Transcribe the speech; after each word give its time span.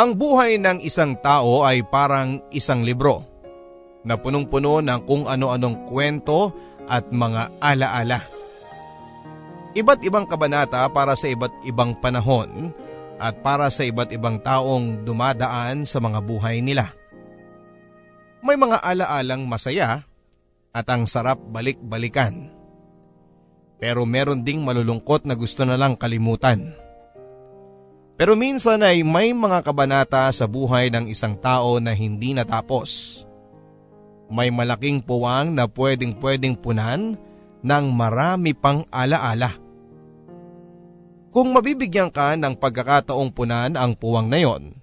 Ang 0.00 0.16
buhay 0.16 0.56
ng 0.56 0.80
isang 0.80 1.12
tao 1.20 1.60
ay 1.60 1.84
parang 1.84 2.40
isang 2.56 2.80
libro 2.80 3.20
na 4.00 4.16
punong-puno 4.16 4.80
ng 4.80 5.04
kung 5.04 5.28
ano-anong 5.28 5.84
kwento 5.84 6.56
at 6.88 7.12
mga 7.12 7.52
alaala. 7.60 8.24
Iba't 9.76 10.00
ibang 10.00 10.24
kabanata 10.24 10.88
para 10.88 11.12
sa 11.12 11.28
iba't 11.28 11.52
ibang 11.68 11.92
panahon 12.00 12.72
at 13.20 13.44
para 13.44 13.68
sa 13.68 13.84
iba't 13.84 14.08
ibang 14.08 14.40
taong 14.40 15.04
dumadaan 15.04 15.84
sa 15.84 16.00
mga 16.00 16.24
buhay 16.24 16.64
nila. 16.64 16.96
May 18.40 18.56
mga 18.56 18.80
alaalang 18.80 19.44
masaya 19.44 20.08
at 20.72 20.88
ang 20.88 21.04
sarap 21.04 21.36
balik-balikan. 21.52 22.48
Pero 23.76 24.08
meron 24.08 24.48
ding 24.48 24.64
malulungkot 24.64 25.28
na 25.28 25.36
gusto 25.36 25.68
na 25.68 25.76
lang 25.76 25.92
kalimutan. 26.00 26.72
Pero 28.20 28.36
minsan 28.36 28.84
ay 28.84 29.00
may 29.00 29.32
mga 29.32 29.64
kabanata 29.64 30.28
sa 30.28 30.44
buhay 30.44 30.92
ng 30.92 31.08
isang 31.08 31.32
tao 31.40 31.80
na 31.80 31.96
hindi 31.96 32.36
natapos. 32.36 33.24
May 34.28 34.52
malaking 34.52 35.00
puwang 35.00 35.56
na 35.56 35.64
pwedeng 35.64 36.12
pwedeng 36.20 36.52
punan 36.52 37.16
ng 37.64 37.84
marami 37.88 38.52
pang 38.52 38.84
alaala. 38.92 39.56
Kung 41.32 41.56
mabibigyan 41.56 42.12
ka 42.12 42.36
ng 42.36 42.60
pagkakataong 42.60 43.32
punan 43.32 43.72
ang 43.80 43.96
puwang 43.96 44.28
na 44.28 44.36
yon, 44.36 44.76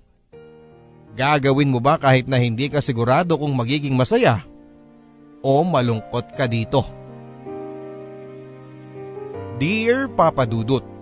gagawin 1.13 1.69
mo 1.69 1.77
ba 1.77 2.01
kahit 2.01 2.25
na 2.25 2.41
hindi 2.41 2.73
ka 2.73 2.81
sigurado 2.81 3.37
kung 3.37 3.53
magiging 3.53 3.93
masaya 3.93 4.41
o 5.45 5.61
malungkot 5.61 6.33
ka 6.33 6.49
dito? 6.49 6.81
Dear 9.61 10.09
Papa 10.09 10.49
Dudut, 10.49 10.96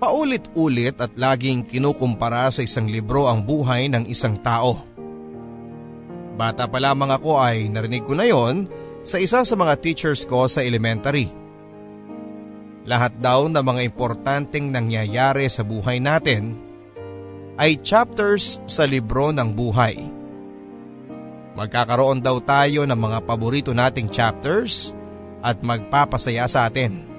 Paulit-ulit 0.00 0.96
at 0.96 1.12
laging 1.12 1.68
kinukumpara 1.68 2.48
sa 2.48 2.64
isang 2.64 2.88
libro 2.88 3.28
ang 3.28 3.44
buhay 3.44 3.92
ng 3.92 4.08
isang 4.08 4.40
tao. 4.40 4.80
Bata 6.40 6.64
pa 6.64 6.80
lamang 6.80 7.12
ako 7.12 7.36
ay 7.36 7.68
narinig 7.68 8.08
ko 8.08 8.16
na 8.16 8.24
yon 8.24 8.64
sa 9.04 9.20
isa 9.20 9.44
sa 9.44 9.54
mga 9.60 9.76
teachers 9.76 10.24
ko 10.24 10.48
sa 10.48 10.64
elementary. 10.64 11.28
Lahat 12.88 13.12
daw 13.20 13.44
ng 13.44 13.60
mga 13.60 13.84
importanteng 13.84 14.72
nangyayari 14.72 15.44
sa 15.52 15.60
buhay 15.60 16.00
natin 16.00 16.56
ay 17.60 17.76
chapters 17.84 18.56
sa 18.64 18.88
libro 18.88 19.36
ng 19.36 19.52
buhay. 19.52 20.00
Magkakaroon 21.60 22.24
daw 22.24 22.40
tayo 22.40 22.88
ng 22.88 22.96
mga 22.96 23.20
paborito 23.28 23.76
nating 23.76 24.08
chapters 24.08 24.96
at 25.44 25.60
magpapasaya 25.60 26.48
sa 26.48 26.72
atin. 26.72 27.09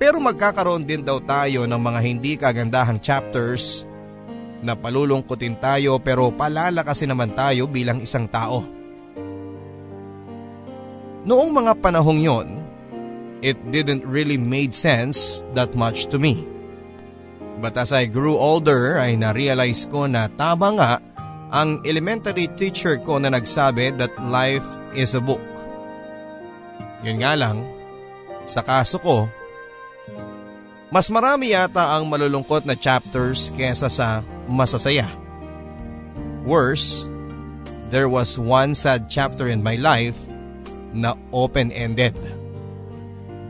Pero 0.00 0.16
magkakaroon 0.16 0.88
din 0.88 1.04
daw 1.04 1.20
tayo 1.20 1.68
ng 1.68 1.76
mga 1.76 2.00
hindi 2.00 2.32
kagandahang 2.40 3.04
chapters 3.04 3.84
na 4.64 4.72
palulungkutin 4.72 5.60
tayo 5.60 6.00
pero 6.00 6.32
palalakasin 6.32 7.12
naman 7.12 7.36
tayo 7.36 7.68
bilang 7.68 8.00
isang 8.00 8.24
tao. 8.24 8.64
Noong 11.28 11.52
mga 11.52 11.84
panahong 11.84 12.16
yon, 12.16 12.48
it 13.44 13.60
didn't 13.68 14.00
really 14.08 14.40
made 14.40 14.72
sense 14.72 15.44
that 15.52 15.76
much 15.76 16.08
to 16.08 16.16
me. 16.16 16.48
But 17.60 17.76
as 17.76 17.92
I 17.92 18.08
grew 18.08 18.40
older 18.40 18.96
ay 18.96 19.20
na-realize 19.20 19.84
ko 19.84 20.08
na 20.08 20.32
tama 20.32 20.80
nga 20.80 20.92
ang 21.52 21.84
elementary 21.84 22.48
teacher 22.56 22.96
ko 23.04 23.20
na 23.20 23.28
nagsabi 23.28 23.92
that 24.00 24.16
life 24.32 24.64
is 24.96 25.12
a 25.12 25.20
book. 25.20 25.44
Yun 27.04 27.20
nga 27.20 27.36
lang, 27.36 27.68
sa 28.48 28.64
kaso 28.64 28.96
ko, 28.96 29.28
mas 30.90 31.06
marami 31.06 31.54
yata 31.54 31.94
ang 31.94 32.10
malulungkot 32.10 32.66
na 32.66 32.74
chapters 32.74 33.54
kesa 33.54 33.86
sa 33.86 34.26
masasaya. 34.50 35.06
Worse, 36.42 37.06
there 37.94 38.10
was 38.10 38.34
one 38.34 38.74
sad 38.74 39.06
chapter 39.06 39.46
in 39.46 39.62
my 39.62 39.78
life 39.78 40.18
na 40.90 41.14
open-ended. 41.30 42.18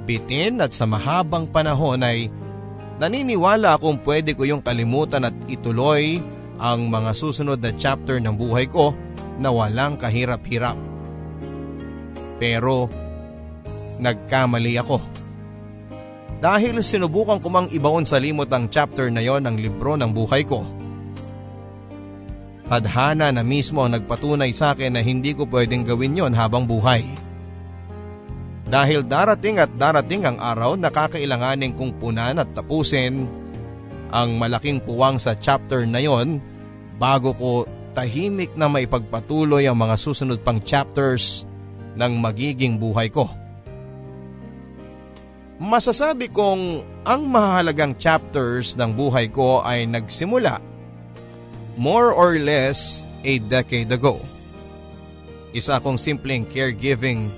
Bitin 0.04 0.60
at 0.60 0.76
sa 0.76 0.84
mahabang 0.84 1.48
panahon 1.48 2.04
ay 2.04 2.28
naniniwala 3.00 3.80
akong 3.80 4.04
pwede 4.04 4.36
ko 4.36 4.44
yung 4.44 4.60
kalimutan 4.60 5.24
at 5.24 5.36
ituloy 5.48 6.20
ang 6.60 6.92
mga 6.92 7.16
susunod 7.16 7.56
na 7.64 7.72
chapter 7.72 8.20
ng 8.20 8.36
buhay 8.36 8.68
ko 8.68 8.92
na 9.40 9.48
walang 9.48 9.96
kahirap-hirap. 9.96 10.76
Pero 12.36 12.92
nagkamali 13.96 14.76
ako. 14.76 15.19
Dahil 16.40 16.80
sinubukan 16.80 17.36
ko 17.36 17.52
mang 17.52 17.68
ibaon 17.68 18.08
sa 18.08 18.16
limot 18.16 18.48
ang 18.48 18.72
chapter 18.72 19.12
na 19.12 19.20
yon 19.20 19.44
ng 19.44 19.60
libro 19.60 19.92
ng 20.00 20.08
buhay 20.08 20.40
ko. 20.48 20.64
Tadhana 22.64 23.28
na 23.28 23.44
mismo 23.44 23.84
ang 23.84 23.92
nagpatunay 23.92 24.56
sa 24.56 24.72
akin 24.72 24.96
na 24.96 25.04
hindi 25.04 25.36
ko 25.36 25.44
pwedeng 25.52 25.84
gawin 25.84 26.16
yon 26.16 26.32
habang 26.32 26.64
buhay. 26.64 27.04
Dahil 28.70 29.04
darating 29.04 29.60
at 29.60 29.68
darating 29.76 30.24
ang 30.24 30.38
araw 30.40 30.78
na 30.80 30.88
kakailanganin 30.88 31.76
kong 31.76 31.98
punan 32.00 32.40
at 32.40 32.48
tapusin 32.56 33.26
ang 34.14 34.38
malaking 34.38 34.80
puwang 34.80 35.20
sa 35.20 35.36
chapter 35.36 35.84
na 35.84 36.00
yon 36.00 36.40
bago 36.96 37.34
ko 37.34 37.66
tahimik 37.92 38.54
na 38.54 38.70
maipagpatuloy 38.70 39.66
ang 39.66 39.76
mga 39.76 39.98
susunod 39.98 40.40
pang 40.40 40.62
chapters 40.62 41.44
ng 41.98 42.12
magiging 42.22 42.78
buhay 42.78 43.10
ko. 43.10 43.39
Masasabi 45.60 46.32
kong 46.32 46.80
ang 47.04 47.28
mahalagang 47.28 47.92
chapters 47.92 48.80
ng 48.80 48.96
buhay 48.96 49.28
ko 49.28 49.60
ay 49.60 49.84
nagsimula 49.84 50.56
more 51.76 52.16
or 52.16 52.40
less 52.40 53.04
a 53.28 53.36
decade 53.44 53.92
ago. 53.92 54.24
Isa 55.52 55.76
akong 55.76 56.00
simpleng 56.00 56.48
caregiving 56.48 57.28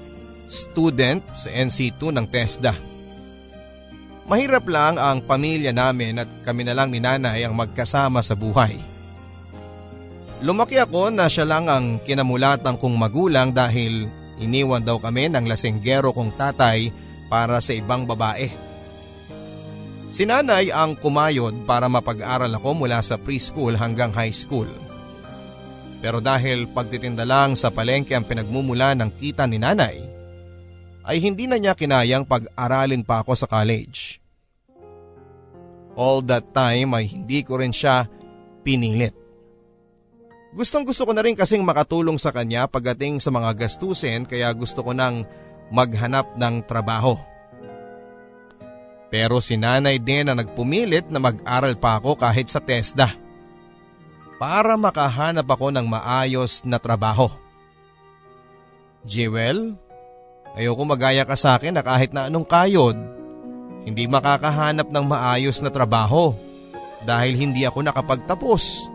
student 0.46 1.18
sa 1.34 1.50
NC2 1.50 2.14
ng 2.14 2.26
TESDA. 2.30 2.74
Mahirap 4.30 4.70
lang 4.70 5.02
ang 5.02 5.26
pamilya 5.26 5.74
namin 5.74 6.22
at 6.22 6.30
kami 6.46 6.62
na 6.62 6.78
lang 6.78 6.94
ni 6.94 7.02
nanay 7.02 7.42
ang 7.42 7.58
magkasama 7.58 8.22
sa 8.22 8.38
buhay. 8.38 8.78
Lumaki 10.46 10.78
ako 10.78 11.10
na 11.10 11.26
siya 11.26 11.42
lang 11.42 11.66
ang 11.66 11.98
kinamulatang 12.06 12.78
kong 12.78 12.94
magulang 12.94 13.50
dahil 13.50 14.06
iniwan 14.38 14.86
daw 14.86 15.02
kami 15.02 15.26
ng 15.26 15.42
lasenggero 15.42 16.14
kong 16.14 16.38
tatay 16.38 17.01
para 17.32 17.64
sa 17.64 17.72
ibang 17.72 18.04
babae. 18.04 18.52
Sinanay 20.12 20.68
ang 20.68 20.92
kumayod 21.00 21.64
para 21.64 21.88
mapag-aral 21.88 22.52
ako 22.52 22.84
mula 22.84 23.00
sa 23.00 23.16
preschool 23.16 23.72
hanggang 23.80 24.12
high 24.12 24.36
school. 24.36 24.68
Pero 26.04 26.20
dahil 26.20 26.68
pagtitinda 26.68 27.24
lang 27.24 27.56
sa 27.56 27.72
palengke 27.72 28.12
ang 28.12 28.28
pinagmumula 28.28 28.92
ng 28.92 29.08
kita 29.16 29.48
ni 29.48 29.56
nanay, 29.56 30.04
ay 31.08 31.16
hindi 31.24 31.48
na 31.48 31.56
niya 31.56 31.72
kinayang 31.72 32.28
pag-aralin 32.28 33.00
pa 33.00 33.24
ako 33.24 33.32
sa 33.32 33.48
college. 33.48 34.20
All 35.96 36.20
that 36.28 36.52
time 36.52 36.92
ay 36.92 37.08
hindi 37.08 37.40
ko 37.40 37.56
rin 37.56 37.72
siya 37.72 38.04
pinilit. 38.60 39.16
Gustong 40.52 40.84
gusto 40.84 41.08
ko 41.08 41.16
na 41.16 41.24
rin 41.24 41.32
kasing 41.32 41.64
makatulong 41.64 42.20
sa 42.20 42.28
kanya 42.28 42.68
pagdating 42.68 43.16
sa 43.24 43.32
mga 43.32 43.56
gastusin 43.56 44.28
kaya 44.28 44.52
gusto 44.52 44.84
ko 44.84 44.92
nang 44.92 45.24
maghanap 45.72 46.36
ng 46.36 46.60
trabaho. 46.68 47.16
Pero 49.08 49.40
si 49.40 49.56
nanay 49.56 49.96
din 50.00 50.28
na 50.28 50.36
nagpumilit 50.36 51.08
na 51.08 51.20
mag-aral 51.20 51.76
pa 51.76 52.00
ako 52.00 52.16
kahit 52.16 52.48
sa 52.48 52.60
TESDA 52.60 53.12
para 54.36 54.76
makahanap 54.76 55.44
ako 55.48 55.72
ng 55.72 55.84
maayos 55.88 56.64
na 56.64 56.80
trabaho. 56.80 57.28
Jewel, 59.04 59.76
ayoko 60.54 60.82
magaya 60.84 61.24
ka 61.28 61.36
sa 61.36 61.60
akin 61.60 61.76
na 61.76 61.82
kahit 61.82 62.14
na 62.14 62.28
anong 62.30 62.46
kayod, 62.48 62.96
hindi 63.82 64.06
makakahanap 64.06 64.88
ng 64.88 65.04
maayos 65.08 65.58
na 65.58 65.68
trabaho 65.68 66.32
dahil 67.02 67.34
hindi 67.34 67.66
ako 67.66 67.82
nakapagtapos. 67.82 68.86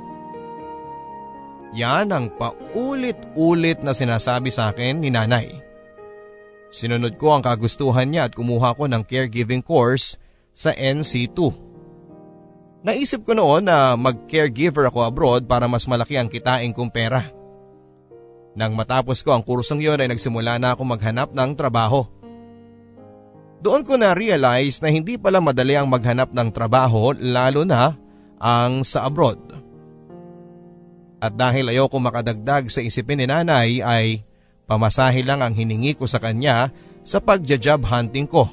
Yan 1.76 2.10
ang 2.10 2.32
paulit-ulit 2.34 3.84
na 3.84 3.92
sinasabi 3.92 4.50
sa 4.50 4.72
akin 4.72 5.04
ni 5.04 5.12
nanay. 5.12 5.67
Sinunod 6.68 7.16
ko 7.16 7.36
ang 7.36 7.44
kagustuhan 7.44 8.12
niya 8.12 8.28
at 8.28 8.36
kumuha 8.36 8.76
ko 8.76 8.92
ng 8.92 9.04
caregiving 9.08 9.64
course 9.64 10.20
sa 10.52 10.76
NC2. 10.76 11.68
Naisip 12.84 13.24
ko 13.24 13.34
noon 13.36 13.68
na 13.68 13.96
mag-caregiver 13.96 14.88
ako 14.88 15.08
abroad 15.08 15.44
para 15.48 15.66
mas 15.66 15.88
malaki 15.88 16.20
ang 16.20 16.28
kitain 16.28 16.72
kong 16.76 16.92
pera. 16.92 17.24
Nang 18.58 18.74
matapos 18.74 19.22
ko 19.22 19.38
ang 19.38 19.46
kursong 19.46 19.82
yon 19.82 20.02
ay 20.02 20.10
nagsimula 20.10 20.58
na 20.58 20.74
ako 20.74 20.84
maghanap 20.86 21.30
ng 21.32 21.52
trabaho. 21.54 22.10
Doon 23.58 23.82
ko 23.82 23.98
na 23.98 24.14
realize 24.14 24.82
na 24.82 24.94
hindi 24.94 25.18
pala 25.18 25.42
madali 25.42 25.74
ang 25.74 25.90
maghanap 25.90 26.30
ng 26.30 26.50
trabaho 26.54 27.14
lalo 27.18 27.66
na 27.66 27.98
ang 28.38 28.86
sa 28.86 29.10
abroad. 29.10 29.42
At 31.18 31.34
dahil 31.34 31.74
ayoko 31.74 31.98
makadagdag 31.98 32.70
sa 32.70 32.82
isipin 32.86 33.18
ni 33.18 33.26
nanay 33.26 33.82
ay 33.82 34.27
Pamasahe 34.68 35.24
lang 35.24 35.40
ang 35.40 35.56
hiningi 35.56 35.96
ko 35.96 36.04
sa 36.04 36.20
kanya 36.20 36.76
sa 37.08 37.24
pagja-job 37.24 37.88
hunting 37.88 38.28
ko. 38.28 38.52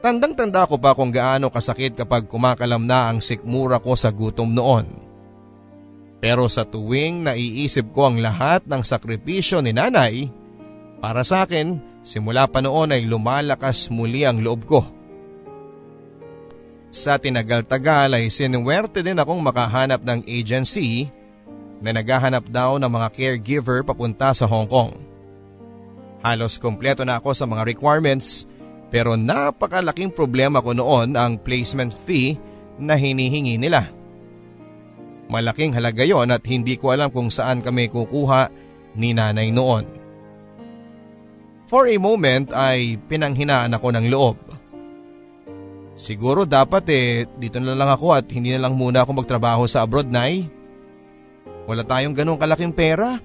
Tandang-tanda 0.00 0.64
ko 0.64 0.80
pa 0.80 0.96
kung 0.96 1.12
gaano 1.12 1.52
kasakit 1.52 1.92
kapag 1.92 2.24
kumakalam 2.24 2.88
na 2.88 3.12
ang 3.12 3.20
sikmura 3.20 3.76
ko 3.76 3.92
sa 3.92 4.08
gutom 4.08 4.56
noon. 4.56 4.88
Pero 6.16 6.48
sa 6.48 6.64
tuwing 6.64 7.28
naiisip 7.28 7.92
ko 7.92 8.08
ang 8.08 8.24
lahat 8.24 8.64
ng 8.64 8.80
sakripisyo 8.80 9.60
ni 9.60 9.76
nanay, 9.76 10.32
para 10.96 11.20
sa 11.20 11.44
akin, 11.44 11.76
simula 12.00 12.48
pa 12.48 12.64
noon 12.64 12.96
ay 12.96 13.04
lumalakas 13.04 13.92
muli 13.92 14.24
ang 14.24 14.40
loob 14.40 14.64
ko. 14.64 14.80
Sa 16.88 17.20
tinagal-tagal 17.20 18.16
ay 18.16 18.32
sinuwerte 18.32 19.04
din 19.04 19.20
akong 19.20 19.44
makahanap 19.44 20.00
ng 20.00 20.24
agency 20.24 21.12
na 21.80 21.90
naghahanap 21.92 22.48
daw 22.48 22.80
ng 22.80 22.88
mga 22.88 23.08
caregiver 23.12 23.84
papunta 23.84 24.32
sa 24.32 24.48
Hong 24.48 24.68
Kong. 24.68 24.96
Halos 26.24 26.56
kompleto 26.58 27.04
na 27.04 27.20
ako 27.20 27.36
sa 27.36 27.44
mga 27.44 27.62
requirements 27.68 28.48
pero 28.88 29.18
napakalaking 29.18 30.14
problema 30.14 30.62
ko 30.62 30.72
noon 30.72 31.14
ang 31.18 31.36
placement 31.36 31.92
fee 31.92 32.38
na 32.78 32.94
hinihingi 32.94 33.58
nila. 33.58 33.90
Malaking 35.26 35.74
halaga 35.74 36.06
yon 36.06 36.30
at 36.30 36.46
hindi 36.46 36.78
ko 36.78 36.94
alam 36.94 37.10
kung 37.10 37.28
saan 37.28 37.58
kami 37.58 37.90
kukuha 37.90 38.48
ni 38.94 39.10
nanay 39.10 39.50
noon. 39.50 39.84
For 41.66 41.90
a 41.90 41.98
moment 41.98 42.54
ay 42.54 42.94
pinanghinaan 43.10 43.74
ako 43.74 43.90
ng 43.90 44.06
loob. 44.06 44.38
Siguro 45.98 46.46
dapat 46.46 46.84
eh 46.94 47.26
dito 47.40 47.58
na 47.58 47.74
lang 47.74 47.90
ako 47.90 48.14
at 48.14 48.30
hindi 48.30 48.54
na 48.54 48.68
lang 48.68 48.78
muna 48.78 49.02
ako 49.02 49.18
magtrabaho 49.18 49.66
sa 49.66 49.82
abroad, 49.82 50.06
Nay. 50.06 50.46
Wala 51.66 51.82
tayong 51.82 52.14
ganong 52.14 52.38
kalaking 52.38 52.72
pera. 52.72 53.18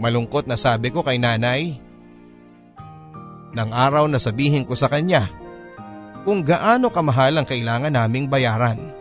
Malungkot 0.00 0.48
na 0.48 0.56
sabi 0.56 0.88
ko 0.88 1.04
kay 1.04 1.20
nanay. 1.20 1.76
Nang 3.56 3.72
araw 3.72 4.08
na 4.08 4.20
sabihin 4.20 4.68
ko 4.68 4.76
sa 4.76 4.88
kanya 4.88 5.28
kung 6.26 6.42
gaano 6.42 6.90
kamahal 6.90 7.38
ang 7.38 7.46
kailangan 7.46 7.94
naming 7.94 8.26
bayaran. 8.26 8.92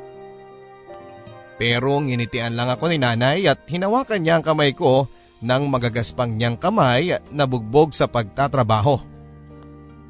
Pero 1.55 1.97
nginitian 2.03 2.53
lang 2.53 2.69
ako 2.69 2.91
ni 2.91 2.99
nanay 2.99 3.47
at 3.47 3.63
hinawakan 3.65 4.21
niya 4.21 4.39
ang 4.39 4.45
kamay 4.45 4.75
ko 4.75 5.07
ng 5.41 5.63
magagaspang 5.71 6.35
niyang 6.35 6.59
kamay 6.59 7.15
na 7.31 7.43
bugbog 7.47 7.95
sa 7.95 8.05
pagtatrabaho. 8.07 8.99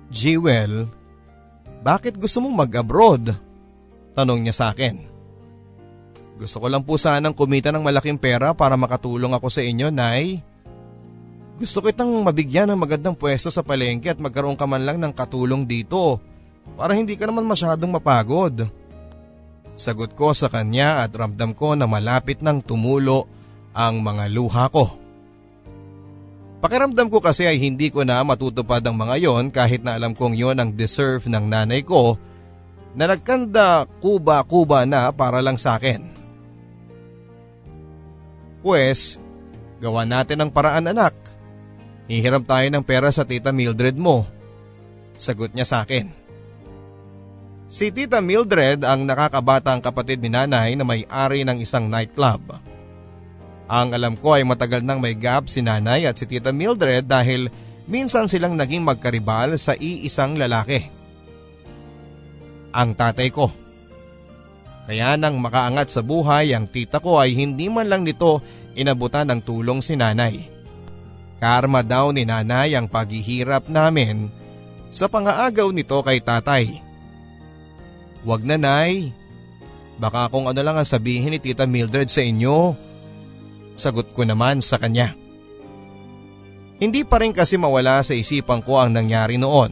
Jewel, 0.10 0.90
bakit 1.86 2.18
gusto 2.18 2.42
mong 2.42 2.66
mag-abroad? 2.66 3.38
Tanong 4.18 4.42
niya 4.42 4.54
sa 4.54 4.66
akin. 4.74 5.15
Gusto 6.36 6.60
ko 6.60 6.68
lang 6.68 6.84
po 6.84 7.00
sanang 7.00 7.32
kumita 7.32 7.72
ng 7.72 7.80
malaking 7.80 8.20
pera 8.20 8.52
para 8.52 8.76
makatulong 8.76 9.32
ako 9.32 9.48
sa 9.48 9.64
inyo, 9.64 9.88
Nay. 9.88 10.44
Gusto 11.56 11.80
kitang 11.80 12.12
mabigyan 12.12 12.68
ng 12.68 12.80
magandang 12.80 13.16
pwesto 13.16 13.48
sa 13.48 13.64
palengke 13.64 14.12
at 14.12 14.20
magkaroon 14.20 14.60
ka 14.60 14.68
man 14.68 14.84
lang 14.84 15.00
ng 15.00 15.16
katulong 15.16 15.64
dito 15.64 16.20
para 16.76 16.92
hindi 16.92 17.16
ka 17.16 17.32
naman 17.32 17.48
masyadong 17.48 17.96
mapagod. 17.96 18.68
Sagot 19.80 20.12
ko 20.20 20.36
sa 20.36 20.52
kanya 20.52 21.08
at 21.08 21.16
ramdam 21.16 21.56
ko 21.56 21.80
na 21.80 21.88
malapit 21.88 22.44
nang 22.44 22.60
tumulo 22.60 23.32
ang 23.72 24.04
mga 24.04 24.28
luha 24.32 24.68
ko. 24.68 25.00
Pakiramdam 26.60 27.08
ko 27.08 27.24
kasi 27.24 27.48
ay 27.48 27.60
hindi 27.60 27.88
ko 27.88 28.04
na 28.04 28.20
matutupad 28.24 28.84
ang 28.84 28.96
mga 28.96 29.16
yon 29.24 29.52
kahit 29.52 29.84
na 29.84 29.96
alam 29.96 30.12
kong 30.12 30.36
yon 30.36 30.60
ang 30.60 30.76
deserve 30.76 31.28
ng 31.32 31.46
nanay 31.48 31.84
ko 31.84 32.20
na 32.96 33.12
nagkanda 33.12 33.88
kuba-kuba 34.00 34.88
na 34.88 35.12
para 35.12 35.44
lang 35.44 35.60
sa 35.60 35.76
akin. 35.76 36.15
Pwes, 38.66 39.22
gawa 39.78 40.10
natin 40.10 40.42
ang 40.42 40.50
paraan 40.50 40.90
anak. 40.90 41.14
Hihiram 42.10 42.42
tayo 42.42 42.66
ng 42.66 42.82
pera 42.82 43.14
sa 43.14 43.22
tita 43.22 43.54
Mildred 43.54 43.94
mo. 43.94 44.26
Sagot 45.22 45.54
niya 45.54 45.70
sa 45.70 45.86
akin. 45.86 46.10
Si 47.70 47.94
tita 47.94 48.26
Mildred 48.26 48.82
ang 48.82 49.06
nakakabatang 49.06 49.86
kapatid 49.86 50.18
ni 50.18 50.34
nanay 50.34 50.74
na 50.74 50.82
may-ari 50.82 51.46
ng 51.46 51.62
isang 51.62 51.86
nightclub. 51.86 52.58
Ang 53.70 53.94
alam 53.94 54.18
ko 54.18 54.34
ay 54.34 54.42
matagal 54.42 54.82
nang 54.82 54.98
may 54.98 55.14
gap 55.14 55.46
si 55.46 55.62
nanay 55.62 56.10
at 56.10 56.18
si 56.18 56.26
tita 56.26 56.50
Mildred 56.50 57.06
dahil 57.06 57.54
minsan 57.86 58.26
silang 58.26 58.58
naging 58.58 58.82
magkaribal 58.82 59.62
sa 59.62 59.78
iisang 59.78 60.42
lalaki. 60.42 60.90
Ang 62.74 62.98
tatay 62.98 63.30
ko. 63.30 63.65
Kaya 64.86 65.18
nang 65.18 65.42
makaangat 65.42 65.90
sa 65.90 66.02
buhay 66.06 66.54
ang 66.54 66.70
tita 66.70 67.02
ko 67.02 67.18
ay 67.18 67.34
hindi 67.34 67.70
man 67.70 67.90
lang 67.90 68.06
nito 68.06 68.42
inabutan 68.78 69.30
ng 69.34 69.42
tulong 69.42 69.82
si 69.82 69.98
nanay. 69.98 70.46
Karma 71.42 71.82
daw 71.82 72.14
ni 72.14 72.24
nanay 72.24 72.78
ang 72.78 72.86
paghihirap 72.86 73.68
namin 73.68 74.30
sa 74.94 75.10
pangaagaw 75.10 75.74
nito 75.74 75.98
kay 76.06 76.22
tatay. 76.22 76.80
Wag 78.26 78.42
na 78.46 78.58
nay, 78.58 79.14
baka 79.98 80.30
kung 80.30 80.46
ano 80.46 80.62
lang 80.62 80.78
ang 80.78 80.88
sabihin 80.88 81.34
ni 81.34 81.40
tita 81.42 81.66
Mildred 81.66 82.10
sa 82.10 82.22
inyo 82.22 82.86
Sagot 83.76 84.16
ko 84.16 84.24
naman 84.24 84.64
sa 84.64 84.80
kanya. 84.80 85.12
Hindi 86.80 87.04
pa 87.04 87.20
rin 87.20 87.36
kasi 87.36 87.60
mawala 87.60 88.04
sa 88.04 88.16
isipan 88.16 88.64
ko 88.64 88.80
ang 88.80 88.96
nangyari 88.96 89.36
noon. 89.36 89.72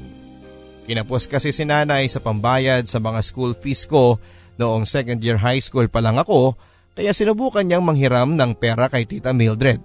Kinapos 0.83 1.27
kasi 1.31 1.55
si 1.55 1.63
nanay 1.63 2.07
sa 2.11 2.19
pambayad 2.19 2.83
sa 2.87 2.99
mga 2.99 3.19
school 3.23 3.55
fees 3.55 3.87
ko 3.87 4.19
noong 4.57 4.85
second 4.85 5.19
year 5.23 5.39
high 5.39 5.61
school 5.61 5.89
pa 5.89 5.99
lang 6.03 6.17
ako 6.17 6.53
kaya 6.93 7.09
sinubukan 7.09 7.65
niyang 7.65 7.81
manghiram 7.81 8.37
ng 8.37 8.53
pera 8.57 8.85
kay 8.89 9.09
tita 9.09 9.33
Mildred. 9.33 9.81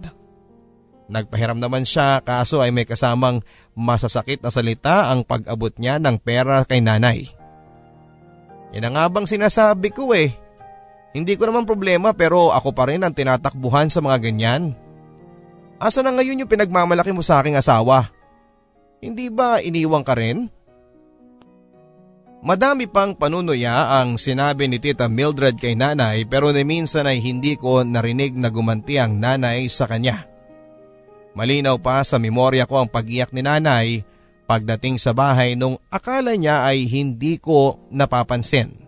Nagpahiram 1.08 1.56
naman 1.56 1.88
siya 1.88 2.20
kaso 2.20 2.60
ay 2.60 2.68
may 2.68 2.84
kasamang 2.84 3.40
masasakit 3.72 4.44
na 4.44 4.52
salita 4.52 5.08
ang 5.08 5.24
pag-abot 5.24 5.72
niya 5.80 5.96
ng 5.96 6.20
pera 6.20 6.60
kay 6.68 6.84
nanay. 6.84 7.24
Yan 8.76 8.92
ang 8.92 8.94
nga 9.00 9.08
bang 9.08 9.24
sinasabi 9.24 9.88
ko 9.88 10.12
eh. 10.12 10.28
Hindi 11.16 11.40
ko 11.40 11.48
naman 11.48 11.64
problema 11.64 12.12
pero 12.12 12.52
ako 12.52 12.76
pa 12.76 12.92
rin 12.92 13.00
ang 13.00 13.16
tinatakbuhan 13.16 13.88
sa 13.88 14.04
mga 14.04 14.28
ganyan. 14.28 14.76
Asa 15.80 16.04
na 16.04 16.12
ngayon 16.12 16.44
yung 16.44 16.50
pinagmamalaki 16.50 17.16
mo 17.16 17.24
sa 17.24 17.40
aking 17.40 17.56
asawa? 17.56 18.12
Hindi 19.00 19.32
ba 19.32 19.64
iniwang 19.64 20.04
ka 20.04 20.12
rin? 20.12 20.52
Madami 22.38 22.86
pang 22.86 23.18
panunuya 23.18 23.98
ang 23.98 24.14
sinabi 24.14 24.70
ni 24.70 24.78
Tita 24.78 25.10
Mildred 25.10 25.58
kay 25.58 25.74
nanay 25.74 26.22
pero 26.22 26.54
ni 26.54 26.62
minsan 26.62 27.10
ay 27.10 27.18
hindi 27.18 27.58
ko 27.58 27.82
narinig 27.82 28.38
na 28.38 28.46
gumanti 28.46 28.94
ang 28.94 29.18
nanay 29.18 29.66
sa 29.66 29.90
kanya. 29.90 30.22
Malinaw 31.34 31.82
pa 31.82 31.98
sa 32.06 32.22
memorya 32.22 32.62
ko 32.70 32.78
ang 32.82 32.88
pagiyak 32.90 33.34
ni 33.34 33.42
nanay 33.42 34.06
pagdating 34.46 35.02
sa 35.02 35.10
bahay 35.10 35.58
nung 35.58 35.82
akala 35.90 36.38
niya 36.38 36.62
ay 36.62 36.86
hindi 36.86 37.42
ko 37.42 37.82
napapansin. 37.90 38.86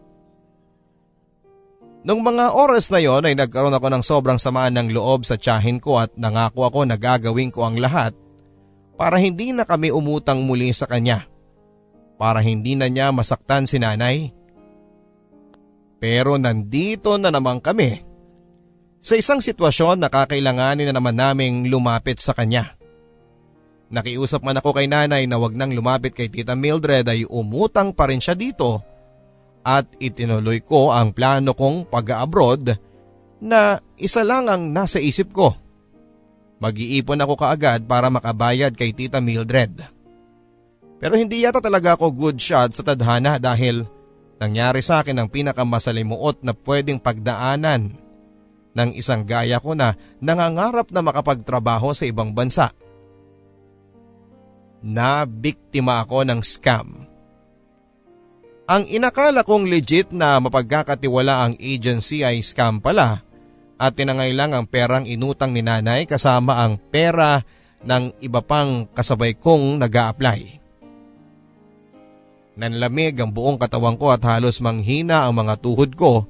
Nung 2.06 2.24
mga 2.24 2.56
oras 2.56 2.88
na 2.88 3.02
yon 3.02 3.28
ay 3.28 3.36
nagkaroon 3.36 3.76
ako 3.76 3.86
ng 3.92 4.04
sobrang 4.06 4.40
samaan 4.40 4.78
ng 4.78 4.88
loob 4.94 5.26
sa 5.26 5.36
tiyahin 5.36 5.82
ko 5.82 6.00
at 6.00 6.14
nangako 6.16 6.64
ako 6.64 6.86
na 6.88 6.96
gagawin 6.96 7.52
ko 7.52 7.66
ang 7.66 7.76
lahat 7.76 8.16
para 8.96 9.20
hindi 9.20 9.52
na 9.52 9.66
kami 9.68 9.92
umutang 9.92 10.40
muli 10.46 10.72
sa 10.72 10.88
kanya. 10.88 11.29
Para 12.20 12.44
hindi 12.44 12.76
na 12.76 12.92
niya 12.92 13.08
masaktan 13.16 13.64
si 13.64 13.80
nanay. 13.80 14.28
Pero 15.96 16.36
nandito 16.36 17.16
na 17.16 17.32
naman 17.32 17.64
kami. 17.64 18.04
Sa 19.00 19.16
isang 19.16 19.40
sitwasyon 19.40 19.96
na 19.96 20.12
kakailanganin 20.12 20.92
na 20.92 21.00
naman 21.00 21.16
naming 21.16 21.72
lumapit 21.72 22.20
sa 22.20 22.36
kanya. 22.36 22.76
Nakiusap 23.88 24.44
man 24.44 24.60
ako 24.60 24.76
kay 24.76 24.84
nanay 24.84 25.24
na 25.24 25.40
wag 25.40 25.56
nang 25.56 25.72
lumapit 25.72 26.12
kay 26.12 26.28
tita 26.28 26.52
Mildred 26.52 27.08
ay 27.08 27.24
umutang 27.24 27.96
pa 27.96 28.06
rin 28.06 28.20
siya 28.20 28.36
dito 28.36 28.84
at 29.64 29.88
itinuloy 29.96 30.60
ko 30.60 30.92
ang 30.92 31.12
plano 31.16 31.56
kong 31.56 31.88
pag-abroad 31.88 32.76
na 33.40 33.80
isa 33.96 34.20
lang 34.22 34.46
ang 34.46 34.70
nasa 34.70 35.00
isip 35.00 35.32
ko. 35.32 35.56
Mag-iipon 36.60 37.24
ako 37.24 37.40
kaagad 37.40 37.88
para 37.88 38.12
makabayad 38.12 38.76
kay 38.76 38.92
Tita 38.92 39.16
Mildred. 39.16 39.99
Pero 41.00 41.16
hindi 41.16 41.42
yata 41.42 41.64
talaga 41.64 41.96
ako 41.96 42.12
good 42.12 42.38
shot 42.38 42.76
sa 42.76 42.84
tadhana 42.84 43.40
dahil 43.40 43.88
nangyari 44.36 44.84
sa 44.84 45.00
akin 45.00 45.16
ang 45.16 45.28
pinakamasalimuot 45.32 46.44
na 46.44 46.52
pwedeng 46.52 47.00
pagdaanan 47.00 47.96
ng 48.70 48.90
isang 48.94 49.24
gaya 49.24 49.58
ko 49.58 49.72
na 49.72 49.96
nangangarap 50.20 50.92
na 50.92 51.00
makapagtrabaho 51.00 51.96
sa 51.96 52.04
ibang 52.04 52.36
bansa. 52.36 52.70
Na 54.84 55.24
biktima 55.24 56.04
ako 56.04 56.24
ng 56.28 56.40
scam 56.44 57.10
ang 58.70 58.86
inakala 58.86 59.42
kong 59.42 59.66
legit 59.66 60.14
na 60.14 60.38
mapagkakatiwala 60.38 61.42
ang 61.42 61.58
agency 61.58 62.22
ay 62.22 62.38
scam 62.38 62.78
pala 62.78 63.18
at 63.74 63.98
tinangailang 63.98 64.54
ang 64.54 64.70
perang 64.70 65.10
inutang 65.10 65.50
ni 65.50 65.58
nanay 65.58 66.06
kasama 66.06 66.62
ang 66.62 66.78
pera 66.78 67.42
ng 67.82 68.22
iba 68.22 68.38
pang 68.46 68.86
kasabay 68.94 69.34
kong 69.34 69.82
nag 69.82 69.90
apply 69.90 70.59
Nanlamig 72.60 73.16
ang 73.16 73.32
buong 73.32 73.56
katawan 73.56 73.96
ko 73.96 74.12
at 74.12 74.20
halos 74.20 74.60
manghina 74.60 75.24
ang 75.24 75.32
mga 75.32 75.64
tuhod 75.64 75.96
ko 75.96 76.28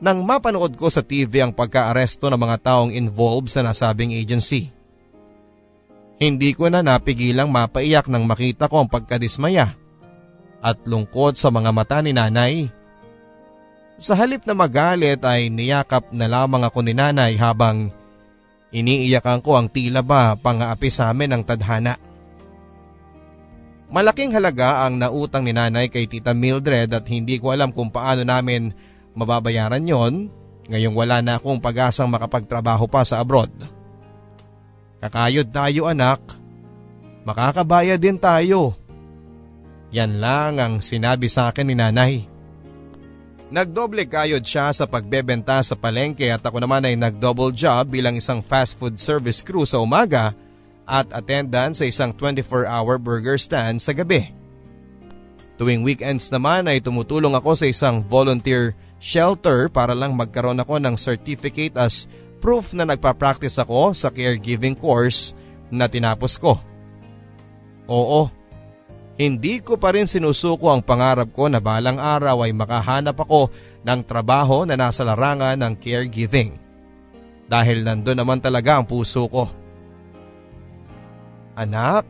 nang 0.00 0.24
mapanood 0.24 0.80
ko 0.80 0.88
sa 0.88 1.04
TV 1.04 1.44
ang 1.44 1.52
pagkaaresto 1.52 2.32
ng 2.32 2.40
mga 2.40 2.56
taong 2.64 2.90
involved 2.96 3.52
sa 3.52 3.60
nasabing 3.60 4.16
agency. 4.16 4.72
Hindi 6.16 6.56
ko 6.56 6.72
na 6.72 6.80
napigilang 6.80 7.52
mapaiyak 7.52 8.08
nang 8.08 8.24
makita 8.24 8.64
ko 8.64 8.80
ang 8.80 8.88
pagkadismaya 8.88 9.76
at 10.64 10.78
lungkot 10.88 11.36
sa 11.36 11.52
mga 11.52 11.70
mata 11.70 12.00
ni 12.00 12.16
nanay. 12.16 12.72
Sa 14.00 14.16
halip 14.16 14.48
na 14.48 14.56
magalit 14.56 15.20
ay 15.20 15.52
niyakap 15.52 16.16
na 16.16 16.32
lamang 16.32 16.64
ako 16.64 16.80
ni 16.80 16.96
nanay 16.96 17.36
habang 17.36 17.92
iniiyakan 18.72 19.44
ko 19.44 19.60
ang 19.60 19.68
tila 19.68 20.00
ba 20.00 20.32
pangaapi 20.32 20.88
sa 20.88 21.12
amin 21.12 21.36
ng 21.36 21.42
tadhana. 21.44 22.07
Malaking 23.88 24.36
halaga 24.36 24.84
ang 24.84 25.00
nautang 25.00 25.48
ni 25.48 25.56
nanay 25.56 25.88
kay 25.88 26.04
tita 26.04 26.36
Mildred 26.36 26.92
at 26.92 27.08
hindi 27.08 27.40
ko 27.40 27.56
alam 27.56 27.72
kung 27.72 27.88
paano 27.88 28.20
namin 28.20 28.76
mababayaran 29.16 29.80
yon 29.80 30.28
ngayong 30.68 30.92
wala 30.92 31.24
na 31.24 31.40
akong 31.40 31.56
pag-asang 31.56 32.12
makapagtrabaho 32.12 32.84
pa 32.84 33.00
sa 33.08 33.24
abroad. 33.24 33.48
Kakayod 35.00 35.48
tayo 35.48 35.88
anak, 35.88 36.20
makakabayad 37.24 37.96
din 37.96 38.20
tayo. 38.20 38.76
Yan 39.88 40.20
lang 40.20 40.60
ang 40.60 40.74
sinabi 40.84 41.32
sa 41.32 41.48
akin 41.48 41.72
ni 41.72 41.72
nanay. 41.72 42.28
Nagdoble 43.48 44.04
kayod 44.04 44.44
siya 44.44 44.68
sa 44.76 44.84
pagbebenta 44.84 45.64
sa 45.64 45.72
palengke 45.72 46.28
at 46.28 46.44
ako 46.44 46.60
naman 46.60 46.84
ay 46.84 47.00
nagdouble 47.00 47.56
job 47.56 47.88
bilang 47.88 48.20
isang 48.20 48.44
fast 48.44 48.76
food 48.76 49.00
service 49.00 49.40
crew 49.40 49.64
sa 49.64 49.80
umaga 49.80 50.36
at 50.36 50.47
attendant 50.88 51.76
sa 51.76 51.84
isang 51.84 52.16
24-hour 52.16 52.96
burger 52.96 53.36
stand 53.36 53.78
sa 53.84 53.92
gabi. 53.92 54.32
Tuwing 55.60 55.84
weekends 55.84 56.32
naman 56.32 56.70
ay 56.70 56.80
tumutulong 56.80 57.36
ako 57.36 57.52
sa 57.58 57.66
isang 57.68 58.00
volunteer 58.00 58.72
shelter 58.96 59.68
para 59.68 59.92
lang 59.92 60.16
magkaroon 60.16 60.62
ako 60.62 60.80
ng 60.80 60.94
certificate 60.96 61.76
as 61.76 62.08
proof 62.38 62.72
na 62.72 62.86
nagpa-practice 62.86 63.58
ako 63.58 63.92
sa 63.92 64.08
caregiving 64.08 64.78
course 64.78 65.34
na 65.68 65.90
tinapos 65.90 66.38
ko. 66.38 66.56
Oo, 67.90 68.30
hindi 69.18 69.58
ko 69.58 69.74
pa 69.82 69.90
rin 69.90 70.06
sinusuko 70.06 70.70
ang 70.70 70.78
pangarap 70.78 71.34
ko 71.34 71.50
na 71.50 71.58
balang 71.58 71.98
araw 71.98 72.46
ay 72.46 72.54
makahanap 72.54 73.18
ako 73.18 73.50
ng 73.82 74.00
trabaho 74.06 74.62
na 74.62 74.78
nasa 74.78 75.02
larangan 75.02 75.58
ng 75.58 75.74
caregiving. 75.82 76.54
Dahil 77.50 77.82
nandun 77.82 78.22
naman 78.22 78.38
talaga 78.38 78.78
ang 78.78 78.86
puso 78.86 79.26
ko. 79.26 79.50
Anak, 81.58 82.06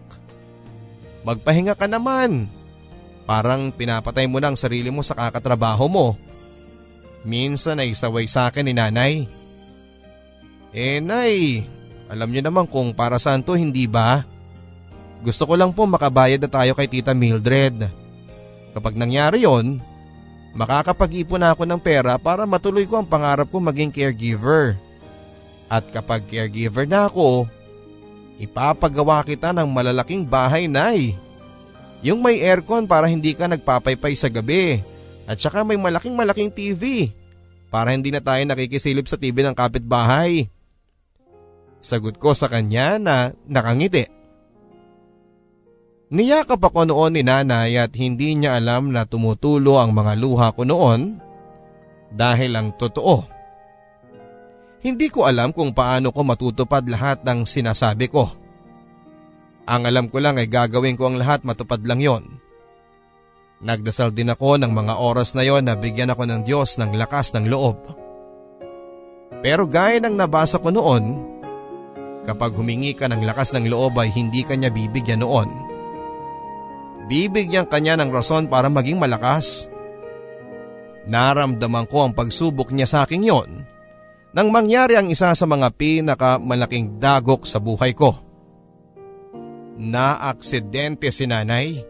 magpahinga 1.25 1.73
ka 1.73 1.89
naman. 1.89 2.53
Parang 3.25 3.73
pinapatay 3.73 4.29
mo 4.29 4.37
na 4.45 4.53
ang 4.53 4.59
sarili 4.61 4.93
mo 4.93 5.01
sa 5.01 5.17
kakatrabaho 5.17 5.89
mo. 5.89 6.07
Minsan 7.25 7.81
ay 7.81 7.97
saway 7.97 8.29
sa 8.29 8.53
akin 8.53 8.69
ni 8.69 8.77
nanay. 8.77 9.25
Eh 10.77 11.01
nay, 11.01 11.65
alam 12.13 12.29
niyo 12.29 12.45
naman 12.45 12.69
kung 12.69 12.93
para 12.93 13.17
saan 13.17 13.41
to 13.41 13.57
hindi 13.57 13.89
ba? 13.89 14.25
Gusto 15.25 15.49
ko 15.49 15.57
lang 15.57 15.73
po 15.73 15.89
makabayad 15.89 16.45
na 16.45 16.51
tayo 16.53 16.77
kay 16.77 16.89
Tita 16.89 17.17
Mildred. 17.17 17.89
Kapag 18.77 18.95
nangyari 18.95 19.49
yon, 19.49 19.81
makakapag-ipon 20.53 21.41
na 21.41 21.57
ako 21.57 21.65
ng 21.65 21.81
pera 21.81 22.21
para 22.21 22.45
matuloy 22.45 22.85
ko 22.85 23.01
ang 23.01 23.09
pangarap 23.09 23.49
ko 23.49 23.59
maging 23.59 23.91
caregiver. 23.91 24.77
At 25.69 25.85
kapag 25.93 26.25
caregiver 26.29 26.85
na 26.89 27.09
ako, 27.11 27.49
ipapagawa 28.39 29.27
kita 29.27 29.51
ng 29.53 29.69
malalaking 29.69 30.23
bahay 30.23 30.71
nay. 30.71 31.19
Yung 32.01 32.23
may 32.23 32.39
aircon 32.39 32.87
para 32.87 33.11
hindi 33.11 33.35
ka 33.35 33.51
nagpapaypay 33.51 34.15
sa 34.15 34.31
gabi. 34.31 34.81
At 35.29 35.43
saka 35.43 35.67
may 35.67 35.77
malaking 35.77 36.15
malaking 36.15 36.49
TV 36.49 37.13
para 37.69 37.93
hindi 37.93 38.09
na 38.09 38.25
tayo 38.25 38.41
nakikisilip 38.47 39.05
sa 39.05 39.21
TV 39.21 39.45
ng 39.45 39.53
kapitbahay. 39.53 40.49
Sagot 41.85 42.17
ko 42.17 42.33
sa 42.33 42.49
kanya 42.49 42.97
na 42.97 43.37
nakangiti. 43.45 44.09
Niyakap 46.09 46.65
ako 46.65 46.89
noon 46.89 47.21
ni 47.21 47.23
nanay 47.27 47.77
at 47.77 47.93
hindi 47.93 48.33
niya 48.33 48.57
alam 48.57 48.89
na 48.97 49.05
tumutulo 49.05 49.77
ang 49.77 49.93
mga 49.93 50.17
luha 50.17 50.49
ko 50.57 50.65
noon 50.65 51.21
dahil 52.09 52.57
ang 52.57 52.73
totoo. 52.73 53.38
Hindi 54.79 55.11
ko 55.11 55.27
alam 55.27 55.51
kung 55.51 55.75
paano 55.75 56.15
ko 56.15 56.23
matutupad 56.23 56.87
lahat 56.87 57.27
ng 57.27 57.43
sinasabi 57.43 58.07
ko. 58.07 58.31
Ang 59.69 59.83
alam 59.85 60.07
ko 60.09 60.23
lang 60.23 60.39
ay 60.39 60.49
gagawin 60.49 60.97
ko 60.97 61.11
ang 61.11 61.17
lahat 61.19 61.45
matupad 61.45 61.83
lang 61.85 62.01
yon. 62.01 62.25
Nagdasal 63.59 64.15
din 64.15 64.31
ako 64.31 64.63
ng 64.63 64.71
mga 64.71 64.95
oras 64.97 65.35
na 65.35 65.43
yon 65.43 65.67
na 65.67 65.75
bigyan 65.75 66.15
ako 66.15 66.25
ng 66.31 66.41
Diyos 66.47 66.79
ng 66.79 66.95
lakas 66.95 67.35
ng 67.35 67.51
loob. 67.51 67.77
Pero 69.43 69.67
gaya 69.67 69.99
ng 69.99 70.15
nabasa 70.15 70.63
ko 70.63 70.71
noon, 70.71 71.05
kapag 72.23 72.55
humingi 72.55 72.95
ka 72.95 73.11
ng 73.11 73.27
lakas 73.27 73.51
ng 73.53 73.67
loob 73.67 73.99
ay 73.99 74.15
hindi 74.15 74.47
kanya 74.47 74.71
bibigyan 74.71 75.27
noon 75.27 75.69
bibigyan 77.09 77.65
kanya 77.65 77.97
ng 77.99 78.13
rason 78.13 78.47
para 78.47 78.69
maging 78.69 79.01
malakas. 79.01 79.67
Naramdaman 81.09 81.89
ko 81.89 82.05
ang 82.05 82.13
pagsubok 82.13 82.69
niya 82.71 82.85
sa 82.85 83.09
akin 83.09 83.25
yon 83.25 83.51
nang 84.33 84.53
mangyari 84.53 84.95
ang 84.97 85.09
isa 85.09 85.33
sa 85.33 85.47
mga 85.49 85.73
pinakamalaking 85.73 87.01
dagok 87.01 87.49
sa 87.49 87.57
buhay 87.57 87.97
ko. 87.97 88.17
Naaksidente 89.79 91.09
si 91.09 91.25
nanay. 91.25 91.81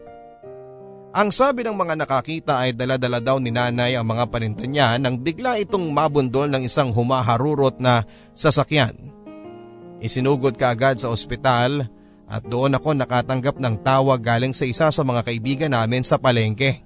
Ang 1.09 1.33
sabi 1.33 1.65
ng 1.65 1.73
mga 1.73 2.05
nakakita 2.05 2.61
ay 2.61 2.77
daladala 2.77 3.17
daw 3.17 3.41
ni 3.41 3.49
nanay 3.49 3.97
ang 3.97 4.05
mga 4.05 4.29
paninda 4.29 4.65
niya 4.69 4.93
nang 5.01 5.17
bigla 5.17 5.57
itong 5.57 5.89
mabundol 5.89 6.45
ng 6.53 6.69
isang 6.69 6.93
humaharurot 6.93 7.81
na 7.81 8.05
sasakyan. 8.37 8.93
Isinugod 9.99 10.53
ka 10.55 10.71
agad 10.71 11.01
sa 11.01 11.09
ospital 11.09 11.89
at 12.29 12.45
doon 12.45 12.77
ako 12.77 12.93
nakatanggap 12.93 13.57
ng 13.57 13.81
tawag 13.81 14.21
galing 14.21 14.53
sa 14.53 14.69
isa 14.69 14.93
sa 14.93 15.01
mga 15.01 15.25
kaibigan 15.25 15.73
namin 15.73 16.05
sa 16.05 16.21
palengke. 16.21 16.85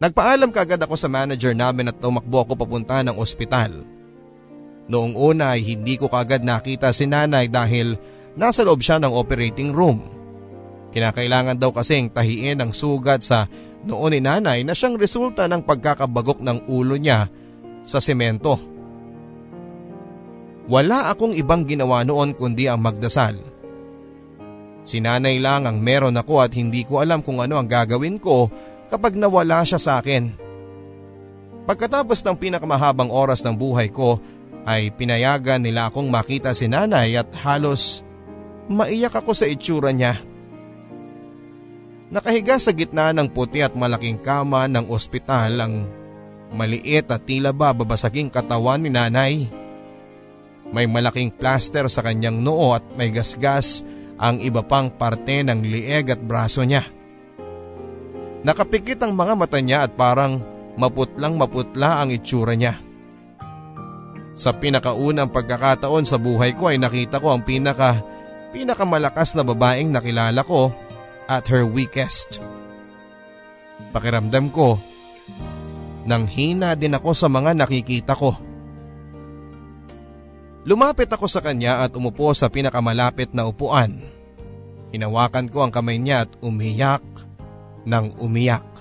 Nagpaalam 0.00 0.50
kagad 0.50 0.80
ako 0.80 0.96
sa 0.96 1.12
manager 1.12 1.52
namin 1.52 1.92
at 1.92 2.00
tumakbo 2.00 2.42
ako 2.42 2.56
papunta 2.56 3.04
ng 3.04 3.20
ospital. 3.20 3.93
Noong 4.84 5.16
una 5.16 5.56
ay 5.56 5.64
hindi 5.64 5.96
ko 5.96 6.12
kagad 6.12 6.44
nakita 6.44 6.92
si 6.92 7.08
nanay 7.08 7.48
dahil 7.48 7.96
nasa 8.36 8.62
loob 8.66 8.84
siya 8.84 9.00
ng 9.00 9.12
operating 9.12 9.72
room. 9.72 10.04
Kinakailangan 10.92 11.58
daw 11.58 11.72
kasing 11.72 12.12
tahiin 12.12 12.60
ang 12.60 12.70
sugat 12.70 13.24
sa 13.24 13.48
noon 13.82 14.14
ni 14.16 14.20
nanay 14.22 14.62
na 14.62 14.76
siyang 14.76 15.00
resulta 15.00 15.48
ng 15.48 15.64
pagkakabagok 15.64 16.44
ng 16.44 16.68
ulo 16.68 16.94
niya 17.00 17.26
sa 17.82 17.98
semento. 17.98 18.60
Wala 20.68 21.12
akong 21.12 21.36
ibang 21.36 21.68
ginawa 21.68 22.04
noon 22.04 22.32
kundi 22.32 22.68
ang 22.68 22.80
magdasal 22.80 23.54
Sinanay 24.84 25.40
lang 25.40 25.64
ang 25.64 25.80
meron 25.80 26.20
ako 26.20 26.44
at 26.44 26.52
hindi 26.52 26.84
ko 26.84 27.00
alam 27.00 27.24
kung 27.24 27.40
ano 27.40 27.56
ang 27.56 27.64
gagawin 27.64 28.20
ko 28.20 28.52
kapag 28.92 29.16
nawala 29.16 29.64
siya 29.64 29.80
sa 29.80 29.92
akin. 29.98 30.36
Pagkatapos 31.64 32.20
ng 32.20 32.36
pinakamahabang 32.36 33.08
oras 33.08 33.40
ng 33.40 33.56
buhay 33.56 33.88
ko 33.88 34.20
ay 34.64 34.92
pinayagan 34.92 35.60
nila 35.60 35.92
akong 35.92 36.08
makita 36.08 36.56
si 36.56 36.68
nanay 36.68 37.16
at 37.20 37.28
halos 37.44 38.00
maiyak 38.68 39.12
ako 39.12 39.36
sa 39.36 39.44
itsura 39.44 39.92
niya. 39.92 40.16
Nakahiga 42.08 42.56
sa 42.60 42.72
gitna 42.72 43.12
ng 43.12 43.28
puti 43.32 43.60
at 43.60 43.76
malaking 43.76 44.20
kama 44.20 44.68
ng 44.68 44.88
ospital 44.88 45.52
ang 45.60 45.74
maliit 46.54 47.10
at 47.10 47.26
tila 47.26 47.50
ba 47.50 47.74
babasaging 47.74 48.30
katawan 48.30 48.86
ni 48.86 48.90
nanay. 48.92 49.50
May 50.70 50.86
malaking 50.88 51.34
plaster 51.34 51.86
sa 51.90 52.00
kanyang 52.00 52.40
noo 52.40 52.72
at 52.72 52.84
may 52.96 53.12
gasgas 53.12 53.84
ang 54.16 54.38
iba 54.40 54.62
pang 54.62 54.88
parte 54.88 55.42
ng 55.42 55.60
lieg 55.60 56.08
at 56.08 56.22
braso 56.22 56.62
niya. 56.62 56.86
Nakapikit 58.44 59.00
ang 59.02 59.16
mga 59.16 59.34
mata 59.34 59.58
niya 59.58 59.88
at 59.88 59.92
parang 59.96 60.38
maputlang 60.76 61.34
maputla 61.34 62.04
ang 62.04 62.12
itsura 62.12 62.54
niya. 62.54 62.76
Sa 64.34 64.50
pinakaunang 64.50 65.30
pagkakataon 65.30 66.02
sa 66.02 66.18
buhay 66.18 66.58
ko 66.58 66.74
ay 66.74 66.78
nakita 66.78 67.22
ko 67.22 67.30
ang 67.30 67.46
pinaka 67.46 68.02
pinakamalakas 68.50 69.34
na 69.34 69.46
babaeng 69.46 69.90
nakilala 69.90 70.42
ko 70.42 70.74
at 71.30 71.46
her 71.50 71.62
weakest. 71.66 72.42
Pakiramdam 73.94 74.50
ko, 74.50 74.78
nang 76.04 76.26
hina 76.26 76.74
din 76.74 76.94
ako 76.94 77.10
sa 77.14 77.30
mga 77.30 77.54
nakikita 77.54 78.14
ko. 78.14 78.34
Lumapit 80.64 81.10
ako 81.12 81.26
sa 81.28 81.44
kanya 81.44 81.84
at 81.84 81.94
umupo 81.94 82.32
sa 82.34 82.48
pinakamalapit 82.48 83.30
na 83.36 83.46
upuan. 83.46 84.00
Hinawakan 84.90 85.46
ko 85.50 85.66
ang 85.66 85.72
kamay 85.74 86.00
niya 86.00 86.26
at 86.26 86.30
umiyak 86.40 87.04
ng 87.84 88.16
umiyak. 88.18 88.73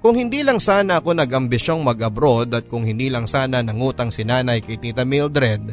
Kung 0.00 0.14
hindi 0.14 0.44
lang 0.44 0.60
sana 0.60 1.00
ako 1.00 1.16
nag-ambisyong 1.16 1.82
mag-abroad 1.82 2.52
at 2.52 2.64
kung 2.68 2.84
hindi 2.84 3.08
lang 3.08 3.24
sana 3.24 3.64
nangutang 3.64 4.12
si 4.12 4.22
nanay 4.22 4.60
kay 4.60 4.76
tita 4.76 5.02
Mildred, 5.02 5.72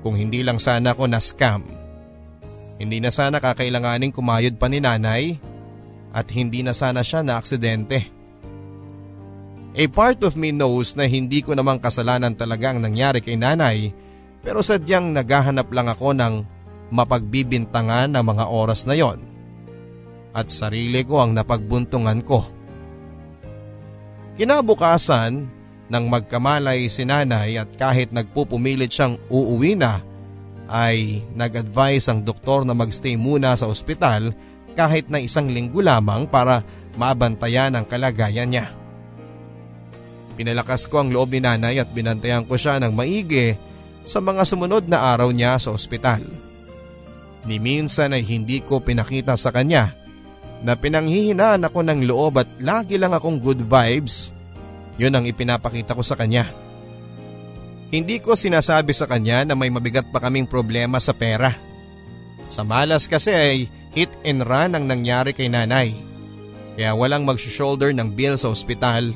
kung 0.00 0.16
hindi 0.16 0.40
lang 0.40 0.56
sana 0.56 0.96
ako 0.96 1.06
na-scam, 1.06 1.62
hindi 2.78 2.98
na 3.02 3.12
sana 3.12 3.42
kakailanganing 3.42 4.14
kumayod 4.14 4.56
pa 4.56 4.70
ni 4.70 4.80
nanay 4.80 5.36
at 6.14 6.26
hindi 6.32 6.64
na 6.64 6.72
sana 6.72 7.04
siya 7.04 7.20
na 7.20 7.36
aksidente. 7.36 8.08
A 9.78 9.84
part 9.92 10.18
of 10.26 10.34
me 10.34 10.50
knows 10.50 10.96
na 10.98 11.06
hindi 11.06 11.44
ko 11.44 11.54
namang 11.54 11.78
kasalanan 11.78 12.34
talaga 12.34 12.74
ang 12.74 12.82
nangyari 12.82 13.22
kay 13.22 13.38
nanay 13.38 13.92
pero 14.42 14.64
sadyang 14.64 15.12
naghahanap 15.12 15.68
lang 15.70 15.86
ako 15.92 16.16
ng 16.16 16.34
mapagbibintangan 16.88 18.08
ng 18.16 18.24
mga 18.24 18.44
oras 18.48 18.88
na 18.88 18.96
yon. 18.96 19.20
at 20.38 20.48
sarili 20.54 21.02
ko 21.02 21.24
ang 21.24 21.34
napagbuntungan 21.34 22.22
ko. 22.22 22.57
Kinabukasan, 24.38 25.50
nang 25.90 26.06
magkamalay 26.06 26.86
si 26.86 27.02
nanay 27.02 27.58
at 27.58 27.74
kahit 27.74 28.14
nagpupumilit 28.14 28.86
siyang 28.86 29.18
uuwi 29.26 29.74
na, 29.74 29.98
ay 30.70 31.26
nag-advise 31.34 32.06
ang 32.06 32.22
doktor 32.22 32.62
na 32.62 32.70
magstay 32.70 33.18
muna 33.18 33.58
sa 33.58 33.66
ospital 33.66 34.30
kahit 34.78 35.10
na 35.10 35.18
isang 35.18 35.50
linggo 35.50 35.82
lamang 35.82 36.30
para 36.30 36.62
mabantayan 36.94 37.74
ang 37.74 37.82
kalagayan 37.82 38.46
niya. 38.46 38.70
Pinalakas 40.38 40.86
ko 40.86 41.02
ang 41.02 41.10
loob 41.10 41.34
ni 41.34 41.42
nanay 41.42 41.82
at 41.82 41.90
binantayan 41.90 42.46
ko 42.46 42.54
siya 42.54 42.78
ng 42.78 42.94
maigi 42.94 43.58
sa 44.06 44.22
mga 44.22 44.46
sumunod 44.46 44.86
na 44.86 45.02
araw 45.18 45.34
niya 45.34 45.58
sa 45.58 45.74
ospital. 45.74 46.22
Ni 47.42 47.58
minsan 47.58 48.14
ay 48.14 48.22
hindi 48.22 48.62
ko 48.62 48.78
pinakita 48.78 49.34
sa 49.34 49.50
kanya 49.50 49.97
na 50.62 50.74
pinanghihinaan 50.74 51.62
ako 51.66 51.86
ng 51.86 52.06
loob 52.08 52.42
at 52.42 52.48
lagi 52.58 52.98
lang 52.98 53.14
akong 53.14 53.38
good 53.38 53.62
vibes 53.62 54.34
yun 54.98 55.14
ang 55.14 55.24
ipinapakita 55.24 55.94
ko 55.94 56.02
sa 56.02 56.18
kanya. 56.18 56.50
Hindi 57.88 58.20
ko 58.20 58.36
sinasabi 58.36 58.92
sa 58.92 59.08
kanya 59.08 59.46
na 59.48 59.54
may 59.56 59.72
mabigat 59.72 60.10
pa 60.12 60.20
kaming 60.20 60.44
problema 60.44 61.00
sa 61.00 61.16
pera. 61.16 61.54
Sa 62.52 62.66
malas 62.66 63.08
kasi 63.08 63.32
ay 63.32 63.58
hit 63.96 64.12
and 64.26 64.44
run 64.44 64.76
ang 64.76 64.84
nangyari 64.84 65.32
kay 65.32 65.48
nanay. 65.48 65.94
Kaya 66.76 66.92
walang 66.92 67.24
mag-shoulder 67.24 67.94
ng 67.96 68.12
bill 68.12 68.36
sa 68.36 68.52
ospital. 68.52 69.14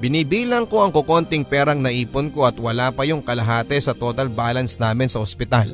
Binibilang 0.00 0.64
ko 0.64 0.80
ang 0.80 0.94
kukonting 0.94 1.44
perang 1.44 1.84
naipon 1.84 2.32
ko 2.32 2.48
at 2.48 2.56
wala 2.56 2.88
pa 2.88 3.04
yung 3.04 3.20
kalahati 3.20 3.76
sa 3.76 3.92
total 3.92 4.32
balance 4.32 4.80
namin 4.80 5.12
sa 5.12 5.20
ospital. 5.20 5.68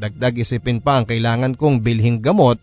Dagdag 0.00 0.40
isipin 0.40 0.80
pa 0.80 0.96
ang 0.96 1.04
kailangan 1.04 1.52
kong 1.52 1.84
bilhing 1.84 2.24
gamot 2.24 2.56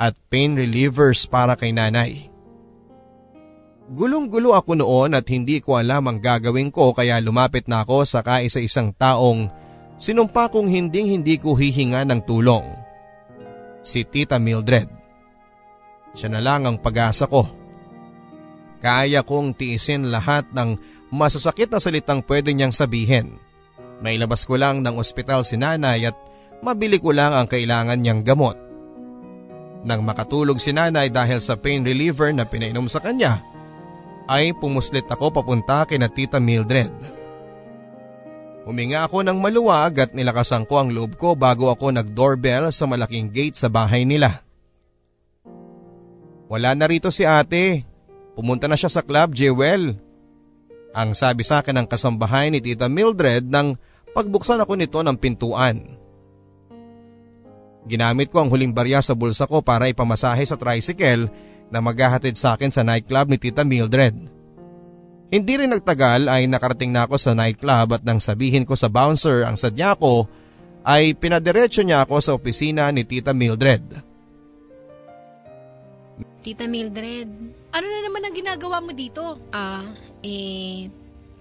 at 0.00 0.16
pain 0.32 0.56
relievers 0.56 1.28
para 1.28 1.52
kay 1.52 1.76
nanay. 1.76 2.32
Gulong-gulo 3.90 4.56
ako 4.56 4.80
noon 4.80 5.12
at 5.12 5.26
hindi 5.28 5.60
ko 5.60 5.76
alam 5.76 6.08
ang 6.08 6.18
gagawin 6.22 6.72
ko 6.72 6.96
kaya 6.96 7.20
lumapit 7.20 7.68
na 7.68 7.84
ako 7.84 8.08
sa 8.08 8.24
kaisa-isang 8.24 8.96
taong 8.96 9.50
sinumpa 10.00 10.48
kong 10.48 10.70
hinding 10.70 11.20
hindi 11.20 11.36
ko 11.36 11.58
hihinga 11.58 12.06
ng 12.08 12.22
tulong. 12.24 12.64
Si 13.84 14.06
Tita 14.06 14.38
Mildred. 14.38 14.88
Siya 16.14 16.30
na 16.30 16.40
lang 16.40 16.70
ang 16.70 16.78
pag-asa 16.78 17.26
ko. 17.26 17.50
Kaya 18.78 19.26
kong 19.26 19.58
tiisin 19.58 20.08
lahat 20.08 20.48
ng 20.54 20.78
masasakit 21.10 21.68
na 21.68 21.82
salitang 21.82 22.22
pwede 22.24 22.54
niyang 22.54 22.72
sabihin. 22.72 23.36
May 24.00 24.16
labas 24.16 24.46
ko 24.46 24.54
lang 24.54 24.86
ng 24.86 24.96
ospital 24.96 25.42
si 25.42 25.58
nanay 25.58 26.08
at 26.08 26.16
mabili 26.62 27.02
ko 27.02 27.10
lang 27.10 27.34
ang 27.34 27.50
kailangan 27.50 27.98
niyang 27.98 28.22
gamot. 28.22 28.69
Nang 29.80 30.04
makatulog 30.04 30.60
si 30.60 30.76
nanay 30.76 31.08
dahil 31.08 31.40
sa 31.40 31.56
pain 31.56 31.80
reliever 31.80 32.32
na 32.36 32.44
pinainom 32.44 32.84
sa 32.84 33.00
kanya, 33.00 33.40
ay 34.28 34.52
pumuslit 34.54 35.08
ako 35.08 35.32
papunta 35.32 35.88
kina 35.88 36.06
Tita 36.06 36.38
Mildred. 36.38 36.92
Huminga 38.68 39.08
ako 39.08 39.24
ng 39.24 39.40
maluwag 39.40 39.98
at 39.98 40.10
nilakasan 40.12 40.68
ko 40.68 40.84
ang 40.84 40.92
loob 40.92 41.16
ko 41.16 41.32
bago 41.32 41.72
ako 41.72 41.96
nag-doorbell 41.96 42.68
sa 42.70 42.84
malaking 42.84 43.32
gate 43.32 43.56
sa 43.56 43.72
bahay 43.72 44.04
nila. 44.04 44.44
Wala 46.46 46.76
na 46.76 46.86
rito 46.86 47.08
si 47.08 47.24
ate. 47.24 47.82
Pumunta 48.36 48.68
na 48.68 48.78
siya 48.78 48.92
sa 48.92 49.02
club, 49.02 49.32
Jewel. 49.34 49.96
Ang 50.90 51.10
sabi 51.14 51.46
sa 51.46 51.62
akin 51.62 51.82
ng 51.82 51.86
kasambahay 51.86 52.50
ni 52.50 52.58
Tita 52.58 52.90
Mildred 52.90 53.46
nang 53.46 53.78
pagbuksan 54.12 54.58
ako 54.62 54.74
nito 54.74 54.98
ng 55.00 55.16
pintuan. 55.18 55.99
Ginamit 57.88 58.28
ko 58.28 58.44
ang 58.44 58.52
huling 58.52 58.76
barya 58.76 59.00
sa 59.00 59.16
bulsa 59.16 59.48
ko 59.48 59.64
para 59.64 59.88
ipamasahe 59.88 60.44
sa 60.44 60.60
tricycle 60.60 61.32
na 61.72 61.78
maghahatid 61.80 62.36
sa 62.36 62.58
akin 62.58 62.68
sa 62.68 62.84
nightclub 62.84 63.30
ni 63.30 63.38
Tita 63.40 63.64
Mildred. 63.64 64.16
Hindi 65.30 65.52
rin 65.54 65.70
nagtagal 65.70 66.26
ay 66.26 66.50
nakarating 66.50 66.90
na 66.90 67.06
ako 67.06 67.16
sa 67.16 67.32
nightclub 67.32 67.94
at 67.94 68.02
nang 68.02 68.18
sabihin 68.18 68.66
ko 68.66 68.74
sa 68.74 68.90
bouncer 68.90 69.46
ang 69.46 69.54
sadya 69.54 69.94
ko 69.94 70.26
ay 70.82 71.14
pinadiretso 71.14 71.86
niya 71.86 72.02
ako 72.02 72.16
sa 72.18 72.34
opisina 72.34 72.90
ni 72.90 73.06
Tita 73.06 73.30
Mildred. 73.30 74.10
Tita 76.40 76.66
Mildred. 76.66 77.30
Ano 77.70 77.86
na 77.86 78.00
naman 78.02 78.26
ang 78.26 78.34
ginagawa 78.34 78.82
mo 78.82 78.90
dito? 78.90 79.38
Ah, 79.54 79.84
uh, 79.84 80.24
eh, 80.24 80.88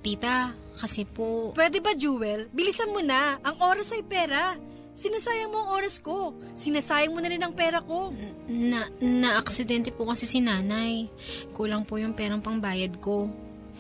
tita, 0.04 0.54
kasi 0.75 1.04
po... 1.08 1.56
Pwede 1.56 1.80
ba, 1.84 1.95
Jewel? 1.95 2.47
Bilisan 2.52 2.91
mo 2.91 3.04
na. 3.04 3.39
Ang 3.43 3.56
oras 3.63 3.91
ay 3.95 4.04
pera. 4.04 4.56
Sinasayang 4.99 5.55
mo 5.55 5.63
ang 5.63 5.79
oras 5.79 5.95
ko. 6.03 6.35
Sinasayang 6.51 7.15
mo 7.15 7.23
na 7.23 7.31
rin 7.31 7.39
ang 7.39 7.55
pera 7.55 7.79
ko. 7.79 8.12
Na, 8.51 8.83
na-aksidente 8.99 9.95
po 9.95 10.03
kasi 10.03 10.27
si 10.27 10.43
nanay. 10.43 11.07
Kulang 11.55 11.88
po 11.88 11.95
yung 11.95 12.12
perang 12.12 12.43
pangbayad 12.43 12.99
ko. 12.99 13.31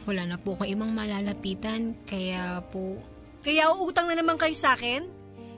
Wala 0.07 0.23
na 0.23 0.39
po 0.39 0.55
akong 0.55 0.71
ibang 0.71 0.95
malalapitan, 0.95 1.91
kaya 2.07 2.63
po... 2.71 2.95
Kaya 3.43 3.67
uutang 3.75 4.07
na 4.07 4.15
naman 4.15 4.39
kayo 4.39 4.55
sa 4.55 4.79
akin? 4.79 5.03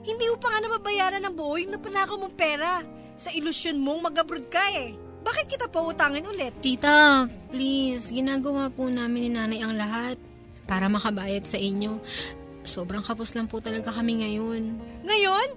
Hindi 0.02 0.24
mo 0.34 0.36
pa 0.42 0.50
nga 0.50 0.66
nababayaran 0.66 1.22
ng 1.22 1.34
buo 1.38 1.54
yung 1.54 1.78
napanakaw 1.78 2.18
mong 2.18 2.34
pera. 2.34 2.82
Sa 3.14 3.30
ilusyon 3.30 3.78
mong 3.78 4.10
mag-abroad 4.10 4.50
ka 4.50 4.66
eh. 4.74 4.98
Bakit 5.22 5.46
kita 5.46 5.70
pa 5.70 5.78
utangin 5.78 6.26
ulit? 6.26 6.58
Tita, 6.58 7.30
please, 7.54 8.10
ginagawa 8.10 8.66
po 8.66 8.90
namin 8.90 9.30
ni 9.30 9.30
nanay 9.30 9.62
ang 9.62 9.78
lahat 9.78 10.18
para 10.66 10.90
makabayad 10.90 11.46
sa 11.46 11.54
inyo. 11.54 12.02
Sobrang 12.62 13.02
kapos 13.02 13.34
lang 13.34 13.50
po 13.50 13.58
talaga 13.58 13.90
kami 13.90 14.22
ngayon. 14.22 14.78
Ngayon? 15.02 15.48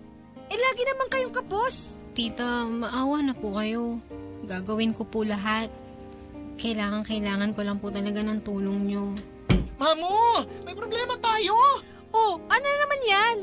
Eh 0.50 0.58
lagi 0.58 0.84
naman 0.90 1.08
kayong 1.10 1.36
kapos. 1.38 1.98
Tita, 2.18 2.66
maawa 2.66 3.22
na 3.22 3.34
po 3.38 3.54
kayo. 3.54 4.02
Gagawin 4.46 4.94
ko 4.94 5.06
po 5.06 5.22
lahat. 5.22 5.70
Kailangan, 6.56 7.06
kailangan 7.06 7.52
ko 7.54 7.62
lang 7.62 7.78
po 7.78 7.94
talaga 7.94 8.24
ng 8.26 8.40
tulong 8.42 8.90
nyo. 8.90 9.14
Mamu! 9.76 10.48
May 10.64 10.74
problema 10.74 11.14
tayo! 11.20 11.54
Oh, 12.16 12.40
ano 12.48 12.64
na 12.64 12.80
naman 12.88 13.02
yan? 13.04 13.38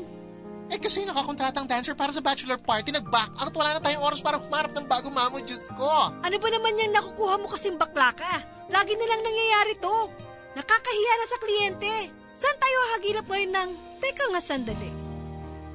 Eh 0.73 0.79
kasi 0.81 1.05
nakakontratang 1.05 1.69
dancer 1.69 1.93
para 1.93 2.09
sa 2.09 2.23
bachelor 2.25 2.57
party, 2.57 2.89
nag-back 2.89 3.29
out, 3.37 3.53
wala 3.53 3.77
na 3.77 3.81
tayong 3.83 4.01
oras 4.01 4.25
para 4.25 4.41
humarap 4.41 4.73
ng 4.73 4.89
bago 4.89 5.13
mamo, 5.13 5.37
Diyos 5.45 5.69
ko. 5.77 6.09
Ano 6.09 6.35
ba 6.41 6.49
naman 6.49 6.73
yan 6.73 6.91
nakukuha 6.97 7.37
mo 7.37 7.45
kasing 7.53 7.77
bakla 7.77 8.09
ka? 8.17 8.41
Lagi 8.73 8.97
na 8.97 9.05
lang 9.05 9.21
nangyayari 9.21 9.77
to. 9.77 10.09
Nakakahiya 10.57 11.13
na 11.13 11.27
sa 11.29 11.37
kliyente. 11.37 11.93
Saan 12.33 12.57
tayo 12.57 12.77
hagilap 12.97 13.25
ngayon 13.29 13.53
ng, 13.53 13.71
teka 14.01 14.25
nga 14.33 14.41
sandali. 14.41 14.91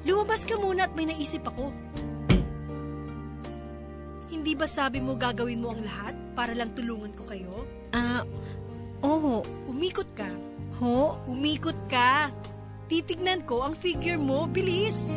Lumabas 0.03 0.43
ka 0.43 0.59
muna 0.59 0.87
at 0.87 0.93
may 0.95 1.07
naisip 1.07 1.43
ako. 1.47 1.71
Hindi 4.29 4.53
ba 4.55 4.67
sabi 4.69 5.03
mo 5.03 5.19
gagawin 5.19 5.59
mo 5.59 5.75
ang 5.75 5.81
lahat 5.83 6.15
para 6.35 6.55
lang 6.55 6.71
tulungan 6.75 7.11
ko 7.15 7.23
kayo? 7.27 7.67
Ah, 7.91 8.23
uh, 8.23 8.23
oo. 9.03 9.43
Umikot 9.67 10.07
ka. 10.15 10.29
Ho? 10.79 11.19
Umikot 11.27 11.75
ka. 11.91 12.31
Titignan 12.87 13.43
ko 13.43 13.65
ang 13.65 13.75
figure 13.75 14.21
mo, 14.21 14.47
bilis. 14.47 15.11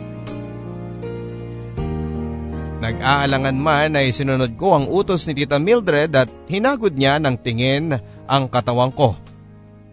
Nag-aalangan 2.82 3.54
man 3.54 3.94
ay 3.94 4.10
sinunod 4.10 4.58
ko 4.58 4.74
ang 4.74 4.90
utos 4.90 5.30
ni 5.30 5.38
Tita 5.38 5.62
Mildred 5.62 6.10
at 6.18 6.26
hinagod 6.50 6.98
niya 6.98 7.22
ng 7.22 7.38
tingin 7.38 7.94
ang 8.26 8.50
katawang 8.50 8.90
ko. 8.90 9.21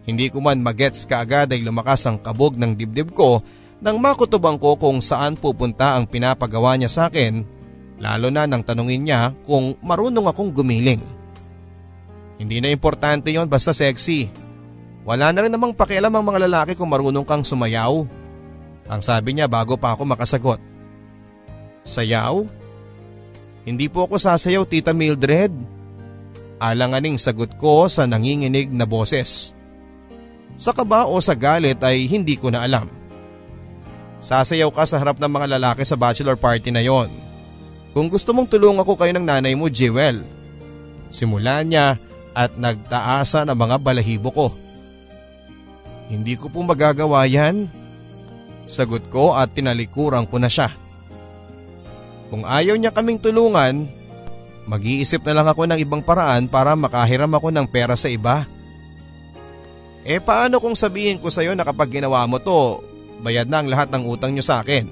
Hindi 0.04 0.32
ko 0.32 0.40
man 0.40 0.64
magets 0.64 1.04
kaagad 1.04 1.52
ay 1.52 1.60
lumakas 1.60 2.08
ang 2.08 2.16
kabog 2.20 2.56
ng 2.56 2.72
dibdib 2.72 3.12
ko 3.12 3.44
nang 3.80 3.96
makutubang 4.00 4.60
ko 4.60 4.76
kung 4.76 5.00
saan 5.00 5.36
pupunta 5.36 5.96
ang 5.96 6.04
pinapagawa 6.08 6.76
niya 6.76 6.88
sa 6.92 7.02
akin 7.08 7.60
lalo 8.00 8.32
na 8.32 8.48
nang 8.48 8.64
tanungin 8.64 9.04
niya 9.04 9.36
kung 9.44 9.76
marunong 9.84 10.26
akong 10.32 10.50
gumiling. 10.50 11.04
Hindi 12.40 12.56
na 12.64 12.72
importante 12.72 13.28
yon 13.28 13.46
basta 13.46 13.76
sexy. 13.76 14.32
Wala 15.04 15.28
na 15.28 15.44
rin 15.44 15.52
namang 15.52 15.76
pakialam 15.76 16.12
ang 16.12 16.24
mga 16.24 16.48
lalaki 16.48 16.72
kung 16.72 16.88
marunong 16.88 17.28
kang 17.28 17.44
sumayaw. 17.44 18.08
Ang 18.88 19.00
sabi 19.04 19.36
niya 19.36 19.44
bago 19.44 19.76
pa 19.76 19.92
ako 19.92 20.08
makasagot. 20.08 20.60
Sayaw? 21.84 22.48
Hindi 23.68 23.92
po 23.92 24.08
ako 24.08 24.16
sasayaw 24.16 24.64
tita 24.64 24.96
Mildred. 24.96 25.52
Alanganing 26.60 27.20
sagot 27.20 27.56
ko 27.60 27.88
sa 27.92 28.08
nanginginig 28.08 28.72
na 28.72 28.88
boses. 28.88 29.52
Sa 30.60 30.76
kaba 30.76 31.08
o 31.08 31.16
sa 31.24 31.32
galit 31.32 31.80
ay 31.80 32.04
hindi 32.04 32.36
ko 32.36 32.52
na 32.52 32.60
alam. 32.60 32.84
Sasayaw 34.20 34.68
ka 34.68 34.84
sa 34.84 35.00
harap 35.00 35.16
ng 35.16 35.32
mga 35.32 35.56
lalaki 35.56 35.80
sa 35.88 35.96
bachelor 35.96 36.36
party 36.36 36.68
na 36.68 36.84
yon. 36.84 37.08
Kung 37.96 38.12
gusto 38.12 38.36
mong 38.36 38.52
tulungan 38.52 38.84
ko 38.84 38.92
kayo 38.92 39.16
ng 39.16 39.24
nanay 39.24 39.56
mo, 39.56 39.72
Jewel. 39.72 40.20
Simula 41.08 41.64
niya 41.64 41.96
at 42.36 42.60
nagtaasa 42.60 43.48
ng 43.48 43.56
mga 43.56 43.76
balahibo 43.80 44.28
ko. 44.28 44.46
Hindi 46.12 46.36
ko 46.36 46.52
po 46.52 46.60
magagawa 46.60 47.24
yan. 47.24 47.64
Sagot 48.68 49.08
ko 49.08 49.34
at 49.34 49.56
tinalikuran 49.56 50.28
ko 50.28 50.36
na 50.36 50.52
siya. 50.52 50.68
Kung 52.28 52.44
ayaw 52.46 52.76
niya 52.76 52.92
kaming 52.92 53.18
tulungan, 53.18 53.88
mag-iisip 54.68 55.24
na 55.24 55.40
lang 55.40 55.48
ako 55.48 55.66
ng 55.66 55.80
ibang 55.82 56.04
paraan 56.04 56.46
para 56.46 56.76
makahiram 56.76 57.32
ako 57.32 57.48
ng 57.50 57.66
pera 57.66 57.96
sa 57.96 58.06
iba. 58.06 58.46
Eh 60.00 60.18
paano 60.18 60.56
kung 60.56 60.72
sabihin 60.72 61.20
ko 61.20 61.28
sa 61.28 61.44
iyo 61.44 61.52
na 61.52 61.66
kapag 61.66 61.92
ginawa 61.92 62.24
mo 62.24 62.40
to, 62.40 62.80
bayad 63.20 63.48
na 63.52 63.60
ang 63.60 63.68
lahat 63.68 63.92
ng 63.92 64.08
utang 64.08 64.32
nyo 64.32 64.40
sa 64.40 64.64
akin? 64.64 64.88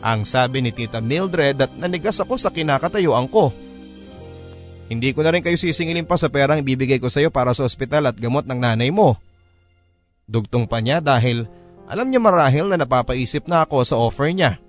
Ang 0.00 0.22
sabi 0.22 0.62
ni 0.62 0.70
Tita 0.70 1.02
Mildred 1.02 1.58
at 1.60 1.72
nanigas 1.76 2.22
ako 2.22 2.38
sa 2.38 2.54
kinakatayuan 2.54 3.28
ko. 3.28 3.52
Hindi 4.90 5.14
ko 5.14 5.22
na 5.22 5.30
rin 5.30 5.42
kayo 5.42 5.54
sisingilin 5.54 6.06
pa 6.06 6.18
sa 6.18 6.30
perang 6.30 6.62
ibibigay 6.62 6.98
ko 6.98 7.06
sa 7.06 7.22
iyo 7.22 7.30
para 7.30 7.54
sa 7.54 7.66
ospital 7.66 8.10
at 8.10 8.16
gamot 8.18 8.46
ng 8.46 8.58
nanay 8.58 8.90
mo. 8.90 9.18
Dugtong 10.30 10.66
pa 10.66 10.78
niya 10.78 11.02
dahil 11.02 11.46
alam 11.90 12.06
niya 12.06 12.22
marahil 12.22 12.70
na 12.70 12.78
napapaisip 12.78 13.50
na 13.50 13.66
ako 13.66 13.82
sa 13.82 13.98
offer 13.98 14.30
niya. 14.30 14.62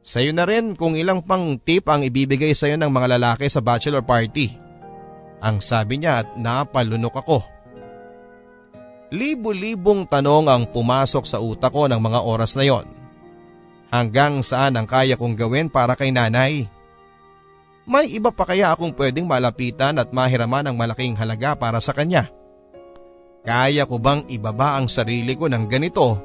Sa'yo 0.00 0.32
na 0.32 0.48
rin 0.48 0.72
kung 0.78 0.96
ilang 0.96 1.20
pang 1.20 1.60
tip 1.60 1.88
ang 1.92 2.00
ibibigay 2.00 2.56
sa 2.56 2.72
iyo 2.72 2.80
ng 2.80 2.88
mga 2.88 3.20
lalaki 3.20 3.48
sa 3.52 3.60
bachelor 3.60 4.00
party. 4.00 4.52
Ang 5.44 5.60
sabi 5.60 6.00
niya 6.00 6.24
at 6.24 6.28
napalunok 6.40 7.20
ako. 7.20 7.55
Libo-libong 9.14 10.10
tanong 10.10 10.50
ang 10.50 10.66
pumasok 10.66 11.22
sa 11.22 11.38
utak 11.38 11.70
ko 11.70 11.86
ng 11.86 12.00
mga 12.02 12.20
oras 12.26 12.58
na 12.58 12.66
yon. 12.66 12.86
Hanggang 13.86 14.42
saan 14.42 14.74
ang 14.74 14.86
kaya 14.90 15.14
kong 15.14 15.38
gawin 15.38 15.70
para 15.70 15.94
kay 15.94 16.10
nanay? 16.10 16.66
May 17.86 18.10
iba 18.10 18.34
pa 18.34 18.42
kaya 18.42 18.74
akong 18.74 18.90
pwedeng 18.98 19.30
malapitan 19.30 20.02
at 20.02 20.10
mahiraman 20.10 20.66
ng 20.66 20.74
malaking 20.74 21.14
halaga 21.14 21.54
para 21.54 21.78
sa 21.78 21.94
kanya? 21.94 22.26
Kaya 23.46 23.86
ko 23.86 24.02
bang 24.02 24.26
ibaba 24.26 24.74
ang 24.74 24.90
sarili 24.90 25.38
ko 25.38 25.46
ng 25.46 25.70
ganito 25.70 26.18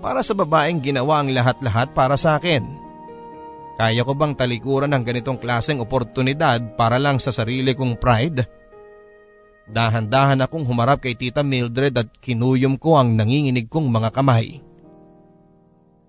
para 0.00 0.24
sa 0.24 0.32
babaeng 0.32 0.80
ginawa 0.80 1.20
ang 1.20 1.28
lahat-lahat 1.28 1.92
para 1.92 2.16
sa 2.16 2.40
akin? 2.40 2.64
Kaya 3.76 4.00
ko 4.08 4.16
bang 4.16 4.32
talikuran 4.32 4.96
ng 4.96 5.04
ganitong 5.04 5.36
klaseng 5.36 5.84
oportunidad 5.84 6.80
para 6.80 6.96
lang 6.96 7.20
sa 7.20 7.28
sarili 7.28 7.76
kong 7.76 8.00
pride? 8.00 8.61
Dahan-dahan 9.70 10.42
akong 10.42 10.66
humarap 10.66 11.06
kay 11.06 11.14
Tita 11.14 11.46
Mildred 11.46 11.94
at 11.94 12.08
kinuyom 12.18 12.74
ko 12.80 12.98
ang 12.98 13.14
nanginginig 13.14 13.70
kong 13.70 13.86
mga 13.86 14.10
kamay. 14.10 14.58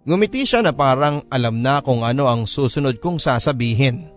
Ngumiti 0.03 0.43
siya 0.43 0.65
na 0.65 0.75
parang 0.75 1.23
alam 1.31 1.63
na 1.63 1.79
kung 1.79 2.03
ano 2.03 2.27
ang 2.27 2.43
susunod 2.43 2.99
kong 2.99 3.21
sasabihin. 3.21 4.09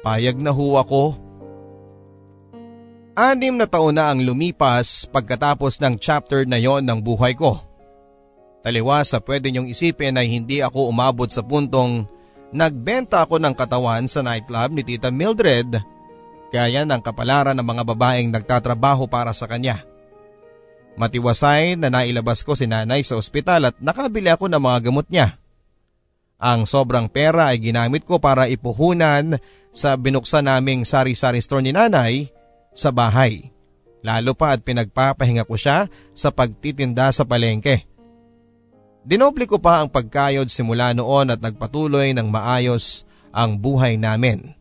Payag 0.00 0.40
na 0.40 0.54
ho 0.54 0.78
ako. 0.80 1.02
Anim 3.18 3.58
na 3.58 3.66
taon 3.66 3.98
na 3.98 4.14
ang 4.14 4.22
lumipas 4.22 5.10
pagkatapos 5.10 5.82
ng 5.82 5.98
chapter 5.98 6.46
na 6.46 6.56
yon 6.56 6.86
ng 6.86 7.02
buhay 7.02 7.34
ko. 7.34 7.60
Taliwas 8.62 9.10
sa 9.10 9.18
pwede 9.18 9.50
niyong 9.50 9.68
isipin 9.68 10.14
ay 10.16 10.30
hindi 10.30 10.62
ako 10.62 10.86
umabot 10.86 11.26
sa 11.26 11.42
puntong 11.42 12.06
nagbenta 12.54 13.26
ako 13.26 13.42
ng 13.42 13.54
katawan 13.58 14.06
sa 14.06 14.22
nightclub 14.22 14.70
ni 14.72 14.82
Tita 14.86 15.10
Mildred 15.10 15.97
kaya 16.48 16.84
ng 16.84 17.02
kapalaran 17.04 17.56
ng 17.56 17.66
mga 17.66 17.82
babaeng 17.84 18.28
nagtatrabaho 18.32 19.08
para 19.08 19.32
sa 19.36 19.44
kanya. 19.44 19.84
Matiwasay 20.98 21.78
na 21.78 21.94
nailabas 21.94 22.42
ko 22.42 22.58
si 22.58 22.66
nanay 22.66 23.06
sa 23.06 23.14
ospital 23.14 23.70
at 23.70 23.76
nakabili 23.78 24.34
ako 24.34 24.50
ng 24.50 24.58
mga 24.58 24.78
gamot 24.90 25.06
niya. 25.06 25.38
Ang 26.38 26.66
sobrang 26.66 27.06
pera 27.06 27.54
ay 27.54 27.62
ginamit 27.62 28.02
ko 28.02 28.18
para 28.18 28.50
ipuhunan 28.50 29.38
sa 29.70 29.94
binuksan 29.94 30.50
naming 30.50 30.82
sari-sari 30.82 31.38
store 31.38 31.62
ni 31.62 31.70
nanay 31.70 32.26
sa 32.74 32.90
bahay. 32.90 33.54
Lalo 34.02 34.34
pa 34.34 34.54
at 34.54 34.62
pinagpapahinga 34.62 35.46
ko 35.46 35.54
siya 35.54 35.86
sa 36.14 36.30
pagtitinda 36.34 37.10
sa 37.14 37.26
palengke. 37.26 37.86
Dinoble 39.06 39.46
ko 39.46 39.62
pa 39.62 39.82
ang 39.82 39.90
pagkayod 39.90 40.50
simula 40.50 40.94
noon 40.94 41.30
at 41.30 41.40
nagpatuloy 41.42 42.10
ng 42.14 42.26
maayos 42.26 43.06
ang 43.30 43.58
buhay 43.58 43.94
namin. 43.98 44.57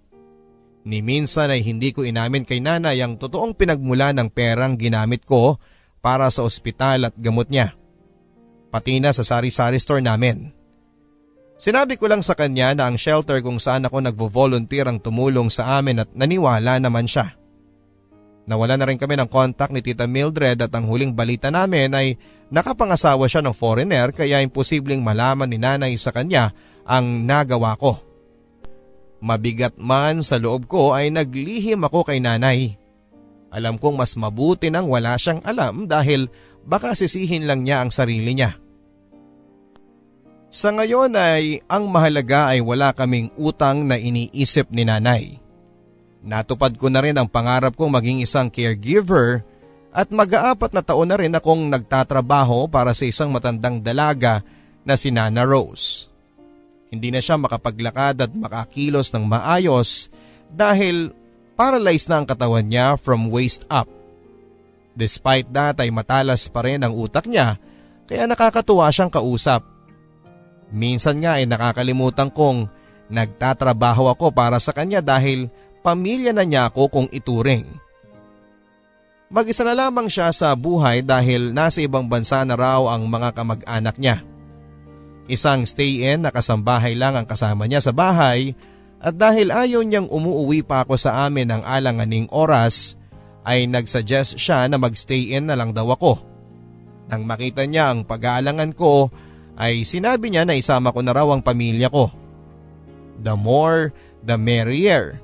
Ni 0.87 1.03
minsan 1.03 1.51
ay 1.51 1.67
hindi 1.67 1.91
ko 1.91 2.07
inamin 2.07 2.47
kay 2.47 2.63
nanay 2.63 3.03
ang 3.03 3.19
totoong 3.19 3.59
pinagmula 3.59 4.15
ng 4.15 4.31
perang 4.31 4.79
ginamit 4.79 5.27
ko 5.27 5.59
para 5.99 6.31
sa 6.31 6.47
ospital 6.47 7.11
at 7.11 7.15
gamot 7.19 7.51
niya. 7.51 7.75
Pati 8.71 9.03
na 9.03 9.11
sa 9.11 9.27
sari-sari 9.27 9.83
store 9.83 9.99
namin. 9.99 10.55
Sinabi 11.59 11.99
ko 11.99 12.07
lang 12.07 12.23
sa 12.23 12.39
kanya 12.39 12.71
na 12.71 12.87
ang 12.87 12.95
shelter 12.95 13.43
kung 13.43 13.59
saan 13.59 13.83
ako 13.83 13.99
nagvo-volunteer 13.99 14.87
ang 14.87 15.03
tumulong 15.03 15.51
sa 15.51 15.75
amin 15.75 16.07
at 16.07 16.09
naniwala 16.15 16.79
naman 16.79 17.03
siya. 17.03 17.35
Nawala 18.47 18.79
na 18.79 18.87
rin 18.87 18.95
kami 18.95 19.19
ng 19.19 19.27
contact 19.27 19.75
ni 19.75 19.83
Tita 19.83 20.07
Mildred 20.07 20.63
at 20.63 20.71
ang 20.71 20.87
huling 20.87 21.11
balita 21.11 21.51
namin 21.51 21.91
ay 21.91 22.15
nakapangasawa 22.47 23.27
siya 23.27 23.43
ng 23.43 23.51
foreigner 23.51 24.15
kaya 24.15 24.39
imposibleng 24.39 25.03
malaman 25.03 25.51
ni 25.51 25.59
nanay 25.59 25.99
sa 25.99 26.15
kanya 26.15 26.55
ang 26.87 27.27
nagawa 27.27 27.75
ko. 27.75 28.06
Mabigat 29.17 29.75
man 29.81 30.21
sa 30.21 30.37
loob 30.37 30.69
ko 30.69 30.93
ay 30.93 31.09
naglihim 31.09 31.81
ako 31.81 32.05
kay 32.05 32.21
nanay. 32.21 32.77
Alam 33.49 33.81
kong 33.81 33.97
mas 33.97 34.13
mabuti 34.13 34.69
nang 34.69 34.85
wala 34.91 35.17
siyang 35.17 35.41
alam 35.41 35.89
dahil 35.89 36.29
baka 36.67 36.93
sisihin 36.93 37.49
lang 37.49 37.65
niya 37.65 37.81
ang 37.81 37.89
sarili 37.89 38.37
niya. 38.37 38.59
Sa 40.47 40.71
ngayon 40.71 41.17
ay 41.17 41.65
ang 41.67 41.89
mahalaga 41.91 42.55
ay 42.55 42.63
wala 42.63 42.95
kaming 42.95 43.33
utang 43.35 43.83
na 43.83 43.99
iniisip 43.99 44.69
ni 44.71 44.87
nanay. 44.87 45.41
Natupad 46.23 46.75
ko 46.75 46.91
na 46.91 47.03
rin 47.03 47.15
ang 47.15 47.27
pangarap 47.27 47.75
kong 47.75 47.93
maging 47.93 48.19
isang 48.23 48.51
caregiver 48.51 49.43
at 49.95 50.11
mag-aapat 50.11 50.75
na 50.75 50.83
taon 50.83 51.09
na 51.09 51.17
rin 51.17 51.33
akong 51.33 51.71
nagtatrabaho 51.71 52.67
para 52.69 52.93
sa 52.93 53.07
isang 53.07 53.31
matandang 53.31 53.81
dalaga 53.81 54.43
na 54.85 54.93
si 54.93 55.09
Nana 55.09 55.47
Rose. 55.47 56.11
Hindi 56.87 57.11
na 57.11 57.19
siya 57.19 57.35
makapaglakad 57.35 58.15
at 58.23 58.31
makakilos 58.31 59.11
ng 59.11 59.27
maayos 59.27 60.07
dahil 60.47 61.11
Paralyzed 61.57 62.05
na 62.05 62.21
ang 62.21 62.27
katawan 62.29 62.61
niya 62.61 63.01
from 63.01 63.33
waist 63.33 63.65
up. 63.65 63.89
Despite 64.93 65.49
that 65.57 65.81
ay 65.81 65.89
matalas 65.89 66.45
pa 66.53 66.61
rin 66.61 66.85
ang 66.85 66.93
utak 66.93 67.25
niya 67.25 67.57
kaya 68.05 68.29
nakakatuwa 68.29 68.93
siyang 68.93 69.09
kausap. 69.09 69.65
Minsan 70.69 71.17
nga 71.17 71.41
ay 71.41 71.49
nakakalimutan 71.49 72.29
kong 72.29 72.69
nagtatrabaho 73.09 74.13
ako 74.13 74.29
para 74.29 74.61
sa 74.61 74.69
kanya 74.69 75.01
dahil 75.01 75.49
pamilya 75.81 76.29
na 76.29 76.45
niya 76.45 76.69
ako 76.69 76.93
kung 76.93 77.07
ituring. 77.09 77.65
Mag-isa 79.33 79.65
na 79.65 79.73
lamang 79.73 80.07
siya 80.07 80.29
sa 80.29 80.53
buhay 80.53 81.01
dahil 81.01 81.57
nasa 81.57 81.81
ibang 81.81 82.05
bansa 82.05 82.45
na 82.45 82.53
raw 82.53 82.85
ang 82.85 83.09
mga 83.09 83.33
kamag-anak 83.33 83.97
niya. 83.97 84.21
Isang 85.27 85.67
stay-in 85.67 86.23
na 86.23 86.31
kasambahay 86.31 86.95
lang 86.95 87.19
ang 87.19 87.27
kasama 87.27 87.67
niya 87.67 87.83
sa 87.83 87.91
bahay 87.91 88.55
at 88.97 89.13
dahil 89.13 89.53
ayaw 89.53 89.83
niyang 89.83 90.07
umuuwi 90.09 90.63
pa 90.63 90.87
ako 90.87 90.97
sa 90.97 91.27
amin 91.27 91.51
ng 91.51 91.61
alanganing 91.61 92.25
oras, 92.33 92.97
ay 93.47 93.69
nagsuggest 93.69 94.39
siya 94.39 94.67
na 94.67 94.75
magstay 94.81 95.35
in 95.35 95.47
na 95.47 95.55
lang 95.55 95.71
daw 95.71 95.87
ako. 95.93 96.19
Nang 97.07 97.23
makita 97.23 97.63
niya 97.63 97.93
ang 97.93 98.03
pag-aalangan 98.03 98.75
ko, 98.75 99.07
ay 99.55 99.87
sinabi 99.87 100.31
niya 100.31 100.43
na 100.43 100.59
isama 100.59 100.91
ko 100.91 100.99
na 100.99 101.15
raw 101.15 101.27
ang 101.31 101.39
pamilya 101.39 101.87
ko. 101.87 102.11
The 103.23 103.35
more, 103.39 103.95
the 104.23 104.35
merrier. 104.35 105.23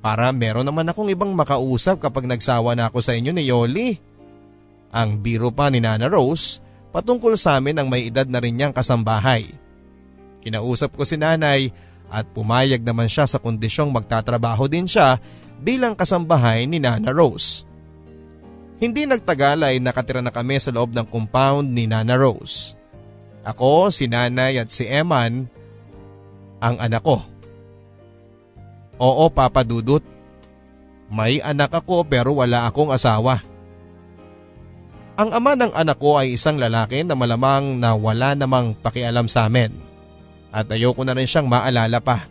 Para 0.00 0.32
meron 0.32 0.64
naman 0.64 0.88
akong 0.88 1.10
ibang 1.12 1.34
makausap 1.36 2.00
kapag 2.00 2.24
nagsawa 2.24 2.72
na 2.72 2.88
ako 2.88 3.04
sa 3.04 3.12
inyo 3.12 3.34
ni 3.34 3.44
Yoli. 3.44 3.90
Ang 4.94 5.20
biro 5.20 5.52
pa 5.52 5.68
ni 5.68 5.84
Nana 5.84 6.08
Rose 6.08 6.64
patungkol 6.90 7.36
sa 7.36 7.60
amin 7.60 7.76
ang 7.78 7.88
may 7.88 8.08
edad 8.08 8.26
na 8.28 8.40
rin 8.40 8.56
niyang 8.56 8.74
kasambahay. 8.74 9.48
Kinausap 10.42 10.94
ko 10.94 11.02
si 11.04 11.18
nanay 11.20 11.70
at 12.08 12.24
pumayag 12.32 12.80
naman 12.80 13.10
siya 13.10 13.28
sa 13.28 13.36
kondisyong 13.36 13.92
magtatrabaho 13.92 14.64
din 14.70 14.88
siya 14.88 15.20
bilang 15.60 15.98
kasambahay 15.98 16.64
ni 16.64 16.80
Nana 16.80 17.12
Rose. 17.12 17.68
Hindi 18.78 19.10
nagtagal 19.10 19.58
ay 19.66 19.82
nakatira 19.82 20.22
na 20.22 20.30
kami 20.30 20.56
sa 20.62 20.70
loob 20.70 20.94
ng 20.94 21.06
compound 21.10 21.74
ni 21.74 21.90
Nana 21.90 22.14
Rose. 22.14 22.78
Ako, 23.42 23.90
si 23.90 24.06
Nanay 24.06 24.60
at 24.62 24.70
si 24.70 24.86
Eman, 24.86 25.50
ang 26.62 26.76
anak 26.78 27.02
ko. 27.02 27.22
Oo, 28.98 29.24
Papa 29.30 29.62
Dudut. 29.62 30.02
May 31.08 31.40
anak 31.40 31.72
ako 31.72 32.04
pero 32.04 32.36
wala 32.36 32.68
akong 32.68 32.92
asawa. 32.92 33.40
Ang 35.18 35.34
ama 35.34 35.58
ng 35.58 35.74
anak 35.74 35.98
ko 35.98 36.14
ay 36.14 36.38
isang 36.38 36.62
lalaki 36.62 37.02
na 37.02 37.18
malamang 37.18 37.74
na 37.82 37.98
wala 37.98 38.38
namang 38.38 38.78
pakialam 38.78 39.26
sa 39.26 39.50
amin 39.50 39.74
at 40.54 40.70
ayoko 40.70 41.02
na 41.02 41.10
rin 41.10 41.26
siyang 41.26 41.50
maalala 41.50 41.98
pa. 41.98 42.30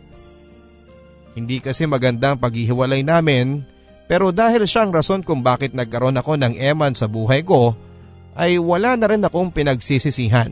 Hindi 1.36 1.60
kasi 1.60 1.84
magandang 1.84 2.40
paghihiwalay 2.40 3.04
namin 3.04 3.60
pero 4.08 4.32
dahil 4.32 4.64
siyang 4.64 4.88
rason 4.88 5.20
kung 5.20 5.44
bakit 5.44 5.76
nagkaroon 5.76 6.16
ako 6.16 6.40
ng 6.40 6.56
eman 6.56 6.96
sa 6.96 7.04
buhay 7.04 7.44
ko 7.44 7.76
ay 8.40 8.56
wala 8.56 8.96
na 8.96 9.04
rin 9.12 9.20
akong 9.20 9.52
pinagsisisihan. 9.52 10.48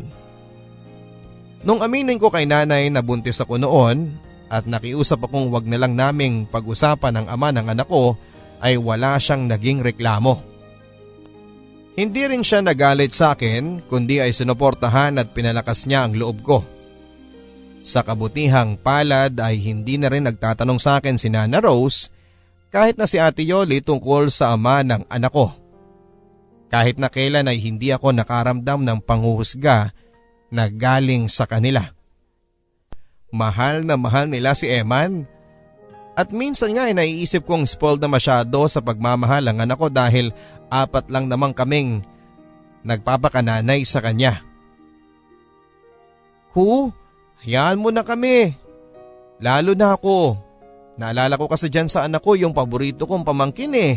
Nung 1.64 1.81
aminin 1.81 2.20
ko 2.20 2.29
kay 2.29 2.44
nanay 2.44 2.92
na 2.92 3.01
buntis 3.01 3.40
ako 3.40 3.57
noon 3.57 4.12
at 4.53 4.68
nakiusap 4.68 5.25
akong 5.25 5.49
wag 5.49 5.64
na 5.64 5.81
lang 5.81 5.96
naming 5.96 6.44
pag-usapan 6.44 7.16
ng 7.16 7.27
ama 7.33 7.49
ng 7.49 7.66
anak 7.72 7.88
ko 7.88 8.12
ay 8.61 8.77
wala 8.77 9.16
siyang 9.16 9.49
naging 9.49 9.81
reklamo. 9.81 10.56
Hindi 11.97 12.29
rin 12.29 12.45
siya 12.45 12.61
nagalit 12.61 13.17
sa 13.17 13.33
akin 13.33 13.89
kundi 13.89 14.21
ay 14.21 14.29
sinuportahan 14.29 15.17
at 15.17 15.33
pinalakas 15.33 15.89
niya 15.89 16.05
ang 16.05 16.13
loob 16.13 16.45
ko. 16.45 16.61
Sa 17.81 18.05
kabutihang 18.05 18.77
palad 18.77 19.33
ay 19.41 19.57
hindi 19.57 19.97
na 19.97 20.13
rin 20.13 20.29
nagtatanong 20.29 20.77
sa 20.77 21.01
akin 21.01 21.17
si 21.17 21.33
Nana 21.33 21.57
Rose 21.57 22.13
kahit 22.69 23.01
na 23.01 23.09
si 23.09 23.17
Ate 23.17 23.41
Yoli 23.41 23.81
tungkol 23.81 24.29
sa 24.29 24.53
ama 24.53 24.85
ng 24.85 25.09
anak 25.09 25.33
ko. 25.33 25.57
Kahit 26.69 27.01
na 27.01 27.09
kailan 27.09 27.49
ay 27.49 27.57
hindi 27.65 27.89
ako 27.97 28.13
nakaramdam 28.13 28.85
ng 28.85 28.99
panghuhusga 29.01 29.97
na 30.53 30.69
galing 30.69 31.33
sa 31.33 31.49
kanila. 31.49 31.97
Mahal 33.33 33.89
na 33.89 33.97
mahal 33.97 34.29
nila 34.29 34.53
si 34.53 34.69
Eman 34.69 35.25
at 36.17 36.33
minsan 36.33 36.73
nga 36.73 36.89
ay 36.89 36.97
naiisip 36.97 37.45
kong 37.45 37.69
spoiled 37.69 38.01
na 38.01 38.09
masyado 38.09 38.65
sa 38.73 38.81
pagmamahal 38.81 39.45
ang 39.53 39.61
anak 39.61 39.77
ko 39.77 39.93
dahil 39.93 40.33
apat 40.71 41.11
lang 41.11 41.31
namang 41.31 41.55
kaming 41.55 42.03
nagpapakananay 42.87 43.83
sa 43.83 43.99
kanya. 43.99 44.43
Hu, 46.55 46.89
hayaan 47.45 47.83
mo 47.83 47.91
na 47.93 48.07
kami. 48.07 48.55
Lalo 49.43 49.77
na 49.77 49.93
ako. 49.99 50.41
Naalala 50.97 51.37
ko 51.37 51.45
kasi 51.51 51.69
dyan 51.69 51.93
sa 51.93 52.09
anak 52.09 52.25
ko 52.25 52.33
yung 52.33 52.57
paborito 52.57 53.05
kong 53.05 53.27
pamangkin 53.27 53.77
eh. 53.77 53.95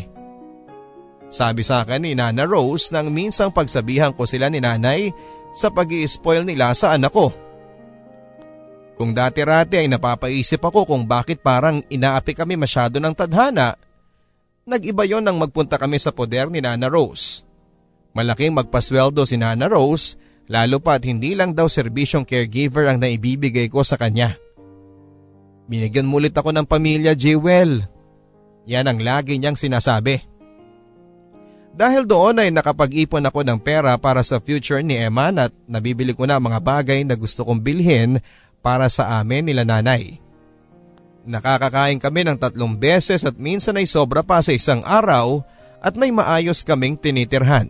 Sabi 1.29 1.61
sa 1.63 1.85
akin 1.85 2.03
ni 2.03 2.17
Nana 2.17 2.43
Rose 2.43 2.89
nang 2.91 3.13
minsang 3.13 3.53
pagsabihan 3.53 4.11
ko 4.11 4.25
sila 4.25 4.49
ni 4.49 4.59
nanay 4.59 5.13
sa 5.53 5.69
pag 5.69 5.87
spoil 5.87 6.43
nila 6.43 6.73
sa 6.75 6.97
anak 6.97 7.13
ko. 7.13 7.31
Kung 8.99 9.15
dati-rati 9.15 9.79
ay 9.79 9.87
napapaisip 9.87 10.59
ako 10.59 10.83
kung 10.83 11.07
bakit 11.07 11.39
parang 11.39 11.79
inaapi 11.87 12.35
kami 12.35 12.59
masyado 12.59 12.99
ng 12.99 13.15
tadhana, 13.15 13.79
nag-iba 14.69 15.03
yon 15.03 15.25
nang 15.25 15.41
magpunta 15.41 15.81
kami 15.81 15.97
sa 15.97 16.13
poder 16.13 16.53
ni 16.53 16.61
Nana 16.61 16.87
Rose. 16.87 17.41
Malaking 18.13 18.53
magpasweldo 18.53 19.25
si 19.25 19.35
Nana 19.35 19.65
Rose 19.65 20.15
lalo 20.49 20.77
pa 20.77 20.97
at 20.97 21.05
hindi 21.05 21.33
lang 21.33 21.57
daw 21.57 21.65
serbisyong 21.65 22.25
caregiver 22.25 22.85
ang 22.89 23.01
naibibigay 23.01 23.69
ko 23.69 23.81
sa 23.81 23.97
kanya. 23.97 24.37
Binigyan 25.69 26.09
mulit 26.09 26.33
ako 26.33 26.49
ng 26.53 26.65
pamilya 26.65 27.13
Jewel. 27.13 27.85
Yan 28.65 28.89
ang 28.89 29.01
lagi 29.01 29.37
niyang 29.37 29.57
sinasabi. 29.57 30.21
Dahil 31.69 32.09
doon 32.09 32.41
ay 32.41 32.49
nakapag-ipon 32.49 33.29
ako 33.29 33.45
ng 33.45 33.59
pera 33.61 33.93
para 34.01 34.25
sa 34.25 34.41
future 34.41 34.81
ni 34.81 34.97
Eman 34.97 35.37
at 35.37 35.53
nabibili 35.69 36.17
ko 36.17 36.25
na 36.25 36.41
mga 36.41 36.59
bagay 36.59 37.05
na 37.05 37.13
gusto 37.13 37.45
kong 37.45 37.61
bilhin 37.61 38.17
para 38.59 38.89
sa 38.89 39.21
amin 39.21 39.45
nila 39.45 39.63
nanay. 39.63 40.17
Nakakakain 41.29 42.01
kami 42.01 42.25
ng 42.25 42.41
tatlong 42.41 42.73
beses 42.73 43.21
at 43.21 43.37
minsan 43.37 43.77
ay 43.77 43.85
sobra 43.85 44.25
pa 44.25 44.41
sa 44.41 44.49
isang 44.49 44.81
araw 44.81 45.45
at 45.77 45.93
may 45.93 46.09
maayos 46.09 46.65
kaming 46.65 46.97
tinitirhan. 46.97 47.69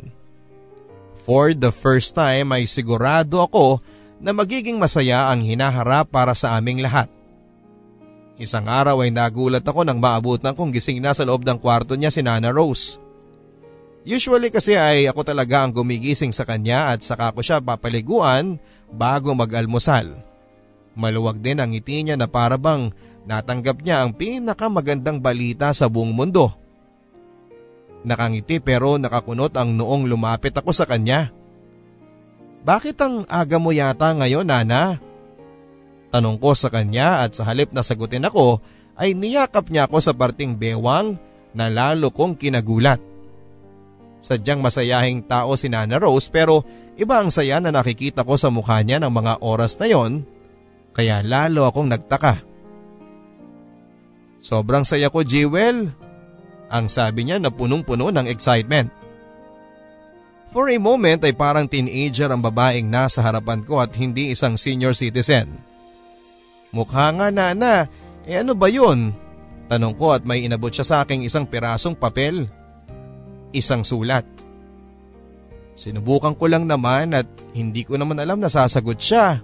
For 1.27 1.51
the 1.51 1.75
first 1.75 2.15
time 2.15 2.55
ay 2.55 2.63
sigurado 2.71 3.43
ako 3.43 3.83
na 4.23 4.31
magiging 4.31 4.79
masaya 4.79 5.27
ang 5.27 5.43
hinaharap 5.43 6.07
para 6.07 6.31
sa 6.31 6.55
aming 6.55 6.79
lahat. 6.79 7.11
Isang 8.39 8.71
araw 8.71 9.03
ay 9.03 9.11
nagulat 9.11 9.67
ako 9.67 9.83
nang 9.83 9.99
maabutan 9.99 10.55
kong 10.55 10.71
gising 10.71 11.03
na 11.03 11.11
sa 11.11 11.27
loob 11.27 11.43
ng 11.43 11.59
kwarto 11.59 11.99
niya 11.99 12.15
si 12.15 12.23
Nana 12.23 12.55
Rose. 12.55 12.95
Usually 14.07 14.47
kasi 14.47 14.79
ay 14.79 15.11
ako 15.11 15.27
talaga 15.27 15.67
ang 15.67 15.75
gumigising 15.75 16.31
sa 16.31 16.47
kanya 16.47 16.95
at 16.95 17.03
saka 17.03 17.35
ko 17.35 17.43
siya 17.43 17.59
papaliguan 17.59 18.55
bago 18.87 19.35
mag-almusal. 19.35 20.15
Maluwag 20.95 21.43
din 21.43 21.59
ang 21.59 21.75
ngiti 21.75 22.07
niya 22.07 22.15
na 22.15 22.31
parabang 22.31 22.95
natanggap 23.27 23.83
niya 23.83 24.05
ang 24.05 24.15
pinakamagandang 24.15 25.19
balita 25.19 25.73
sa 25.75 25.91
buong 25.91 26.13
mundo. 26.13 26.53
Nakangiti 28.03 28.63
pero 28.63 28.95
nakakunot 28.95 29.51
ang 29.59 29.75
noong 29.75 30.07
lumapit 30.07 30.55
ako 30.55 30.71
sa 30.71 30.87
kanya. 30.87 31.35
Bakit 32.63 32.95
ang 32.99 33.15
aga 33.27 33.57
mo 33.59 33.71
yata 33.71 34.15
ngayon, 34.15 34.47
Nana? 34.47 34.99
Tanong 36.09 36.37
ko 36.41 36.55
sa 36.55 36.71
kanya 36.71 37.23
at 37.23 37.37
sa 37.37 37.45
halip 37.47 37.71
na 37.71 37.85
sagutin 37.85 38.25
ako 38.25 38.59
ay 38.99 39.15
niyakap 39.15 39.69
niya 39.71 39.87
ako 39.87 39.97
sa 40.03 40.11
parting 40.11 40.57
bewang 40.57 41.15
na 41.55 41.71
lalo 41.71 42.11
kong 42.11 42.35
kinagulat. 42.35 42.99
Sadyang 44.19 44.59
masayahing 44.59 45.23
tao 45.23 45.55
si 45.55 45.71
Nana 45.71 45.95
Rose 45.95 46.27
pero 46.27 46.67
iba 46.99 47.23
ang 47.23 47.31
saya 47.31 47.63
na 47.63 47.71
nakikita 47.71 48.27
ko 48.27 48.35
sa 48.35 48.51
mukha 48.51 48.83
niya 48.83 48.99
ng 48.99 49.11
mga 49.11 49.33
oras 49.39 49.79
na 49.79 49.87
yon 49.87 50.27
kaya 50.91 51.23
lalo 51.23 51.63
akong 51.69 51.87
nagtaka. 51.87 52.48
Sobrang 54.39 54.87
saya 54.87 55.11
ko 55.11 55.23
Jewel, 55.23 55.91
ang 56.71 56.85
sabi 56.87 57.27
niya 57.27 57.43
na 57.43 57.51
punong-puno 57.51 58.07
ng 58.13 58.27
excitement. 58.31 58.87
For 60.49 60.71
a 60.73 60.79
moment 60.81 61.21
ay 61.21 61.35
parang 61.37 61.69
teenager 61.69 62.25
ang 62.31 62.41
babaeng 62.41 62.89
nasa 62.89 63.21
harapan 63.21 63.61
ko 63.61 63.83
at 63.83 63.93
hindi 63.99 64.33
isang 64.33 64.57
senior 64.57 64.97
citizen. 64.97 65.61
Mukha 66.73 67.13
nga 67.13 67.29
nana, 67.29 67.85
eh 68.25 68.41
ano 68.41 68.57
ba 68.57 68.65
yun? 68.65 69.13
Tanong 69.69 69.93
ko 69.93 70.17
at 70.17 70.25
may 70.25 70.41
inabot 70.41 70.73
siya 70.73 70.85
sa 70.85 70.95
aking 71.05 71.21
isang 71.21 71.45
pirasong 71.45 71.93
papel. 71.93 72.49
Isang 73.53 73.85
sulat. 73.85 74.25
Sinubukan 75.77 76.33
ko 76.33 76.49
lang 76.49 76.65
naman 76.65 77.13
at 77.13 77.29
hindi 77.53 77.85
ko 77.85 77.97
naman 77.97 78.17
alam 78.17 78.41
na 78.41 78.49
sasagot 78.49 78.97
siya. 78.97 79.41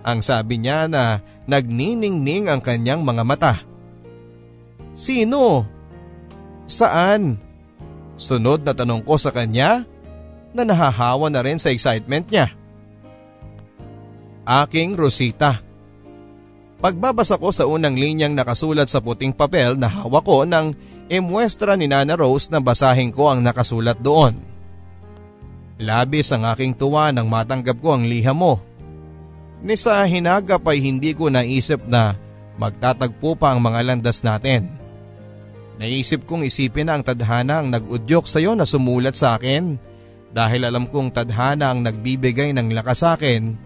Ang 0.00 0.24
sabi 0.24 0.56
niya 0.56 0.88
na 0.88 1.20
nagniningning 1.44 2.48
ang 2.48 2.64
kanyang 2.64 3.04
mga 3.04 3.22
mata. 3.24 3.54
Sino? 5.00 5.64
Saan? 6.68 7.40
Sunod 8.20 8.68
na 8.68 8.76
tanong 8.76 9.00
ko 9.00 9.16
sa 9.16 9.32
kanya 9.32 9.88
na 10.52 10.60
nahahawa 10.60 11.32
na 11.32 11.40
rin 11.40 11.56
sa 11.56 11.72
excitement 11.72 12.28
niya. 12.28 12.52
Aking 14.44 14.92
Rosita. 14.92 15.64
Pagbabasa 16.84 17.40
ko 17.40 17.48
sa 17.48 17.64
unang 17.64 17.96
linyang 17.96 18.36
nakasulat 18.36 18.92
sa 18.92 19.00
puting 19.00 19.32
papel 19.32 19.80
na 19.80 19.88
hawak 19.88 20.24
ko 20.24 20.44
nang 20.44 20.76
imuestra 21.08 21.80
ni 21.80 21.88
Nana 21.88 22.12
Rose 22.12 22.52
na 22.52 22.60
basahin 22.60 23.08
ko 23.08 23.32
ang 23.32 23.40
nakasulat 23.40 23.96
doon. 24.04 24.36
Labis 25.80 26.28
ang 26.28 26.44
aking 26.44 26.76
tuwa 26.76 27.08
nang 27.08 27.24
matanggap 27.24 27.80
ko 27.80 27.96
ang 27.96 28.04
liham 28.04 28.36
mo. 28.36 28.60
Ni 29.64 29.80
sa 29.80 30.04
hinagap 30.04 30.60
ay 30.68 30.84
hindi 30.84 31.16
ko 31.16 31.32
naisip 31.32 31.88
na 31.88 32.16
magtatagpo 32.60 33.36
pa 33.36 33.56
ang 33.56 33.64
mga 33.64 33.80
landas 33.92 34.20
natin. 34.20 34.79
Naisip 35.80 36.28
kong 36.28 36.44
isipin 36.44 36.92
na 36.92 37.00
ang 37.00 37.04
tadhana 37.04 37.64
ang 37.64 37.72
nag-udyok 37.72 38.28
sa 38.28 38.36
iyo 38.36 38.52
na 38.52 38.68
sumulat 38.68 39.16
sa 39.16 39.40
akin 39.40 39.80
dahil 40.28 40.68
alam 40.68 40.84
kong 40.84 41.08
tadhana 41.08 41.72
ang 41.72 41.80
nagbibigay 41.80 42.52
ng 42.52 42.68
lakas 42.76 43.00
sa 43.00 43.16
akin 43.16 43.56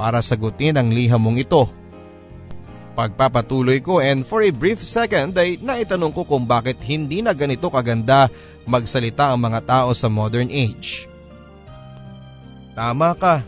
para 0.00 0.24
sagutin 0.24 0.80
ang 0.80 0.88
liham 0.88 1.20
mong 1.20 1.36
ito. 1.36 1.68
Pagpapatuloy 2.96 3.84
ko 3.84 4.00
and 4.00 4.24
for 4.24 4.40
a 4.40 4.48
brief 4.48 4.80
second 4.80 5.36
ay 5.36 5.60
naitanong 5.60 6.16
ko 6.16 6.24
kung 6.24 6.48
bakit 6.48 6.80
hindi 6.88 7.20
na 7.20 7.36
ganito 7.36 7.68
kaganda 7.68 8.32
magsalita 8.64 9.36
ang 9.36 9.44
mga 9.44 9.60
tao 9.68 9.92
sa 9.92 10.08
modern 10.08 10.48
age. 10.48 11.04
Tama 12.72 13.12
ka, 13.12 13.44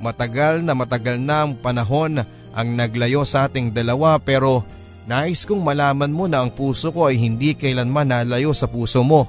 Matagal 0.00 0.64
na 0.64 0.72
matagal 0.72 1.20
na 1.20 1.44
ang 1.44 1.52
panahon 1.52 2.24
ang 2.56 2.68
naglayo 2.72 3.20
sa 3.28 3.44
ating 3.44 3.68
dalawa 3.68 4.16
pero 4.16 4.64
nais 5.10 5.42
kong 5.42 5.58
malaman 5.58 6.14
mo 6.14 6.30
na 6.30 6.38
ang 6.38 6.54
puso 6.54 6.94
ko 6.94 7.10
ay 7.10 7.18
hindi 7.18 7.58
kailanman 7.58 8.14
nalayo 8.14 8.54
sa 8.54 8.70
puso 8.70 9.02
mo. 9.02 9.26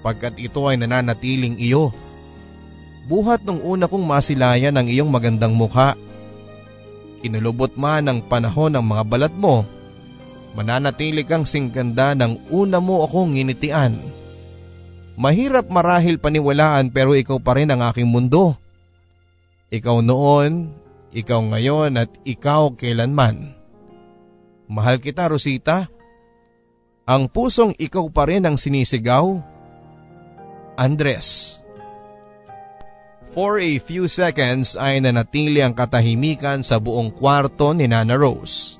Pagkat 0.00 0.40
ito 0.40 0.64
ay 0.64 0.80
nananatiling 0.80 1.60
iyo. 1.60 1.92
Buhat 3.04 3.44
nung 3.44 3.60
una 3.60 3.84
kong 3.84 4.08
masilayan 4.08 4.80
ang 4.80 4.88
iyong 4.88 5.12
magandang 5.12 5.52
mukha. 5.52 5.92
Kinulubot 7.20 7.76
man 7.76 8.08
ang 8.08 8.24
panahon 8.24 8.72
ng 8.72 8.84
mga 8.84 9.04
balat 9.04 9.34
mo, 9.36 9.68
mananatili 10.56 11.26
kang 11.26 11.44
singganda 11.44 12.16
ng 12.16 12.48
una 12.48 12.80
mo 12.80 13.04
akong 13.04 13.36
nginitian. 13.36 14.00
Mahirap 15.18 15.68
marahil 15.68 16.16
paniwalaan 16.16 16.94
pero 16.94 17.12
ikaw 17.12 17.42
pa 17.42 17.58
rin 17.58 17.68
ang 17.74 17.84
aking 17.84 18.06
mundo. 18.06 18.54
Ikaw 19.68 19.98
noon, 20.00 20.72
ikaw 21.10 21.42
ngayon 21.42 21.98
at 21.98 22.10
ikaw 22.22 22.72
kailanman. 22.78 23.57
Mahal 24.68 25.00
kita 25.00 25.32
Rosita. 25.32 25.88
Ang 27.08 27.32
pusong 27.32 27.72
ikaw 27.80 28.04
pa 28.12 28.28
rin 28.28 28.44
ang 28.44 28.60
sinisigaw. 28.60 29.40
Andres. 30.76 31.56
For 33.32 33.56
a 33.56 33.80
few 33.80 34.04
seconds 34.08 34.76
ay 34.76 35.00
nanatili 35.00 35.64
ang 35.64 35.72
katahimikan 35.72 36.60
sa 36.60 36.76
buong 36.76 37.16
kwarto 37.16 37.72
ni 37.72 37.88
Nana 37.88 38.12
Rose. 38.16 38.76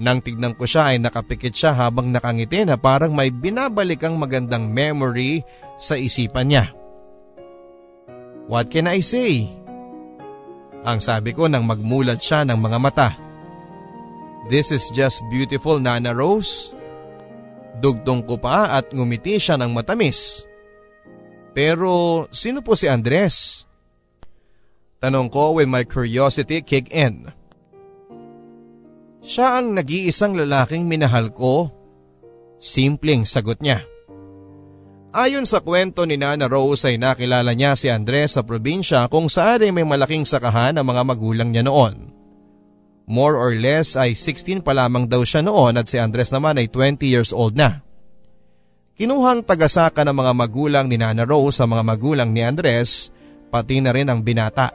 Nang 0.00 0.22
tignan 0.22 0.54
ko 0.56 0.64
siya 0.64 0.94
ay 0.94 1.02
nakapikit 1.02 1.52
siya 1.52 1.76
habang 1.76 2.08
nakangiti 2.08 2.64
na 2.64 2.78
parang 2.80 3.12
may 3.12 3.28
binabalik 3.28 4.00
ang 4.06 4.16
magandang 4.16 4.70
memory 4.70 5.44
sa 5.76 5.98
isipan 5.98 6.54
niya. 6.54 6.72
What 8.46 8.72
can 8.72 8.86
I 8.88 9.02
say? 9.04 9.46
Ang 10.86 10.98
sabi 11.02 11.36
ko 11.36 11.50
nang 11.50 11.68
magmulat 11.68 12.22
siya 12.22 12.48
ng 12.48 12.56
mga 12.56 12.78
mata. 12.80 13.29
This 14.48 14.72
is 14.72 14.88
just 14.94 15.20
beautiful 15.28 15.76
Nana 15.76 16.16
Rose. 16.16 16.72
Dugtong 17.80 18.24
ko 18.24 18.40
pa 18.40 18.72
at 18.72 18.88
ngumiti 18.88 19.36
siya 19.36 19.60
ng 19.60 19.76
matamis. 19.76 20.48
Pero 21.52 22.24
sino 22.32 22.64
po 22.64 22.72
si 22.72 22.88
Andres? 22.88 23.68
Tanong 25.00 25.28
ko 25.28 25.60
when 25.60 25.68
my 25.68 25.84
curiosity 25.84 26.64
kick 26.64 26.88
in. 26.92 27.28
Siya 29.20 29.60
ang 29.60 29.76
nag-iisang 29.76 30.36
lalaking 30.36 30.88
minahal 30.88 31.28
ko. 31.32 31.68
Simpleng 32.60 33.28
sagot 33.28 33.60
niya. 33.60 33.84
Ayon 35.10 35.42
sa 35.42 35.58
kwento 35.58 36.06
ni 36.06 36.14
Nana 36.14 36.46
Rose 36.46 36.86
ay 36.86 36.96
nakilala 37.00 37.50
niya 37.50 37.74
si 37.74 37.90
Andres 37.90 38.38
sa 38.38 38.46
probinsya 38.46 39.10
kung 39.10 39.26
saan 39.26 39.66
ay 39.66 39.72
may 39.74 39.82
malaking 39.82 40.22
sakahan 40.22 40.78
ang 40.78 40.86
mga 40.86 41.02
magulang 41.02 41.50
niya 41.50 41.66
noon. 41.66 42.19
More 43.10 43.34
or 43.34 43.58
less 43.58 43.98
ay 43.98 44.14
16 44.14 44.62
pa 44.62 44.70
lamang 44.70 45.10
daw 45.10 45.26
siya 45.26 45.42
noon 45.42 45.74
at 45.74 45.90
si 45.90 45.98
Andres 45.98 46.30
naman 46.30 46.62
ay 46.62 46.70
20 46.70 47.10
years 47.10 47.34
old 47.34 47.58
na. 47.58 47.82
Kinuhang 48.94 49.42
tagasaka 49.42 50.06
ng 50.06 50.14
mga 50.14 50.32
magulang 50.36 50.86
ni 50.86 50.94
Nana 50.94 51.26
Rose 51.26 51.58
sa 51.58 51.66
mga 51.66 51.82
magulang 51.82 52.30
ni 52.30 52.46
Andres 52.46 53.10
pati 53.50 53.82
na 53.82 53.90
rin 53.90 54.06
ang 54.06 54.22
binata. 54.22 54.70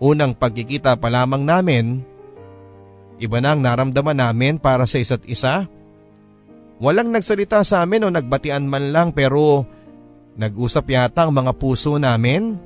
Unang 0.00 0.32
pagkikita 0.32 0.96
pa 0.96 1.12
lamang 1.12 1.44
namin, 1.44 2.00
iba 3.20 3.38
na 3.44 3.52
ang 3.52 3.60
naramdaman 3.60 4.16
namin 4.16 4.56
para 4.56 4.88
sa 4.88 4.96
isa't 4.96 5.24
isa 5.28 5.68
Walang 6.76 7.08
nagsalita 7.08 7.64
sa 7.64 7.80
amin 7.80 8.04
o 8.04 8.08
nagbatian 8.12 8.68
man 8.68 8.92
lang 8.92 9.16
pero 9.16 9.64
nag-usap 10.36 10.92
yata 10.92 11.24
ang 11.24 11.32
mga 11.32 11.56
puso 11.56 11.96
namin. 11.96 12.60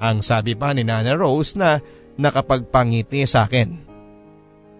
Ang 0.00 0.24
sabi 0.24 0.56
pa 0.56 0.72
ni 0.72 0.86
Nana 0.86 1.12
Rose 1.12 1.52
na 1.60 1.76
nakapagpangiti 2.18 3.24
sa 3.24 3.46
akin. 3.46 3.78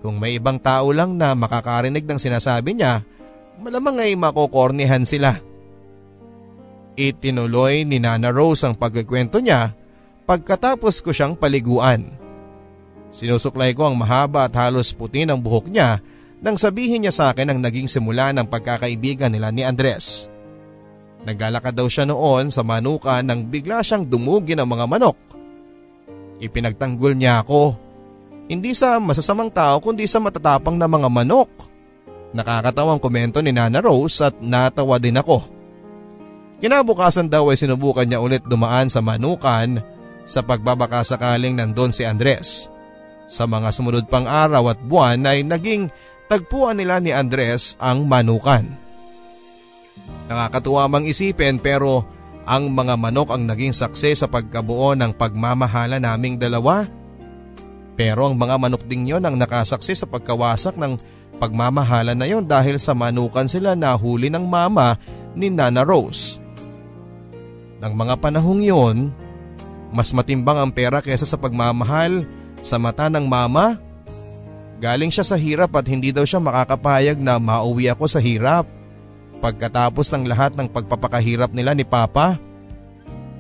Kung 0.03 0.19
may 0.19 0.39
ibang 0.39 0.59
tao 0.59 0.91
lang 0.91 1.15
na 1.15 1.35
makakarinig 1.35 2.07
ng 2.07 2.19
sinasabi 2.19 2.75
niya, 2.75 3.03
malamang 3.63 4.03
ay 4.03 4.15
makokornihan 4.15 5.03
sila. 5.03 5.39
Itinuloy 6.99 7.87
ni 7.87 8.03
Nana 8.03 8.35
Rose 8.35 8.67
ang 8.67 8.75
pagkikwento 8.75 9.39
niya 9.39 9.75
pagkatapos 10.27 10.99
ko 11.03 11.15
siyang 11.15 11.39
paliguan. 11.39 12.11
Sinusuklay 13.09 13.73
ko 13.73 13.89
ang 13.89 13.97
mahaba 13.97 14.45
at 14.45 14.55
halos 14.59 14.93
puti 14.93 15.25
ng 15.25 15.39
buhok 15.39 15.71
niya 15.73 16.03
nang 16.39 16.55
sabihin 16.55 17.03
niya 17.07 17.15
sa 17.15 17.25
akin 17.33 17.55
ang 17.55 17.59
naging 17.63 17.91
simula 17.91 18.31
ng 18.35 18.47
pagkakaibigan 18.47 19.33
nila 19.33 19.51
ni 19.51 19.67
Andres. 19.67 20.31
Naglalakad 21.27 21.75
daw 21.75 21.91
siya 21.91 22.07
noon 22.07 22.53
sa 22.55 22.63
manukan 22.63 23.27
nang 23.27 23.47
bigla 23.51 23.83
siyang 23.83 24.07
dumugi 24.07 24.55
ng 24.55 24.69
mga 24.69 24.87
manok. 24.87 25.19
Ipinagtanggol 26.39 27.19
niya 27.19 27.43
ako. 27.43 27.75
Hindi 28.49 28.73
sa 28.73 28.97
masasamang 28.97 29.53
tao 29.53 29.77
kundi 29.83 30.09
sa 30.09 30.23
matatapang 30.23 30.79
na 30.79 30.89
mga 30.89 31.09
manok. 31.11 31.51
Nakakatawang 32.33 33.01
komento 33.01 33.43
ni 33.45 33.53
Nana 33.53 33.81
Rose 33.83 34.25
at 34.25 34.37
natawa 34.41 34.97
din 34.97 35.19
ako. 35.19 35.45
Kinabukasan 36.59 37.31
daw 37.31 37.51
ay 37.53 37.59
sinubukan 37.59 38.09
niya 38.09 38.19
ulit 38.19 38.43
dumaan 38.47 38.91
sa 38.91 38.99
manukan 38.99 39.79
sa 40.27 40.43
pagbabaka 40.43 41.07
sakaling 41.07 41.55
nandun 41.55 41.95
si 41.95 42.03
Andres. 42.03 42.67
Sa 43.29 43.45
mga 43.45 43.69
sumunod 43.71 44.09
pang 44.09 44.25
araw 44.25 44.73
at 44.73 44.81
buwan 44.81 45.25
ay 45.29 45.45
naging 45.45 45.93
tagpuan 46.27 46.81
nila 46.81 46.99
ni 47.01 47.13
Andres 47.13 47.77
ang 47.81 48.05
manukan. 48.09 48.65
Nakakatuwa 50.29 50.89
mang 50.89 51.05
isipin 51.09 51.57
pero 51.57 52.05
ang 52.49 52.73
mga 52.73 52.97
manok 52.97 53.37
ang 53.37 53.45
naging 53.45 53.77
sakse 53.77 54.17
sa 54.17 54.25
pagkabuo 54.25 54.97
ng 54.97 55.13
pagmamahala 55.13 56.01
naming 56.01 56.41
dalawa. 56.41 56.89
Pero 57.93 58.25
ang 58.25 58.41
mga 58.41 58.57
manok 58.57 58.89
ding 58.89 59.05
yon 59.05 59.21
ang 59.29 59.37
nakasaksi 59.37 59.93
sa 59.93 60.09
pagkawasak 60.09 60.81
ng 60.81 60.97
pagmamahala 61.37 62.17
na 62.17 62.25
yon 62.25 62.49
dahil 62.49 62.81
sa 62.81 62.97
manukan 62.97 63.45
sila 63.45 63.77
nahuli 63.77 64.33
ng 64.33 64.49
mama 64.49 64.97
ni 65.37 65.53
Nana 65.53 65.85
Rose. 65.85 66.41
Nang 67.85 67.93
mga 67.93 68.17
panahong 68.17 68.65
yon, 68.65 69.13
mas 69.93 70.17
matimbang 70.17 70.57
ang 70.57 70.71
pera 70.73 71.05
kaysa 71.05 71.29
sa 71.29 71.37
pagmamahal 71.37 72.25
sa 72.65 72.81
mata 72.81 73.13
ng 73.13 73.29
mama 73.29 73.77
Galing 74.79 75.11
siya 75.11 75.27
sa 75.27 75.35
hirap 75.35 75.75
at 75.75 75.91
hindi 75.91 76.15
daw 76.15 76.23
siya 76.23 76.39
makakapayag 76.39 77.19
na 77.19 77.43
mauwi 77.43 77.91
ako 77.91 78.07
sa 78.07 78.23
hirap. 78.23 78.78
Pagkatapos 79.39 80.11
ng 80.15 80.27
lahat 80.27 80.59
ng 80.59 80.67
pagpapakahirap 80.67 81.55
nila 81.55 81.71
ni 81.75 81.87
Papa. 81.87 82.35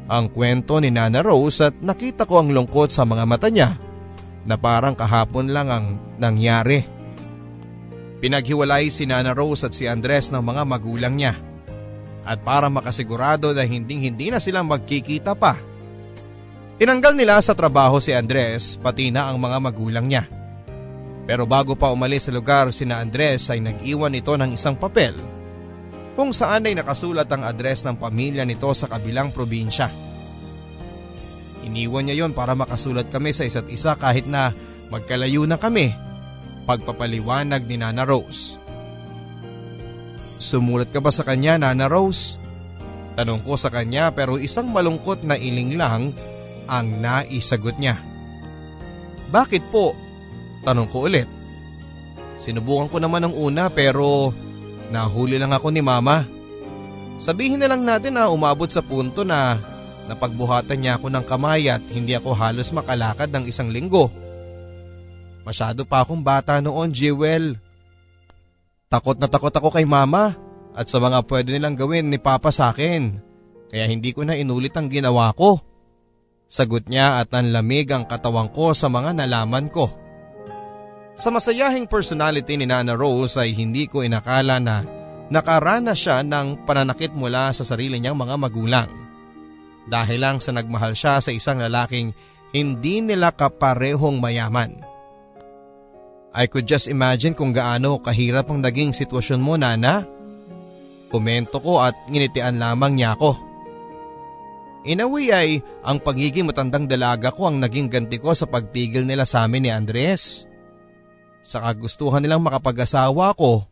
Ang 0.08 0.30
kwento 0.30 0.78
ni 0.78 0.88
Nana 0.94 1.20
Rose 1.20 1.68
at 1.68 1.74
nakita 1.82 2.24
ko 2.24 2.40
ang 2.40 2.54
lungkot 2.54 2.88
sa 2.88 3.04
mga 3.04 3.24
mata 3.28 3.50
niya 3.50 3.76
na 4.48 4.56
parang 4.56 4.96
kahapon 4.96 5.52
lang 5.52 5.68
ang 5.68 5.87
nangyari. 6.16 6.80
Pinaghiwalay 8.22 8.88
si 8.88 9.04
Nana 9.04 9.37
Rose 9.37 9.68
at 9.68 9.76
si 9.76 9.84
Andres 9.84 10.32
ng 10.32 10.40
mga 10.40 10.62
magulang 10.64 11.12
niya. 11.18 11.37
At 12.24 12.40
para 12.40 12.72
makasigurado 12.72 13.52
na 13.52 13.66
hinding 13.68 14.00
hindi 14.00 14.32
na 14.32 14.40
silang 14.40 14.70
magkikita 14.70 15.37
pa. 15.37 15.61
Tinanggal 16.78 17.18
nila 17.18 17.42
sa 17.42 17.58
trabaho 17.58 17.98
si 17.98 18.14
Andres 18.14 18.78
pati 18.78 19.11
na 19.11 19.28
ang 19.28 19.37
mga 19.42 19.58
magulang 19.61 20.06
niya. 20.06 20.24
Pero 21.28 21.44
bago 21.44 21.76
pa 21.76 21.92
umalis 21.92 22.30
sa 22.30 22.32
lugar 22.32 22.72
sina 22.72 23.02
Andres 23.02 23.50
ay 23.52 23.61
nag-iwan 23.61 24.16
ito 24.16 24.32
ng 24.32 24.56
isang 24.56 24.78
papel 24.78 25.38
kung 26.18 26.35
saan 26.35 26.66
ay 26.66 26.74
nakasulat 26.74 27.31
ang 27.31 27.46
address 27.46 27.87
ng 27.87 27.94
pamilya 27.94 28.42
nito 28.42 28.66
sa 28.74 28.90
kabilang 28.90 29.31
probinsya. 29.31 29.87
Iniwan 31.62 32.11
niya 32.11 32.26
yon 32.26 32.35
para 32.35 32.59
makasulat 32.59 33.07
kami 33.07 33.31
sa 33.31 33.46
isa't 33.46 33.70
isa 33.70 33.94
kahit 33.94 34.26
na 34.26 34.50
magkalayo 34.90 35.46
na 35.46 35.54
kami, 35.54 35.94
pagpapaliwanag 36.66 37.70
ni 37.70 37.78
Nana 37.78 38.02
Rose. 38.02 38.59
Sumulat 40.42 40.90
ka 40.90 40.98
ba 40.98 41.14
sa 41.14 41.22
kanya 41.22 41.54
Nana 41.54 41.87
Rose? 41.87 42.35
Tanong 43.14 43.46
ko 43.46 43.54
sa 43.54 43.70
kanya 43.70 44.11
pero 44.11 44.42
isang 44.42 44.74
malungkot 44.74 45.22
na 45.22 45.38
iling 45.38 45.78
lang 45.78 46.11
ang 46.66 46.98
naisagot 46.98 47.78
niya. 47.78 47.94
Bakit 49.31 49.70
po? 49.70 49.94
Tanong 50.66 50.90
ko 50.90 51.07
ulit. 51.07 51.31
Sinubukan 52.42 52.90
ko 52.90 52.98
naman 52.98 53.22
ng 53.31 53.35
una 53.38 53.70
pero 53.70 54.35
nahuli 54.88 55.37
lang 55.37 55.53
ako 55.53 55.68
ni 55.72 55.85
mama. 55.85 56.24
Sabihin 57.18 57.61
na 57.61 57.68
lang 57.68 57.83
natin 57.83 58.14
na 58.14 58.31
umabot 58.31 58.70
sa 58.70 58.85
punto 58.85 59.27
na 59.27 59.59
napagbuhatan 60.07 60.79
niya 60.79 60.96
ako 60.96 61.11
ng 61.12 61.24
kamay 61.27 61.66
at 61.68 61.83
hindi 61.90 62.14
ako 62.14 62.33
halos 62.33 62.70
makalakad 62.70 63.29
ng 63.29 63.44
isang 63.51 63.68
linggo. 63.68 64.09
Masyado 65.42 65.88
pa 65.88 66.05
akong 66.05 66.20
bata 66.20 66.61
noon, 66.61 66.92
Jewel. 66.92 67.57
Takot 68.88 69.16
na 69.20 69.29
takot 69.29 69.53
ako 69.53 69.68
kay 69.72 69.85
mama 69.85 70.37
at 70.72 70.87
sa 70.88 70.96
mga 71.01 71.24
pwede 71.29 71.57
nilang 71.57 71.77
gawin 71.77 72.09
ni 72.09 72.16
papa 72.20 72.48
sa 72.53 72.72
akin. 72.72 73.20
Kaya 73.68 73.85
hindi 73.85 74.16
ko 74.16 74.24
na 74.24 74.37
inulit 74.37 74.72
ang 74.77 74.88
ginawa 74.88 75.33
ko. 75.37 75.61
Sagot 76.48 76.88
niya 76.88 77.20
at 77.20 77.29
nanlamig 77.29 77.92
ang 77.92 78.09
katawang 78.09 78.48
ko 78.48 78.72
sa 78.72 78.88
mga 78.88 79.12
nalaman 79.12 79.68
ko. 79.68 79.92
Sa 81.18 81.35
masayahing 81.35 81.90
personality 81.90 82.54
ni 82.54 82.62
Nana 82.62 82.94
Rose 82.94 83.42
ay 83.42 83.50
hindi 83.50 83.90
ko 83.90 84.07
inakala 84.07 84.62
na 84.62 84.87
nakarana 85.35 85.90
siya 85.90 86.22
ng 86.22 86.62
pananakit 86.62 87.11
mula 87.11 87.50
sa 87.50 87.66
sarili 87.66 87.98
niyang 87.98 88.14
mga 88.14 88.38
magulang. 88.38 88.87
Dahil 89.90 90.22
lang 90.22 90.38
sa 90.38 90.54
nagmahal 90.54 90.94
siya 90.94 91.18
sa 91.18 91.35
isang 91.35 91.59
lalaking 91.59 92.14
hindi 92.54 93.02
nila 93.02 93.35
kaparehong 93.35 94.22
mayaman. 94.22 94.78
I 96.38 96.46
could 96.46 96.70
just 96.70 96.87
imagine 96.87 97.35
kung 97.35 97.50
gaano 97.50 97.98
kahirap 97.98 98.46
ang 98.46 98.62
naging 98.62 98.94
sitwasyon 98.94 99.42
mo, 99.42 99.59
Nana. 99.59 100.07
Komento 101.11 101.59
ko 101.59 101.83
at 101.83 101.98
nginitian 102.07 102.62
lamang 102.62 102.94
niya 102.94 103.18
ako. 103.18 103.35
In 104.87 105.02
a 105.02 105.09
way 105.11 105.35
ay 105.35 105.48
ang 105.83 105.98
pagiging 105.98 106.46
matandang 106.46 106.87
dalaga 106.87 107.35
ko 107.35 107.50
ang 107.50 107.59
naging 107.59 107.90
ganti 107.90 108.22
ko 108.22 108.31
sa 108.38 108.46
pagpigil 108.46 109.02
nila 109.02 109.26
sa 109.26 109.42
amin 109.42 109.66
ni 109.66 109.70
Andres 109.74 110.47
sa 111.48 111.64
kagustuhan 111.64 112.20
nilang 112.20 112.44
makapag-asawa 112.44 113.32
ko. 113.32 113.64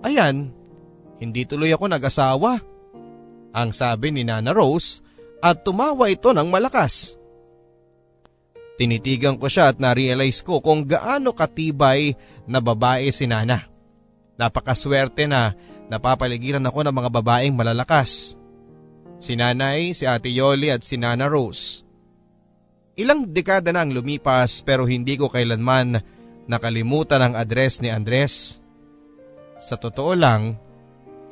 Ayan, 0.00 0.48
hindi 1.20 1.44
tuloy 1.44 1.68
ako 1.76 1.92
nag-asawa. 1.92 2.56
Ang 3.52 3.70
sabi 3.76 4.08
ni 4.16 4.24
Nana 4.24 4.56
Rose 4.56 5.04
at 5.44 5.60
tumawa 5.60 6.08
ito 6.08 6.32
ng 6.32 6.48
malakas. 6.48 7.20
Tinitigan 8.80 9.36
ko 9.36 9.52
siya 9.52 9.68
at 9.68 9.76
na-realize 9.76 10.40
ko 10.40 10.64
kung 10.64 10.88
gaano 10.88 11.36
katibay 11.36 12.16
na 12.48 12.64
babae 12.64 13.12
si 13.12 13.28
Nana. 13.28 13.68
Napakaswerte 14.40 15.28
na 15.28 15.52
napapaligiran 15.92 16.64
ako 16.64 16.88
ng 16.88 16.94
mga 16.96 17.10
babaeng 17.12 17.52
malalakas. 17.52 18.40
Si 19.20 19.36
Nanay, 19.36 19.92
si 19.92 20.08
Ate 20.08 20.32
Yoli 20.32 20.72
at 20.72 20.80
si 20.80 20.96
Nana 20.96 21.28
Rose. 21.28 21.84
Ilang 22.96 23.28
dekada 23.30 23.68
na 23.70 23.84
ang 23.84 23.92
lumipas 23.92 24.64
pero 24.64 24.88
hindi 24.88 25.20
ko 25.20 25.28
kailanman 25.28 26.00
nakalimutan 26.46 27.20
ang 27.22 27.34
address 27.38 27.78
ni 27.78 27.90
Andres. 27.90 28.62
Sa 29.62 29.78
totoo 29.78 30.12
lang, 30.18 30.58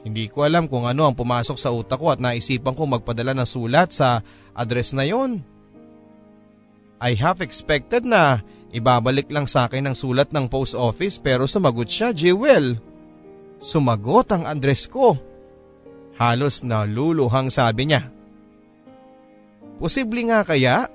hindi 0.06 0.30
ko 0.32 0.48
alam 0.48 0.64
kung 0.64 0.88
ano 0.88 1.04
ang 1.04 1.14
pumasok 1.18 1.56
sa 1.60 1.74
utak 1.74 2.00
ko 2.00 2.08
at 2.14 2.22
naisipan 2.22 2.72
ko 2.72 2.88
magpadala 2.88 3.36
ng 3.36 3.48
sulat 3.48 3.92
sa 3.92 4.24
address 4.56 4.96
na 4.96 5.04
yon. 5.04 5.44
I 7.00 7.16
half 7.16 7.40
expected 7.40 8.04
na 8.04 8.44
ibabalik 8.72 9.28
lang 9.32 9.48
sa 9.48 9.68
akin 9.68 9.88
ang 9.88 9.96
sulat 9.96 10.32
ng 10.32 10.48
post 10.48 10.76
office 10.76 11.16
pero 11.20 11.48
sumagot 11.48 11.88
siya, 11.88 12.12
Jewel. 12.12 12.76
Sumagot 13.60 14.32
ang 14.32 14.48
address 14.48 14.88
ko. 14.88 15.16
Halos 16.16 16.60
na 16.64 16.84
luluhang 16.84 17.48
sabi 17.48 17.88
niya. 17.88 18.12
Posible 19.80 20.28
nga 20.28 20.44
kaya 20.44 20.92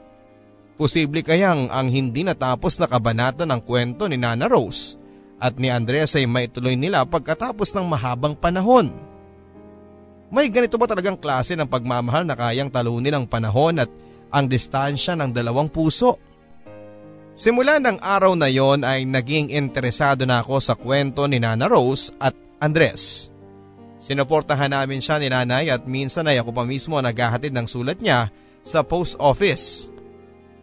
Posible 0.75 1.23
kayang 1.23 1.71
ang 1.71 1.87
hindi 1.87 2.27
natapos 2.27 2.75
na 2.83 2.87
kabanata 2.91 3.47
ng 3.47 3.63
kwento 3.63 4.11
ni 4.11 4.19
Nana 4.19 4.51
Rose 4.51 4.99
at 5.39 5.55
ni 5.55 5.71
Andres 5.71 6.19
ay 6.19 6.27
maituloy 6.27 6.75
nila 6.75 7.07
pagkatapos 7.07 7.71
ng 7.71 7.87
mahabang 7.87 8.35
panahon. 8.35 8.91
May 10.27 10.51
ganito 10.51 10.75
ba 10.75 10.83
talagang 10.83 11.15
klase 11.15 11.55
ng 11.55 11.71
pagmamahal 11.71 12.27
na 12.27 12.35
kayang 12.35 12.67
talunin 12.67 13.15
ang 13.15 13.23
panahon 13.23 13.79
at 13.79 13.89
ang 14.35 14.51
distansya 14.51 15.15
ng 15.15 15.31
dalawang 15.31 15.71
puso? 15.71 16.19
Simula 17.35 17.79
ng 17.79 18.03
araw 18.03 18.35
na 18.35 18.51
yon 18.51 18.83
ay 18.83 19.07
naging 19.07 19.55
interesado 19.55 20.27
na 20.27 20.43
ako 20.43 20.59
sa 20.59 20.75
kwento 20.75 21.23
ni 21.23 21.39
Nana 21.39 21.71
Rose 21.71 22.11
at 22.19 22.35
Andres. 22.59 23.31
Sinuportahan 23.95 24.75
namin 24.75 24.99
siya 24.99 25.23
ni 25.23 25.31
nanay 25.31 25.71
at 25.71 25.87
minsan 25.87 26.27
ay 26.27 26.35
ako 26.43 26.51
pa 26.51 26.67
mismo 26.67 26.99
naghahatid 26.99 27.55
ng 27.55 27.63
sulat 27.63 28.03
niya 28.03 28.27
sa 28.59 28.83
post 28.83 29.15
office. 29.23 29.94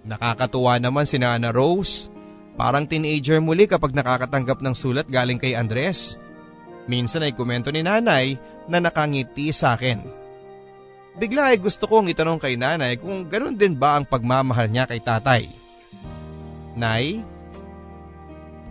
Nakakatuwa 0.02 0.82
naman 0.82 1.06
si 1.06 1.18
Nana 1.18 1.54
Rose. 1.54 2.10
Parang 2.58 2.84
teenager 2.84 3.38
muli 3.38 3.64
kapag 3.64 3.94
nakakatanggap 3.96 4.60
ng 4.60 4.74
sulat 4.76 5.06
galing 5.08 5.38
kay 5.38 5.54
Andres. 5.56 6.18
Minsan 6.90 7.22
ay 7.22 7.32
komento 7.32 7.70
ni 7.70 7.80
nanay 7.80 8.36
na 8.66 8.82
nakangiti 8.82 9.54
sa 9.54 9.78
akin. 9.78 10.02
Bigla 11.12 11.52
ay 11.52 11.58
gusto 11.60 11.84
kong 11.86 12.10
itanong 12.10 12.40
kay 12.40 12.56
nanay 12.56 12.96
kung 12.96 13.28
ganoon 13.28 13.56
din 13.56 13.76
ba 13.76 13.96
ang 14.00 14.04
pagmamahal 14.08 14.68
niya 14.68 14.88
kay 14.88 14.98
tatay. 14.98 15.44
Nay, 16.72 17.20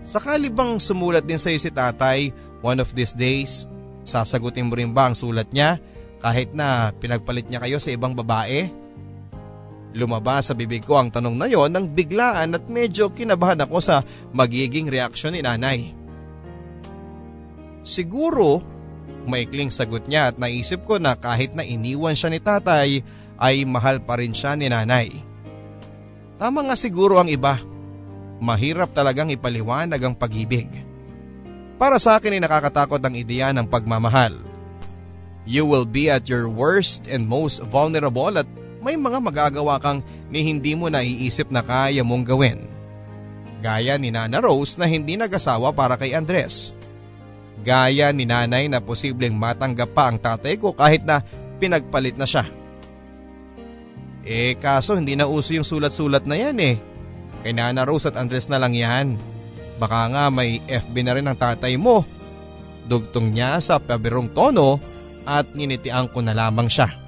sakali 0.02 0.50
bang 0.50 0.82
sumulat 0.82 1.22
din 1.22 1.38
sa 1.38 1.54
iyo 1.54 1.62
si 1.62 1.70
tatay 1.70 2.34
one 2.66 2.82
of 2.82 2.90
these 2.98 3.14
days, 3.14 3.70
sasagutin 4.02 4.70
mo 4.70 4.74
rin 4.74 4.90
ba 4.90 5.10
ang 5.10 5.16
sulat 5.18 5.50
niya 5.54 5.78
kahit 6.18 6.54
na 6.58 6.90
pinagpalit 6.98 7.46
niya 7.46 7.62
kayo 7.62 7.78
sa 7.78 7.94
ibang 7.94 8.18
babae? 8.18 8.81
Lumabas 9.92 10.50
sa 10.50 10.54
bibig 10.56 10.88
ko 10.88 10.96
ang 10.96 11.12
tanong 11.12 11.36
na 11.36 11.48
yon 11.52 11.72
nang 11.72 11.92
biglaan 11.92 12.56
at 12.56 12.64
medyo 12.72 13.12
kinabahan 13.12 13.60
ako 13.64 13.84
sa 13.84 14.08
magiging 14.32 14.88
reaksyon 14.88 15.36
ni 15.36 15.42
nanay. 15.44 15.92
Siguro 17.84 18.72
Maikling 19.26 19.70
sagot 19.70 20.10
niya 20.10 20.34
at 20.34 20.42
naisip 20.42 20.82
ko 20.86 20.98
na 20.98 21.14
kahit 21.14 21.54
na 21.54 21.62
iniwan 21.62 22.18
siya 22.18 22.30
ni 22.34 22.42
tatay 22.42 23.06
ay 23.38 23.56
mahal 23.70 24.02
pa 24.02 24.18
rin 24.18 24.34
siya 24.34 24.58
ni 24.58 24.66
nanay. 24.66 25.14
Tama 26.42 26.66
nga 26.66 26.74
siguro 26.74 27.22
ang 27.22 27.30
iba. 27.30 27.62
Mahirap 28.42 28.98
talagang 28.98 29.30
ipaliwanag 29.30 30.02
ang 30.02 30.18
pag-ibig. 30.18 30.66
Para 31.78 32.02
sa 32.02 32.18
akin 32.18 32.34
ay 32.34 32.42
nakakatakot 32.42 32.98
ang 32.98 33.14
ideya 33.14 33.54
ng 33.54 33.70
pagmamahal. 33.70 34.34
You 35.46 35.70
will 35.70 35.86
be 35.86 36.10
at 36.10 36.26
your 36.26 36.50
worst 36.50 37.06
and 37.06 37.30
most 37.30 37.62
vulnerable 37.70 38.34
at 38.42 38.50
may 38.82 38.98
mga 38.98 39.22
magagawa 39.22 39.78
kang 39.78 40.02
ni 40.34 40.42
hindi 40.42 40.74
mo 40.74 40.90
naiisip 40.90 41.54
na 41.54 41.62
kaya 41.62 42.02
mong 42.02 42.26
gawin. 42.26 42.66
Gaya 43.62 44.02
ni 44.02 44.10
Nana 44.10 44.42
Rose 44.42 44.76
na 44.82 44.90
hindi 44.90 45.14
nag-asawa 45.14 45.70
para 45.70 45.94
kay 45.94 46.18
Andres. 46.18 46.74
Gaya 47.62 48.10
ni 48.10 48.26
nanay 48.26 48.66
na 48.66 48.82
posibleng 48.82 49.38
matanggap 49.38 49.94
pa 49.94 50.10
ang 50.10 50.18
tatay 50.18 50.58
ko 50.58 50.74
kahit 50.74 51.06
na 51.06 51.22
pinagpalit 51.62 52.18
na 52.18 52.26
siya. 52.26 52.50
Eh 54.26 54.58
kaso 54.58 54.98
hindi 54.98 55.14
na 55.14 55.30
uso 55.30 55.54
yung 55.54 55.66
sulat-sulat 55.66 56.26
na 56.26 56.42
yan 56.42 56.58
eh. 56.58 56.76
Kay 57.46 57.54
Nana 57.54 57.86
Rose 57.86 58.10
at 58.10 58.18
Andres 58.18 58.50
na 58.50 58.58
lang 58.58 58.74
yan. 58.74 59.22
Baka 59.78 60.10
nga 60.10 60.26
may 60.34 60.58
FB 60.66 60.96
na 61.06 61.14
rin 61.14 61.30
ang 61.30 61.38
tatay 61.38 61.78
mo. 61.78 62.02
Dugtong 62.90 63.30
niya 63.30 63.62
sa 63.62 63.78
pabirong 63.78 64.34
tono 64.34 64.82
at 65.26 65.54
ninitian 65.54 66.10
ko 66.10 66.26
na 66.26 66.34
lamang 66.34 66.66
siya. 66.66 67.01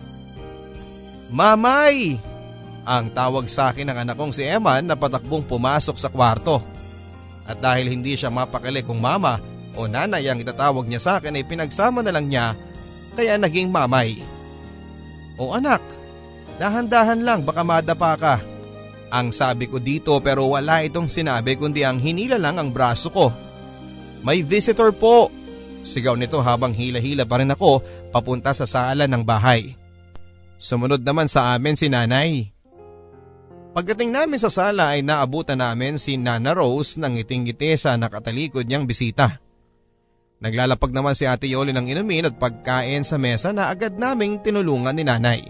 Mamay! 1.33 2.21
Ang 2.85 3.09
tawag 3.09 3.49
sa 3.49 3.73
akin 3.73 3.89
ng 3.89 3.97
anak 4.05 4.13
kong 4.13 4.37
si 4.37 4.45
Eman 4.45 4.85
na 4.85 4.93
patakbong 4.93 5.41
pumasok 5.41 5.97
sa 5.97 6.13
kwarto. 6.13 6.61
At 7.49 7.57
dahil 7.57 7.89
hindi 7.89 8.13
siya 8.13 8.29
mapakali 8.29 8.85
kung 8.85 9.01
mama 9.01 9.41
o 9.73 9.89
nanay 9.89 10.29
ang 10.29 10.37
itatawag 10.37 10.85
niya 10.85 11.01
sa 11.01 11.11
akin 11.17 11.33
ay 11.33 11.49
pinagsama 11.49 12.05
na 12.05 12.13
lang 12.13 12.29
niya 12.29 12.53
kaya 13.17 13.41
naging 13.41 13.73
mamay. 13.73 14.21
O 15.41 15.57
anak, 15.57 15.81
dahan-dahan 16.61 17.25
lang 17.25 17.41
baka 17.41 17.65
madapa 17.65 18.13
ka. 18.13 18.35
Ang 19.09 19.33
sabi 19.33 19.65
ko 19.65 19.81
dito 19.81 20.13
pero 20.21 20.45
wala 20.45 20.85
itong 20.85 21.09
sinabi 21.09 21.57
kundi 21.57 21.81
ang 21.81 21.97
hinila 21.97 22.37
lang 22.37 22.61
ang 22.61 22.69
braso 22.69 23.09
ko. 23.09 23.33
May 24.21 24.45
visitor 24.45 24.93
po! 24.93 25.33
Sigaw 25.83 26.13
nito 26.13 26.39
habang 26.45 26.71
hila-hila 26.71 27.25
pa 27.25 27.41
rin 27.41 27.51
ako 27.51 27.81
papunta 28.13 28.53
sa 28.53 28.69
sala 28.69 29.09
ng 29.09 29.25
bahay. 29.25 29.82
Sumunod 30.63 31.03
naman 31.03 31.27
sa 31.27 31.51
amin 31.51 31.75
si 31.75 31.91
nanay. 31.91 32.47
Pagdating 33.75 34.15
namin 34.15 34.39
sa 34.39 34.47
sala 34.47 34.95
ay 34.95 35.03
naabutan 35.03 35.59
namin 35.59 35.99
si 35.99 36.15
Nana 36.15 36.55
Rose 36.55 36.95
nang 36.95 37.19
iting-ngiti 37.19 37.75
sa 37.75 37.99
nakatalikod 37.99 38.63
niyang 38.63 38.87
bisita. 38.87 39.43
Naglalapag 40.39 40.95
naman 40.95 41.19
si 41.19 41.27
Ate 41.27 41.51
Yoli 41.51 41.75
ng 41.75 41.91
inumin 41.91 42.31
at 42.31 42.39
pagkain 42.39 43.03
sa 43.03 43.19
mesa 43.19 43.51
na 43.51 43.67
agad 43.67 43.99
naming 43.99 44.39
tinulungan 44.39 44.95
ni 44.95 45.03
nanay. 45.03 45.43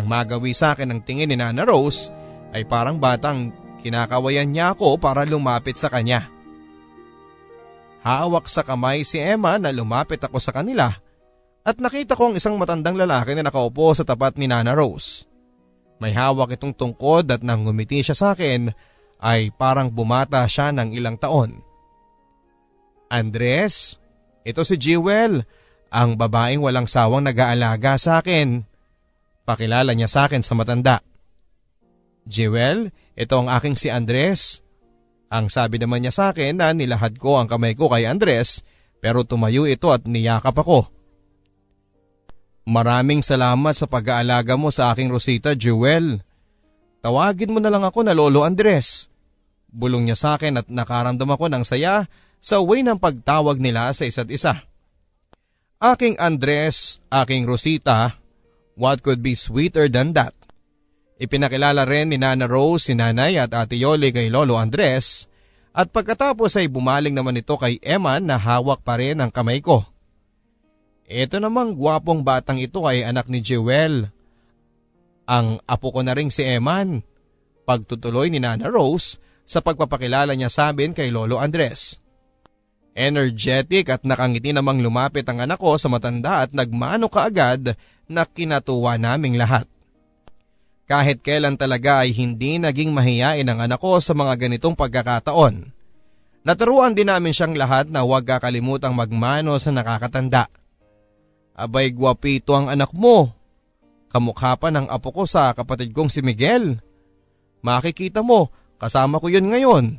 Nang 0.00 0.08
magawi 0.08 0.56
sa 0.56 0.72
akin 0.72 0.96
ang 0.96 1.00
tingin 1.04 1.28
ni 1.28 1.36
Nana 1.36 1.68
Rose 1.68 2.08
ay 2.56 2.64
parang 2.64 2.96
batang 2.96 3.52
kinakawayan 3.84 4.48
niya 4.48 4.72
ako 4.72 4.96
para 4.96 5.28
lumapit 5.28 5.76
sa 5.76 5.92
kanya. 5.92 6.24
Hawak 8.00 8.48
sa 8.48 8.64
kamay 8.64 9.04
si 9.04 9.20
Emma 9.20 9.60
na 9.60 9.68
lumapit 9.68 10.24
ako 10.24 10.40
sa 10.40 10.56
kanila 10.56 11.04
at 11.66 11.82
nakita 11.82 12.14
ko 12.14 12.30
ang 12.30 12.38
isang 12.38 12.54
matandang 12.54 12.94
lalaki 12.94 13.34
na 13.34 13.42
nakaupo 13.42 13.90
sa 13.90 14.06
tapat 14.06 14.38
ni 14.38 14.46
Nana 14.46 14.70
Rose. 14.78 15.26
May 15.98 16.14
hawak 16.14 16.54
itong 16.54 16.78
tungkod 16.78 17.26
at 17.26 17.42
nang 17.42 17.66
ngumiti 17.66 18.06
siya 18.06 18.14
sa 18.14 18.26
akin 18.38 18.70
ay 19.18 19.50
parang 19.50 19.90
bumata 19.90 20.46
siya 20.46 20.70
ng 20.70 20.94
ilang 20.94 21.18
taon. 21.18 21.58
Andres, 23.10 23.98
ito 24.46 24.62
si 24.62 24.78
Jewel, 24.78 25.42
ang 25.90 26.14
babaeng 26.14 26.62
walang 26.62 26.86
sawang 26.86 27.26
nag-aalaga 27.26 27.98
sa 27.98 28.22
akin. 28.22 28.62
Pakilala 29.42 29.90
niya 29.90 30.06
sa 30.06 30.30
akin 30.30 30.46
sa 30.46 30.54
matanda. 30.54 31.02
Jewel, 32.26 32.94
ito 33.18 33.34
ang 33.34 33.50
aking 33.50 33.74
si 33.74 33.90
Andres. 33.90 34.62
Ang 35.34 35.50
sabi 35.50 35.82
naman 35.82 36.06
niya 36.06 36.14
sa 36.14 36.24
akin 36.30 36.62
na 36.62 36.70
nilahad 36.70 37.18
ko 37.18 37.42
ang 37.42 37.50
kamay 37.50 37.74
ko 37.74 37.90
kay 37.90 38.06
Andres 38.06 38.62
pero 39.02 39.26
tumayo 39.26 39.66
ito 39.66 39.90
at 39.90 40.06
niyakap 40.06 40.54
ako. 40.54 40.95
Maraming 42.66 43.22
salamat 43.22 43.78
sa 43.78 43.86
pag-aalaga 43.86 44.58
mo 44.58 44.74
sa 44.74 44.90
aking 44.90 45.06
Rosita, 45.06 45.54
Jewel. 45.54 46.18
Tawagin 46.98 47.54
mo 47.54 47.62
na 47.62 47.70
lang 47.70 47.86
ako 47.86 48.02
na 48.02 48.10
Lolo 48.10 48.42
Andres. 48.42 49.06
Bulong 49.70 50.10
niya 50.10 50.18
sa 50.18 50.34
akin 50.34 50.58
at 50.58 50.66
nakaramdam 50.66 51.30
ako 51.30 51.46
ng 51.46 51.62
saya 51.62 52.10
sa 52.42 52.58
way 52.58 52.82
ng 52.82 52.98
pagtawag 52.98 53.62
nila 53.62 53.94
sa 53.94 54.02
isa't 54.02 54.26
isa. 54.34 54.66
Aking 55.78 56.18
Andres, 56.18 56.98
aking 57.06 57.46
Rosita, 57.46 58.18
what 58.74 58.98
could 58.98 59.22
be 59.22 59.38
sweeter 59.38 59.86
than 59.86 60.10
that? 60.18 60.34
Ipinakilala 61.22 61.86
rin 61.86 62.10
ni 62.10 62.18
Nana 62.18 62.50
Rose 62.50 62.90
si 62.90 62.98
Nanay 62.98 63.38
at 63.38 63.54
Ate 63.54 63.78
Yoli 63.78 64.10
kay 64.10 64.26
Lolo 64.26 64.58
Andres 64.58 65.30
at 65.70 65.94
pagkatapos 65.94 66.58
ay 66.58 66.66
bumaling 66.66 67.14
naman 67.14 67.38
ito 67.38 67.54
kay 67.54 67.78
Emma 67.78 68.18
na 68.18 68.34
hawak 68.42 68.82
pa 68.82 68.98
rin 68.98 69.22
ang 69.22 69.30
kamay 69.30 69.62
ko. 69.62 69.86
Ito 71.06 71.38
namang 71.38 71.78
gwapong 71.78 72.26
batang 72.26 72.58
ito 72.58 72.82
ay 72.82 73.06
anak 73.06 73.30
ni 73.30 73.38
Jewel. 73.38 74.10
Ang 75.30 75.62
apo 75.62 75.94
ko 75.94 76.02
na 76.02 76.18
rin 76.18 76.34
si 76.34 76.42
Eman. 76.42 77.06
Pagtutuloy 77.62 78.30
ni 78.30 78.42
Nana 78.42 78.66
Rose 78.66 79.18
sa 79.46 79.62
pagpapakilala 79.62 80.34
niya 80.34 80.50
sa 80.50 80.74
amin 80.74 80.90
kay 80.90 81.14
Lolo 81.14 81.38
Andres. 81.38 82.02
Energetic 82.94 83.86
at 83.86 84.02
nakangiti 84.02 84.50
namang 84.50 84.82
lumapit 84.82 85.22
ang 85.30 85.38
anak 85.38 85.62
ko 85.62 85.78
sa 85.78 85.86
matanda 85.86 86.42
at 86.42 86.50
nagmano 86.50 87.06
kaagad 87.06 87.78
na 88.10 88.26
kinatuwa 88.26 88.98
naming 88.98 89.38
lahat. 89.38 89.70
Kahit 90.86 91.22
kailan 91.22 91.58
talaga 91.58 92.06
ay 92.06 92.14
hindi 92.14 92.58
naging 92.62 92.94
mahiyain 92.94 93.46
ang 93.46 93.62
anak 93.62 93.82
ko 93.82 93.98
sa 93.98 94.14
mga 94.14 94.46
ganitong 94.46 94.78
pagkakataon. 94.78 95.74
Naturuan 96.46 96.94
din 96.94 97.10
namin 97.10 97.34
siyang 97.34 97.58
lahat 97.58 97.90
na 97.90 98.06
huwag 98.06 98.22
kakalimutang 98.22 98.94
magmano 98.94 99.58
sa 99.58 99.74
nakakatanda. 99.74 100.46
Abay 101.56 101.96
gwapito 101.96 102.52
ang 102.52 102.68
anak 102.68 102.92
mo. 102.92 103.32
Kamukha 104.12 104.60
pa 104.60 104.68
ng 104.68 104.92
apo 104.92 105.08
ko 105.08 105.24
sa 105.24 105.56
kapatid 105.56 105.96
kong 105.96 106.12
si 106.12 106.20
Miguel. 106.20 106.76
Makikita 107.64 108.20
mo, 108.20 108.52
kasama 108.76 109.16
ko 109.16 109.32
yun 109.32 109.48
ngayon. 109.48 109.96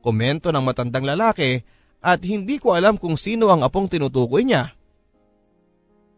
Komento 0.00 0.48
ng 0.48 0.64
matandang 0.64 1.04
lalaki 1.04 1.60
at 2.00 2.24
hindi 2.24 2.56
ko 2.56 2.72
alam 2.72 2.96
kung 2.96 3.20
sino 3.20 3.52
ang 3.52 3.60
apong 3.60 3.92
tinutukoy 3.92 4.48
niya. 4.48 4.72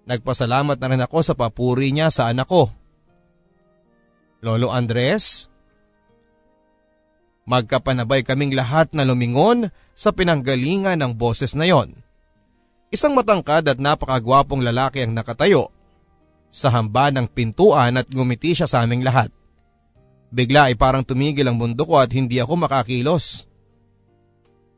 Nagpasalamat 0.07 0.79
na 0.79 0.89
rin 0.91 1.03
ako 1.03 1.19
sa 1.27 1.35
papuri 1.35 1.91
niya 1.91 2.09
sa 2.15 2.31
anak 2.31 2.47
ko. 2.47 2.71
Lolo 4.41 4.73
Andres, 4.73 5.51
magkapanabay 7.45 8.25
kaming 8.25 8.57
lahat 8.57 8.95
na 8.97 9.05
lumingon 9.05 9.69
sa 9.93 10.15
pinanggalingan 10.15 10.97
ng 11.03 11.13
boses 11.19 11.53
na 11.59 11.69
yon. 11.69 11.93
Isang 12.91 13.15
matangkad 13.15 13.71
at 13.71 13.79
napakagwapong 13.79 14.67
lalaki 14.67 15.07
ang 15.07 15.15
nakatayo 15.15 15.71
sa 16.51 16.75
hamba 16.75 17.15
ng 17.15 17.31
pintuan 17.31 17.95
at 17.95 18.11
gumiti 18.11 18.51
siya 18.51 18.67
sa 18.67 18.83
aming 18.83 19.07
lahat. 19.07 19.31
Bigla 20.35 20.71
ay 20.71 20.75
parang 20.75 21.07
tumigil 21.07 21.47
ang 21.47 21.55
mundo 21.55 21.87
ko 21.87 22.03
at 22.03 22.11
hindi 22.11 22.43
ako 22.43 22.67
makakilos. 22.67 23.47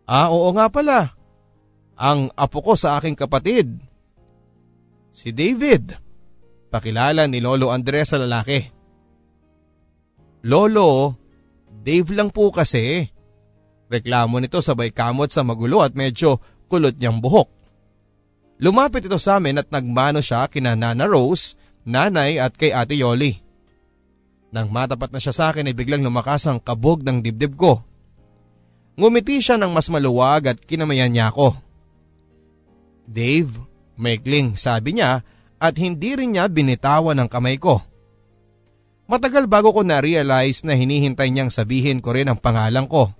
Ah, 0.04 0.28
oo 0.28 0.52
nga 0.52 0.68
pala. 0.68 1.16
Ang 1.96 2.28
apo 2.36 2.60
ko 2.60 2.76
sa 2.76 3.00
aking 3.00 3.16
kapatid. 3.16 3.80
Si 5.08 5.32
David. 5.32 5.96
Pakilala 6.68 7.24
ni 7.28 7.40
Lolo 7.40 7.72
Andres 7.72 8.12
sa 8.12 8.20
lalaki. 8.20 8.60
Lolo, 10.44 11.16
Dave 11.68 12.12
lang 12.12 12.28
po 12.28 12.52
kasi. 12.52 13.08
Reklamo 13.88 14.36
nito 14.40 14.60
sabay 14.60 14.92
kamot 14.92 15.32
sa 15.32 15.44
magulo 15.44 15.80
at 15.80 15.96
medyo 15.96 16.40
kulot 16.68 16.96
niyang 16.96 17.20
buhok. 17.20 17.61
Lumapit 18.62 19.10
ito 19.10 19.18
sa 19.18 19.42
amin 19.42 19.58
at 19.58 19.66
nagmano 19.74 20.22
siya 20.22 20.46
kina 20.46 20.78
Nana 20.78 21.10
Rose, 21.10 21.58
nanay 21.82 22.38
at 22.38 22.54
kay 22.54 22.70
Ate 22.70 22.94
Yoli. 22.94 23.42
Nang 24.54 24.70
matapat 24.70 25.10
na 25.10 25.18
siya 25.18 25.34
sa 25.34 25.44
akin 25.50 25.66
ay 25.66 25.74
biglang 25.74 25.98
lumakas 25.98 26.46
ang 26.46 26.62
kabog 26.62 27.02
ng 27.02 27.18
dibdib 27.18 27.58
ko. 27.58 27.82
Ngumiti 28.94 29.42
siya 29.42 29.58
ng 29.58 29.74
mas 29.74 29.90
maluwag 29.90 30.54
at 30.54 30.58
kinamayan 30.62 31.10
niya 31.10 31.34
ako. 31.34 31.58
Dave, 33.02 33.58
maikling 33.98 34.54
sabi 34.54 34.94
niya 34.94 35.26
at 35.58 35.74
hindi 35.74 36.14
rin 36.14 36.38
niya 36.38 36.46
binitawan 36.46 37.18
ang 37.18 37.26
kamay 37.26 37.58
ko. 37.58 37.82
Matagal 39.10 39.50
bago 39.50 39.74
ko 39.74 39.82
na-realize 39.82 40.62
na 40.62 40.78
hinihintay 40.78 41.34
niyang 41.34 41.50
sabihin 41.50 41.98
ko 41.98 42.14
rin 42.14 42.30
ang 42.30 42.38
pangalan 42.38 42.86
ko. 42.86 43.10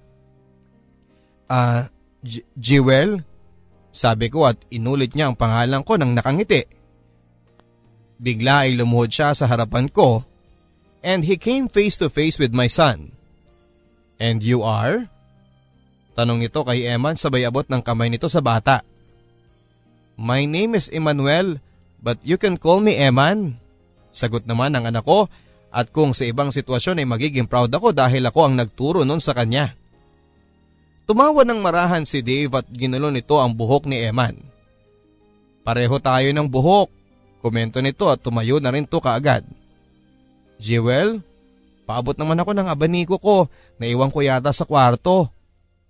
Ah, 1.51 1.91
uh, 1.91 2.41
Jewel? 2.55 3.27
Sabi 3.93 4.33
ko 4.33 4.49
at 4.49 4.57
inulit 4.73 5.13
niya 5.13 5.29
ang 5.29 5.37
pangalan 5.37 5.85
ko 5.85 6.01
nang 6.01 6.17
nakangiti. 6.17 6.65
Bigla 8.17 8.65
ay 8.65 8.81
lumuhod 8.81 9.13
siya 9.13 9.37
sa 9.37 9.45
harapan 9.45 9.93
ko 9.93 10.25
and 11.05 11.29
he 11.29 11.37
came 11.37 11.69
face 11.69 12.01
to 12.01 12.09
face 12.09 12.41
with 12.41 12.57
my 12.57 12.67
son. 12.73 13.13
And 14.17 14.41
you 14.41 14.65
are? 14.65 15.13
Tanong 16.17 16.41
nito 16.41 16.65
kay 16.65 16.89
Eman 16.89 17.21
sabay 17.21 17.45
abot 17.45 17.69
ng 17.69 17.85
kamay 17.85 18.09
nito 18.09 18.33
sa 18.33 18.41
bata. 18.41 18.81
My 20.17 20.49
name 20.49 20.73
is 20.73 20.89
Emmanuel 20.89 21.61
but 22.01 22.17
you 22.25 22.41
can 22.41 22.57
call 22.57 22.81
me 22.81 22.97
Eman. 22.97 23.61
Sagot 24.09 24.49
naman 24.49 24.73
ng 24.73 24.89
anak 24.89 25.05
ko 25.05 25.29
at 25.73 25.93
kung 25.93 26.17
sa 26.17 26.25
ibang 26.25 26.49
sitwasyon 26.49 27.01
ay 27.01 27.07
magiging 27.09 27.49
proud 27.49 27.73
ako 27.73 27.93
dahil 27.93 28.25
ako 28.29 28.41
ang 28.49 28.55
nagturo 28.57 29.05
nun 29.05 29.21
sa 29.21 29.37
kanya. 29.37 29.77
Tumawa 31.03 31.43
ng 31.43 31.59
marahan 31.59 32.07
si 32.07 32.23
Dave 32.23 32.53
at 32.63 32.67
ginulo 32.71 33.11
nito 33.11 33.43
ang 33.43 33.51
buhok 33.51 33.91
ni 33.91 33.99
Eman. 34.07 34.39
Pareho 35.67 35.99
tayo 35.99 36.31
ng 36.31 36.47
buhok, 36.47 36.91
komento 37.43 37.83
nito 37.83 38.07
at 38.11 38.23
tumayo 38.23 38.63
na 38.63 38.71
rin 38.71 38.87
to 38.87 39.03
kaagad. 39.03 39.43
Jewel, 40.63 41.23
paabot 41.87 42.15
naman 42.15 42.39
ako 42.39 42.55
ng 42.55 42.69
abaniko 42.71 43.17
ko 43.19 43.51
na 43.83 43.91
iwan 43.91 44.15
ko 44.15 44.23
yata 44.23 44.55
sa 44.55 44.63
kwarto. 44.63 45.31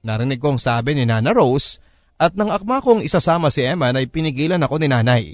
Narinig 0.01 0.41
kong 0.41 0.57
sabi 0.57 0.97
ni 0.97 1.05
Nana 1.05 1.31
Rose 1.37 1.81
at 2.17 2.33
nang 2.33 2.49
akma 2.49 2.81
kong 2.81 3.05
isasama 3.05 3.53
si 3.53 3.65
Eman 3.65 3.97
ay 3.97 4.09
pinigilan 4.09 4.61
ako 4.61 4.81
ni 4.81 4.89
nanay. 4.89 5.25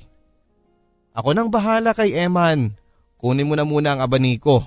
Ako 1.14 1.34
nang 1.34 1.50
bahala 1.50 1.94
kay 1.94 2.14
Eman, 2.14 2.74
kunin 3.18 3.46
mo 3.46 3.54
na 3.54 3.66
muna 3.66 3.94
ang 3.94 4.00
abaniko. 4.02 4.66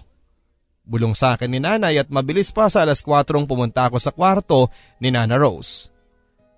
Bulong 0.81 1.13
sa 1.13 1.37
akin 1.37 1.49
ni 1.49 1.59
nanay 1.61 2.01
at 2.01 2.09
mabilis 2.09 2.49
pa 2.49 2.65
sa 2.67 2.81
alas 2.81 3.05
4 3.05 3.45
pumunta 3.45 3.85
ako 3.85 4.01
sa 4.01 4.09
kwarto 4.09 4.73
ni 4.97 5.13
Nana 5.13 5.37
Rose. 5.37 5.93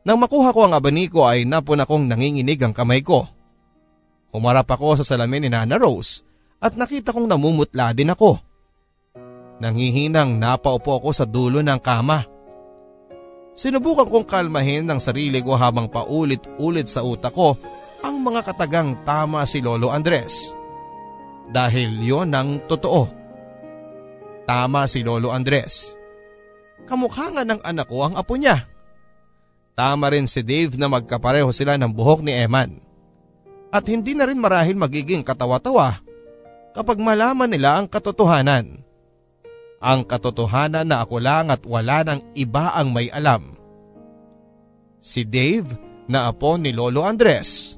Nang 0.03 0.19
makuha 0.19 0.51
ko 0.51 0.67
ang 0.67 0.75
abaniko 0.75 1.23
ay 1.23 1.47
napon 1.47 1.79
akong 1.79 2.07
nanginginig 2.07 2.59
ang 2.63 2.75
kamay 2.75 3.03
ko. 3.03 3.27
Humarap 4.35 4.67
ako 4.67 4.99
sa 4.99 5.05
salamin 5.15 5.47
ni 5.47 5.49
Nana 5.51 5.75
Rose 5.79 6.23
at 6.63 6.75
nakita 6.79 7.11
kong 7.11 7.27
namumutla 7.27 7.91
din 7.91 8.11
ako. 8.11 8.39
Nanghihinang 9.63 10.39
napaupo 10.39 10.99
ako 10.99 11.09
sa 11.15 11.23
dulo 11.23 11.63
ng 11.63 11.79
kama. 11.79 12.25
Sinubukan 13.53 14.09
kong 14.09 14.27
kalmahin 14.27 14.83
ng 14.89 14.97
sarili 14.97 15.39
ko 15.39 15.53
habang 15.55 15.87
paulit-ulit 15.87 16.89
sa 16.89 17.05
utak 17.05 17.31
ko 17.31 17.53
ang 18.01 18.19
mga 18.19 18.49
katagang 18.49 19.05
tama 19.05 19.45
si 19.45 19.61
Lolo 19.61 19.93
Andres. 19.93 20.51
Dahil 21.53 22.01
yon 22.01 22.33
ang 22.33 22.65
totoo. 22.65 23.22
Tama 24.43 24.87
si 24.91 25.01
Lolo 25.01 25.31
Andres. 25.31 25.95
Kamukha 26.83 27.31
nga 27.31 27.43
ng 27.47 27.63
anak 27.63 27.87
ko 27.87 28.07
ang 28.07 28.19
apo 28.19 28.35
niya. 28.35 28.67
Tama 29.73 30.11
rin 30.11 30.27
si 30.27 30.43
Dave 30.43 30.75
na 30.77 30.91
magkapareho 30.91 31.49
sila 31.55 31.79
ng 31.79 31.89
buhok 31.89 32.21
ni 32.21 32.35
Eman. 32.35 32.77
At 33.73 33.89
hindi 33.89 34.13
na 34.13 34.29
rin 34.29 34.37
marahil 34.37 34.77
magiging 34.77 35.25
katawa-tawa 35.25 36.03
kapag 36.77 37.01
malaman 37.01 37.49
nila 37.49 37.81
ang 37.81 37.89
katotohanan 37.89 38.83
ang 39.83 40.07
katotohanan 40.07 40.87
na 40.87 41.03
ako 41.03 41.19
lang 41.19 41.51
at 41.51 41.67
wala 41.67 42.07
nang 42.07 42.23
iba 42.39 42.71
ang 42.71 42.95
may 42.95 43.11
alam. 43.11 43.51
Si 45.03 45.27
Dave 45.27 45.67
na 46.07 46.31
apo 46.31 46.55
ni 46.55 46.71
Lolo 46.71 47.03
Andres, 47.03 47.75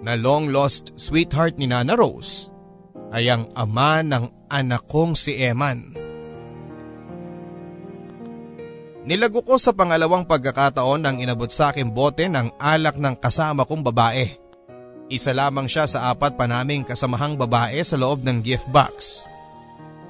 na 0.00 0.16
long 0.16 0.48
lost 0.48 0.96
sweetheart 0.96 1.60
ni 1.60 1.68
Nana 1.68 1.92
Rose, 1.92 2.48
ay 3.12 3.28
ang 3.28 3.52
ama 3.52 4.00
ng 4.00 4.24
anak 4.50 4.86
kong 4.86 5.18
si 5.18 5.38
Eman. 5.38 5.96
Nilago 9.06 9.46
ko 9.46 9.54
sa 9.54 9.70
pangalawang 9.70 10.26
pagkakataon 10.26 10.98
nang 10.98 11.16
inabot 11.22 11.46
sa 11.46 11.70
akin 11.70 11.94
bote 11.94 12.26
ng 12.26 12.58
alak 12.58 12.98
ng 12.98 13.14
kasama 13.14 13.62
kong 13.62 13.86
babae. 13.86 14.34
Isa 15.06 15.30
lamang 15.30 15.70
siya 15.70 15.86
sa 15.86 16.10
apat 16.10 16.34
pa 16.34 16.50
naming 16.50 16.82
kasamahang 16.82 17.38
babae 17.38 17.78
sa 17.86 17.94
loob 17.94 18.26
ng 18.26 18.42
gift 18.42 18.66
box. 18.74 19.22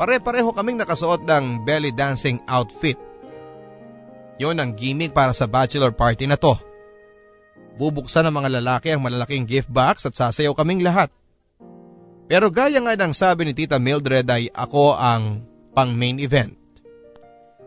Pare-pareho 0.00 0.48
kaming 0.56 0.80
nakasuot 0.80 1.28
ng 1.28 1.68
belly 1.68 1.92
dancing 1.92 2.40
outfit. 2.48 2.96
Yon 4.40 4.56
ang 4.60 4.72
gimmick 4.72 5.12
para 5.12 5.36
sa 5.36 5.44
bachelor 5.44 5.92
party 5.92 6.24
na 6.24 6.40
to. 6.40 6.56
Bubuksan 7.76 8.24
ng 8.28 8.32
mga 8.32 8.48
lalaki 8.60 8.88
ang 8.92 9.04
malalaking 9.04 9.44
gift 9.44 9.68
box 9.68 10.08
at 10.08 10.16
sasayaw 10.16 10.56
kaming 10.56 10.80
lahat. 10.80 11.12
Pero 12.26 12.50
gaya 12.50 12.82
nga 12.82 12.98
ng 12.98 13.14
sabi 13.14 13.46
ni 13.46 13.52
Tita 13.54 13.78
Mildred 13.78 14.26
ay 14.26 14.50
ako 14.50 14.98
ang 14.98 15.46
pang 15.70 15.94
main 15.94 16.18
event. 16.18 16.54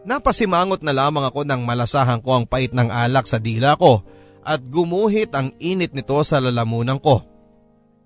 Napasimangot 0.03 0.83
na 0.83 0.95
lamang 0.95 1.27
ako 1.27 1.43
nang 1.43 1.63
malasahan 1.63 2.19
ko 2.23 2.39
ang 2.39 2.45
pait 2.47 2.71
ng 2.71 2.87
alak 2.91 3.27
sa 3.27 3.39
dila 3.39 3.75
ko 3.79 4.03
at 4.43 4.59
gumuhit 4.63 5.31
ang 5.35 5.51
init 5.59 5.91
nito 5.95 6.15
sa 6.23 6.39
lalamunan 6.39 6.99
ko. 6.99 7.23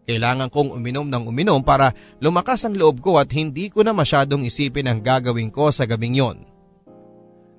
Kailangan 0.04 0.52
kong 0.52 0.76
uminom 0.76 1.08
ng 1.08 1.32
uminom 1.32 1.64
para 1.64 1.96
lumakas 2.20 2.68
ang 2.68 2.76
loob 2.76 3.00
ko 3.00 3.16
at 3.16 3.32
hindi 3.32 3.72
ko 3.72 3.88
na 3.88 3.96
masyadong 3.96 4.44
isipin 4.44 4.92
ang 4.92 5.00
gagawin 5.00 5.48
ko 5.48 5.72
sa 5.72 5.88
gabing 5.88 6.20
yon. 6.20 6.44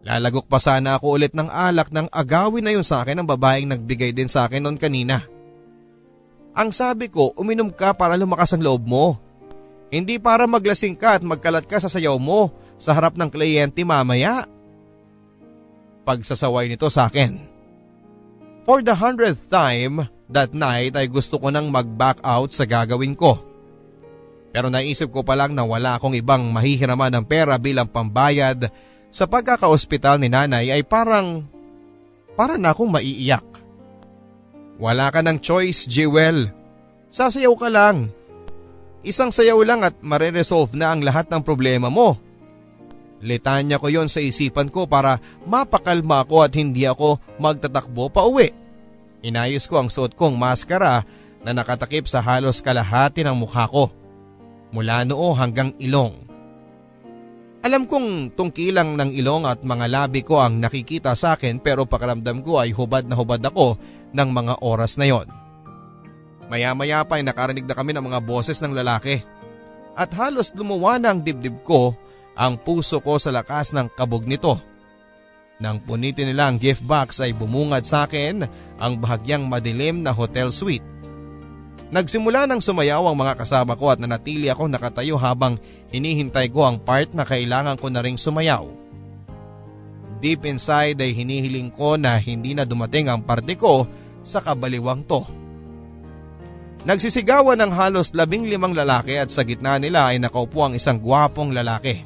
Lalagok 0.05 0.45
pa 0.45 0.61
sana 0.61 1.01
ako 1.01 1.17
ulit 1.17 1.33
ng 1.33 1.49
alak 1.49 1.89
nang 1.89 2.13
agawin 2.13 2.61
na 2.61 2.77
yun 2.77 2.85
sa 2.85 3.01
akin 3.01 3.25
ng 3.25 3.29
babaeng 3.29 3.73
nagbigay 3.73 4.13
din 4.13 4.29
sa 4.29 4.45
akin 4.45 4.61
noon 4.61 4.77
kanina. 4.77 5.25
Ang 6.55 6.71
sabi 6.71 7.11
ko, 7.11 7.35
uminom 7.35 7.71
ka 7.71 7.95
para 7.95 8.15
lumakas 8.15 8.55
ang 8.55 8.63
loob 8.63 8.87
mo. 8.87 9.19
Hindi 9.91 10.19
para 10.23 10.47
maglasing 10.47 10.95
ka 10.95 11.19
at 11.19 11.23
magkalat 11.27 11.67
ka 11.67 11.83
sa 11.83 11.91
sayaw 11.91 12.19
mo 12.19 12.55
sa 12.79 12.95
harap 12.95 13.19
ng 13.19 13.31
kliyente 13.31 13.83
mamaya. 13.83 14.47
Pagsasaway 16.07 16.71
nito 16.71 16.87
sa 16.91 17.11
akin. 17.11 17.39
For 18.65 18.81
the 18.81 18.97
hundredth 18.97 19.51
time, 19.51 20.09
That 20.31 20.57
night 20.57 20.97
ay 20.97 21.13
gusto 21.13 21.37
ko 21.37 21.53
nang 21.53 21.69
mag-back 21.69 22.25
out 22.25 22.57
sa 22.57 22.65
gagawin 22.65 23.13
ko. 23.13 23.37
Pero 24.55 24.73
naisip 24.73 25.13
ko 25.13 25.21
pa 25.27 25.37
lang 25.37 25.53
na 25.53 25.67
wala 25.67 25.99
akong 25.99 26.17
ibang 26.17 26.49
mahihiraman 26.49 27.13
ng 27.21 27.25
pera 27.27 27.59
bilang 27.61 27.91
pambayad 27.91 28.71
sa 29.13 29.29
pagkakaospital 29.29 30.23
ni 30.23 30.33
nanay 30.33 30.73
ay 30.73 30.83
parang, 30.87 31.45
para 32.39 32.57
na 32.57 32.73
akong 32.73 32.89
maiiyak. 32.89 33.45
Wala 34.79 35.11
ka 35.15 35.23
ng 35.23 35.39
choice, 35.39 35.87
Jewel. 35.87 36.51
Sasayaw 37.07 37.55
ka 37.55 37.69
lang. 37.71 38.11
Isang 39.05 39.31
sayaw 39.31 39.61
lang 39.63 39.85
at 39.85 39.95
mareresolve 40.01 40.75
na 40.75 40.91
ang 40.91 41.05
lahat 41.05 41.29
ng 41.31 41.45
problema 41.45 41.93
mo. 41.93 42.17
Litanya 43.25 43.79
ko 43.79 43.93
yon 43.93 44.11
sa 44.11 44.19
isipan 44.19 44.73
ko 44.73 44.89
para 44.89 45.21
mapakalma 45.45 46.25
ako 46.25 46.45
at 46.45 46.53
hindi 46.57 46.89
ako 46.89 47.21
magtatakbo 47.39 48.11
pa 48.11 48.27
uwi. 48.27 48.51
Inayos 49.25 49.65
ko 49.69 49.81
ang 49.81 49.89
suot 49.89 50.17
kong 50.17 50.37
maskara 50.37 51.05
na 51.45 51.53
nakatakip 51.53 52.09
sa 52.09 52.21
halos 52.21 52.61
kalahati 52.61 53.25
ng 53.25 53.37
mukha 53.37 53.69
ko. 53.69 53.93
Mula 54.75 55.05
noo 55.09 55.33
hanggang 55.37 55.77
ilong. 55.79 56.25
Alam 57.65 57.89
kong 57.89 58.37
tungkilang 58.37 59.01
ng 59.01 59.17
ilong 59.17 59.49
at 59.49 59.65
mga 59.65 59.89
labi 59.89 60.21
ko 60.21 60.45
ang 60.45 60.61
nakikita 60.61 61.17
sa 61.17 61.33
akin 61.33 61.57
pero 61.65 61.89
pakaramdam 61.89 62.45
ko 62.45 62.61
ay 62.61 62.77
hubad 62.77 63.09
na 63.09 63.17
hubad 63.17 63.41
ako 63.41 63.81
ng 64.15 64.29
mga 64.31 64.63
oras 64.63 64.95
na 64.95 65.11
yon. 65.11 65.27
Maya-maya 66.47 67.03
pa 67.03 67.19
ay 67.19 67.27
nakarinig 67.27 67.67
na 67.67 67.75
kami 67.75 67.91
ng 67.97 68.05
mga 68.05 68.21
boses 68.23 68.63
ng 68.63 68.73
lalaki. 68.73 69.21
At 69.99 70.15
halos 70.15 70.55
lumuwa 70.55 70.99
na 70.99 71.15
ang 71.15 71.23
dibdib 71.23 71.63
ko 71.67 71.95
ang 72.35 72.59
puso 72.59 72.99
ko 72.99 73.19
sa 73.19 73.31
lakas 73.31 73.75
ng 73.75 73.91
kabog 73.95 74.27
nito. 74.27 74.59
Nang 75.63 75.79
punitin 75.79 76.31
nila 76.31 76.51
ang 76.51 76.59
gift 76.59 76.83
box 76.83 77.23
ay 77.23 77.31
bumungad 77.31 77.87
sa 77.87 78.11
akin 78.11 78.43
ang 78.79 78.93
bahagyang 78.99 79.47
madilim 79.47 80.03
na 80.03 80.11
hotel 80.11 80.51
suite. 80.51 80.83
Nagsimula 81.95 82.51
nang 82.51 82.59
sumayaw 82.59 83.07
ang 83.07 83.15
mga 83.15 83.39
kasama 83.39 83.79
ko 83.79 83.95
at 83.95 84.03
nanatili 84.03 84.51
ako 84.51 84.67
nakatayo 84.67 85.15
habang 85.15 85.63
hinihintay 85.95 86.51
ko 86.51 86.67
ang 86.67 86.83
part 86.83 87.15
na 87.15 87.23
kailangan 87.23 87.79
ko 87.79 87.87
na 87.87 88.03
ring 88.03 88.19
sumayaw. 88.19 88.67
Deep 90.19 90.43
inside 90.43 90.99
ay 90.99 91.15
hinihiling 91.15 91.71
ko 91.71 91.95
na 91.95 92.19
hindi 92.19 92.51
na 92.51 92.67
dumating 92.67 93.07
ang 93.07 93.23
parte 93.23 93.55
ko 93.55 93.87
sa 94.25 94.43
kabaliwang 94.43 95.05
to. 95.07 95.23
Nagsisigawan 96.85 97.57
ng 97.65 97.73
halos 97.73 98.13
labing 98.13 98.45
limang 98.45 98.77
lalaki 98.77 99.17
at 99.17 99.33
sa 99.33 99.41
gitna 99.41 99.81
nila 99.81 100.13
ay 100.13 100.21
nakaupo 100.21 100.69
ang 100.69 100.77
isang 100.77 101.01
gwapong 101.01 101.53
lalaki. 101.53 102.05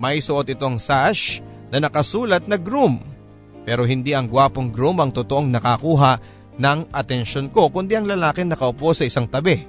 May 0.00 0.24
suot 0.24 0.48
itong 0.48 0.80
sash 0.80 1.44
na 1.68 1.84
nakasulat 1.84 2.48
na 2.48 2.56
groom. 2.56 3.00
Pero 3.64 3.84
hindi 3.84 4.16
ang 4.16 4.28
gwapong 4.28 4.72
groom 4.72 5.04
ang 5.04 5.12
totoong 5.12 5.52
nakakuha 5.52 6.20
ng 6.56 6.92
atensyon 6.96 7.52
ko 7.52 7.68
kundi 7.68 7.96
ang 7.96 8.08
lalaki 8.08 8.44
nakaupo 8.44 8.96
sa 8.96 9.04
isang 9.04 9.28
tabi. 9.28 9.64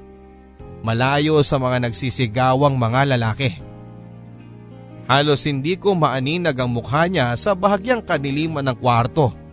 Malayo 0.80 1.44
sa 1.44 1.60
mga 1.60 1.88
nagsisigawang 1.90 2.80
mga 2.80 3.16
lalaki. 3.16 3.52
Halos 5.06 5.46
hindi 5.46 5.78
ko 5.78 5.94
maaninag 5.94 6.58
ang 6.58 6.72
mukha 6.72 7.06
niya 7.06 7.36
sa 7.38 7.54
bahagyang 7.54 8.02
kadiliman 8.02 8.66
ng 8.66 8.78
kwarto. 8.80 9.45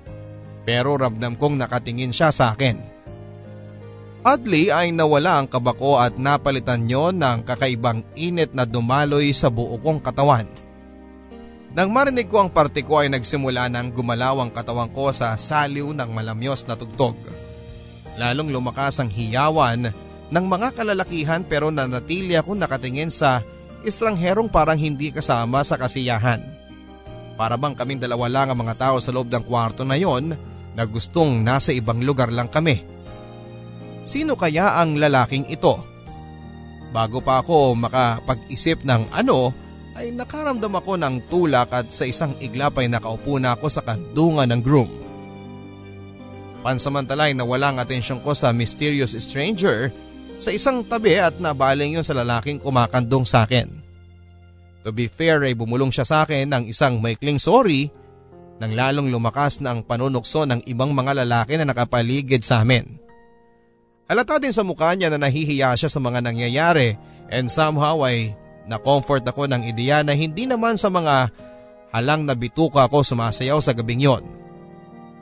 Pero 0.63 0.95
ramdam 0.95 1.35
kong 1.35 1.59
nakatingin 1.59 2.15
siya 2.15 2.31
sa 2.31 2.55
akin. 2.55 2.79
Oddly 4.23 4.71
ay 4.71 4.95
nawala 4.95 5.43
ang 5.43 5.51
kabako 5.51 5.99
at 5.99 6.15
napalitan 6.15 6.87
nyo 6.87 7.11
ng 7.11 7.43
kakaibang 7.43 8.07
init 8.15 8.55
na 8.55 8.63
dumaloy 8.63 9.35
sa 9.35 9.51
buo 9.51 9.75
kong 9.83 9.99
katawan. 9.99 10.47
Nang 11.75 11.91
marinig 11.91 12.31
ko 12.31 12.39
ang 12.39 12.51
parte 12.53 12.87
ko 12.87 13.03
ay 13.03 13.11
nagsimula 13.11 13.67
ng 13.67 13.91
gumalaw 13.91 14.39
ang 14.45 14.55
katawan 14.55 14.93
ko 14.95 15.11
sa 15.11 15.35
saliw 15.35 15.91
ng 15.91 16.11
malamyos 16.15 16.63
na 16.71 16.79
tugtog. 16.79 17.19
Lalong 18.15 18.55
lumakas 18.55 19.03
ang 19.03 19.11
hiyawan 19.11 19.91
ng 20.31 20.45
mga 20.47 20.69
kalalakihan 20.77 21.43
pero 21.43 21.75
nanatili 21.75 22.39
ako 22.39 22.55
nakatingin 22.55 23.11
sa 23.11 23.43
estrangherong 23.83 24.47
parang 24.47 24.79
hindi 24.79 25.11
kasama 25.11 25.67
sa 25.67 25.75
kasiyahan. 25.75 26.45
Para 27.35 27.59
bang 27.59 27.75
kaming 27.75 27.99
dalawa 27.99 28.31
lang 28.31 28.49
ang 28.55 28.59
mga 28.63 28.79
tao 28.79 28.97
sa 29.03 29.11
loob 29.11 29.33
ng 29.33 29.43
kwarto 29.43 29.83
na 29.83 29.99
yon 29.99 30.37
na 30.73 30.89
gustong 30.89 31.45
nasa 31.45 31.73
ibang 31.73 32.01
lugar 32.01 32.33
lang 32.33 32.49
kami. 32.49 32.81
Sino 34.03 34.35
kaya 34.35 34.83
ang 34.83 34.99
lalaking 34.99 35.47
ito? 35.47 35.79
Bago 36.93 37.25
pa 37.25 37.41
ako 37.41 37.73
makapag-isip 37.79 38.85
ng 38.85 39.09
ano, 39.15 39.55
ay 39.93 40.13
nakaramdam 40.13 40.73
ako 40.73 40.97
ng 40.97 41.15
tulak 41.29 41.69
at 41.73 41.93
sa 41.93 42.09
isang 42.09 42.33
iglap 42.41 42.81
ay 42.81 42.89
nakaupo 42.89 43.37
na 43.37 43.57
ako 43.57 43.67
sa 43.69 43.85
kandungan 43.85 44.49
ng 44.49 44.61
groom. 44.65 44.91
Pansamantalay 46.65 47.37
na 47.37 47.45
walang 47.45 47.77
atensyon 47.77 48.23
ko 48.23 48.33
sa 48.33 48.55
mysterious 48.55 49.13
stranger 49.19 49.93
sa 50.43 50.51
isang 50.51 50.83
tabi 50.87 51.19
at 51.19 51.37
nabaling 51.39 51.99
yun 51.99 52.07
sa 52.07 52.17
lalaking 52.17 52.59
kumakandong 52.59 53.27
sa 53.27 53.45
akin. 53.45 53.69
To 54.83 54.91
be 54.91 55.07
fair 55.07 55.43
ay 55.47 55.55
bumulong 55.55 55.95
siya 55.95 56.07
sa 56.07 56.17
akin 56.27 56.51
ng 56.51 56.65
isang 56.71 56.99
maikling 56.99 57.39
sorry 57.39 57.91
nang 58.63 58.79
lalong 58.79 59.11
lumakas 59.11 59.59
na 59.59 59.75
ang 59.75 59.83
panunukso 59.83 60.47
ng 60.47 60.63
ibang 60.71 60.95
mga 60.95 61.27
lalaki 61.27 61.59
na 61.59 61.67
nakapaligid 61.67 62.47
sa 62.47 62.63
amin. 62.63 62.87
Halata 64.07 64.39
din 64.39 64.55
sa 64.55 64.63
mukha 64.63 64.95
niya 64.95 65.11
na 65.11 65.19
nahihiya 65.19 65.75
siya 65.75 65.91
sa 65.91 65.99
mga 65.99 66.23
nangyayari 66.23 66.95
and 67.27 67.51
somehow 67.51 67.99
ay 68.07 68.39
na-comfort 68.71 69.27
ako 69.27 69.51
ng 69.51 69.67
ideya 69.67 70.07
na 70.07 70.15
hindi 70.15 70.47
naman 70.47 70.79
sa 70.79 70.95
mga 70.95 71.35
halang 71.91 72.23
na 72.23 72.39
bituka 72.39 72.87
ako 72.87 73.03
sumasayaw 73.03 73.59
sa 73.59 73.75
gabing 73.75 74.07
yon. 74.07 74.23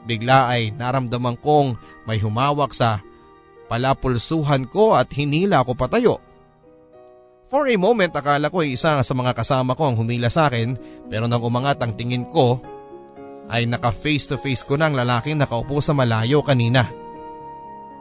Bigla 0.04 0.52
ay 0.52 0.76
naramdaman 0.76 1.40
kong 1.40 1.80
may 2.04 2.20
humawak 2.20 2.76
sa 2.76 3.00
palapulsuhan 3.72 4.68
ko 4.68 5.00
at 5.00 5.08
hinila 5.16 5.64
ako 5.64 5.72
patayo. 5.80 6.20
For 7.48 7.64
a 7.72 7.76
moment 7.80 8.12
akala 8.12 8.52
ko 8.52 8.60
ay 8.60 8.76
isa 8.76 9.00
sa 9.00 9.14
mga 9.16 9.32
kasama 9.32 9.72
ko 9.72 9.88
ang 9.88 9.96
humila 9.96 10.28
sa 10.28 10.52
akin 10.52 10.76
pero 11.08 11.24
nang 11.24 11.40
umangat 11.40 11.80
ang 11.80 11.96
tingin 11.96 12.28
ko 12.28 12.60
ay 13.48 13.64
naka 13.64 13.94
face 13.94 14.28
to 14.28 14.36
face 14.36 14.66
ko 14.66 14.76
ng 14.76 14.92
lalaking 14.92 15.40
nakaupo 15.40 15.80
sa 15.80 15.96
malayo 15.96 16.44
kanina. 16.44 16.90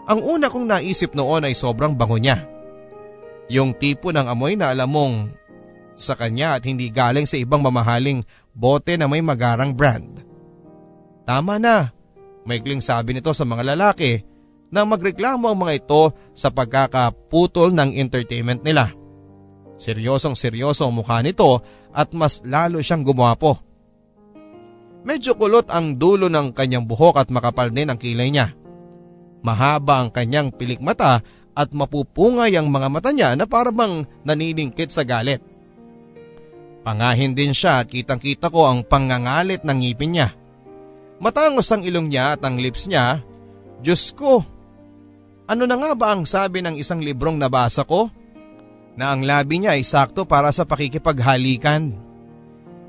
Ang 0.09 0.25
una 0.25 0.49
kong 0.49 0.65
naisip 0.65 1.13
noon 1.13 1.45
ay 1.45 1.53
sobrang 1.53 1.93
bango 1.93 2.17
niya. 2.17 2.43
Yung 3.49 3.77
tipo 3.77 4.09
ng 4.09 4.25
amoy 4.25 4.57
na 4.57 4.73
alam 4.73 4.89
mong 4.89 5.15
sa 5.99 6.17
kanya 6.17 6.57
at 6.57 6.65
hindi 6.65 6.89
galing 6.89 7.29
sa 7.29 7.37
ibang 7.37 7.61
mamahaling 7.61 8.25
bote 8.55 8.97
na 8.97 9.05
may 9.05 9.21
magarang 9.21 9.75
brand. 9.75 10.25
Tama 11.29 11.61
na, 11.61 11.93
maikling 12.47 12.81
sabi 12.81 13.13
nito 13.13 13.29
sa 13.37 13.45
mga 13.45 13.75
lalaki 13.75 14.25
na 14.73 14.85
magreklamo 14.85 15.49
ang 15.49 15.57
mga 15.61 15.85
ito 15.85 16.13
sa 16.33 16.49
pagkakaputol 16.49 17.73
ng 17.73 17.97
entertainment 17.97 18.65
nila. 18.65 18.89
Seryosong 19.77 20.33
seryoso 20.33 20.89
ang 20.89 20.97
mukha 20.97 21.21
nito 21.21 21.61
at 21.93 22.11
mas 22.17 22.41
lalo 22.45 22.81
siyang 22.81 23.05
gumwapo. 23.05 23.68
Medyo 25.03 25.39
kulot 25.39 25.71
ang 25.71 25.95
dulo 25.95 26.27
ng 26.27 26.51
kanyang 26.51 26.83
buhok 26.83 27.23
at 27.23 27.29
makapal 27.31 27.71
din 27.71 27.87
ang 27.87 27.99
kilay 27.99 28.27
niya. 28.29 28.51
Mahaba 29.39 30.03
ang 30.03 30.11
kanyang 30.11 30.51
pilik 30.51 30.83
mata 30.83 31.23
at 31.55 31.69
mapupungay 31.71 32.51
ang 32.59 32.67
mga 32.67 32.87
mata 32.91 33.09
niya 33.15 33.35
na 33.39 33.47
parang 33.47 34.03
naniningkit 34.27 34.91
sa 34.91 35.07
galit. 35.07 35.39
Pangahin 36.83 37.35
din 37.35 37.55
siya 37.55 37.83
at 37.83 37.87
kitang 37.91 38.19
kita 38.19 38.51
ko 38.51 38.67
ang 38.67 38.83
pangangalit 38.83 39.63
ng 39.63 39.77
ngipin 39.83 40.11
niya. 40.15 40.29
Matangos 41.19 41.67
ang 41.71 41.83
ilong 41.83 42.07
niya 42.07 42.39
at 42.39 42.41
ang 42.47 42.59
lips 42.59 42.87
niya. 42.87 43.19
Diyos 43.83 44.15
ko, 44.15 44.43
ano 45.47 45.63
na 45.67 45.75
nga 45.75 45.91
ba 45.95 46.15
ang 46.15 46.23
sabi 46.23 46.63
ng 46.63 46.79
isang 46.79 47.03
librong 47.03 47.35
nabasa 47.35 47.83
ko? 47.83 48.07
Na 48.95 49.15
ang 49.15 49.23
labi 49.23 49.59
niya 49.63 49.75
ay 49.75 49.83
sakto 49.83 50.23
para 50.27 50.51
sa 50.55 50.63
pakikipaghalikan. 50.63 52.08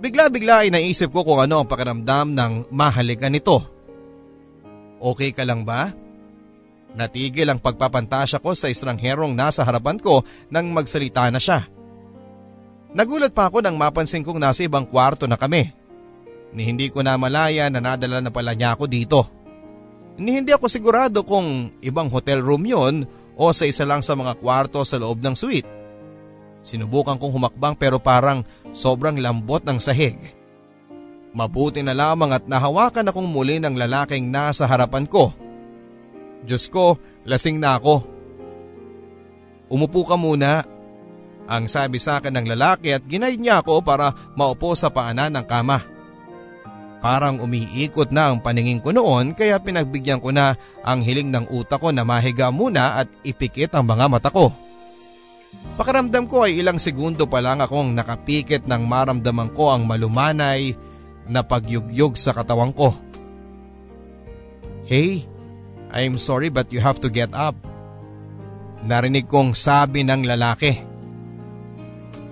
Bigla-bigla 0.01 0.65
ay 0.65 0.73
naisip 0.73 1.13
ko 1.13 1.21
kung 1.29 1.45
ano 1.45 1.61
ang 1.61 1.69
pakiramdam 1.69 2.33
ng 2.33 2.53
mahalikan 2.73 3.37
nito. 3.37 3.61
Okay 4.97 5.37
ka 5.37 5.45
lang 5.45 5.69
ba? 5.69 5.93
Natigil 6.97 7.47
ang 7.47 7.61
pagpapantasya 7.61 8.41
ko 8.41 8.57
sa 8.57 8.73
estrangherong 8.73 9.37
nasa 9.37 9.61
harapan 9.63 10.01
ko 10.01 10.25
nang 10.49 10.73
magsalita 10.73 11.29
na 11.29 11.37
siya. 11.37 11.69
Nagulat 12.97 13.31
pa 13.31 13.47
ako 13.47 13.63
nang 13.63 13.79
mapansin 13.79 14.25
kong 14.25 14.41
nasa 14.41 14.67
ibang 14.67 14.89
kwarto 14.89 15.29
na 15.29 15.39
kami. 15.39 15.69
Ni 16.51 16.67
hindi 16.67 16.91
ko 16.91 17.05
na 17.05 17.15
malaya 17.15 17.71
na 17.71 17.79
nadala 17.79 18.19
na 18.19 18.33
pala 18.33 18.57
niya 18.57 18.75
ako 18.75 18.91
dito. 18.91 19.21
Ni 20.19 20.35
hindi 20.35 20.51
ako 20.51 20.67
sigurado 20.67 21.23
kung 21.23 21.71
ibang 21.85 22.11
hotel 22.11 22.43
room 22.43 22.67
yon 22.67 23.07
o 23.39 23.53
sa 23.55 23.69
isa 23.69 23.87
lang 23.87 24.03
sa 24.03 24.19
mga 24.19 24.35
kwarto 24.43 24.83
sa 24.83 24.99
loob 24.99 25.23
ng 25.23 25.37
suite. 25.39 25.80
Sinubukan 26.61 27.17
kong 27.17 27.33
humakbang 27.33 27.75
pero 27.77 27.97
parang 27.97 28.45
sobrang 28.75 29.17
lambot 29.17 29.65
ng 29.65 29.81
sahig. 29.81 30.17
Mabuti 31.31 31.81
na 31.81 31.95
lamang 31.95 32.35
at 32.35 32.45
nahawakan 32.45 33.09
akong 33.09 33.29
muli 33.31 33.63
ng 33.63 33.79
lalaking 33.79 34.29
nasa 34.29 34.67
harapan 34.67 35.07
ko 35.07 35.31
Diyos 36.45 36.73
ko, 36.73 36.97
lasing 37.29 37.61
na 37.61 37.77
ako. 37.77 38.05
Umupo 39.71 40.03
ka 40.09 40.17
muna. 40.17 40.65
Ang 41.51 41.67
sabi 41.67 41.99
sa 41.99 42.23
akin 42.23 42.39
ng 42.39 42.47
lalaki 42.55 42.95
at 42.95 43.03
ginay 43.11 43.35
niya 43.35 43.63
ako 43.63 43.83
para 43.83 44.15
maupo 44.39 44.79
sa 44.79 44.87
paanan 44.87 45.35
ng 45.35 45.47
kama. 45.51 45.83
Parang 47.01 47.41
umiikot 47.41 48.13
na 48.13 48.31
ang 48.31 48.45
paningin 48.45 48.79
ko 48.79 48.93
noon 48.93 49.33
kaya 49.33 49.57
pinagbigyan 49.59 50.21
ko 50.21 50.31
na 50.31 50.55
ang 50.85 51.01
hiling 51.01 51.33
ng 51.33 51.49
utak 51.49 51.81
ko 51.81 51.91
na 51.91 52.05
mahiga 52.05 52.53
muna 52.53 53.03
at 53.03 53.09
ipikit 53.25 53.73
ang 53.75 53.89
mga 53.89 54.07
mata 54.07 54.31
ko. 54.31 54.53
Pakaramdam 55.81 56.29
ko 56.29 56.45
ay 56.45 56.61
ilang 56.61 56.77
segundo 56.77 57.25
pa 57.25 57.41
lang 57.41 57.65
akong 57.65 57.97
nakapikit 57.97 58.69
nang 58.69 58.85
maramdaman 58.85 59.49
ko 59.57 59.73
ang 59.73 59.89
malumanay 59.89 60.77
na 61.25 61.41
pagyugyog 61.41 62.21
sa 62.21 62.37
katawan 62.37 62.75
ko. 62.77 62.93
Hey, 64.85 65.25
I'm 65.89 66.21
sorry 66.21 66.53
but 66.53 66.69
you 66.69 66.85
have 66.85 67.01
to 67.01 67.09
get 67.09 67.33
up. 67.33 67.57
Narinig 68.85 69.25
kong 69.25 69.57
sabi 69.57 70.05
ng 70.05 70.29
lalaki. 70.29 70.85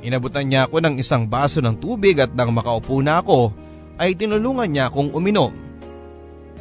Inabutan 0.05 0.49
niya 0.49 0.69
ako 0.69 0.85
ng 0.85 0.95
isang 1.01 1.25
baso 1.27 1.65
ng 1.65 1.77
tubig 1.81 2.21
at 2.21 2.33
nang 2.37 2.53
makaupo 2.53 3.01
na 3.01 3.25
ako 3.25 3.53
ay 3.99 4.15
tinulungan 4.15 4.71
niya 4.71 4.93
akong 4.93 5.11
uminom. 5.11 5.51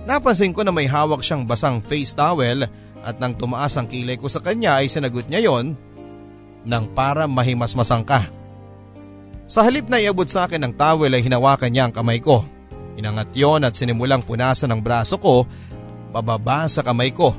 Napansin 0.07 0.55
ko 0.55 0.63
na 0.63 0.71
may 0.71 0.87
hawak 0.87 1.19
siyang 1.19 1.43
basang 1.43 1.83
face 1.83 2.15
towel 2.15 2.63
at 3.03 3.15
nang 3.19 3.35
tumaas 3.35 3.75
ang 3.75 3.91
kilay 3.91 4.15
ko 4.15 4.31
sa 4.31 4.39
kanya 4.39 4.79
ay 4.79 4.87
sinagot 4.87 5.27
niya 5.27 5.51
yon 5.51 5.75
nang 6.67 6.91
para 6.91 7.23
mahimasmasang 7.23 8.03
ka. 8.03 8.27
Sa 9.47 9.63
halip 9.63 9.87
na 9.87 10.03
iabot 10.03 10.27
sa 10.27 10.43
akin 10.43 10.59
ng 10.59 10.73
towel 10.75 11.15
ay 11.15 11.23
hinawakan 11.23 11.71
niya 11.71 11.87
ang 11.87 11.95
kamay 11.95 12.19
ko. 12.19 12.43
Inangat 12.99 13.31
yon 13.31 13.63
at 13.63 13.79
sinimulang 13.79 14.19
punasan 14.19 14.67
ng 14.75 14.83
braso 14.83 15.15
ko 15.15 15.47
pababa 16.11 16.67
sa 16.67 16.83
kamay 16.83 17.15
ko. 17.15 17.31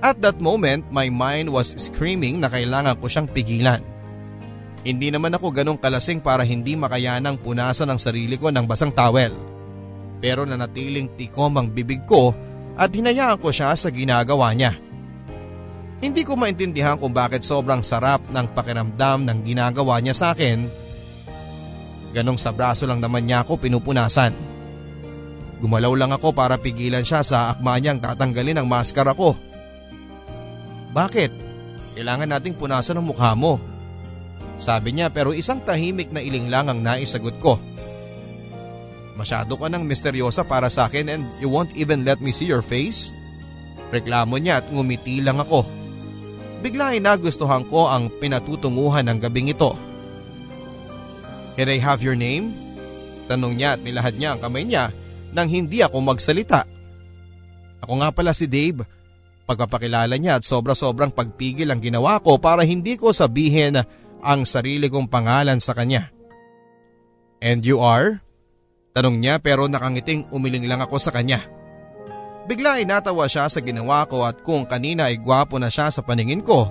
At 0.00 0.20
that 0.24 0.40
moment, 0.40 0.88
my 0.88 1.12
mind 1.12 1.52
was 1.52 1.76
screaming 1.76 2.40
na 2.40 2.48
kailangan 2.48 2.96
ko 2.96 3.06
siyang 3.08 3.28
pigilan. 3.28 3.84
Hindi 4.84 5.08
naman 5.08 5.32
ako 5.32 5.48
ganong 5.48 5.80
kalasing 5.80 6.20
para 6.20 6.44
hindi 6.44 6.76
makayanang 6.76 7.40
punasan 7.40 7.88
ang 7.88 8.00
sarili 8.00 8.36
ko 8.36 8.52
ng 8.52 8.68
basang 8.68 8.92
towel. 8.92 9.32
Pero 10.20 10.44
nanatiling 10.44 11.16
tikom 11.16 11.56
ang 11.56 11.72
bibig 11.72 12.04
ko 12.04 12.36
at 12.76 12.92
hinayaan 12.92 13.40
ko 13.40 13.48
siya 13.48 13.72
sa 13.72 13.88
ginagawa 13.88 14.52
niya. 14.52 14.76
Hindi 16.04 16.20
ko 16.20 16.36
maintindihan 16.36 17.00
kung 17.00 17.16
bakit 17.16 17.48
sobrang 17.48 17.80
sarap 17.80 18.20
ng 18.28 18.52
pakiramdam 18.52 19.24
ng 19.24 19.38
ginagawa 19.40 19.96
niya 20.04 20.12
sa 20.12 20.26
akin. 20.36 20.68
Ganong 22.12 22.36
sa 22.36 22.52
braso 22.52 22.84
lang 22.84 23.00
naman 23.00 23.24
niya 23.24 23.40
ako 23.40 23.56
pinupunasan. 23.64 24.36
Gumalaw 25.64 25.96
lang 25.96 26.12
ako 26.12 26.36
para 26.36 26.60
pigilan 26.60 27.00
siya 27.00 27.24
sa 27.24 27.48
akma 27.48 27.80
niyang 27.80 28.04
tatanggalin 28.04 28.60
ang 28.60 28.68
maskara 28.68 29.16
ko. 29.16 29.32
Bakit? 30.92 31.32
Kailangan 31.96 32.36
nating 32.36 32.60
punasan 32.60 33.00
ang 33.00 33.08
mukha 33.08 33.32
mo. 33.32 33.56
Sabi 34.60 34.92
niya 34.92 35.08
pero 35.08 35.32
isang 35.32 35.64
tahimik 35.64 36.12
na 36.12 36.20
iling 36.20 36.52
lang 36.52 36.68
ang 36.68 36.84
naisagot 36.84 37.40
ko. 37.40 37.56
Masyado 39.16 39.56
ka 39.56 39.72
nang 39.72 39.88
misteryosa 39.88 40.44
para 40.44 40.68
sa 40.68 40.84
akin 40.84 41.08
and 41.08 41.24
you 41.40 41.48
won't 41.48 41.72
even 41.72 42.04
let 42.04 42.20
me 42.20 42.28
see 42.28 42.44
your 42.44 42.60
face? 42.60 43.08
Reklamo 43.88 44.36
niya 44.36 44.60
at 44.60 44.68
ngumiti 44.68 45.24
lang 45.24 45.40
ako. 45.40 45.83
Bigla 46.64 46.96
ay 46.96 47.00
nagustuhan 47.04 47.68
ko 47.68 47.92
ang 47.92 48.08
pinatutunguhan 48.08 49.04
ng 49.04 49.18
gabing 49.20 49.52
ito. 49.52 49.76
Can 51.60 51.68
I 51.68 51.76
have 51.76 52.00
your 52.00 52.16
name? 52.16 52.56
Tanong 53.28 53.52
niya 53.52 53.76
at 53.76 53.84
nilahad 53.84 54.16
niya 54.16 54.32
ang 54.32 54.40
kamay 54.40 54.64
niya 54.64 54.88
nang 55.36 55.44
hindi 55.44 55.84
ako 55.84 56.00
magsalita. 56.00 56.64
Ako 57.84 58.00
nga 58.00 58.08
pala 58.16 58.32
si 58.32 58.48
Dave. 58.48 58.80
Pagpapakilala 59.44 60.16
niya 60.16 60.40
at 60.40 60.48
sobra-sobrang 60.48 61.12
pagpigil 61.12 61.68
ang 61.68 61.84
ginawa 61.84 62.16
ko 62.24 62.40
para 62.40 62.64
hindi 62.64 62.96
ko 62.96 63.12
sabihin 63.12 63.84
ang 64.24 64.40
sarili 64.48 64.88
kong 64.88 65.12
pangalan 65.12 65.60
sa 65.60 65.76
kanya. 65.76 66.08
And 67.44 67.60
you 67.60 67.84
are? 67.84 68.24
Tanong 68.96 69.20
niya 69.20 69.36
pero 69.36 69.68
nakangiting 69.68 70.32
umiling 70.32 70.64
lang 70.64 70.80
ako 70.80 70.96
sa 70.96 71.12
kanya. 71.12 71.44
Bigla 72.44 72.76
ay 72.80 72.84
natawa 72.84 73.24
siya 73.24 73.48
sa 73.48 73.60
ginawa 73.64 74.04
ko 74.04 74.28
at 74.28 74.44
kung 74.44 74.68
kanina 74.68 75.08
ay 75.08 75.16
gwapo 75.16 75.56
na 75.56 75.72
siya 75.72 75.88
sa 75.88 76.04
paningin 76.04 76.44
ko. 76.44 76.68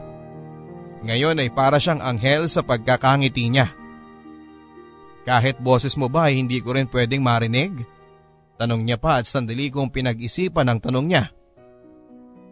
Ngayon 1.03 1.41
ay 1.41 1.49
para 1.49 1.82
siyang 1.82 1.99
anghel 1.99 2.45
sa 2.45 2.61
pagkakangiti 2.61 3.49
niya. 3.49 3.74
Kahit 5.26 5.57
boses 5.57 5.97
mo 5.97 6.11
ba 6.11 6.30
ay 6.30 6.38
hindi 6.38 6.61
ko 6.61 6.78
rin 6.78 6.86
pwedeng 6.88 7.26
marinig? 7.26 7.84
Tanong 8.59 8.86
niya 8.86 9.01
pa 9.01 9.17
at 9.17 9.26
sandali 9.26 9.74
kong 9.74 9.89
pinag-isipan 9.89 10.69
ang 10.69 10.80
tanong 10.80 11.07
niya. 11.09 11.34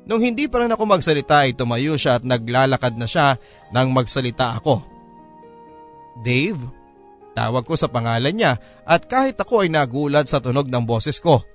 Nung 0.10 0.20
hindi 0.20 0.50
pa 0.50 0.66
rin 0.66 0.74
ako 0.74 0.84
magsalita 0.90 1.46
ay 1.46 1.54
tumayo 1.54 1.94
siya 1.94 2.18
at 2.18 2.24
naglalakad 2.26 2.98
na 2.98 3.06
siya 3.06 3.38
nang 3.70 3.94
magsalita 3.94 4.58
ako. 4.58 4.82
Dave? 6.26 6.60
Tawag 7.38 7.64
ko 7.64 7.78
sa 7.78 7.88
pangalan 7.88 8.34
niya 8.34 8.58
at 8.84 9.06
kahit 9.08 9.38
ako 9.40 9.64
ay 9.64 9.70
nagulat 9.72 10.28
sa 10.28 10.42
tunog 10.42 10.68
ng 10.68 10.84
boses 10.84 11.22
ko. 11.22 11.46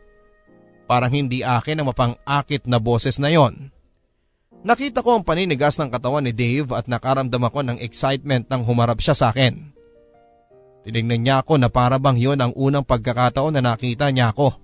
Parang 0.87 1.11
hindi 1.11 1.43
akin 1.43 1.83
ang 1.83 1.91
mapang-akit 1.91 2.71
na 2.71 2.79
boses 2.79 3.19
na 3.19 3.31
yon. 3.31 3.75
Nakita 4.67 5.03
ko 5.03 5.19
ang 5.19 5.23
paninigas 5.27 5.79
ng 5.79 5.91
katawan 5.91 6.27
ni 6.27 6.35
Dave 6.35 6.75
at 6.75 6.91
nakaramdam 6.91 7.43
ako 7.43 7.61
ng 7.67 7.79
excitement 7.83 8.47
nang 8.51 8.67
humarap 8.67 8.99
siya 8.99 9.15
sa 9.15 9.31
akin. 9.31 9.75
Tinignan 10.87 11.23
niya 11.23 11.37
ako 11.43 11.59
na 11.59 11.67
para 11.67 11.99
bang 11.99 12.15
yon 12.15 12.39
ang 12.39 12.55
unang 12.55 12.87
pagkakataon 12.87 13.59
na 13.59 13.63
nakita 13.63 14.11
niya 14.15 14.31
ako. 14.31 14.55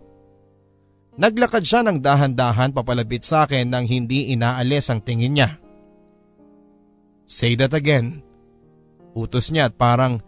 Naglakad 1.18 1.66
siya 1.66 1.83
ng 1.85 1.99
dahan-dahan 1.99 2.73
papalapit 2.73 3.27
sa 3.27 3.45
akin 3.45 3.68
nang 3.68 3.85
hindi 3.85 4.33
inaalis 4.33 4.89
ang 4.89 5.03
tingin 5.03 5.35
niya. 5.37 5.59
Say 7.27 7.59
that 7.59 7.75
again. 7.77 8.25
Utos 9.12 9.53
niya 9.53 9.68
at 9.68 9.77
parang 9.77 10.23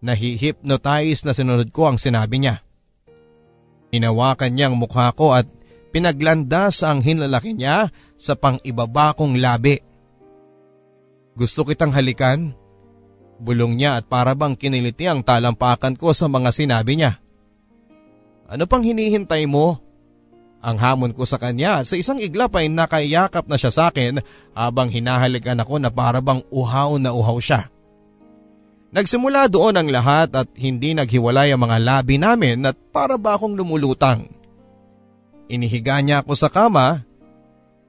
nahihipnotize 0.00 1.26
na 1.28 1.36
sinunod 1.36 1.68
ko 1.70 1.92
ang 1.92 1.98
sinabi 2.00 2.42
niya. 2.42 2.64
Hinawakan 3.92 4.56
niya 4.56 4.72
ang 4.72 4.80
mukha 4.80 5.12
ko 5.12 5.36
at 5.36 5.44
pinaglandas 5.92 6.80
ang 6.80 7.04
hinlalaki 7.04 7.52
niya 7.52 7.92
sa 8.16 8.32
pang-ibaba 8.32 9.12
kong 9.12 9.36
labi. 9.36 9.76
Gusto 11.36 11.68
kitang 11.68 11.92
halikan? 11.92 12.56
Bulong 13.36 13.76
niya 13.76 14.00
at 14.00 14.08
para 14.08 14.32
bang 14.32 14.56
kiniliti 14.56 15.04
ang 15.04 15.20
talampakan 15.20 16.00
ko 16.00 16.16
sa 16.16 16.24
mga 16.24 16.50
sinabi 16.56 16.96
niya. 16.96 17.20
Ano 18.48 18.64
pang 18.64 18.80
hinihintay 18.80 19.44
mo? 19.44 19.80
Ang 20.62 20.78
hamon 20.78 21.10
ko 21.10 21.26
sa 21.26 21.42
kanya 21.42 21.82
sa 21.82 21.98
isang 21.98 22.22
iglap 22.22 22.54
ay 22.54 22.70
nakayakap 22.70 23.50
na 23.50 23.58
siya 23.58 23.72
sa 23.74 23.82
akin 23.90 24.22
habang 24.54 24.88
hinahalikan 24.88 25.58
ako 25.58 25.82
na 25.82 25.90
para 25.90 26.22
bang 26.22 26.38
uhaw 26.54 27.02
na 27.02 27.10
uhaw 27.10 27.42
siya. 27.42 27.71
Nagsimula 28.92 29.48
doon 29.48 29.72
ang 29.72 29.88
lahat 29.88 30.28
at 30.36 30.52
hindi 30.52 30.92
naghiwalay 30.92 31.48
ang 31.48 31.64
mga 31.64 31.78
labi 31.80 32.20
namin 32.20 32.60
at 32.68 32.76
para 32.92 33.16
ba 33.16 33.40
akong 33.40 33.56
lumulutang. 33.56 34.28
Inihiga 35.48 35.96
niya 36.04 36.20
ako 36.20 36.36
sa 36.36 36.52
kama 36.52 37.00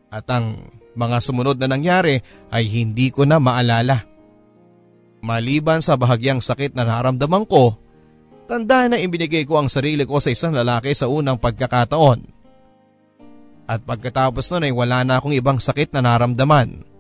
at 0.08 0.26
ang 0.32 0.72
mga 0.96 1.18
sumunod 1.20 1.60
na 1.60 1.68
nangyari 1.68 2.24
ay 2.48 2.64
hindi 2.72 3.12
ko 3.12 3.28
na 3.28 3.36
maalala. 3.36 4.08
Maliban 5.20 5.84
sa 5.84 6.00
bahagyang 6.00 6.40
sakit 6.40 6.72
na 6.72 6.88
naramdaman 6.88 7.44
ko, 7.52 7.76
tanda 8.48 8.88
na 8.88 8.96
ibinigay 8.96 9.44
ko 9.44 9.60
ang 9.60 9.68
sarili 9.68 10.08
ko 10.08 10.24
sa 10.24 10.32
isang 10.32 10.56
lalaki 10.56 10.96
sa 10.96 11.12
unang 11.12 11.36
pagkakataon. 11.36 12.20
At 13.68 13.84
pagkatapos 13.84 14.52
nun 14.52 14.68
ay 14.68 14.74
wala 14.76 15.04
na 15.04 15.20
akong 15.20 15.36
ibang 15.36 15.60
sakit 15.60 15.92
na 15.96 16.04
naramdaman. 16.04 16.93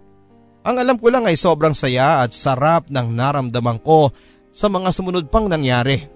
Ang 0.64 0.80
alam 0.80 0.96
ko 0.96 1.12
lang 1.12 1.28
ay 1.28 1.36
sobrang 1.36 1.76
saya 1.76 2.24
at 2.24 2.32
sarap 2.32 2.88
ng 2.88 3.12
naramdaman 3.12 3.84
ko 3.84 4.16
sa 4.56 4.72
mga 4.72 4.96
sumunod 4.96 5.28
pang 5.28 5.52
nangyari. 5.52 6.08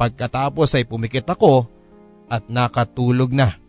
Pagkatapos 0.00 0.80
ay 0.80 0.88
pumikit 0.88 1.28
ako 1.28 1.68
at 2.32 2.48
nakatulog 2.48 3.36
na. 3.36 3.60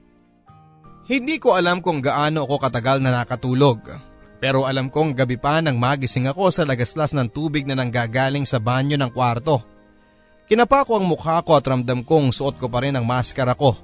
Hindi 1.12 1.44
ko 1.44 1.60
alam 1.60 1.84
kung 1.84 2.00
gaano 2.00 2.48
ako 2.48 2.56
katagal 2.56 3.04
na 3.04 3.12
nakatulog. 3.12 3.84
Pero 4.40 4.64
alam 4.64 4.88
kong 4.88 5.12
gabi 5.12 5.36
pa 5.36 5.60
nang 5.60 5.76
magising 5.76 6.32
ako 6.32 6.56
sa 6.56 6.64
lagaslas 6.64 7.12
ng 7.12 7.28
tubig 7.28 7.68
na 7.68 7.76
nanggagaling 7.76 8.48
sa 8.48 8.64
banyo 8.64 8.96
ng 8.96 9.12
kwarto. 9.12 9.60
Kinapa 10.48 10.88
ko 10.88 11.04
ang 11.04 11.06
mukha 11.06 11.44
ko 11.44 11.60
at 11.60 11.68
ramdam 11.68 12.08
kong 12.08 12.32
suot 12.32 12.56
ko 12.56 12.72
pa 12.72 12.80
rin 12.80 12.96
ang 12.96 13.04
maskara 13.04 13.60
ko. 13.60 13.76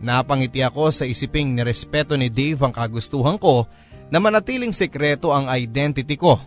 Napangiti 0.00 0.64
ako 0.64 0.92
sa 0.92 1.04
isiping 1.04 1.56
nirespeto 1.56 2.16
ni 2.16 2.32
Dave 2.32 2.60
ang 2.64 2.72
kagustuhan 2.72 3.36
ko 3.36 3.68
na 4.10 4.18
manatiling 4.22 4.74
sekreto 4.74 5.34
ang 5.34 5.50
identity 5.50 6.14
ko. 6.14 6.38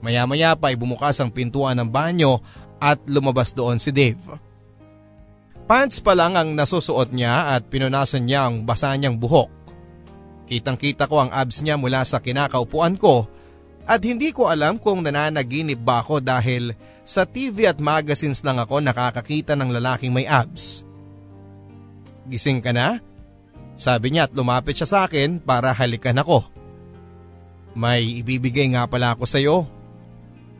Maya-maya 0.00 0.56
pa 0.56 0.72
ay 0.72 0.76
bumukas 0.80 1.20
ang 1.20 1.28
pintuan 1.28 1.76
ng 1.76 1.88
banyo 1.90 2.40
at 2.80 2.98
lumabas 3.04 3.52
doon 3.52 3.76
si 3.76 3.92
Dave. 3.92 4.22
Pants 5.70 6.02
pa 6.02 6.18
lang 6.18 6.34
ang 6.34 6.50
nasusuot 6.56 7.14
niya 7.14 7.54
at 7.54 7.70
pinunasan 7.70 8.26
niya 8.26 8.50
ang 8.50 8.66
basa 8.66 8.90
niyang 8.96 9.20
buhok. 9.20 9.52
Kitang 10.50 10.74
kita 10.74 11.06
ko 11.06 11.22
ang 11.22 11.30
abs 11.30 11.62
niya 11.62 11.78
mula 11.78 12.02
sa 12.02 12.18
kinakaupuan 12.18 12.98
ko 12.98 13.30
at 13.86 14.02
hindi 14.02 14.34
ko 14.34 14.50
alam 14.50 14.82
kung 14.82 15.06
nananaginip 15.06 15.78
ba 15.78 16.02
ako 16.02 16.18
dahil 16.18 16.74
sa 17.06 17.22
TV 17.22 17.70
at 17.70 17.78
magazines 17.78 18.42
lang 18.42 18.58
ako 18.58 18.82
nakakakita 18.82 19.54
ng 19.54 19.70
lalaking 19.70 20.10
may 20.10 20.26
abs. 20.26 20.82
Gising 22.26 22.58
ka 22.58 22.74
na? 22.74 22.98
Sabi 23.78 24.10
niya 24.10 24.26
at 24.26 24.34
lumapit 24.34 24.74
siya 24.74 24.90
sa 24.90 24.98
akin 25.06 25.38
para 25.38 25.70
halikan 25.70 26.18
ako. 26.18 26.49
May 27.72 28.22
ibibigay 28.22 28.66
nga 28.74 28.86
pala 28.90 29.14
ako 29.14 29.24
sa 29.26 29.38
iyo. 29.38 29.66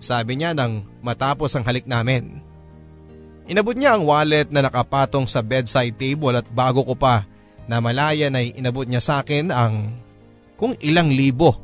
Sabi 0.00 0.40
niya 0.40 0.56
nang 0.56 0.86
matapos 1.04 1.52
ang 1.54 1.66
halik 1.66 1.84
namin. 1.84 2.40
Inabot 3.50 3.74
niya 3.74 3.98
ang 3.98 4.06
wallet 4.06 4.48
na 4.48 4.62
nakapatong 4.62 5.26
sa 5.26 5.42
bedside 5.42 5.98
table 5.98 6.38
at 6.38 6.46
bago 6.54 6.86
ko 6.86 6.94
pa 6.94 7.26
na 7.66 7.82
malayan 7.82 8.38
ay 8.38 8.54
inabot 8.54 8.86
niya 8.86 9.02
sa 9.02 9.20
akin 9.20 9.50
ang 9.50 9.90
kung 10.54 10.72
ilang 10.80 11.10
libo. 11.10 11.58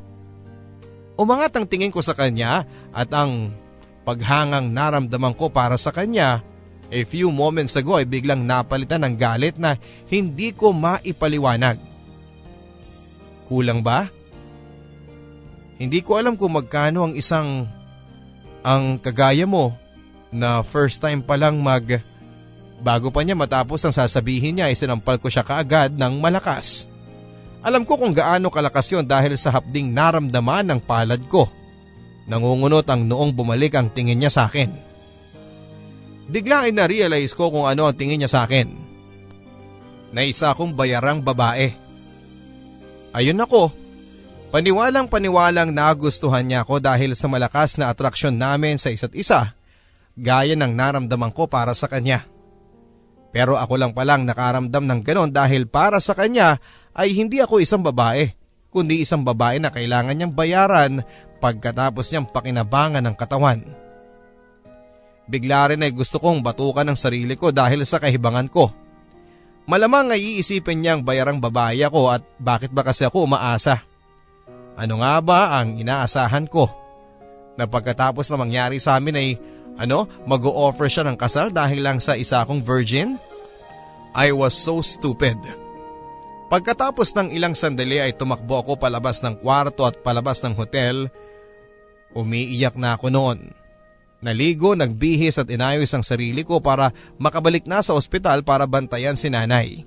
Umangat 1.17 1.55
ang 1.57 1.65
tingin 1.65 1.89
ko 1.89 2.03
sa 2.03 2.13
kanya 2.13 2.67
at 2.91 3.09
ang 3.15 3.55
paghangang 4.03 4.69
naramdaman 4.69 5.33
ko 5.33 5.49
para 5.49 5.79
sa 5.79 5.89
kanya 5.89 6.43
A 6.87 7.03
few 7.03 7.35
moments 7.35 7.75
ago 7.75 7.99
ay 7.99 8.07
biglang 8.07 8.47
napalitan 8.47 9.03
ng 9.03 9.15
galit 9.19 9.59
na 9.59 9.75
hindi 10.07 10.55
ko 10.55 10.71
maipaliwanag. 10.71 11.75
Kulang 13.43 13.83
ba? 13.83 14.07
Hindi 15.77 16.01
ko 16.01 16.17
alam 16.17 16.33
kung 16.33 16.57
magkano 16.57 17.05
ang 17.09 17.13
isang 17.13 17.69
ang 18.65 18.97
kagaya 18.97 19.45
mo 19.45 19.77
na 20.33 20.65
first 20.65 20.99
time 20.99 21.21
pa 21.21 21.37
lang 21.37 21.61
mag 21.61 22.01
bago 22.81 23.09
pa 23.09 23.21
niya 23.23 23.37
matapos 23.37 23.81
ang 23.85 23.93
sasabihin 23.93 24.57
niya 24.57 24.69
ay 24.69 24.75
sinampal 24.77 25.17
ko 25.21 25.29
siya 25.29 25.45
kaagad 25.45 25.93
ng 25.93 26.17
malakas. 26.21 26.89
Alam 27.65 27.85
ko 27.85 27.97
kung 27.97 28.13
gaano 28.13 28.53
kalakas 28.53 28.89
yon 28.93 29.05
dahil 29.05 29.33
sa 29.37 29.53
hapding 29.53 29.93
naramdaman 29.93 30.65
ng 30.71 30.79
palad 30.85 31.21
ko. 31.25 31.49
Nangungunot 32.27 32.85
ang 32.91 33.07
noong 33.07 33.33
bumalik 33.33 33.73
ang 33.73 33.89
tingin 33.89 34.19
niya 34.19 34.29
sa 34.29 34.51
akin. 34.51 34.69
Bigla 36.27 36.67
ay 36.67 36.75
na-realize 36.75 37.31
ko 37.31 37.47
kung 37.47 37.65
ano 37.65 37.87
ang 37.87 37.95
tingin 37.95 38.19
niya 38.19 38.29
sa 38.31 38.43
akin. 38.43 38.67
Na 40.11 40.27
isa 40.27 40.51
akong 40.51 40.75
bayarang 40.75 41.23
babae. 41.23 41.71
Ayun 43.15 43.39
ako, 43.39 43.71
paniwalang 44.51 45.11
paniwalang 45.11 45.75
nagustuhan 45.75 46.47
niya 46.47 46.63
ako 46.63 46.79
dahil 46.79 47.13
sa 47.13 47.27
malakas 47.27 47.75
na 47.75 47.91
atraksyon 47.91 48.35
namin 48.35 48.79
sa 48.79 48.91
isa't 48.91 49.13
isa, 49.13 49.55
gaya 50.17 50.55
ng 50.55 50.73
naramdaman 50.73 51.31
ko 51.35 51.45
para 51.45 51.75
sa 51.77 51.85
kanya. 51.91 52.25
Pero 53.35 53.59
ako 53.59 53.75
lang 53.77 53.91
palang 53.93 54.23
nakaramdam 54.25 54.87
ng 54.87 54.99
ganon 55.03 55.29
dahil 55.29 55.69
para 55.69 56.01
sa 56.01 56.17
kanya 56.17 56.57
ay 56.97 57.13
hindi 57.13 57.37
ako 57.43 57.61
isang 57.61 57.83
babae, 57.85 58.33
kundi 58.73 59.03
isang 59.03 59.21
babae 59.21 59.61
na 59.61 59.69
kailangan 59.69 60.15
niyang 60.15 60.33
bayaran 60.33 61.05
pagkatapos 61.37 62.09
niyang 62.09 62.27
pakinabangan 62.31 63.03
ng 63.05 63.15
katawan. 63.19 63.61
Bigla 65.27 65.75
rin 65.75 65.83
ay 65.83 65.91
gusto 65.91 66.23
kong 66.23 66.39
batukan 66.39 66.87
ang 66.87 66.97
sarili 66.97 67.35
ko 67.35 67.51
dahil 67.51 67.83
sa 67.83 67.99
kahibangan 67.99 68.47
ko. 68.47 68.71
Malamang 69.67 70.15
ay 70.15 70.39
iisipin 70.39 70.79
niyang 70.79 71.03
bayarang 71.03 71.43
babae 71.43 71.83
ako 71.83 72.15
at 72.15 72.23
bakit 72.39 72.71
ba 72.71 72.87
kasi 72.87 73.03
ako 73.03 73.27
umaasa. 73.27 73.83
Ano 74.77 75.01
nga 75.01 75.17
ba 75.25 75.57
ang 75.57 75.81
inaasahan 75.81 76.45
ko? 76.45 76.69
Na 77.57 77.65
pagkatapos 77.65 78.29
na 78.29 78.37
mangyari 78.37 78.77
sa 78.77 79.01
amin 79.01 79.17
ay 79.17 79.29
ano, 79.77 80.05
mag-o-offer 80.29 80.85
siya 80.85 81.03
ng 81.09 81.17
kasal 81.17 81.49
dahil 81.49 81.81
lang 81.81 81.97
sa 81.97 82.13
isa 82.13 82.45
akong 82.45 82.61
virgin? 82.61 83.17
I 84.13 84.29
was 84.33 84.53
so 84.53 84.81
stupid. 84.81 85.37
Pagkatapos 86.49 87.13
ng 87.13 87.33
ilang 87.33 87.57
sandali 87.57 88.01
ay 88.01 88.13
tumakbo 88.13 88.61
ako 88.61 88.77
palabas 88.77 89.21
ng 89.25 89.41
kwarto 89.41 89.85
at 89.85 90.01
palabas 90.01 90.41
ng 90.45 90.53
hotel. 90.57 91.09
Umiiyak 92.13 92.77
na 92.77 92.97
ako 92.97 93.13
noon. 93.13 93.39
Naligo, 94.17 94.73
nagbihis 94.73 95.37
at 95.37 95.49
inayos 95.53 95.93
ang 95.93 96.01
sarili 96.01 96.41
ko 96.41 96.57
para 96.57 96.89
makabalik 97.21 97.69
na 97.69 97.85
sa 97.85 97.93
ospital 97.93 98.41
para 98.41 98.65
bantayan 98.65 99.13
si 99.13 99.29
nanay. 99.29 99.85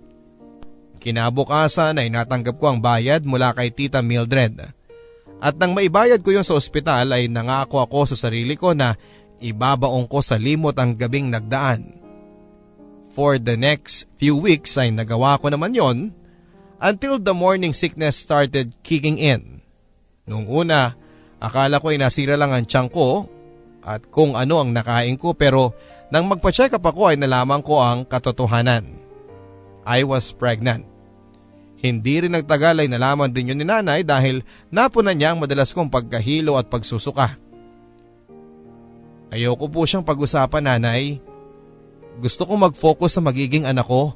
Kinabukasan 1.02 1.98
ay 1.98 2.12
natanggap 2.12 2.60
ko 2.60 2.70
ang 2.70 2.78
bayad 2.78 3.26
mula 3.26 3.50
kay 3.56 3.74
Tita 3.74 4.04
Mildred. 4.04 4.79
At 5.40 5.56
nang 5.56 5.72
maibayad 5.72 6.20
ko 6.20 6.36
yung 6.36 6.44
sa 6.44 6.56
ospital 6.56 7.16
ay 7.16 7.32
nangako 7.32 7.80
ako 7.80 8.12
sa 8.12 8.28
sarili 8.28 8.60
ko 8.60 8.76
na 8.76 8.92
ibabaong 9.40 10.04
ko 10.04 10.20
sa 10.20 10.36
limot 10.36 10.76
ang 10.76 10.92
gabing 10.92 11.32
nagdaan. 11.32 11.96
For 13.16 13.40
the 13.40 13.56
next 13.56 14.06
few 14.20 14.36
weeks 14.36 14.76
ay 14.76 14.92
nagawa 14.92 15.40
ko 15.40 15.48
naman 15.48 15.72
yon 15.72 16.12
until 16.78 17.16
the 17.16 17.32
morning 17.32 17.72
sickness 17.72 18.20
started 18.20 18.76
kicking 18.84 19.16
in. 19.16 19.64
Noong 20.28 20.46
una, 20.46 20.92
akala 21.40 21.80
ko 21.80 21.90
ay 21.90 21.98
nasira 21.98 22.36
lang 22.36 22.52
ang 22.52 22.68
tiyan 22.68 22.92
ko 22.92 23.24
at 23.80 24.12
kung 24.12 24.36
ano 24.36 24.60
ang 24.60 24.76
nakain 24.76 25.16
ko 25.16 25.32
pero 25.32 25.72
nang 26.12 26.28
magpa-check 26.28 26.76
up 26.76 26.84
ako 26.84 27.10
ay 27.10 27.16
nalaman 27.16 27.64
ko 27.64 27.80
ang 27.80 28.04
katotohanan. 28.04 28.98
I 29.88 30.04
was 30.04 30.36
pregnant. 30.36 30.89
Hindi 31.80 32.20
rin 32.20 32.36
nagtagal 32.36 32.84
ay 32.84 32.88
nalaman 32.92 33.32
din 33.32 33.52
yun 33.52 33.58
ni 33.60 33.64
nanay 33.64 34.04
dahil 34.04 34.44
napunan 34.68 35.16
niya 35.16 35.32
ang 35.32 35.40
madalas 35.40 35.72
kong 35.72 35.88
pagkahilo 35.88 36.60
at 36.60 36.68
pagsusuka. 36.68 37.40
Ayoko 39.32 39.72
po 39.72 39.88
siyang 39.88 40.04
pag-usapan 40.04 40.68
nanay. 40.68 41.24
Gusto 42.20 42.44
kong 42.44 42.68
mag-focus 42.68 43.16
sa 43.16 43.24
magiging 43.24 43.64
anak 43.64 43.88
ko. 43.88 44.12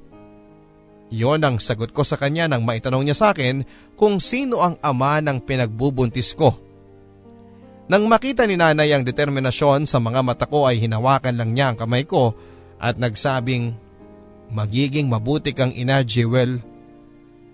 Yon 1.09 1.41
ang 1.41 1.57
sagot 1.57 1.95
ko 1.95 2.05
sa 2.05 2.21
kanya 2.21 2.51
nang 2.51 2.69
maitanong 2.69 3.07
niya 3.07 3.17
sa 3.17 3.27
akin 3.33 3.65
kung 3.97 4.21
sino 4.21 4.61
ang 4.61 4.77
ama 4.85 5.25
ng 5.25 5.41
pinagbubuntis 5.41 6.37
ko. 6.37 6.59
Nang 7.89 8.09
makita 8.09 8.45
ni 8.45 8.61
nanay 8.61 8.93
ang 8.93 9.05
determinasyon 9.05 9.89
sa 9.89 10.01
mga 10.01 10.21
mata 10.21 10.45
ko 10.49 10.69
ay 10.69 10.81
hinawakan 10.85 11.37
lang 11.37 11.51
niya 11.53 11.73
ang 11.73 11.77
kamay 11.81 12.05
ko 12.05 12.37
at 12.77 13.01
nagsabing, 13.01 13.77
Magiging 14.53 15.09
mabuti 15.09 15.57
kang 15.57 15.73
ina, 15.73 16.05
Jewel. 16.05 16.74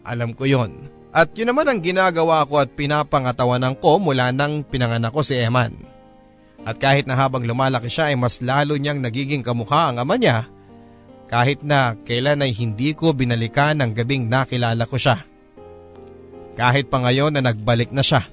Alam 0.07 0.33
ko 0.33 0.49
yon. 0.49 0.73
At 1.11 1.35
yun 1.35 1.51
naman 1.51 1.67
ang 1.67 1.83
ginagawa 1.83 2.47
ko 2.47 2.63
at 2.63 2.71
pinapangatawanan 2.79 3.75
ko 3.83 3.99
mula 3.99 4.31
nang 4.31 4.63
pinanganak 4.63 5.11
ko 5.11 5.27
si 5.27 5.35
Eman. 5.35 5.75
At 6.63 6.79
kahit 6.79 7.09
na 7.09 7.17
habang 7.17 7.43
lumalaki 7.43 7.91
siya 7.91 8.13
ay 8.13 8.17
mas 8.21 8.39
lalo 8.45 8.77
niyang 8.77 9.01
nagiging 9.03 9.43
kamukha 9.43 9.91
ang 9.91 9.99
ama 9.99 10.15
niya, 10.21 10.47
kahit 11.27 11.63
na 11.63 11.95
kailan 12.07 12.43
ay 12.43 12.53
hindi 12.55 12.93
ko 12.93 13.15
binalikan 13.15 13.81
ang 13.81 13.95
gabing 13.95 14.27
nakilala 14.27 14.87
ko 14.87 15.01
siya. 15.01 15.25
Kahit 16.59 16.93
pa 16.93 17.01
ngayon 17.01 17.39
na 17.39 17.43
nagbalik 17.43 17.95
na 17.95 18.05
siya. 18.05 18.27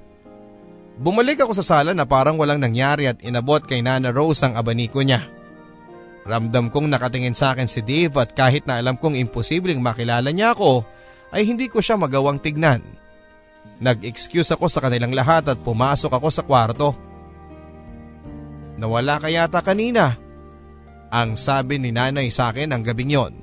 Bumalik 0.98 1.46
ako 1.46 1.54
sa 1.62 1.66
sala 1.66 1.94
na 1.94 2.10
parang 2.10 2.42
walang 2.42 2.58
nangyari 2.58 3.06
at 3.06 3.22
inabot 3.22 3.62
kay 3.62 3.86
Nana 3.86 4.10
Rose 4.10 4.42
ang 4.42 4.58
abaniko 4.58 5.06
niya. 5.06 5.30
Ramdam 6.26 6.74
kong 6.74 6.90
nakatingin 6.90 7.38
sa 7.38 7.54
akin 7.54 7.70
si 7.70 7.86
Dave 7.86 8.18
at 8.18 8.34
kahit 8.34 8.66
na 8.68 8.82
alam 8.82 8.98
kong 8.98 9.16
imposibleng 9.16 9.80
makilala 9.80 10.34
niya 10.34 10.58
ako, 10.58 10.84
ay 11.32 11.44
hindi 11.44 11.68
ko 11.68 11.84
siya 11.84 12.00
magawang 12.00 12.40
tignan. 12.40 12.84
Nag-excuse 13.78 14.50
ako 14.56 14.66
sa 14.72 14.82
kanilang 14.82 15.14
lahat 15.14 15.54
at 15.54 15.60
pumasok 15.62 16.10
ako 16.10 16.28
sa 16.34 16.42
kwarto. 16.42 16.98
Nawala 18.78 19.22
ka 19.22 19.30
yata 19.30 19.62
kanina. 19.62 20.18
Ang 21.14 21.38
sabi 21.40 21.78
ni 21.78 21.94
nanay 21.94 22.30
sa 22.34 22.52
akin 22.52 22.74
ang 22.74 22.82
gabing 22.84 23.14
yon. 23.14 23.34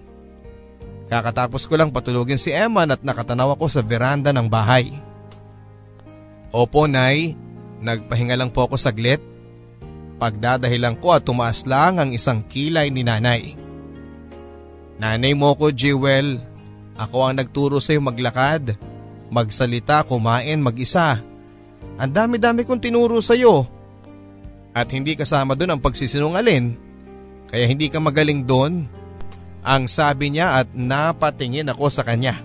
Kakatapos 1.09 1.69
ko 1.69 1.77
lang 1.77 1.93
patulugin 1.93 2.41
si 2.41 2.51
Eman 2.51 2.91
at 2.91 3.05
nakatanaw 3.05 3.55
ako 3.55 3.69
sa 3.69 3.81
veranda 3.85 4.33
ng 4.33 4.49
bahay. 4.49 4.89
Opo, 6.55 6.87
Nay. 6.89 7.37
Nagpahinga 7.85 8.41
lang 8.41 8.49
po 8.49 8.65
ako 8.65 8.81
saglit. 8.81 9.21
Pagdadahilan 10.17 10.97
ko 11.03 11.13
at 11.13 11.27
tumaas 11.27 11.67
lang 11.69 12.01
ang 12.01 12.11
isang 12.15 12.47
kilay 12.47 12.89
ni 12.89 13.05
nanay. 13.05 13.59
Nanay 14.97 15.35
mo 15.35 15.53
ko, 15.59 15.75
Jewel. 15.75 16.39
Ako 16.95 17.27
ang 17.27 17.39
nagturo 17.39 17.83
sa 17.83 17.91
iyo 17.91 18.01
maglakad, 18.03 18.79
magsalita, 19.31 20.07
kumain, 20.07 20.63
mag-isa. 20.63 21.19
Ang 21.99 22.11
dami-dami 22.11 22.63
kong 22.63 22.83
tinuro 22.83 23.19
sa 23.19 23.35
iyo. 23.35 23.67
At 24.75 24.91
hindi 24.91 25.15
kasama 25.15 25.55
doon 25.55 25.79
ang 25.79 25.83
pagsisinungalin. 25.83 26.75
Kaya 27.51 27.65
hindi 27.67 27.87
ka 27.91 27.99
magaling 28.03 28.43
doon. 28.43 28.87
Ang 29.65 29.87
sabi 29.87 30.35
niya 30.35 30.63
at 30.63 30.75
napatingin 30.75 31.71
ako 31.71 31.87
sa 31.91 32.03
kanya. 32.03 32.39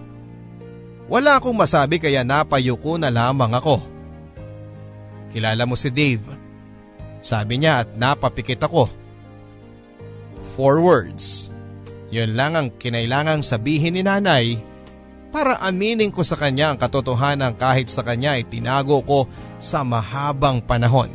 Wala 1.09 1.41
akong 1.41 1.57
masabi 1.57 1.97
kaya 1.97 2.21
napayuko 2.21 3.01
na 3.01 3.09
lamang 3.09 3.49
ako. 3.57 3.81
Kilala 5.33 5.65
mo 5.65 5.73
si 5.73 5.89
Dave. 5.89 6.25
Sabi 7.21 7.61
niya 7.61 7.85
at 7.85 7.97
napapikit 7.97 8.61
ako. 8.61 8.89
Four 10.53 10.85
words. 10.85 11.49
Yun 12.09 12.33
lang 12.33 12.57
ang 12.57 12.67
kinailangang 12.73 13.45
sabihin 13.45 13.97
ni 13.97 14.01
nanay 14.01 14.57
para 15.29 15.61
aminin 15.61 16.09
ko 16.09 16.25
sa 16.25 16.33
kanya 16.33 16.73
ang 16.73 16.77
katotohanan 16.81 17.53
kahit 17.53 17.85
sa 17.85 18.01
kanya 18.01 18.33
ay 18.33 18.49
tinago 18.49 19.05
ko 19.05 19.29
sa 19.61 19.85
mahabang 19.85 20.57
panahon. 20.65 21.13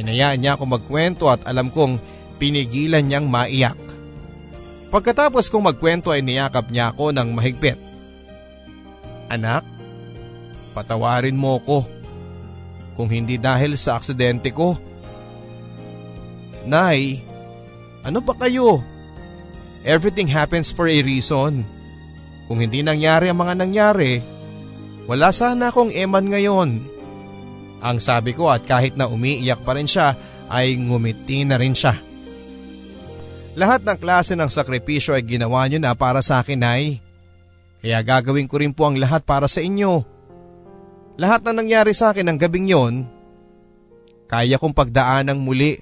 Hinayaan 0.00 0.40
niya 0.40 0.56
ako 0.56 0.64
magkwento 0.64 1.28
at 1.28 1.44
alam 1.44 1.68
kong 1.68 2.00
pinigilan 2.40 3.04
niyang 3.04 3.28
maiyak. 3.28 3.76
Pagkatapos 4.88 5.52
kong 5.52 5.68
magkwento 5.72 6.08
ay 6.08 6.24
niyakap 6.24 6.72
niya 6.72 6.92
ako 6.96 7.12
ng 7.12 7.28
mahigpit. 7.36 7.76
Anak, 9.28 9.66
patawarin 10.72 11.36
mo 11.36 11.60
ko 11.60 11.84
kung 12.96 13.12
hindi 13.12 13.36
dahil 13.36 13.76
sa 13.76 14.00
aksidente 14.00 14.52
ko. 14.56 14.80
Nay, 16.64 17.20
ano 18.06 18.24
ba 18.24 18.32
kayo? 18.40 18.95
Everything 19.86 20.26
happens 20.26 20.74
for 20.74 20.90
a 20.90 20.98
reason. 20.98 21.62
Kung 22.50 22.58
hindi 22.58 22.82
nangyari 22.82 23.30
ang 23.30 23.38
mga 23.38 23.54
nangyari, 23.54 24.18
wala 25.06 25.30
sana 25.30 25.70
akong 25.70 25.94
eman 25.94 26.26
ngayon. 26.26 26.70
Ang 27.78 27.98
sabi 28.02 28.34
ko 28.34 28.50
at 28.50 28.66
kahit 28.66 28.98
na 28.98 29.06
umiiyak 29.06 29.62
pa 29.62 29.78
rin 29.78 29.86
siya 29.86 30.18
ay 30.50 30.74
ngumiti 30.74 31.46
na 31.46 31.54
rin 31.54 31.74
siya. 31.74 31.94
Lahat 33.54 33.86
ng 33.86 33.96
klase 33.96 34.34
ng 34.34 34.50
sakripisyo 34.50 35.14
ay 35.14 35.22
ginawa 35.22 35.64
niyo 35.70 35.78
na 35.78 35.94
para 35.94 36.18
sa 36.18 36.42
akin 36.42 36.66
ay. 36.66 36.98
Kaya 37.80 38.02
gagawin 38.02 38.50
ko 38.50 38.58
rin 38.58 38.74
po 38.74 38.90
ang 38.90 38.98
lahat 38.98 39.22
para 39.22 39.46
sa 39.46 39.62
inyo. 39.62 40.02
Lahat 41.16 41.46
na 41.46 41.54
nangyari 41.54 41.94
sa 41.94 42.10
akin 42.10 42.26
ng 42.26 42.38
gabing 42.42 42.68
yon, 42.68 43.08
kaya 44.26 44.58
kong 44.58 44.74
pagdaan 44.74 45.30
ng 45.30 45.38
muli 45.38 45.80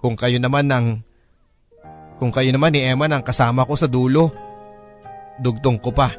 kung 0.00 0.16
kayo 0.16 0.40
naman 0.40 0.66
ng 0.66 0.86
kung 2.16 2.32
kayo 2.32 2.48
naman 2.52 2.72
ni 2.72 2.84
Emma 2.84 3.08
ang 3.08 3.24
kasama 3.24 3.68
ko 3.68 3.76
sa 3.76 3.88
dulo. 3.88 4.32
Dugtong 5.36 5.78
ko 5.80 5.92
pa. 5.92 6.16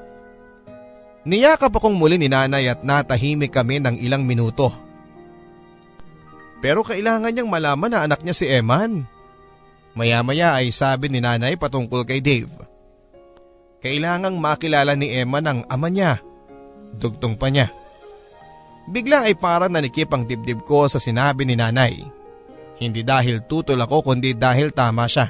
Niyakap 1.28 1.74
akong 1.74 1.98
muli 1.98 2.16
ni 2.16 2.32
nanay 2.32 2.72
at 2.72 2.86
natahimik 2.86 3.52
kami 3.52 3.84
ng 3.84 4.00
ilang 4.00 4.24
minuto. 4.24 4.72
Pero 6.64 6.82
kailangan 6.82 7.34
niyang 7.34 7.52
malaman 7.52 7.92
na 7.92 8.00
anak 8.08 8.24
niya 8.24 8.36
si 8.38 8.46
Eman. 8.48 9.06
Maya-maya 9.98 10.56
ay 10.56 10.70
sabi 10.70 11.10
ni 11.10 11.20
nanay 11.20 11.58
patungkol 11.58 12.06
kay 12.06 12.22
Dave. 12.22 12.54
Kailangang 13.82 14.38
makilala 14.38 14.94
ni 14.94 15.14
Emma 15.14 15.42
ng 15.42 15.66
ama 15.70 15.90
niya. 15.90 16.22
Dugtong 16.98 17.38
pa 17.38 17.50
niya. 17.50 17.70
Bigla 18.88 19.28
ay 19.28 19.36
parang 19.36 19.74
nanikip 19.74 20.08
ang 20.16 20.24
dibdib 20.24 20.64
ko 20.64 20.88
sa 20.88 20.98
sinabi 20.98 21.44
ni 21.44 21.60
nanay. 21.60 22.00
Hindi 22.78 23.02
dahil 23.04 23.44
tutol 23.44 23.84
ako 23.84 24.14
kundi 24.14 24.38
dahil 24.38 24.72
tama 24.72 25.10
siya. 25.10 25.28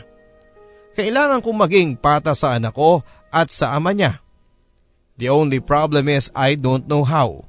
Kailangan 0.98 1.46
kong 1.46 1.58
maging 1.62 1.90
pata 1.94 2.34
sa 2.34 2.58
anak 2.58 2.74
ko 2.74 3.06
at 3.30 3.54
sa 3.54 3.78
ama 3.78 3.94
niya. 3.94 4.18
The 5.22 5.30
only 5.30 5.62
problem 5.62 6.10
is 6.10 6.34
I 6.34 6.58
don't 6.58 6.90
know 6.90 7.06
how. 7.06 7.46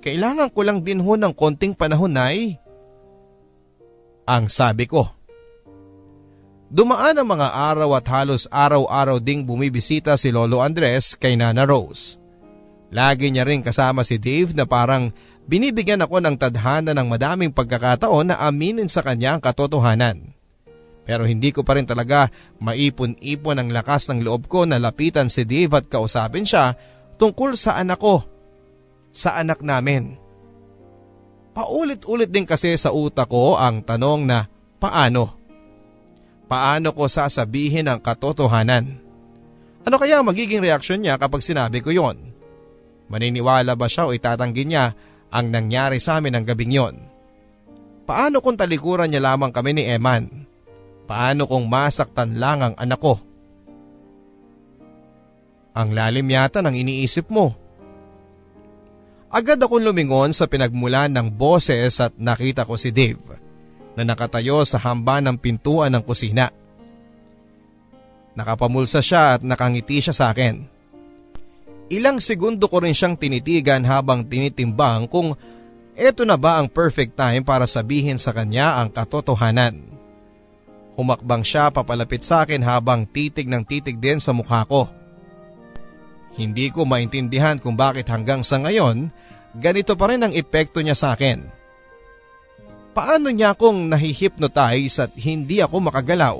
Kailangan 0.00 0.48
ko 0.56 0.64
lang 0.64 0.80
din 0.80 1.04
ho 1.04 1.20
ng 1.20 1.36
konting 1.36 1.76
panahon 1.76 2.16
ay. 2.16 2.56
Ang 4.24 4.48
sabi 4.48 4.88
ko. 4.88 5.04
Dumaan 6.72 7.16
ang 7.16 7.28
mga 7.28 7.48
araw 7.48 7.96
at 7.96 8.08
halos 8.08 8.48
araw-araw 8.48 9.20
ding 9.20 9.44
bumibisita 9.44 10.16
si 10.16 10.32
Lolo 10.32 10.64
Andres 10.64 11.12
kay 11.12 11.36
Nana 11.36 11.68
Rose. 11.68 12.16
Lagi 12.88 13.28
niya 13.28 13.44
rin 13.44 13.60
kasama 13.60 14.00
si 14.00 14.16
Dave 14.16 14.56
na 14.56 14.64
parang 14.64 15.12
binibigyan 15.44 16.00
ako 16.00 16.24
ng 16.24 16.36
tadhana 16.40 16.96
ng 16.96 17.08
madaming 17.08 17.52
pagkakataon 17.52 18.32
na 18.32 18.40
aminin 18.48 18.88
sa 18.88 19.04
kanya 19.04 19.36
ang 19.36 19.44
katotohanan. 19.44 20.37
Pero 21.08 21.24
hindi 21.24 21.56
ko 21.56 21.64
pa 21.64 21.80
rin 21.80 21.88
talaga 21.88 22.28
maipon-ipon 22.60 23.56
ang 23.56 23.72
lakas 23.72 24.12
ng 24.12 24.20
loob 24.20 24.44
ko 24.44 24.68
na 24.68 24.76
lapitan 24.76 25.32
si 25.32 25.48
Dave 25.48 25.72
at 25.72 25.88
kausapin 25.88 26.44
siya 26.44 26.76
tungkol 27.16 27.56
sa 27.56 27.80
anak 27.80 27.96
ko. 27.96 28.20
sa 29.08 29.40
anak 29.40 29.64
namin. 29.64 30.14
Paulit-ulit 31.56 32.30
din 32.30 32.46
kasi 32.46 32.76
sa 32.78 32.94
utak 32.94 33.26
ko 33.32 33.58
ang 33.58 33.82
tanong 33.82 34.22
na 34.28 34.46
paano? 34.78 35.34
Paano 36.46 36.94
ko 36.94 37.10
sasabihin 37.10 37.90
ang 37.90 37.98
katotohanan? 37.98 39.00
Ano 39.82 39.96
kaya 39.96 40.22
magiging 40.22 40.62
reaksyon 40.62 41.02
niya 41.02 41.18
kapag 41.18 41.42
sinabi 41.42 41.82
ko 41.82 41.90
yon? 41.90 42.30
Maniniwala 43.08 43.74
ba 43.74 43.88
siya 43.88 44.06
o 44.06 44.14
itatanggi 44.14 44.68
niya 44.68 44.92
ang 45.32 45.50
nangyari 45.50 45.98
sa 45.98 46.20
amin 46.20 46.38
ng 46.38 46.44
gabing 46.46 46.72
yon? 46.76 46.94
Paano 48.06 48.38
kung 48.38 48.54
talikuran 48.54 49.10
niya 49.10 49.24
lamang 49.24 49.50
kami 49.50 49.76
ni 49.76 49.84
Eman? 49.88 50.47
Paano 51.08 51.48
kung 51.48 51.64
masaktan 51.72 52.36
lang 52.36 52.60
ang 52.60 52.74
anak 52.76 53.00
ko? 53.00 53.16
Ang 55.72 55.96
lalim 55.96 56.28
yata 56.28 56.60
ng 56.60 56.76
iniisip 56.76 57.32
mo. 57.32 57.56
Agad 59.32 59.56
akong 59.56 59.80
lumingon 59.80 60.36
sa 60.36 60.44
pinagmulan 60.44 61.08
ng 61.08 61.32
boses 61.32 61.96
at 62.04 62.12
nakita 62.20 62.68
ko 62.68 62.76
si 62.76 62.92
Dave 62.92 63.40
na 63.96 64.04
nakatayo 64.04 64.68
sa 64.68 64.76
hamba 64.84 65.24
ng 65.24 65.40
pintuan 65.40 65.96
ng 65.96 66.04
kusina. 66.04 66.52
Nakapamulsa 68.36 69.00
siya 69.00 69.40
at 69.40 69.42
nakangiti 69.42 70.04
siya 70.04 70.12
sa 70.12 70.30
akin. 70.30 70.60
Ilang 71.88 72.20
segundo 72.20 72.68
ko 72.68 72.84
rin 72.84 72.92
siyang 72.92 73.16
tinitigan 73.16 73.88
habang 73.88 74.28
tinitimbang 74.28 75.08
kung 75.08 75.32
eto 75.96 76.28
na 76.28 76.36
ba 76.36 76.60
ang 76.60 76.68
perfect 76.68 77.16
time 77.16 77.40
para 77.40 77.64
sabihin 77.64 78.20
sa 78.20 78.36
kanya 78.36 78.76
ang 78.76 78.92
katotohanan. 78.92 79.97
Humakbang 80.98 81.46
siya 81.46 81.70
papalapit 81.70 82.26
sa 82.26 82.42
akin 82.42 82.58
habang 82.66 83.06
titig 83.06 83.46
ng 83.46 83.62
titig 83.62 84.02
din 84.02 84.18
sa 84.18 84.34
mukha 84.34 84.66
ko. 84.66 84.90
Hindi 86.34 86.74
ko 86.74 86.82
maintindihan 86.82 87.54
kung 87.62 87.78
bakit 87.78 88.10
hanggang 88.10 88.42
sa 88.42 88.58
ngayon 88.58 89.14
ganito 89.54 89.94
pa 89.94 90.10
rin 90.10 90.26
ang 90.26 90.34
epekto 90.34 90.82
niya 90.82 90.98
sa 90.98 91.14
akin. 91.14 91.46
Paano 92.98 93.30
niya 93.30 93.54
akong 93.54 93.86
nahihipnotize 93.86 95.06
at 95.06 95.14
hindi 95.22 95.62
ako 95.62 95.86
makagalaw? 95.86 96.36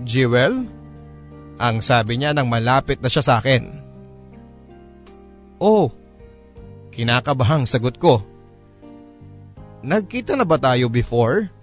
Jewel? 0.00 0.64
Ang 1.60 1.76
sabi 1.84 2.16
niya 2.16 2.32
nang 2.32 2.48
malapit 2.48 3.04
na 3.04 3.12
siya 3.12 3.20
sa 3.20 3.34
akin. 3.36 3.68
Oh, 5.60 5.92
kinakabahang 6.94 7.68
sagot 7.68 8.00
ko. 8.00 8.24
Nagkita 9.84 10.40
na 10.40 10.48
ba 10.48 10.56
tayo 10.56 10.88
before? 10.88 11.57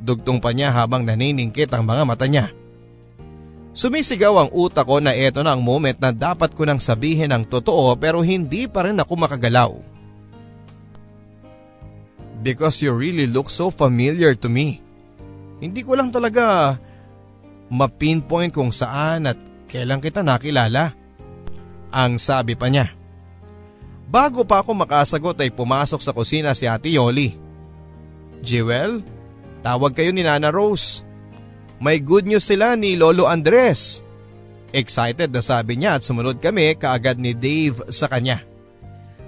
Dugtong 0.00 0.40
pa 0.40 0.56
niya 0.56 0.72
habang 0.72 1.04
naniningkit 1.04 1.68
ang 1.76 1.84
mga 1.84 2.02
mata 2.08 2.24
niya. 2.24 2.48
Sumisigaw 3.70 4.34
ang 4.34 4.50
utak 4.50 4.82
ko 4.82 4.98
na 4.98 5.14
eto 5.14 5.46
na 5.46 5.54
ang 5.54 5.62
moment 5.62 5.94
na 6.02 6.10
dapat 6.10 6.50
ko 6.58 6.66
nang 6.66 6.82
sabihin 6.82 7.30
ang 7.30 7.46
totoo 7.46 7.94
pero 7.94 8.18
hindi 8.24 8.66
pa 8.66 8.88
rin 8.88 8.98
ako 8.98 9.12
makagalaw. 9.14 9.70
Because 12.40 12.80
you 12.80 12.90
really 12.96 13.28
look 13.28 13.52
so 13.52 13.68
familiar 13.68 14.32
to 14.34 14.48
me. 14.48 14.80
Hindi 15.60 15.84
ko 15.84 15.92
lang 15.92 16.08
talaga 16.08 16.74
mapinpoint 17.68 18.50
kung 18.50 18.72
saan 18.72 19.28
at 19.28 19.38
kailan 19.68 20.00
kita 20.02 20.24
nakilala. 20.24 20.96
Ang 21.92 22.16
sabi 22.16 22.56
pa 22.56 22.72
niya. 22.72 22.90
Bago 24.10 24.42
pa 24.42 24.64
ako 24.64 24.74
makasagot 24.74 25.38
ay 25.38 25.54
pumasok 25.54 26.00
sa 26.02 26.10
kusina 26.10 26.50
si 26.56 26.66
Ate 26.66 26.90
Yoli. 26.90 27.38
Jewel, 28.42 29.04
tawag 29.60 29.92
kayo 29.96 30.10
ni 30.12 30.24
Nana 30.24 30.52
Rose. 30.52 31.04
May 31.80 32.00
good 32.00 32.28
news 32.28 32.44
sila 32.44 32.76
ni 32.76 32.96
Lolo 32.96 33.24
Andres. 33.24 34.04
Excited 34.70 35.32
na 35.32 35.40
sabi 35.40 35.80
niya 35.80 35.96
at 35.98 36.04
sumunod 36.04 36.38
kami 36.38 36.76
kaagad 36.76 37.16
ni 37.16 37.32
Dave 37.32 37.88
sa 37.88 38.06
kanya. 38.06 38.44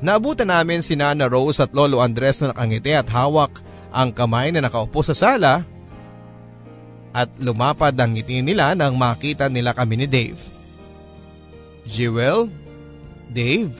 Naabutan 0.02 0.50
namin 0.50 0.82
si 0.84 0.98
Nana 0.98 1.30
Rose 1.30 1.62
at 1.62 1.72
Lolo 1.72 2.02
Andres 2.02 2.42
na 2.42 2.52
nakangiti 2.52 2.92
at 2.92 3.08
hawak 3.08 3.62
ang 3.94 4.10
kamay 4.10 4.50
na 4.50 4.64
nakaupo 4.64 5.00
sa 5.00 5.14
sala 5.14 5.64
at 7.12 7.28
lumapad 7.38 7.92
ang 8.00 8.16
ngiti 8.16 8.40
nila 8.40 8.72
nang 8.72 8.96
makita 8.96 9.46
nila 9.52 9.76
kami 9.76 10.00
ni 10.00 10.06
Dave. 10.08 10.40
Jewel, 11.84 12.48
Dave, 13.28 13.72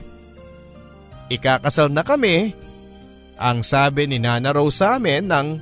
ikakasal 1.33 1.89
na 1.89 2.05
kami, 2.05 2.53
ang 3.39 3.65
sabi 3.65 4.05
ni 4.05 4.21
Nana 4.21 4.53
Rose 4.53 4.79
sa 4.79 5.01
amin 5.01 5.25
nang 5.25 5.57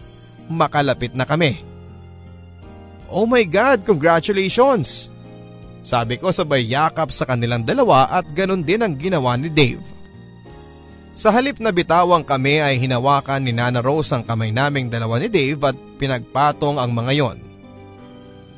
makalapit 0.53 1.15
na 1.15 1.23
kami. 1.23 1.63
Oh 3.11 3.27
my 3.27 3.43
God, 3.43 3.83
congratulations! 3.83 5.11
Sabi 5.81 6.21
ko 6.21 6.29
sabay 6.29 6.61
yakap 6.69 7.09
sa 7.09 7.25
kanilang 7.25 7.65
dalawa 7.65 8.05
at 8.07 8.29
ganun 8.37 8.61
din 8.61 8.85
ang 8.85 8.93
ginawa 8.93 9.33
ni 9.33 9.49
Dave. 9.49 9.81
Sa 11.11 11.33
halip 11.33 11.59
na 11.59 11.75
bitawang 11.75 12.23
kami 12.23 12.63
ay 12.63 12.79
hinawakan 12.79 13.43
ni 13.43 13.51
Nana 13.51 13.83
Rose 13.83 14.15
ang 14.15 14.23
kamay 14.23 14.53
naming 14.53 14.87
dalawa 14.87 15.19
ni 15.19 15.27
Dave 15.27 15.59
at 15.67 15.75
pinagpatong 15.99 16.79
ang 16.79 16.93
mga 16.95 17.13
yon. 17.19 17.37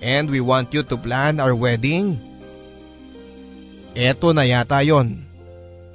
And 0.04 0.28
we 0.28 0.44
want 0.44 0.70
you 0.76 0.84
to 0.84 1.00
plan 1.00 1.40
our 1.40 1.56
wedding. 1.56 2.20
Eto 3.96 4.36
na 4.36 4.44
yata 4.44 4.84
yon. 4.84 5.24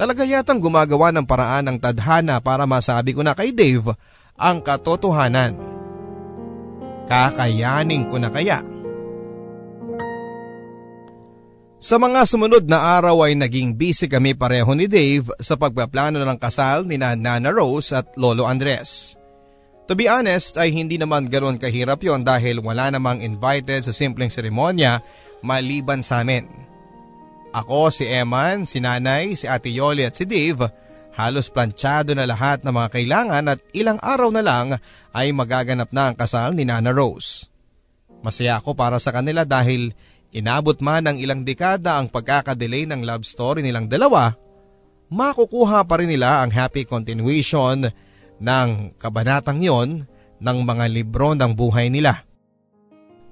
Talaga 0.01 0.25
yatang 0.25 0.59
gumagawa 0.59 1.13
ng 1.13 1.29
paraan 1.29 1.69
ng 1.69 1.79
tadhana 1.79 2.41
para 2.41 2.65
masabi 2.65 3.13
ko 3.13 3.21
na 3.21 3.37
kay 3.37 3.53
Dave 3.53 3.95
ang 4.35 4.65
katotohanan. 4.65 5.78
Kakayanin 7.09 8.05
ko 8.05 8.21
na 8.21 8.29
kaya. 8.29 8.61
Sa 11.79 11.97
mga 11.97 12.27
sumunod 12.27 12.67
na 12.67 12.99
araw 12.99 13.25
ay 13.25 13.39
naging 13.39 13.73
busy 13.73 14.11
kami 14.11 14.35
pareho 14.35 14.69
ni 14.75 14.91
Dave 14.91 15.31
sa 15.39 15.55
pagpaplano 15.55 16.21
ng 16.21 16.39
kasal 16.39 16.85
ni 16.85 16.99
Nana 16.99 17.49
Rose 17.49 17.95
at 17.95 18.13
Lolo 18.19 18.45
Andres. 18.45 19.15
To 19.89 19.97
be 19.97 20.05
honest 20.05 20.59
ay 20.61 20.75
hindi 20.75 21.01
naman 21.01 21.31
ganoon 21.31 21.57
kahirap 21.57 22.05
yon 22.05 22.27
dahil 22.27 22.61
wala 22.61 22.93
namang 22.93 23.25
invited 23.25 23.87
sa 23.87 23.95
simpleng 23.95 24.29
seremonya 24.29 25.01
maliban 25.41 26.05
sa 26.05 26.21
amin. 26.21 26.45
Ako, 27.55 27.89
si 27.89 28.05
Eman, 28.05 28.69
si 28.69 28.85
Nanay, 28.85 29.33
si 29.33 29.49
Ate 29.49 29.73
Yoli 29.73 30.05
at 30.05 30.13
si 30.13 30.29
Dave 30.29 30.69
halos 31.19 31.51
planchado 31.51 32.14
na 32.14 32.31
lahat 32.31 32.62
ng 32.62 32.71
mga 32.71 32.89
kailangan 32.95 33.45
at 33.51 33.59
ilang 33.75 33.99
araw 33.99 34.31
na 34.31 34.43
lang 34.47 34.79
ay 35.11 35.35
magaganap 35.35 35.91
na 35.91 36.09
ang 36.09 36.14
kasal 36.14 36.55
ni 36.55 36.62
Nana 36.62 36.95
Rose. 36.95 37.51
Masaya 38.23 38.62
ako 38.62 38.79
para 38.79 39.03
sa 39.03 39.11
kanila 39.11 39.43
dahil 39.43 39.91
Inabot 40.29 40.77
man 40.85 41.09
ng 41.09 41.16
ilang 41.25 41.41
dekada 41.41 41.97
ang 41.97 42.12
pagkakadelay 42.12 42.85
ng 42.85 43.01
love 43.01 43.25
story 43.25 43.64
nilang 43.64 43.89
dalawa, 43.89 44.37
makukuha 45.09 45.89
pa 45.89 45.95
rin 45.97 46.12
nila 46.12 46.45
ang 46.45 46.53
happy 46.53 46.85
continuation 46.85 47.89
ng 48.37 48.69
kabanatang 49.01 49.64
yon 49.64 50.05
ng 50.37 50.59
mga 50.69 50.85
libro 50.93 51.33
ng 51.33 51.57
buhay 51.57 51.89
nila. 51.89 52.29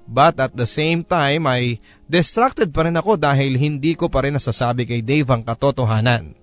But 0.09 0.41
at 0.41 0.57
the 0.57 0.65
same 0.65 1.05
time 1.05 1.45
ay 1.45 1.77
distracted 2.09 2.73
pa 2.73 2.89
rin 2.89 2.97
ako 2.97 3.19
dahil 3.19 3.59
hindi 3.61 3.93
ko 3.93 4.09
pa 4.09 4.25
rin 4.25 4.33
nasasabi 4.33 4.89
kay 4.89 5.05
Dave 5.05 5.29
ang 5.29 5.45
katotohanan. 5.45 6.33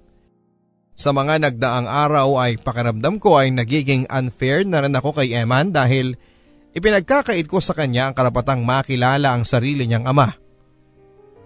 Sa 0.94 1.10
mga 1.10 1.42
nagdaang 1.42 1.90
araw 1.90 2.38
ay 2.38 2.62
pakiramdam 2.62 3.18
ko 3.18 3.34
ay 3.34 3.50
nagiging 3.50 4.06
unfair 4.06 4.62
na 4.62 4.78
rin 4.78 4.94
ako 4.94 5.18
kay 5.18 5.34
Eman 5.34 5.74
dahil 5.74 6.14
ipinagkakait 6.70 7.50
ko 7.50 7.58
sa 7.58 7.74
kanya 7.74 8.10
ang 8.10 8.14
karapatang 8.14 8.62
makilala 8.62 9.34
ang 9.34 9.42
sarili 9.42 9.90
niyang 9.90 10.06
ama. 10.06 10.30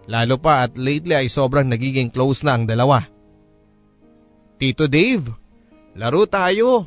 Lalo 0.09 0.37
pa 0.37 0.69
at 0.69 0.77
lately 0.77 1.17
ay 1.17 1.33
sobrang 1.33 1.65
nagiging 1.65 2.13
close 2.13 2.45
na 2.45 2.61
ang 2.61 2.69
dalawa. 2.69 3.05
Tito 4.61 4.85
Dave, 4.85 5.33
laro 5.97 6.29
tayo. 6.29 6.85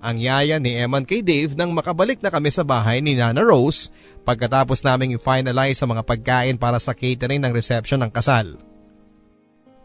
Ang 0.00 0.16
yaya 0.16 0.56
ni 0.56 0.80
Eman 0.80 1.04
kay 1.04 1.20
Dave 1.20 1.52
nang 1.52 1.76
makabalik 1.76 2.24
na 2.24 2.32
kami 2.32 2.48
sa 2.48 2.64
bahay 2.64 3.04
ni 3.04 3.12
Nana 3.12 3.44
Rose 3.44 3.92
pagkatapos 4.24 4.80
naming 4.80 5.20
i-finalize 5.20 5.76
sa 5.76 5.84
mga 5.84 6.00
pagkain 6.04 6.56
para 6.56 6.80
sa 6.80 6.96
catering 6.96 7.44
ng 7.44 7.52
reception 7.52 8.00
ng 8.00 8.08
kasal. 8.08 8.56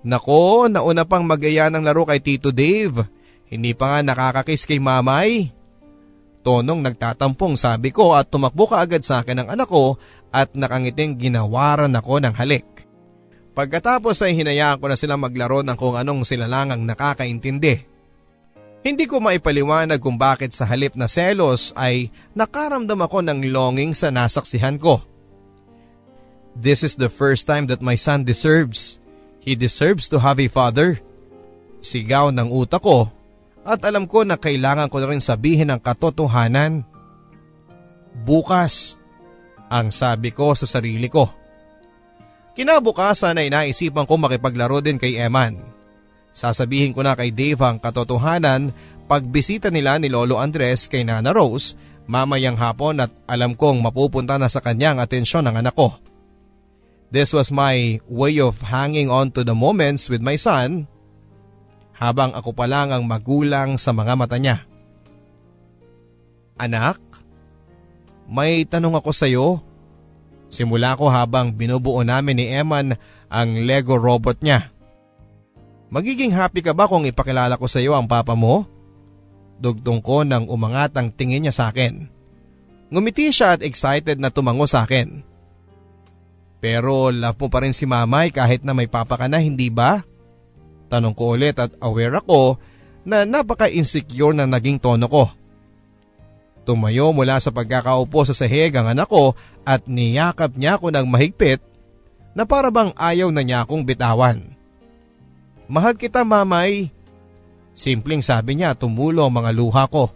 Nako, 0.06 0.70
nauna 0.70 1.01
pang 1.01 1.26
magaya 1.26 1.74
ng 1.74 1.82
laro 1.82 2.06
kay 2.06 2.22
Tito 2.22 2.53
Dave. 2.53 3.01
Hindi 3.49 3.74
pa 3.74 3.97
nga 3.97 3.99
nakakakiss 4.06 4.70
kay 4.70 4.78
mamay. 4.78 5.49
Tonong 6.45 6.86
nagtatampong 6.86 7.58
sabi 7.58 7.89
ko 7.89 8.14
at 8.14 8.30
tumakbo 8.30 8.70
ka 8.70 8.86
agad 8.86 9.01
sa 9.01 9.26
akin 9.26 9.41
ng 9.41 9.49
anak 9.49 9.66
ko 9.66 9.97
at 10.30 10.53
nakangiting 10.53 11.18
ginawaran 11.18 11.97
ako 11.97 12.22
ng 12.22 12.38
halik. 12.38 12.86
Pagkatapos 13.58 14.22
ay 14.22 14.38
hinayaan 14.38 14.78
ko 14.78 14.86
na 14.86 14.97
sila 14.99 15.18
maglaro 15.18 15.66
ng 15.66 15.74
kung 15.74 15.97
anong 15.97 16.22
sila 16.22 16.45
lang 16.45 16.70
ang 16.70 16.86
nakakaintindi. 16.86 17.89
Hindi 18.86 19.10
ko 19.10 19.18
maipaliwanag 19.18 19.97
kung 19.97 20.22
bakit 20.22 20.53
sa 20.53 20.70
halip 20.70 20.93
na 20.93 21.10
selos 21.10 21.74
ay 21.74 22.14
nakaramdam 22.38 23.01
ako 23.01 23.26
ng 23.26 23.49
longing 23.49 23.97
sa 23.97 24.14
nasaksihan 24.14 24.78
ko. 24.78 25.01
This 26.53 26.86
is 26.86 26.93
the 26.93 27.10
first 27.10 27.49
time 27.49 27.66
that 27.74 27.82
my 27.82 27.97
son 27.97 28.22
deserves. 28.22 29.01
He 29.46 29.54
deserves 29.54 30.10
to 30.10 30.18
have 30.18 30.41
a 30.41 30.50
father. 30.50 30.98
Sigaw 31.80 32.34
ng 32.34 32.50
utak 32.50 32.82
ko 32.82 33.14
at 33.66 33.82
alam 33.86 34.10
ko 34.10 34.26
na 34.26 34.41
kailangan 34.41 34.89
ko 34.89 34.98
na 35.02 35.10
rin 35.14 35.22
sabihin 35.22 35.70
ang 35.70 35.82
katotohanan. 35.82 36.82
Bukas, 38.26 38.98
ang 39.70 39.93
sabi 39.93 40.34
ko 40.34 40.58
sa 40.58 40.66
sarili 40.66 41.06
ko. 41.10 41.30
Kinabukasan 42.58 43.38
ay 43.38 43.54
naisipan 43.54 44.08
ko 44.10 44.18
makipaglaro 44.18 44.82
din 44.82 44.98
kay 44.98 45.20
Eman. 45.22 45.62
Sasabihin 46.34 46.93
ko 46.93 47.06
na 47.06 47.14
kay 47.14 47.30
Dave 47.30 47.62
ang 47.62 47.78
katotohanan 47.78 48.74
pagbisita 49.06 49.70
nila 49.70 50.02
ni 50.02 50.10
Lolo 50.10 50.41
Andres 50.41 50.89
kay 50.89 51.06
Nana 51.06 51.30
Rose 51.36 51.78
mamayang 52.06 52.58
hapon 52.58 53.02
at 53.02 53.12
alam 53.26 53.58
kong 53.58 53.82
mapupunta 53.82 54.38
na 54.38 54.50
sa 54.50 54.62
kanyang 54.62 55.02
atensyon 55.02 55.46
ang 55.50 55.58
anak 55.58 55.74
ko. 55.74 55.98
This 57.16 57.32
was 57.32 57.47
my 57.47 58.03
way 58.11 58.43
of 58.43 58.59
hanging 58.59 59.07
on 59.07 59.32
to 59.39 59.47
the 59.47 59.55
moments 59.55 60.11
with 60.11 60.20
my 60.20 60.36
son 60.36 60.84
habang 61.95 62.36
ako 62.36 62.51
pa 62.51 62.68
lang 62.68 62.91
ang 62.91 63.07
magulang 63.07 63.80
sa 63.80 63.95
mga 63.95 64.20
mata 64.20 64.36
niya. 64.36 64.68
Anak, 66.59 66.99
may 68.28 68.68
tanong 68.68 68.99
ako 68.99 69.16
sa 69.16 69.32
iyo. 69.32 69.63
Simula 70.51 70.99
ko 70.99 71.07
habang 71.07 71.55
binubuo 71.55 72.03
namin 72.03 72.36
ni 72.36 72.51
Eman 72.51 72.99
ang 73.32 73.49
Lego 73.63 73.95
robot 73.95 74.43
niya. 74.43 74.76
Magiging 75.88 76.36
happy 76.36 76.59
ka 76.59 76.76
ba 76.76 76.84
kung 76.84 77.07
ipakilala 77.07 77.55
ko 77.55 77.72
sa 77.72 77.80
iyo 77.80 77.95
ang 77.95 78.11
papa 78.11 78.36
mo? 78.36 78.68
Dugtong 79.63 80.03
ko 80.03 80.28
nang 80.28 80.51
umangat 80.51 80.91
ang 80.99 81.16
tingin 81.16 81.47
niya 81.47 81.55
sa 81.55 81.72
akin. 81.72 82.11
Ngumiti 82.91 83.32
siya 83.32 83.55
at 83.55 83.63
excited 83.63 84.20
na 84.20 84.28
tumango 84.28 84.68
sa 84.68 84.84
akin. 84.84 85.34
Pero 86.66 87.13
love 87.13 87.38
mo 87.38 87.45
pa 87.45 87.61
rin 87.61 87.78
si 87.78 87.86
mamay 87.86 88.34
kahit 88.34 88.66
na 88.66 88.74
may 88.74 88.89
papa 88.89 89.22
ka 89.22 89.30
na, 89.30 89.38
hindi 89.38 89.70
ba? 89.70 90.01
Tanong 90.89 91.13
ko 91.13 91.38
ulit 91.38 91.61
at 91.61 91.78
aware 91.78 92.18
ako 92.18 92.57
na 93.05 93.22
napaka-insecure 93.22 94.34
na 94.34 94.49
naging 94.49 94.82
tono 94.82 95.05
ko. 95.05 95.30
Tumayo 96.66 97.13
mula 97.13 97.38
sa 97.38 97.53
pagkakaupo 97.53 98.26
sa 98.26 98.34
sahig 98.34 98.74
ang 98.74 98.89
anak 98.89 99.05
ko 99.05 99.38
at 99.61 99.86
niyakap 99.86 100.57
niya 100.57 100.82
ako 100.82 100.89
ng 100.89 101.05
mahigpit 101.05 101.61
na 102.34 102.49
para 102.49 102.74
bang 102.74 102.89
ayaw 102.97 103.30
na 103.30 103.45
niya 103.45 103.61
akong 103.61 103.86
bitawan. 103.86 104.41
Mahal 105.70 105.93
kita 105.93 106.26
mamay. 106.26 106.89
Simpleng 107.78 108.26
sabi 108.26 108.57
niya 108.57 108.74
tumulo 108.74 109.30
mga 109.30 109.53
luha 109.53 109.86
ko. 109.86 110.09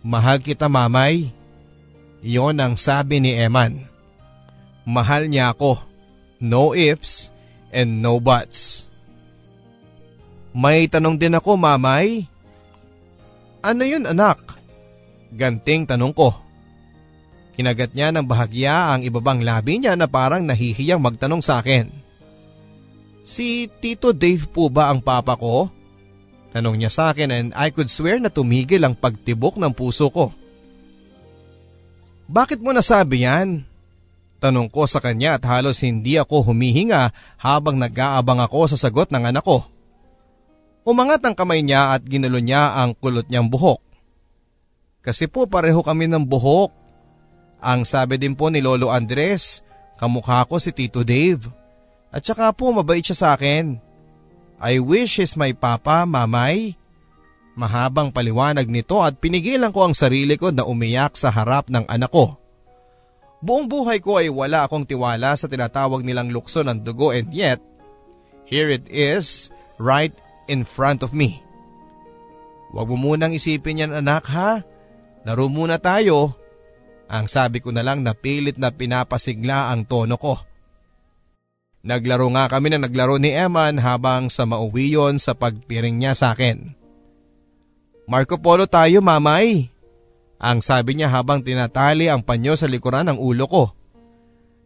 Mahal 0.00 0.40
kita 0.40 0.64
mamay. 0.72 1.37
Iyon 2.22 2.58
ang 2.58 2.74
sabi 2.74 3.22
ni 3.22 3.38
Eman. 3.38 3.86
Mahal 4.88 5.30
niya 5.30 5.54
ako. 5.54 5.78
No 6.42 6.74
ifs 6.74 7.30
and 7.70 8.02
no 8.02 8.18
buts. 8.18 8.88
May 10.54 10.90
tanong 10.90 11.20
din 11.20 11.36
ako 11.36 11.54
mamay. 11.54 12.26
Ano 13.62 13.82
yun 13.84 14.06
anak? 14.08 14.38
Ganting 15.34 15.84
tanong 15.86 16.14
ko. 16.14 16.34
Kinagat 17.58 17.90
niya 17.92 18.14
ng 18.14 18.22
bahagya 18.22 18.94
ang 18.94 19.02
ibabang 19.02 19.42
labi 19.42 19.82
niya 19.82 19.98
na 19.98 20.06
parang 20.06 20.46
nahihiyang 20.46 21.02
magtanong 21.02 21.42
sa 21.42 21.58
akin. 21.58 21.90
Si 23.26 23.66
Tito 23.82 24.14
Dave 24.14 24.46
po 24.46 24.70
ba 24.70 24.88
ang 24.88 25.02
papa 25.02 25.34
ko? 25.34 25.68
Tanong 26.54 26.80
niya 26.80 26.88
sa 26.88 27.10
akin 27.12 27.28
and 27.34 27.48
I 27.52 27.74
could 27.74 27.90
swear 27.92 28.16
na 28.22 28.30
tumigil 28.32 28.80
ang 28.86 28.94
pagtibok 28.96 29.60
ng 29.60 29.74
puso 29.74 30.08
ko. 30.08 30.32
Bakit 32.28 32.60
mo 32.60 32.76
nasabi 32.76 33.24
yan? 33.24 33.64
Tanong 34.38 34.70
ko 34.70 34.86
sa 34.86 35.02
kanya 35.02 35.40
at 35.40 35.42
halos 35.48 35.82
hindi 35.82 36.14
ako 36.14 36.52
humihinga 36.52 37.10
habang 37.40 37.74
nag-aabang 37.74 38.38
ako 38.38 38.70
sa 38.70 38.78
sagot 38.78 39.10
ng 39.10 39.34
anak 39.34 39.42
ko. 39.42 39.66
Umangat 40.86 41.24
ang 41.26 41.34
kamay 41.34 41.66
niya 41.66 41.98
at 41.98 42.06
ginulo 42.06 42.38
niya 42.38 42.78
ang 42.78 42.94
kulot 42.94 43.26
niyang 43.26 43.50
buhok. 43.50 43.82
Kasi 45.02 45.26
po 45.26 45.50
pareho 45.50 45.82
kami 45.82 46.06
ng 46.06 46.22
buhok. 46.22 46.70
Ang 47.58 47.82
sabi 47.82 48.14
din 48.22 48.38
po 48.38 48.46
ni 48.52 48.62
Lolo 48.62 48.94
Andres, 48.94 49.66
kamukha 49.98 50.46
ko 50.46 50.62
si 50.62 50.70
Tito 50.70 51.02
Dave. 51.02 51.50
At 52.14 52.22
saka 52.22 52.54
po 52.54 52.70
mabait 52.70 53.02
siya 53.02 53.18
sa 53.18 53.28
akin. 53.34 53.82
I 54.62 54.78
wish 54.78 55.18
he's 55.18 55.34
my 55.34 55.50
papa, 55.50 56.06
mamay. 56.06 56.77
Mahabang 57.58 58.14
paliwanag 58.14 58.70
nito 58.70 59.02
at 59.02 59.18
pinigilan 59.18 59.74
ko 59.74 59.90
ang 59.90 59.94
sarili 59.98 60.38
ko 60.38 60.54
na 60.54 60.62
umiyak 60.62 61.18
sa 61.18 61.34
harap 61.34 61.66
ng 61.66 61.90
anak 61.90 62.14
ko. 62.14 62.38
Buong 63.42 63.66
buhay 63.66 63.98
ko 63.98 64.22
ay 64.22 64.30
wala 64.30 64.62
akong 64.62 64.86
tiwala 64.86 65.34
sa 65.34 65.50
tinatawag 65.50 66.06
nilang 66.06 66.30
lukso 66.30 66.62
ng 66.62 66.86
dugo 66.86 67.10
and 67.10 67.34
yet, 67.34 67.58
here 68.46 68.70
it 68.70 68.86
is, 68.86 69.50
right 69.82 70.14
in 70.46 70.62
front 70.62 71.02
of 71.02 71.10
me. 71.10 71.42
Huwag 72.70 72.94
mo 72.94 72.94
munang 72.94 73.34
isipin 73.34 73.82
yan 73.82 73.90
anak 73.90 74.30
ha, 74.30 74.62
laro 75.26 75.50
muna 75.50 75.82
tayo. 75.82 76.38
Ang 77.10 77.26
sabi 77.26 77.58
ko 77.58 77.74
na 77.74 77.82
lang 77.82 78.06
na 78.06 78.14
pilit 78.14 78.54
na 78.54 78.70
pinapasigla 78.70 79.74
ang 79.74 79.82
tono 79.82 80.14
ko. 80.14 80.38
Naglaro 81.82 82.30
nga 82.38 82.46
kami 82.46 82.70
na 82.70 82.78
naglaro 82.86 83.18
ni 83.18 83.34
Eman 83.34 83.82
habang 83.82 84.30
sa 84.30 84.46
mauwi 84.46 84.94
yon 84.94 85.18
sa 85.18 85.34
pagpiring 85.34 85.98
niya 85.98 86.14
sa 86.14 86.38
akin. 86.38 86.78
Marco 88.08 88.40
Polo 88.40 88.64
tayo 88.64 89.04
mamay. 89.04 89.68
Ang 90.40 90.64
sabi 90.64 90.96
niya 90.96 91.12
habang 91.12 91.44
tinatali 91.44 92.08
ang 92.08 92.24
panyo 92.24 92.56
sa 92.56 92.64
likuran 92.64 93.04
ng 93.12 93.20
ulo 93.20 93.44
ko. 93.44 93.64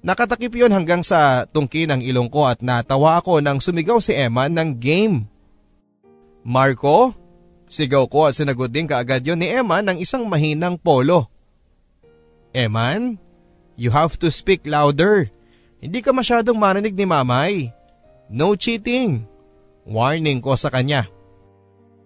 Nakatakip 0.07 0.55
yon 0.55 0.71
hanggang 0.71 1.03
sa 1.03 1.43
tungki 1.51 1.91
ng 1.91 2.07
ilong 2.07 2.31
ko 2.31 2.47
at 2.47 2.63
natawa 2.63 3.19
ako 3.19 3.43
nang 3.43 3.59
sumigaw 3.59 3.99
si 3.99 4.15
Eman 4.15 4.55
ng 4.55 4.79
game. 4.79 5.27
Marco? 6.47 7.19
Sigaw 7.67 8.07
ko 8.07 8.31
at 8.31 8.39
sinagot 8.39 8.71
din 8.71 8.87
kaagad 8.87 9.27
yon 9.27 9.43
ni 9.43 9.51
Eman 9.51 9.91
ng 9.91 9.99
isang 9.99 10.23
mahinang 10.31 10.79
polo. 10.79 11.27
Eman, 12.55 13.19
you 13.75 13.91
have 13.91 14.15
to 14.23 14.31
speak 14.31 14.63
louder. 14.71 15.35
Hindi 15.83 15.99
ka 15.99 16.15
masyadong 16.15 16.59
marinig 16.63 16.95
ni 16.95 17.07
mamay. 17.11 17.75
No 18.31 18.55
cheating. 18.55 19.27
Warning 19.83 20.39
ko 20.39 20.55
sa 20.55 20.71
kanya. 20.71 21.11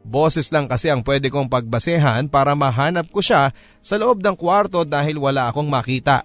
Boses 0.07 0.55
lang 0.55 0.71
kasi 0.71 0.87
ang 0.87 1.03
pwede 1.03 1.27
kong 1.35 1.51
pagbasehan 1.51 2.31
para 2.31 2.55
mahanap 2.55 3.11
ko 3.11 3.19
siya 3.19 3.51
sa 3.83 3.99
loob 3.99 4.23
ng 4.23 4.39
kwarto 4.39 4.87
dahil 4.87 5.19
wala 5.19 5.51
akong 5.51 5.67
makita. 5.67 6.23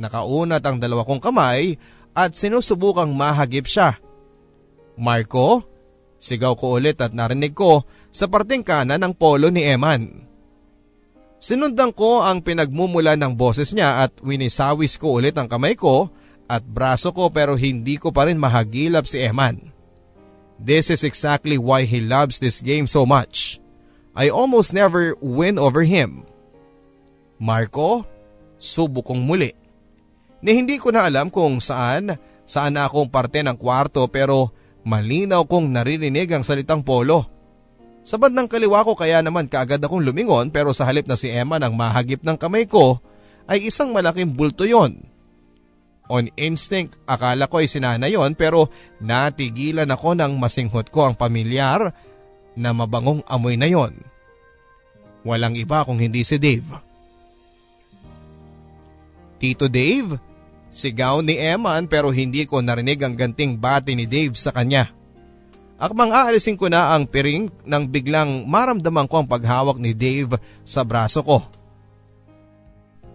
Nakaunat 0.00 0.64
ang 0.64 0.80
dalawa 0.80 1.04
kong 1.04 1.20
kamay 1.20 1.76
at 2.16 2.32
sinusubukang 2.32 3.12
mahagip 3.12 3.68
siya. 3.68 4.00
Marco? 4.96 5.68
Sigaw 6.16 6.56
ko 6.56 6.80
ulit 6.80 6.96
at 7.04 7.12
narinig 7.12 7.52
ko 7.52 7.84
sa 8.08 8.32
parting 8.32 8.64
kanan 8.64 9.04
ng 9.04 9.12
polo 9.12 9.52
ni 9.52 9.60
Eman. 9.66 10.24
Sinundan 11.42 11.92
ko 11.92 12.22
ang 12.22 12.40
pinagmumula 12.40 13.18
ng 13.18 13.34
boses 13.34 13.74
niya 13.74 14.06
at 14.06 14.14
winisawis 14.22 14.96
ko 14.96 15.20
ulit 15.20 15.34
ang 15.36 15.50
kamay 15.50 15.74
ko 15.74 16.08
at 16.46 16.62
braso 16.64 17.10
ko 17.10 17.28
pero 17.28 17.58
hindi 17.58 17.98
ko 17.98 18.14
pa 18.14 18.30
rin 18.30 18.38
mahagilap 18.38 19.04
si 19.04 19.20
Eman. 19.20 19.74
This 20.62 20.94
is 20.94 21.02
exactly 21.02 21.58
why 21.58 21.82
he 21.82 21.98
loves 21.98 22.38
this 22.38 22.62
game 22.62 22.86
so 22.86 23.02
much. 23.02 23.58
I 24.14 24.30
almost 24.30 24.70
never 24.70 25.18
win 25.18 25.58
over 25.58 25.82
him. 25.82 26.22
Marco, 27.42 28.06
subo 28.62 29.02
kong 29.02 29.26
muli. 29.26 29.50
Ni 30.38 30.54
hindi 30.54 30.78
ko 30.78 30.94
na 30.94 31.10
alam 31.10 31.34
kung 31.34 31.58
saan, 31.58 32.14
saan 32.46 32.78
akong 32.78 33.10
parte 33.10 33.42
ng 33.42 33.58
kwarto 33.58 34.06
pero 34.06 34.54
malinaw 34.86 35.50
kong 35.50 35.74
naririnig 35.74 36.30
ang 36.30 36.46
salitang 36.46 36.86
polo. 36.86 37.26
Sa 38.06 38.14
bandang 38.14 38.46
kaliwa 38.46 38.86
ko 38.86 38.94
kaya 38.94 39.18
naman 39.18 39.50
kaagad 39.50 39.82
akong 39.82 40.02
lumingon 40.06 40.54
pero 40.54 40.70
sa 40.70 40.86
halip 40.86 41.10
na 41.10 41.18
si 41.18 41.26
Emma 41.26 41.58
nang 41.58 41.74
mahagip 41.74 42.22
ng 42.22 42.38
kamay 42.38 42.70
ko 42.70 43.02
ay 43.50 43.66
isang 43.66 43.90
malaking 43.90 44.30
bulto 44.30 44.62
yon 44.62 45.02
On 46.10 46.26
instinct, 46.34 46.98
akala 47.06 47.46
ko 47.46 47.62
ay 47.62 47.70
sinana 47.70 48.10
yon 48.10 48.34
pero 48.34 48.70
natigilan 48.98 49.88
ako 49.90 50.18
nang 50.18 50.34
masinghot 50.38 50.90
ko 50.90 51.06
ang 51.06 51.14
pamilyar 51.14 51.94
na 52.58 52.70
mabangong 52.74 53.22
amoy 53.30 53.54
na 53.54 53.70
yon. 53.70 53.94
Walang 55.22 55.54
iba 55.54 55.86
kung 55.86 56.02
hindi 56.02 56.26
si 56.26 56.36
Dave. 56.36 56.66
Tito 59.38 59.70
Dave? 59.70 60.18
Sigaw 60.72 61.20
ni 61.20 61.36
Eman 61.36 61.84
pero 61.90 62.08
hindi 62.14 62.48
ko 62.48 62.64
narinig 62.64 63.02
ang 63.02 63.18
ganting 63.18 63.58
bati 63.60 63.92
ni 63.92 64.08
Dave 64.08 64.34
sa 64.38 64.54
kanya. 64.54 64.90
Akmang 65.82 66.14
aalisin 66.14 66.54
ko 66.54 66.70
na 66.70 66.94
ang 66.94 67.10
piring 67.10 67.50
nang 67.66 67.90
biglang 67.90 68.46
maramdaman 68.46 69.10
ko 69.10 69.18
ang 69.18 69.28
paghawak 69.28 69.82
ni 69.82 69.90
Dave 69.90 70.38
sa 70.62 70.86
braso 70.86 71.26
ko. 71.26 71.42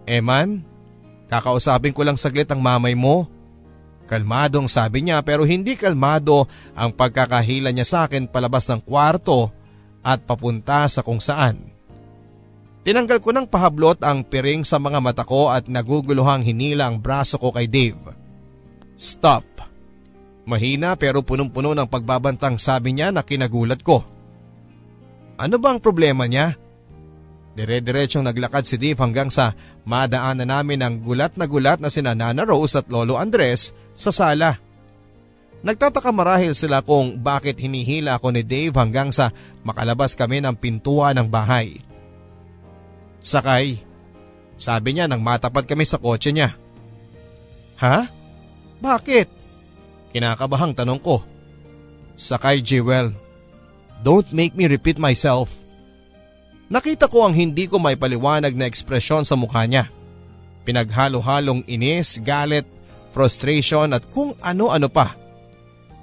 Eman, 0.04 0.67
Kakausapin 1.28 1.92
ko 1.92 2.02
lang 2.02 2.16
saglit 2.16 2.48
ang 2.48 2.64
mamay 2.64 2.96
mo. 2.96 3.28
Kalmadong 4.08 4.72
sabi 4.72 5.04
niya 5.04 5.20
pero 5.20 5.44
hindi 5.44 5.76
kalmado 5.76 6.48
ang 6.72 6.96
pagkakahila 6.96 7.68
niya 7.68 7.84
sa 7.84 7.98
akin 8.08 8.24
palabas 8.24 8.64
ng 8.72 8.80
kwarto 8.80 9.52
at 10.00 10.24
papunta 10.24 10.88
sa 10.88 11.04
kung 11.04 11.20
saan. 11.20 11.68
Tinanggal 12.88 13.20
ko 13.20 13.36
ng 13.36 13.44
pahablot 13.44 14.00
ang 14.00 14.24
piring 14.24 14.64
sa 14.64 14.80
mga 14.80 15.04
mata 15.04 15.28
ko 15.28 15.52
at 15.52 15.68
naguguluhang 15.68 16.40
hinila 16.40 16.88
ang 16.88 16.96
braso 16.96 17.36
ko 17.36 17.52
kay 17.52 17.68
Dave. 17.68 18.00
Stop. 18.96 19.44
Mahina 20.48 20.96
pero 20.96 21.20
punong-puno 21.20 21.76
ng 21.76 21.84
pagbabantang 21.84 22.56
sabi 22.56 22.96
niya 22.96 23.12
na 23.12 23.20
kinagulat 23.20 23.84
ko. 23.84 24.00
Ano 25.36 25.60
bang 25.60 25.76
problema 25.84 26.24
niya? 26.24 26.56
Dire-diretsyong 27.58 28.22
naglakad 28.22 28.70
si 28.70 28.78
Dave 28.78 29.02
hanggang 29.02 29.34
sa 29.34 29.50
madaanan 29.82 30.46
namin 30.46 30.78
ang 30.78 31.02
gulat 31.02 31.34
na 31.34 31.50
gulat 31.50 31.82
na 31.82 31.90
sina 31.90 32.14
Nana 32.14 32.46
Rose 32.46 32.78
at 32.78 32.86
Lolo 32.86 33.18
Andres 33.18 33.74
sa 33.98 34.14
sala. 34.14 34.62
Nagtataka 35.66 36.14
marahil 36.14 36.54
sila 36.54 36.86
kung 36.86 37.18
bakit 37.18 37.58
hinihila 37.58 38.14
ako 38.14 38.30
ni 38.30 38.46
Dave 38.46 38.78
hanggang 38.78 39.10
sa 39.10 39.34
makalabas 39.66 40.14
kami 40.14 40.38
ng 40.38 40.54
pintuan 40.54 41.18
ng 41.18 41.26
bahay. 41.26 41.82
Sakay, 43.18 43.82
sabi 44.54 44.94
niya 44.94 45.10
nang 45.10 45.18
matapat 45.18 45.66
kami 45.66 45.82
sa 45.82 45.98
kotse 45.98 46.30
niya. 46.30 46.54
Ha? 47.82 48.06
Bakit? 48.78 49.26
Kinakabahang 50.14 50.78
tanong 50.78 51.02
ko. 51.02 51.26
Sakay 52.14 52.62
Jewel, 52.62 53.10
don't 54.06 54.30
make 54.30 54.54
me 54.54 54.70
repeat 54.70 54.94
myself. 54.94 55.50
Nakita 56.68 57.08
ko 57.08 57.24
ang 57.24 57.32
hindi 57.32 57.64
ko 57.64 57.80
may 57.80 57.96
paliwanag 57.96 58.52
na 58.52 58.68
ekspresyon 58.68 59.24
sa 59.24 59.40
mukha 59.40 59.64
niya. 59.64 59.88
Pinaghalo-halong 60.68 61.64
inis, 61.64 62.20
galit, 62.20 62.68
frustration 63.08 63.96
at 63.96 64.04
kung 64.12 64.36
ano-ano 64.44 64.92
pa. 64.92 65.16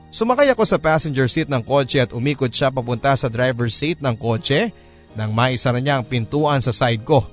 Sumakay 0.10 0.50
ako 0.50 0.66
sa 0.66 0.82
passenger 0.82 1.30
seat 1.30 1.54
ng 1.54 1.62
kotse 1.62 2.02
at 2.02 2.16
umikot 2.18 2.50
siya 2.50 2.74
papunta 2.74 3.14
sa 3.14 3.30
driver's 3.30 3.78
seat 3.78 4.02
ng 4.02 4.18
kotse 4.18 4.74
nang 5.14 5.38
maisa 5.38 5.70
na 5.70 5.78
niya 5.78 6.02
ang 6.02 6.06
pintuan 6.10 6.66
sa 6.66 6.74
side 6.74 7.06
ko. 7.06 7.30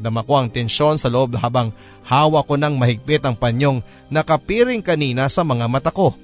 Dama 0.00 0.24
ko 0.24 0.40
ang 0.40 0.48
tensyon 0.48 0.96
sa 0.96 1.12
loob 1.12 1.36
habang 1.36 1.70
hawak 2.08 2.48
ko 2.48 2.56
ng 2.56 2.74
mahigpit 2.80 3.22
ang 3.22 3.36
panyong 3.36 3.84
nakapiring 4.08 4.80
kanina 4.80 5.28
sa 5.28 5.44
mga 5.44 5.68
mata 5.68 5.92
ko. 5.92 6.16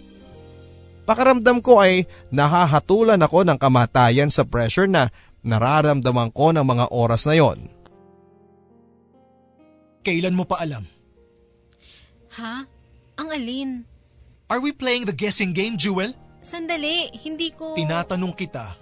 Pakaramdam 1.09 1.65
ko 1.65 1.81
ay 1.81 2.05
nahahatulan 2.29 3.21
ako 3.23 3.47
ng 3.47 3.57
kamatayan 3.57 4.29
sa 4.29 4.45
pressure 4.45 4.91
na 4.91 5.09
nararamdaman 5.49 6.31
ko 6.37 6.53
ng 6.53 6.63
mga 6.63 6.85
oras 6.93 7.25
na 7.25 7.35
yon. 7.35 7.59
Kailan 10.05 10.37
mo 10.37 10.45
pa 10.45 10.61
alam? 10.61 10.85
Ha? 12.37 12.69
Ang 13.19 13.29
alin? 13.33 13.71
Are 14.53 14.61
we 14.61 14.73
playing 14.73 15.09
the 15.09 15.17
guessing 15.17 15.57
game, 15.57 15.81
Jewel? 15.81 16.13
Sandali, 16.45 17.13
hindi 17.25 17.53
ko... 17.53 17.75
Tinatanong 17.77 18.33
kita 18.37 18.77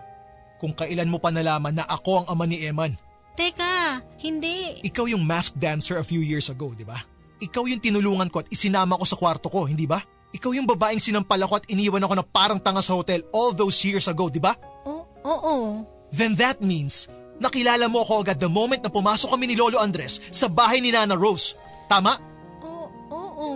kung 0.57 0.73
kailan 0.73 1.11
mo 1.11 1.21
pa 1.21 1.31
nalaman 1.31 1.77
na 1.77 1.85
ako 1.85 2.25
ang 2.25 2.27
ama 2.33 2.45
ni 2.49 2.65
Eman. 2.65 2.97
Teka, 3.37 4.01
hindi. 4.25 4.81
Ikaw 4.81 5.13
yung 5.13 5.21
masked 5.21 5.61
dancer 5.61 6.01
a 6.01 6.07
few 6.07 6.25
years 6.25 6.49
ago, 6.49 6.73
di 6.73 6.87
ba? 6.87 6.97
Ikaw 7.37 7.69
yung 7.69 7.85
tinulungan 7.85 8.33
ko 8.33 8.41
at 8.41 8.49
isinama 8.49 8.97
ko 8.97 9.05
sa 9.05 9.19
kwarto 9.21 9.53
ko, 9.53 9.69
hindi 9.69 9.85
ba? 9.85 10.01
Ikaw 10.33 10.51
yung 10.57 10.65
babaeng 10.65 11.01
sinampal 11.01 11.41
ako 11.45 11.61
at 11.61 11.69
iniwan 11.69 12.01
ako 12.01 12.15
na 12.17 12.25
parang 12.25 12.61
tanga 12.61 12.81
sa 12.81 12.97
hotel 12.97 13.21
all 13.37 13.53
those 13.53 13.77
years 13.85 14.09
ago, 14.09 14.33
di 14.33 14.41
ba? 14.41 14.57
Oo, 14.89 15.05
oo. 15.29 15.96
Then 16.13 16.39
that 16.39 16.63
means, 16.63 17.11
nakilala 17.43 17.91
mo 17.91 18.03
ako 18.03 18.27
agad 18.27 18.39
the 18.41 18.51
moment 18.51 18.83
na 18.83 18.93
pumasok 18.93 19.33
kami 19.33 19.51
ni 19.51 19.57
Lolo 19.59 19.81
Andres 19.81 20.23
sa 20.33 20.47
bahay 20.47 20.81
ni 20.81 20.95
Nana 20.95 21.19
Rose. 21.19 21.57
Tama? 21.87 22.17
Oo, 22.63 22.87
oo. 23.11 23.51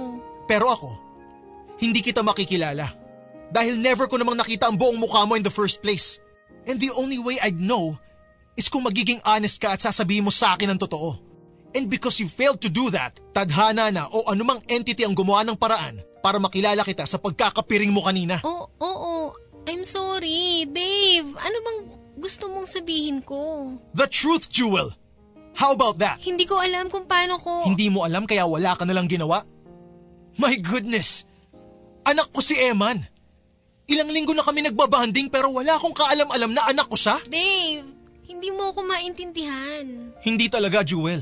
Pero 0.46 0.70
ako, 0.70 0.90
hindi 1.80 2.04
kita 2.04 2.20
makikilala. 2.20 2.92
Dahil 3.50 3.82
never 3.82 4.06
ko 4.06 4.14
namang 4.14 4.38
nakita 4.38 4.70
ang 4.70 4.78
buong 4.78 4.98
mukha 4.98 5.26
mo 5.26 5.34
in 5.34 5.42
the 5.42 5.50
first 5.50 5.82
place. 5.82 6.22
And 6.68 6.78
the 6.78 6.94
only 6.94 7.18
way 7.18 7.40
I'd 7.42 7.58
know 7.58 7.98
is 8.54 8.70
kung 8.70 8.86
magiging 8.86 9.18
honest 9.26 9.58
ka 9.58 9.74
at 9.74 9.82
sasabihin 9.82 10.26
mo 10.26 10.30
sa 10.30 10.54
akin 10.54 10.70
ang 10.70 10.80
totoo. 10.80 11.18
And 11.70 11.86
because 11.86 12.18
you 12.18 12.26
failed 12.26 12.62
to 12.66 12.70
do 12.70 12.90
that, 12.94 13.18
tadhana 13.30 13.94
na 13.94 14.10
o 14.10 14.26
anumang 14.26 14.62
entity 14.66 15.06
ang 15.06 15.14
gumawa 15.14 15.46
ng 15.46 15.54
paraan 15.54 16.02
para 16.20 16.42
makilala 16.42 16.82
kita 16.82 17.06
sa 17.06 17.18
pagkakapiring 17.18 17.90
mo 17.90 18.02
kanina. 18.02 18.42
Oo, 18.42 18.70
oo. 18.78 19.14
I'm 19.70 19.86
sorry, 19.86 20.66
Dave. 20.66 21.30
Ano 21.38 21.56
bang 21.62 21.80
gusto 22.20 22.46
mong 22.52 22.68
sabihin 22.68 23.24
ko? 23.24 23.74
The 23.96 24.06
truth, 24.06 24.52
Jewel! 24.52 24.92
How 25.56 25.74
about 25.74 25.98
that? 25.98 26.22
Hindi 26.22 26.46
ko 26.46 26.60
alam 26.60 26.92
kung 26.92 27.08
paano 27.08 27.40
ko... 27.40 27.66
Hindi 27.66 27.90
mo 27.90 28.06
alam 28.06 28.28
kaya 28.28 28.46
wala 28.46 28.76
ka 28.78 28.86
nalang 28.86 29.10
ginawa? 29.10 29.42
My 30.38 30.54
goodness! 30.60 31.26
Anak 32.06 32.30
ko 32.30 32.40
si 32.40 32.56
Eman. 32.56 33.02
Ilang 33.90 34.14
linggo 34.14 34.32
na 34.32 34.46
kami 34.46 34.62
nagbabanding 34.62 35.28
pero 35.28 35.50
wala 35.50 35.74
akong 35.74 35.96
kaalam-alam 35.96 36.54
na 36.54 36.62
anak 36.70 36.86
ko 36.86 36.96
siya. 36.96 37.18
Dave, 37.26 37.84
hindi 38.30 38.48
mo 38.54 38.70
ako 38.70 38.86
maintindihan. 38.86 40.14
Hindi 40.22 40.46
talaga, 40.46 40.86
Jewel. 40.86 41.20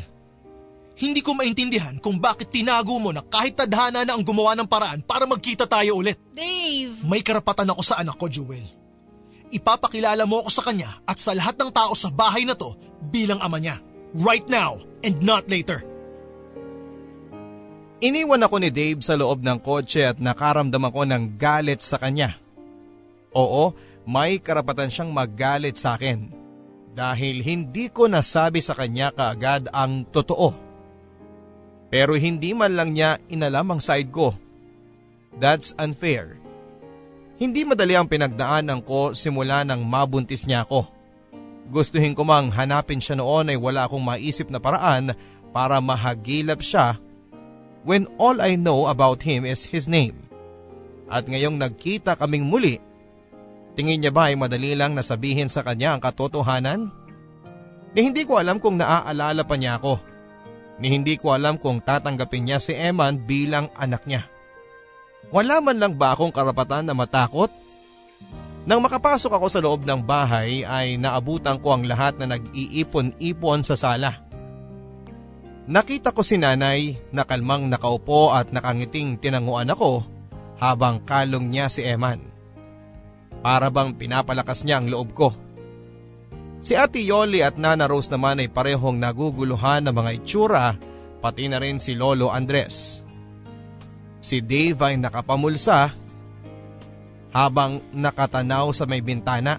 Hindi 0.99 1.23
ko 1.23 1.33
maintindihan 1.33 1.97
kung 2.03 2.19
bakit 2.19 2.51
tinago 2.51 2.99
mo 2.99 3.15
na 3.15 3.23
kahit 3.23 3.55
tadhana 3.55 4.03
na 4.03 4.19
ang 4.19 4.23
gumawa 4.27 4.59
ng 4.59 4.67
paraan 4.69 5.01
para 5.01 5.25
magkita 5.25 5.65
tayo 5.65 6.03
ulit. 6.03 6.19
Dave! 6.35 7.01
May 7.07 7.25
karapatan 7.25 7.71
ako 7.73 7.83
sa 7.87 8.03
anak 8.03 8.19
ko, 8.19 8.29
Jewel. 8.29 8.78
Ipapakilala 9.49 10.29
mo 10.29 10.45
ako 10.45 10.51
sa 10.53 10.63
kanya 10.69 11.01
at 11.09 11.17
sa 11.17 11.33
lahat 11.33 11.57
ng 11.57 11.71
tao 11.73 11.97
sa 11.97 12.13
bahay 12.13 12.45
na 12.45 12.53
to 12.53 12.77
bilang 13.09 13.41
ama 13.41 13.57
niya. 13.57 13.81
Right 14.17 14.45
now 14.49 14.81
and 15.05 15.21
not 15.21 15.49
later. 15.49 15.85
Iniwan 17.99 18.47
ako 18.47 18.63
ni 18.63 18.71
Dave 18.71 19.03
sa 19.03 19.19
loob 19.19 19.43
ng 19.43 19.59
kotse 19.59 20.07
at 20.07 20.23
nakaramdam 20.23 20.87
ako 20.87 21.03
ng 21.03 21.35
galit 21.35 21.83
sa 21.83 21.99
kanya. 21.99 22.39
Oo, 23.35 23.75
may 24.07 24.39
karapatan 24.39 24.89
siyang 24.89 25.11
magalit 25.11 25.75
sa 25.75 25.99
akin 25.99 26.31
dahil 26.95 27.43
hindi 27.43 27.91
ko 27.91 28.07
nasabi 28.07 28.63
sa 28.63 28.79
kanya 28.79 29.11
kaagad 29.11 29.67
ang 29.75 30.07
totoo. 30.09 30.55
Pero 31.91 32.15
hindi 32.15 32.55
man 32.55 32.79
lang 32.79 32.95
niya 32.95 33.19
inalam 33.29 33.75
ang 33.75 33.81
side 33.83 34.15
ko. 34.15 34.39
That's 35.35 35.75
unfair. 35.75 36.38
Hindi 37.39 37.63
madali 37.63 37.95
ang 37.95 38.11
pinagdaanan 38.11 38.83
ko 38.83 39.15
simula 39.15 39.63
nang 39.63 39.87
mabuntis 39.87 40.43
niya 40.43 40.67
ako. 40.67 40.91
Gustuhin 41.71 42.13
ko 42.13 42.27
mang 42.27 42.51
hanapin 42.51 42.99
siya 42.99 43.15
noon 43.15 43.55
ay 43.55 43.59
wala 43.59 43.87
akong 43.87 44.03
maisip 44.03 44.51
na 44.51 44.59
paraan 44.59 45.15
para 45.55 45.79
mahagilap 45.79 46.59
siya 46.59 46.99
when 47.87 48.11
all 48.19 48.43
I 48.43 48.59
know 48.59 48.91
about 48.91 49.23
him 49.23 49.47
is 49.47 49.69
his 49.71 49.87
name. 49.87 50.19
At 51.09 51.25
ngayong 51.25 51.57
nagkita 51.57 52.19
kaming 52.19 52.45
muli, 52.45 52.77
tingin 53.79 54.03
niya 54.03 54.13
ba 54.13 54.29
ay 54.29 54.37
madali 54.37 54.75
lang 54.75 54.93
nasabihin 54.99 55.49
sa 55.49 55.65
kanya 55.65 55.97
ang 55.97 56.03
katotohanan? 56.03 56.91
Ni 57.97 58.01
hindi 58.05 58.29
ko 58.29 58.37
alam 58.37 58.61
kung 58.61 58.77
naaalala 58.77 59.47
pa 59.49 59.57
niya 59.57 59.81
ako. 59.81 59.97
Ni 60.83 60.93
hindi 60.93 61.17
ko 61.17 61.33
alam 61.33 61.57
kung 61.57 61.81
tatanggapin 61.81 62.45
niya 62.45 62.59
si 62.61 62.77
Eman 62.77 63.25
bilang 63.25 63.73
anak 63.79 64.05
niya. 64.05 64.29
Wala 65.29 65.61
man 65.61 65.77
lang 65.77 65.95
ba 65.97 66.17
akong 66.17 66.33
karapatan 66.33 66.89
na 66.89 66.97
matakot? 66.97 67.53
Nang 68.69 68.85
makapasok 68.85 69.33
ako 69.33 69.47
sa 69.49 69.61
loob 69.65 69.85
ng 69.85 70.05
bahay 70.05 70.61
ay 70.65 71.01
naabutan 71.01 71.57
ko 71.61 71.73
ang 71.73 71.89
lahat 71.89 72.21
na 72.21 72.37
nag-iipon-ipon 72.37 73.65
sa 73.65 73.77
sala. 73.81 74.25
Nakita 75.69 76.17
ko 76.17 76.25
si 76.25 76.41
nanay 76.41 76.97
na 77.13 77.29
kalmang 77.29 77.69
nakaupo 77.69 78.33
at 78.33 78.53
nakangiting 78.53 79.21
tinanguan 79.21 79.69
ako 79.69 80.05
habang 80.61 81.01
kalong 81.05 81.49
niya 81.49 81.69
si 81.69 81.85
Eman. 81.85 82.21
Para 83.45 83.69
bang 83.73 83.97
pinapalakas 83.97 84.65
niya 84.65 84.81
ang 84.81 84.89
loob 84.89 85.13
ko. 85.13 85.33
Si 86.59 86.77
Ate 86.77 87.01
Yoli 87.01 87.41
at 87.41 87.57
Nana 87.57 87.87
Rose 87.89 88.11
naman 88.11 88.43
ay 88.43 88.49
parehong 88.51 89.01
naguguluhan 89.01 89.87
ng 89.87 89.95
mga 89.95 90.11
itsura 90.19 90.67
pati 91.25 91.47
na 91.49 91.57
rin 91.57 91.81
si 91.81 91.95
Lolo 91.95 92.29
Andres. 92.29 93.08
Si 94.29 94.45
Dave 94.45 94.77
ay 94.85 95.01
nakapamulsa 95.01 95.89
habang 97.33 97.81
nakatanaw 97.97 98.69
sa 98.77 98.85
may 98.85 99.01
bintana. 99.01 99.57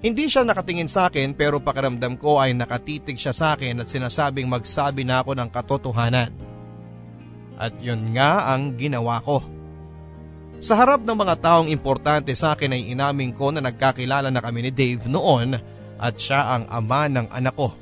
Hindi 0.00 0.24
siya 0.32 0.40
nakatingin 0.40 0.88
sa 0.88 1.12
akin 1.12 1.36
pero 1.36 1.60
pakiramdam 1.60 2.16
ko 2.16 2.40
ay 2.40 2.56
nakatitig 2.56 3.20
siya 3.20 3.36
sa 3.36 3.52
akin 3.52 3.84
at 3.84 3.92
sinasabing 3.92 4.48
magsabi 4.48 5.04
na 5.04 5.20
ako 5.20 5.36
ng 5.36 5.52
katotohanan. 5.52 6.32
At 7.60 7.76
yun 7.84 8.16
nga 8.16 8.56
ang 8.56 8.72
ginawa 8.80 9.20
ko. 9.20 9.44
Sa 10.56 10.72
harap 10.72 11.04
ng 11.04 11.16
mga 11.20 11.36
taong 11.36 11.68
importante 11.68 12.32
sa 12.32 12.56
akin 12.56 12.72
ay 12.72 12.88
inamin 12.96 13.36
ko 13.36 13.52
na 13.52 13.60
nagkakilala 13.60 14.32
na 14.32 14.40
kami 14.40 14.64
ni 14.64 14.72
Dave 14.72 15.04
noon 15.12 15.60
at 16.00 16.14
siya 16.16 16.56
ang 16.56 16.64
ama 16.72 17.04
ng 17.12 17.28
anak 17.28 17.52
ko. 17.52 17.76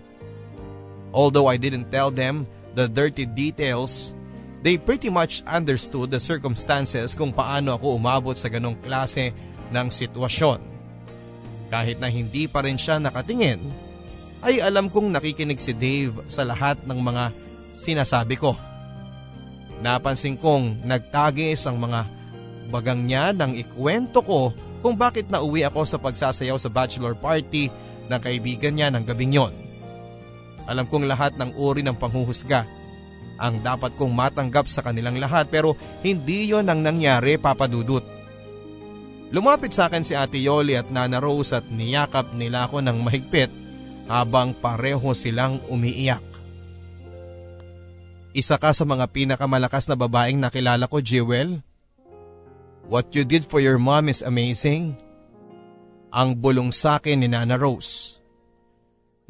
Although 1.14 1.47
I 1.47 1.62
didn't 1.62 1.94
tell 1.94 2.10
them 2.10 2.43
the 2.74 2.90
dirty 2.90 3.22
details, 3.22 4.18
they 4.65 4.81
pretty 4.81 5.12
much 5.12 5.45
understood 5.45 6.09
the 6.09 6.16
circumstances 6.16 7.12
kung 7.12 7.36
paano 7.36 7.77
ako 7.77 8.01
umabot 8.01 8.32
sa 8.32 8.49
ganong 8.49 8.81
klase 8.81 9.36
ng 9.69 9.86
sitwasyon. 9.93 10.57
Kahit 11.69 12.01
na 12.01 12.09
hindi 12.09 12.49
pa 12.49 12.65
rin 12.65 12.81
siya 12.81 12.97
nakatingin, 12.97 13.61
ay 14.41 14.65
alam 14.65 14.89
kong 14.89 15.12
nakikinig 15.12 15.61
si 15.61 15.77
Dave 15.77 16.24
sa 16.32 16.49
lahat 16.49 16.81
ng 16.89 16.97
mga 16.97 17.28
sinasabi 17.77 18.41
ko. 18.41 18.57
Napansin 19.85 20.41
kong 20.41 20.81
nagtagis 20.81 21.69
ang 21.69 21.77
mga 21.77 22.09
bagang 22.73 23.05
niya 23.05 23.36
nang 23.36 23.53
ikwento 23.53 24.24
ko 24.24 24.49
kung 24.81 24.97
bakit 24.97 25.28
nauwi 25.28 25.65
ako 25.69 25.85
sa 25.85 26.01
pagsasayaw 26.01 26.57
sa 26.57 26.73
bachelor 26.73 27.12
party 27.12 27.69
ng 28.09 28.20
kaibigan 28.20 28.73
niya 28.73 28.89
ng 28.89 29.05
gabing 29.05 29.32
yon. 29.36 29.53
Alam 30.65 30.89
kong 30.89 31.05
lahat 31.05 31.36
ng 31.36 31.53
uri 31.53 31.85
ng 31.85 31.97
panghuhusga 31.97 32.65
ang 33.39 33.61
dapat 33.62 33.94
kong 33.98 34.15
matanggap 34.15 34.70
sa 34.70 34.82
kanilang 34.82 35.19
lahat 35.19 35.51
pero 35.51 35.74
hindi 36.06 36.51
yon 36.51 36.70
ang 36.70 36.81
nangyari 36.81 37.39
papadudot. 37.39 38.05
Lumapit 39.35 39.74
sa 39.74 39.90
akin 39.90 40.06
si 40.06 40.15
Ate 40.15 40.39
Yoli 40.39 40.78
at 40.78 40.94
Nana 40.94 41.19
Rose 41.19 41.59
at 41.59 41.66
niyakap 41.66 42.31
nila 42.39 42.70
ako 42.70 42.86
ng 42.86 42.98
mahigpit 43.02 43.51
habang 44.06 44.55
pareho 44.55 45.11
silang 45.16 45.59
umiiyak. 45.66 46.23
Isa 48.35 48.59
ka 48.59 48.74
sa 48.74 48.82
mga 48.82 49.11
pinakamalakas 49.15 49.86
na 49.86 49.94
babaeng 49.94 50.39
nakilala 50.43 50.90
ko, 50.90 50.98
Jewel. 50.98 51.62
What 52.90 53.15
you 53.15 53.23
did 53.23 53.47
for 53.47 53.62
your 53.62 53.78
mom 53.78 54.11
is 54.11 54.27
amazing. 54.27 54.98
Ang 56.11 56.39
bulong 56.39 56.74
sa 56.74 56.98
akin 56.98 57.23
ni 57.23 57.28
Nana 57.31 57.55
Rose. 57.55 58.19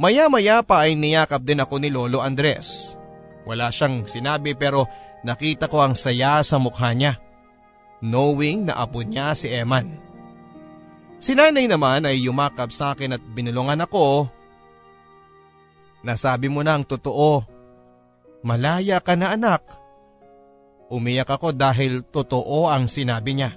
Maya-maya 0.01 0.65
pa 0.67 0.89
ay 0.89 0.99
niyakap 0.99 1.45
din 1.47 1.63
ako 1.63 1.79
ni 1.79 1.89
Lolo 1.93 2.19
Andres. 2.19 2.99
Wala 3.45 3.69
siyang 3.69 4.09
sinabi 4.09 4.57
pero 4.57 4.89
nakita 5.25 5.69
ko 5.69 5.85
ang 5.85 5.95
saya 5.97 6.41
sa 6.41 6.57
mukha 6.57 6.93
niya. 6.97 7.21
Knowing 8.05 8.69
na 8.69 8.81
apo 8.81 9.01
niya 9.01 9.33
si 9.37 9.49
Eman. 9.53 9.97
Si 11.21 11.33
nanay 11.33 11.65
naman 11.65 12.05
ay 12.05 12.21
yumakap 12.21 12.69
sa 12.69 12.93
akin 12.93 13.17
at 13.17 13.23
binulungan 13.33 13.81
ako. 13.85 14.29
Nasabi 16.05 16.53
mo 16.53 16.61
na 16.61 16.77
ang 16.77 16.85
totoo. 16.85 17.41
Malaya 18.45 19.01
ka 19.01 19.17
na 19.17 19.33
anak. 19.33 19.65
Umiyak 20.93 21.33
ako 21.33 21.57
dahil 21.57 22.05
totoo 22.05 22.69
ang 22.69 22.85
sinabi 22.85 23.41
niya. 23.41 23.57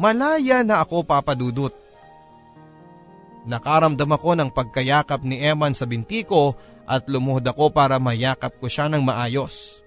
Malaya 0.00 0.64
na 0.64 0.80
ako 0.80 1.04
papadudot. 1.04 1.72
Nakaramdam 3.44 4.10
ako 4.16 4.32
ng 4.40 4.50
pagkayakap 4.50 5.22
ni 5.28 5.44
Eman 5.44 5.76
sa 5.76 5.84
binti 5.84 6.24
ko 6.24 6.56
at 6.86 7.04
lumuhod 7.10 7.44
ako 7.44 7.74
para 7.74 7.98
mayakap 7.98 8.54
ko 8.56 8.70
siya 8.70 8.86
ng 8.86 9.02
maayos. 9.02 9.82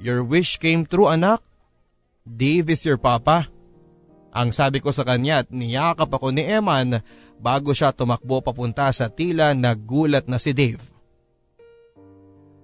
Your 0.00 0.24
wish 0.24 0.56
came 0.56 0.88
true 0.88 1.08
anak. 1.08 1.44
Dave 2.26 2.72
is 2.72 2.82
your 2.84 2.98
papa. 2.98 3.48
Ang 4.36 4.52
sabi 4.52 4.84
ko 4.84 4.92
sa 4.92 5.06
kanya 5.06 5.44
at 5.44 5.48
niyakap 5.48 6.12
ako 6.12 6.28
ni 6.32 6.44
Eman 6.44 7.00
bago 7.40 7.72
siya 7.72 7.92
tumakbo 7.92 8.44
papunta 8.44 8.92
sa 8.92 9.08
tila 9.08 9.56
nagulat 9.56 10.28
na 10.28 10.36
si 10.36 10.52
Dave. 10.52 10.82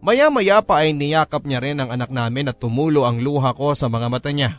Maya-maya 0.02 0.58
pa 0.66 0.82
ay 0.82 0.92
niyakap 0.92 1.46
niya 1.46 1.62
rin 1.62 1.78
ang 1.78 1.94
anak 1.94 2.10
namin 2.10 2.50
at 2.50 2.58
tumulo 2.58 3.06
ang 3.06 3.22
luha 3.22 3.54
ko 3.54 3.70
sa 3.78 3.86
mga 3.86 4.08
mata 4.10 4.34
niya. 4.34 4.58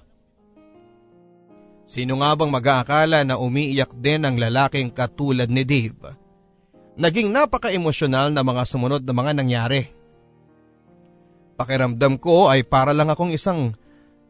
Sino 1.84 2.16
nga 2.24 2.32
bang 2.32 2.48
mag-aakala 2.48 3.28
na 3.28 3.36
umiiyak 3.36 3.92
din 4.00 4.24
ang 4.24 4.40
lalaking 4.40 4.88
katulad 4.88 5.52
ni 5.52 5.68
Dave? 5.68 6.23
Naging 6.94 7.34
napaka-emosyonal 7.34 8.30
na 8.30 8.46
mga 8.46 8.64
sumunod 8.70 9.02
na 9.02 9.14
mga 9.18 9.32
nangyari. 9.34 9.90
Pakiramdam 11.58 12.22
ko 12.22 12.54
ay 12.54 12.62
para 12.62 12.94
lang 12.94 13.10
akong 13.10 13.34
isang 13.34 13.74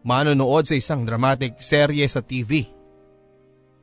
manonood 0.03 0.63
sa 0.67 0.75
isang 0.75 1.03
dramatic 1.03 1.59
serye 1.59 2.07
sa 2.07 2.23
TV. 2.23 2.67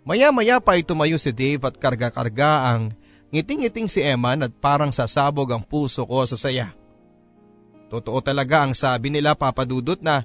Maya-maya 0.04 0.64
pa 0.64 0.80
ay 0.80 0.84
tumayo 0.84 1.20
si 1.20 1.28
Dave 1.28 1.60
at 1.68 1.76
karga-karga 1.76 2.72
ang 2.72 2.96
ngiting-ngiting 3.32 3.88
si 3.88 4.00
Eman 4.00 4.48
at 4.48 4.52
parang 4.56 4.88
sasabog 4.88 5.52
ang 5.52 5.60
puso 5.60 6.08
ko 6.08 6.24
sa 6.24 6.40
saya. 6.40 6.72
Totoo 7.92 8.24
talaga 8.24 8.64
ang 8.64 8.72
sabi 8.72 9.12
nila 9.12 9.36
papadudot 9.36 10.00
na 10.00 10.24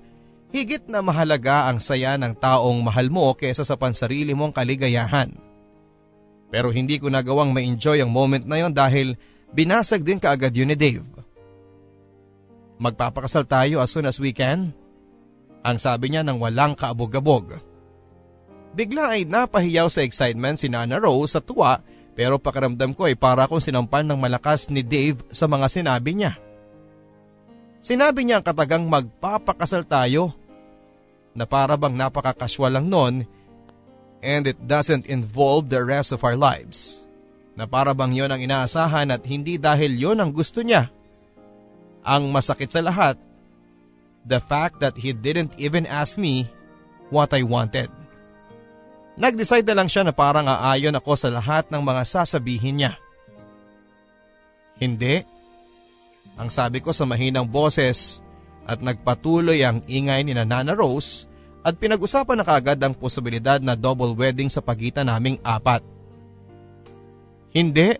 higit 0.55 0.87
na 0.87 1.03
mahalaga 1.03 1.67
ang 1.67 1.83
saya 1.83 2.15
ng 2.15 2.39
taong 2.39 2.79
mahal 2.79 3.11
mo 3.11 3.35
kesa 3.35 3.67
sa 3.67 3.75
pansarili 3.75 4.31
mong 4.31 4.55
kaligayahan. 4.55 5.44
Pero 6.53 6.69
hindi 6.69 7.01
ko 7.01 7.09
nagawang 7.09 7.51
ma-enjoy 7.51 7.99
ang 7.99 8.11
moment 8.13 8.45
na 8.45 8.61
yon 8.61 8.71
dahil 8.71 9.17
binasag 9.51 10.05
din 10.05 10.21
kaagad 10.21 10.53
yun 10.53 10.69
ni 10.71 10.77
Dave. 10.77 11.05
Magpapakasal 12.77 13.47
tayo 13.47 13.79
as 13.79 13.89
soon 13.91 14.05
as 14.05 14.19
we 14.19 14.35
can? 14.35 14.75
Ang 15.65 15.77
sabi 15.79 16.13
niya 16.13 16.21
nang 16.21 16.37
walang 16.37 16.77
kaabog-abog. 16.77 17.57
Bigla 18.75 19.15
ay 19.15 19.23
napahiyaw 19.23 19.87
sa 19.87 20.03
excitement 20.03 20.59
si 20.59 20.67
Nana 20.67 20.99
Rose 20.99 21.39
sa 21.39 21.41
tuwa 21.41 21.79
pero 22.15 22.39
pakiramdam 22.39 22.95
ko 22.95 23.11
ay 23.11 23.19
para 23.19 23.43
akong 23.43 23.59
sinampan 23.59 24.07
ng 24.07 24.19
malakas 24.19 24.71
ni 24.71 24.83
Dave 24.83 25.19
sa 25.31 25.51
mga 25.51 25.67
sinabi 25.67 26.15
niya. 26.15 26.39
Sinabi 27.83 28.23
niya 28.23 28.39
ang 28.39 28.45
katagang 28.47 28.87
magpapakasal 28.87 29.83
tayo 29.85 30.31
na 31.35 31.43
para 31.43 31.75
bang 31.75 31.93
napakakaswal 31.93 32.71
lang 32.71 32.87
nun 32.87 33.27
and 34.23 34.47
it 34.47 34.59
doesn't 34.67 35.09
involve 35.09 35.71
the 35.71 35.81
rest 35.83 36.13
of 36.13 36.23
our 36.23 36.37
lives. 36.37 37.03
Na 37.55 37.63
para 37.63 37.95
bang 37.95 38.11
yon 38.11 38.31
ang 38.31 38.41
inaasahan 38.43 39.11
at 39.11 39.23
hindi 39.23 39.55
dahil 39.55 39.95
yon 39.95 40.19
ang 40.19 40.31
gusto 40.35 40.59
niya. 40.59 40.91
Ang 42.03 42.29
masakit 42.29 42.69
sa 42.69 42.83
lahat, 42.83 43.15
the 44.27 44.41
fact 44.41 44.83
that 44.83 44.99
he 44.99 45.15
didn't 45.15 45.55
even 45.55 45.87
ask 45.87 46.19
me 46.19 46.49
what 47.09 47.31
I 47.31 47.45
wanted. 47.45 47.89
Nag-decide 49.15 49.63
na 49.63 49.79
lang 49.79 49.87
siya 49.87 50.03
na 50.03 50.11
parang 50.11 50.43
aayon 50.43 50.97
ako 50.99 51.15
sa 51.15 51.31
lahat 51.31 51.71
ng 51.71 51.79
mga 51.79 52.03
sasabihin 52.03 52.83
niya. 52.83 52.93
Hindi. 54.75 55.23
Ang 56.35 56.51
sabi 56.51 56.83
ko 56.83 56.91
sa 56.91 57.07
mahinang 57.07 57.47
boses 57.47 58.19
at 58.67 58.83
nagpatuloy 58.83 59.63
ang 59.63 59.79
ingay 59.87 60.27
ni 60.27 60.35
Nana 60.35 60.75
Rose 60.75 61.31
at 61.65 61.73
pinag-usapan 61.81 62.37
na 62.37 62.45
kagad 62.45 62.77
ang 62.77 62.93
posibilidad 62.93 63.57
na 63.57 63.73
double 63.73 64.13
wedding 64.13 64.45
sa 64.45 64.61
pagitan 64.61 65.09
naming 65.09 65.41
apat. 65.41 65.81
Hindi. 67.49 67.97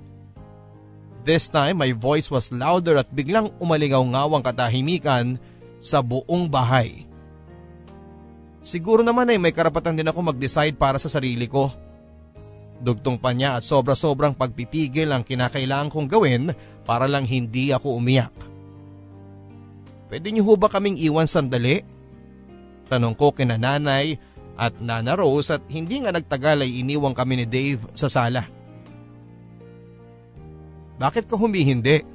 This 1.25 1.49
time 1.49 1.81
my 1.81 1.89
voice 1.97 2.29
was 2.29 2.53
louder 2.53 3.01
at 3.01 3.09
biglang 3.09 3.49
umalingaw-ngawang 3.57 4.45
katahimikan 4.45 5.41
sa 5.81 6.05
buong 6.05 6.45
bahay. 6.45 7.09
Siguro 8.61 9.01
naman 9.01 9.33
ay 9.33 9.41
may 9.41 9.49
karapatan 9.49 9.97
din 9.97 10.05
ako 10.05 10.29
mag-decide 10.29 10.77
para 10.77 11.01
sa 11.01 11.09
sarili 11.09 11.49
ko. 11.49 11.73
Dugtong 12.77 13.17
pa 13.17 13.33
niya 13.33 13.57
at 13.57 13.65
sobra-sobrang 13.65 14.37
pagpipigil 14.37 15.09
ang 15.09 15.25
kinakailangan 15.25 15.89
kong 15.89 16.05
gawin 16.05 16.53
para 16.85 17.09
lang 17.09 17.25
hindi 17.25 17.73
ako 17.73 17.97
umiyak. 17.97 18.33
Pwede 20.05 20.29
niyo 20.29 20.45
ho 20.45 20.53
ba 20.53 20.69
kaming 20.69 21.01
iwan 21.01 21.25
sandali? 21.25 21.94
Tanong 22.85 23.17
ko 23.17 23.33
kina 23.33 23.57
nanay 23.57 24.17
at 24.55 24.77
nana 24.79 25.17
Rose 25.17 25.51
at 25.51 25.63
hindi 25.67 25.99
nga 25.99 26.15
nagtagal 26.15 26.63
ay 26.63 26.85
iniwang 26.85 27.17
kami 27.17 27.43
ni 27.43 27.45
Dave 27.47 27.81
sa 27.91 28.07
sala. 28.07 28.47
Bakit 30.95 31.27
ka 31.27 31.35
humihindi? 31.35 32.05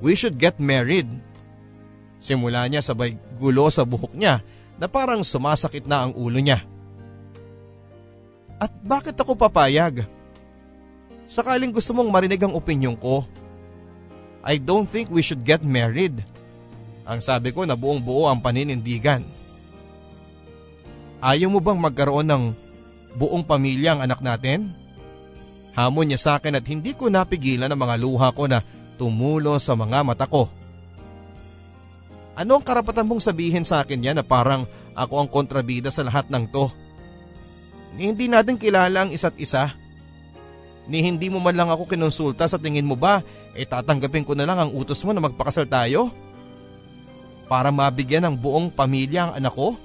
We 0.00 0.16
should 0.16 0.40
get 0.40 0.56
married. 0.56 1.08
Simula 2.16 2.64
niya 2.72 2.80
sabay 2.80 3.20
gulo 3.36 3.68
sa 3.68 3.84
buhok 3.84 4.16
niya 4.16 4.40
na 4.80 4.88
parang 4.88 5.20
sumasakit 5.20 5.84
na 5.84 6.08
ang 6.08 6.12
ulo 6.16 6.40
niya. 6.40 6.64
At 8.56 8.72
bakit 8.80 9.12
ako 9.20 9.36
papayag? 9.36 10.08
Sakaling 11.28 11.72
gusto 11.72 11.92
mong 11.92 12.08
marinig 12.08 12.40
ang 12.40 12.56
opinyon 12.56 12.96
ko, 12.96 13.28
I 14.44 14.60
don't 14.60 14.88
think 14.88 15.08
we 15.08 15.24
should 15.24 15.44
get 15.44 15.64
married. 15.64 16.24
Ang 17.04 17.20
sabi 17.20 17.52
ko 17.52 17.68
na 17.68 17.76
buong 17.76 18.00
buo 18.00 18.32
ang 18.32 18.40
paninindigan. 18.40 19.20
Ayaw 21.20 21.48
mo 21.52 21.60
bang 21.60 21.76
magkaroon 21.76 22.28
ng 22.28 22.44
buong 23.16 23.44
pamilya 23.44 23.96
ang 23.96 24.00
anak 24.04 24.20
natin? 24.24 24.72
Hamon 25.76 26.08
niya 26.08 26.20
sa 26.20 26.30
akin 26.40 26.56
at 26.56 26.64
hindi 26.64 26.96
ko 26.96 27.12
napigilan 27.12 27.68
ang 27.68 27.80
mga 27.80 27.96
luha 28.00 28.28
ko 28.32 28.48
na 28.48 28.64
tumulo 28.96 29.58
sa 29.60 29.76
mga 29.76 30.00
mata 30.06 30.24
ko. 30.24 30.48
Ano 32.34 32.58
ang 32.58 32.64
karapatan 32.64 33.06
mong 33.06 33.22
sabihin 33.22 33.62
sa 33.62 33.84
akin 33.84 34.00
yan 34.00 34.16
na 34.18 34.26
parang 34.26 34.66
ako 34.96 35.22
ang 35.22 35.28
kontrabida 35.28 35.90
sa 35.92 36.02
lahat 36.02 36.26
ng 36.30 36.50
to? 36.50 36.66
Ni 37.94 38.10
hindi 38.10 38.26
natin 38.26 38.58
kilala 38.58 39.06
ang 39.06 39.10
isa't 39.14 39.38
isa. 39.38 39.70
Ni 40.90 41.00
hindi 41.00 41.30
mo 41.30 41.38
man 41.38 41.54
lang 41.54 41.70
ako 41.70 41.88
kinonsulta 41.88 42.44
sa 42.50 42.58
tingin 42.58 42.84
mo 42.84 42.98
ba, 42.98 43.22
eh 43.54 43.64
tatanggapin 43.64 44.26
ko 44.26 44.34
na 44.34 44.44
lang 44.44 44.58
ang 44.58 44.70
utos 44.74 45.00
mo 45.06 45.14
na 45.14 45.22
magpakasal 45.22 45.66
tayo? 45.70 46.10
Para 47.44 47.68
mabigyan 47.68 48.24
ng 48.28 48.36
buong 48.40 48.72
pamilya 48.72 49.28
ang 49.28 49.32
anak 49.36 49.52
ko? 49.52 49.76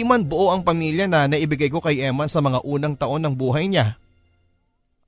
Di 0.00 0.06
buo 0.06 0.48
ang 0.48 0.64
pamilya 0.64 1.04
na 1.04 1.28
naibigay 1.28 1.68
ko 1.68 1.76
kay 1.84 2.00
Eman 2.00 2.24
sa 2.24 2.40
mga 2.40 2.64
unang 2.64 2.96
taon 2.96 3.20
ng 3.20 3.36
buhay 3.36 3.68
niya. 3.68 4.00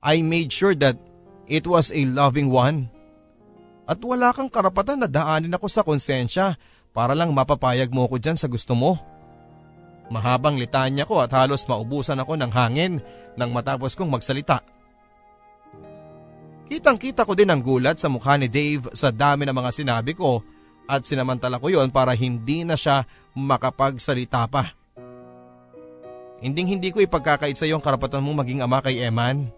I 0.05 0.21
made 0.21 0.53
sure 0.53 0.77
that 0.77 1.01
it 1.49 1.65
was 1.65 1.89
a 1.89 2.05
loving 2.05 2.53
one. 2.53 2.93
At 3.89 3.97
wala 4.05 4.29
kang 4.37 4.53
karapatan 4.53 5.01
na 5.01 5.09
daanin 5.09 5.55
ako 5.57 5.65
sa 5.65 5.81
konsensya 5.81 6.61
para 6.93 7.17
lang 7.17 7.33
mapapayag 7.33 7.89
mo 7.89 8.05
ko 8.05 8.21
dyan 8.21 8.37
sa 8.37 8.45
gusto 8.45 8.77
mo. 8.77 9.01
Mahabang 10.13 10.61
litanya 10.61 11.09
ko 11.09 11.25
at 11.25 11.33
halos 11.33 11.65
maubusan 11.65 12.21
ako 12.21 12.37
ng 12.37 12.51
hangin 12.53 13.01
nang 13.33 13.49
matapos 13.49 13.97
kong 13.97 14.13
magsalita. 14.13 14.61
Kitang 16.73 16.97
kita 16.97 17.21
ko 17.21 17.37
din 17.37 17.53
ang 17.53 17.61
gulat 17.61 18.01
sa 18.01 18.09
mukha 18.09 18.33
ni 18.33 18.49
Dave 18.49 18.89
sa 18.97 19.13
dami 19.13 19.45
ng 19.45 19.53
mga 19.53 19.69
sinabi 19.69 20.17
ko 20.17 20.41
at 20.89 21.05
sinamantala 21.05 21.61
ko 21.61 21.69
yon 21.69 21.93
para 21.93 22.17
hindi 22.17 22.65
na 22.65 22.73
siya 22.73 23.05
makapagsalita 23.37 24.49
pa. 24.49 24.73
Hinding 26.41 26.73
hindi 26.73 26.89
ko 26.89 26.97
ipagkakait 26.97 27.53
sa 27.53 27.69
iyo 27.69 27.77
ang 27.77 27.85
karapatan 27.85 28.25
mong 28.25 28.41
maging 28.41 28.65
ama 28.65 28.81
kay 28.81 29.05
Eman. 29.05 29.53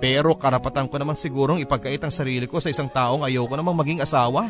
Pero 0.00 0.40
karapatan 0.40 0.88
ko 0.88 0.96
naman 0.96 1.20
sigurong 1.20 1.60
ipagkait 1.60 2.00
ang 2.00 2.08
sarili 2.08 2.48
ko 2.48 2.64
sa 2.64 2.72
isang 2.72 2.88
taong 2.88 3.20
ayoko 3.20 3.52
namang 3.52 3.76
maging 3.76 4.00
asawa. 4.00 4.48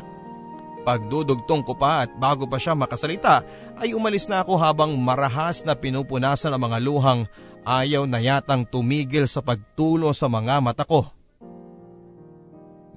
Pagdudugtong 0.87 1.67
ko 1.67 1.75
pa 1.75 2.07
at 2.07 2.15
bago 2.15 2.47
pa 2.47 2.63
siya 2.63 2.79
makasalita 2.79 3.43
ay 3.83 3.91
umalis 3.91 4.31
na 4.31 4.47
ako 4.47 4.55
habang 4.55 4.95
marahas 4.95 5.67
na 5.67 5.75
pinupunasan 5.75 6.55
ang 6.55 6.63
mga 6.63 6.79
luhang 6.79 7.27
ayaw 7.67 8.07
na 8.07 8.23
yatang 8.23 8.63
tumigil 8.71 9.27
sa 9.27 9.43
pagtulo 9.43 10.15
sa 10.15 10.31
mga 10.31 10.63
mata 10.63 10.87
ko. 10.87 11.19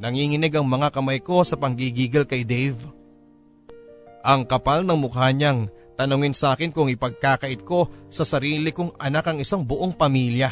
Nanginginig 0.03 0.51
ang 0.59 0.67
mga 0.67 0.91
kamay 0.91 1.23
ko 1.23 1.47
sa 1.47 1.55
panggigigil 1.55 2.27
kay 2.27 2.43
Dave. 2.43 2.75
Ang 4.19 4.43
kapal 4.43 4.83
ng 4.83 4.99
mukha 4.99 5.31
niyang 5.31 5.71
tanungin 5.95 6.35
sa 6.35 6.51
akin 6.51 6.75
kung 6.75 6.91
ipagkakait 6.91 7.63
ko 7.63 7.87
sa 8.11 8.27
sarili 8.27 8.75
kong 8.75 8.99
anak 8.99 9.31
ang 9.31 9.39
isang 9.39 9.63
buong 9.63 9.95
pamilya. 9.95 10.51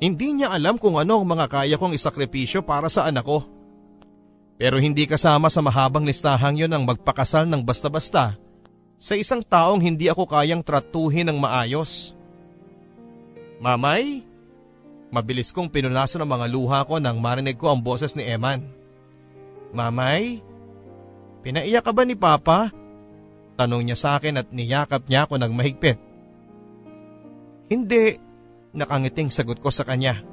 Hindi 0.00 0.32
niya 0.32 0.48
alam 0.48 0.80
kung 0.80 0.96
ano 0.96 1.20
ang 1.20 1.28
mga 1.28 1.46
kaya 1.46 1.76
kong 1.76 1.92
isakripisyo 1.92 2.64
para 2.64 2.88
sa 2.88 3.04
anak 3.04 3.28
ko. 3.28 3.44
Pero 4.56 4.80
hindi 4.80 5.04
kasama 5.04 5.52
sa 5.52 5.60
mahabang 5.60 6.08
listahang 6.08 6.56
yon 6.56 6.72
ang 6.72 6.88
magpakasal 6.88 7.44
ng 7.44 7.60
basta-basta 7.60 8.40
sa 8.96 9.12
isang 9.12 9.44
taong 9.44 9.84
hindi 9.84 10.08
ako 10.08 10.24
kayang 10.24 10.64
tratuhin 10.64 11.28
ng 11.28 11.36
maayos. 11.36 12.16
Mamay, 13.60 14.24
mabilis 15.12 15.52
kong 15.52 15.68
pinunasan 15.68 16.24
ang 16.24 16.30
mga 16.32 16.46
luha 16.48 16.80
ko 16.88 16.96
nang 16.96 17.20
marinig 17.20 17.60
ko 17.60 17.68
ang 17.68 17.84
boses 17.84 18.16
ni 18.16 18.24
Eman. 18.24 18.64
Mamay, 19.76 20.40
pinaiyak 21.44 21.84
ka 21.84 21.92
ba 21.92 22.02
ni 22.08 22.16
Papa? 22.16 22.72
Tanong 23.60 23.84
niya 23.84 23.96
sa 24.00 24.16
akin 24.16 24.40
at 24.40 24.48
niyakap 24.48 25.04
niya 25.06 25.28
ako 25.28 25.36
ng 25.36 25.52
mahigpit. 25.52 26.00
Hindi, 27.68 28.16
nakangiting 28.72 29.28
sagot 29.28 29.60
ko 29.60 29.68
sa 29.68 29.84
kanya. 29.84 30.24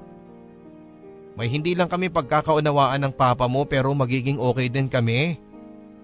May 1.40 1.48
hindi 1.48 1.72
lang 1.72 1.88
kami 1.88 2.12
pagkakaunawaan 2.12 3.00
ng 3.00 3.14
papa 3.16 3.48
mo 3.48 3.64
pero 3.64 3.96
magiging 3.96 4.40
okay 4.44 4.68
din 4.68 4.92
kami. 4.92 5.40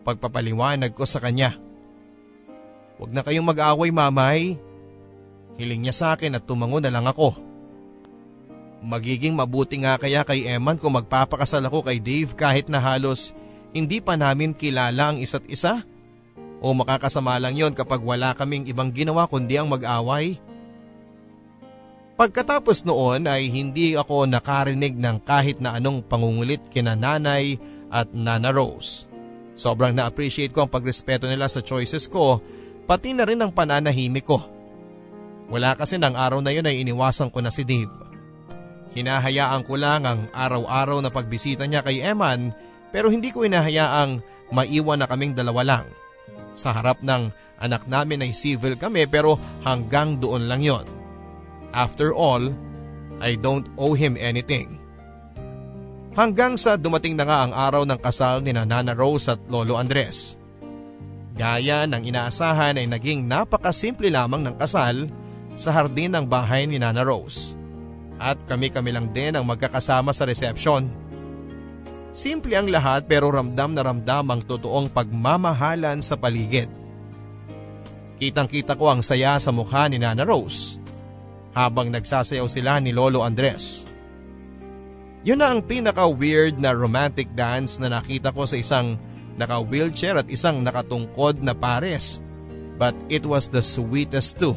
Pagpapaliwanag 0.07 0.95
ko 0.95 1.03
sa 1.03 1.19
kanya. 1.19 1.59
Huwag 2.95 3.11
na 3.11 3.19
kayong 3.19 3.43
mag-away 3.43 3.91
mamay. 3.91 4.55
Hiling 5.59 5.83
niya 5.83 5.95
sa 5.95 6.07
akin 6.15 6.39
at 6.39 6.47
tumango 6.47 6.79
na 6.79 6.87
lang 6.87 7.03
ako. 7.03 7.35
Magiging 8.85 9.33
mabuti 9.33 9.81
nga 9.81 9.97
kaya 9.97 10.21
kay 10.21 10.45
Eman 10.45 10.77
kung 10.77 10.93
magpapakasal 10.93 11.65
ako 11.65 11.89
kay 11.89 11.97
Dave 11.97 12.37
kahit 12.37 12.69
na 12.69 12.77
halos 12.77 13.33
hindi 13.73 13.97
pa 13.97 14.13
namin 14.13 14.53
kilala 14.53 15.09
ang 15.09 15.17
isa't 15.17 15.41
isa? 15.49 15.81
O 16.61 16.71
makakasama 16.77 17.41
lang 17.41 17.57
yon 17.57 17.73
kapag 17.73 17.99
wala 17.99 18.37
kaming 18.37 18.69
ibang 18.69 18.93
ginawa 18.93 19.25
kundi 19.25 19.57
ang 19.57 19.67
mag-away? 19.67 20.37
Pagkatapos 22.15 22.85
noon 22.85 23.25
ay 23.27 23.49
hindi 23.49 23.97
ako 23.97 24.29
nakarinig 24.29 24.95
ng 24.95 25.17
kahit 25.25 25.59
na 25.59 25.75
anong 25.75 26.05
pangungulit 26.05 26.63
kina 26.69 26.95
nanay 26.95 27.59
at 27.89 28.07
nana 28.13 28.53
Rose. 28.53 29.09
Sobrang 29.57 29.97
na-appreciate 29.97 30.53
ko 30.53 30.63
ang 30.63 30.71
pagrespeto 30.71 31.25
nila 31.25 31.49
sa 31.49 31.59
choices 31.59 32.05
ko 32.05 32.39
pati 32.85 33.17
na 33.17 33.25
rin 33.25 33.41
ang 33.41 33.49
pananahimik 33.49 34.29
ko. 34.29 34.39
Wala 35.49 35.73
kasi 35.73 35.97
ng 35.97 36.13
araw 36.13 36.39
na 36.39 36.53
yun 36.53 36.69
ay 36.69 36.85
iniwasan 36.85 37.33
ko 37.33 37.41
na 37.41 37.49
si 37.49 37.65
Dave. 37.65 38.04
Hinahayaan 38.95 39.67
ko 39.67 39.75
lang 39.75 40.07
ang 40.07 40.31
araw-araw 40.31 41.03
na 41.03 41.11
pagbisita 41.11 41.67
niya 41.67 41.83
kay 41.83 41.99
Eman 41.99 42.55
pero 42.95 43.11
hindi 43.11 43.27
ko 43.27 43.43
inahayaang 43.43 44.23
maiwan 44.55 45.03
na 45.03 45.07
kaming 45.11 45.35
dalawa 45.35 45.67
lang. 45.67 45.85
Sa 46.55 46.71
harap 46.71 47.03
ng 47.03 47.27
anak 47.59 47.83
namin 47.91 48.23
ay 48.23 48.31
civil 48.31 48.79
kami 48.79 49.03
pero 49.11 49.35
hanggang 49.67 50.15
doon 50.15 50.47
lang 50.47 50.63
yon. 50.63 50.87
After 51.75 52.15
all, 52.15 52.55
I 53.19 53.35
don't 53.35 53.67
owe 53.75 53.99
him 53.99 54.15
anything. 54.15 54.79
Hanggang 56.15 56.55
sa 56.55 56.79
dumating 56.79 57.19
na 57.19 57.27
nga 57.27 57.37
ang 57.43 57.51
araw 57.51 57.83
ng 57.83 57.99
kasal 57.99 58.39
ni 58.39 58.55
Nana 58.55 58.95
Rose 58.95 59.27
at 59.27 59.43
Lolo 59.51 59.75
Andres. 59.75 60.39
Gaya 61.35 61.83
ng 61.83 62.07
inaasahan 62.07 62.79
ay 62.79 62.87
naging 62.87 63.27
napakasimple 63.27 64.07
lamang 64.07 64.47
ng 64.47 64.55
kasal 64.55 65.11
sa 65.59 65.75
hardin 65.75 66.15
ng 66.15 66.23
bahay 66.23 66.63
ni 66.63 66.79
Nana 66.79 67.03
Rose. 67.03 67.64
At 68.15 68.39
kami-kami 68.47 68.95
lang 68.95 69.11
din 69.11 69.35
ang 69.35 69.43
magkakasama 69.43 70.15
sa 70.15 70.23
reception. 70.23 70.87
Simple 72.15 72.55
ang 72.55 72.71
lahat 72.71 73.11
pero 73.11 73.27
ramdam 73.27 73.75
na 73.75 73.83
ramdam 73.83 74.23
ang 74.31 74.39
totoong 74.39 74.87
pagmamahalan 74.87 75.99
sa 75.99 76.15
paligid. 76.15 76.71
Kitang 78.15 78.47
kita 78.47 78.79
ko 78.79 78.87
ang 78.87 79.03
saya 79.03 79.35
sa 79.35 79.51
mukha 79.51 79.91
ni 79.91 79.99
Nana 79.99 80.23
Rose 80.23 80.79
habang 81.51 81.91
nagsasayaw 81.91 82.47
sila 82.47 82.79
ni 82.79 82.95
Lolo 82.95 83.19
Andres. 83.19 83.91
Yun 85.27 85.43
na 85.43 85.51
ang 85.51 85.59
pinaka-weird 85.59 86.55
na 86.55 86.71
romantic 86.71 87.27
dance 87.35 87.81
na 87.83 87.91
nakita 87.91 88.31
ko 88.31 88.47
sa 88.47 88.55
isang 88.55 88.95
naka-wheelchair 89.35 90.15
at 90.15 90.31
isang 90.31 90.63
nakatungkod 90.63 91.43
na 91.43 91.51
pares. 91.51 92.23
But 92.79 92.95
it 93.11 93.27
was 93.27 93.51
the 93.51 93.63
sweetest 93.63 94.39
too. 94.39 94.55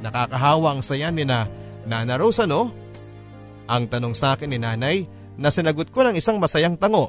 Nakakahawa 0.00 0.76
ang 0.76 0.82
saya 0.84 1.08
ni 1.08 1.24
na 1.24 1.48
Nana 1.84 2.16
Rosa 2.16 2.48
no? 2.48 2.72
Ang 3.64 3.88
tanong 3.88 4.12
sa 4.12 4.36
akin 4.36 4.52
ni 4.52 4.58
nanay 4.60 5.08
na 5.40 5.48
sinagot 5.48 5.88
ko 5.88 6.04
ng 6.04 6.16
isang 6.16 6.36
masayang 6.36 6.76
tango. 6.76 7.08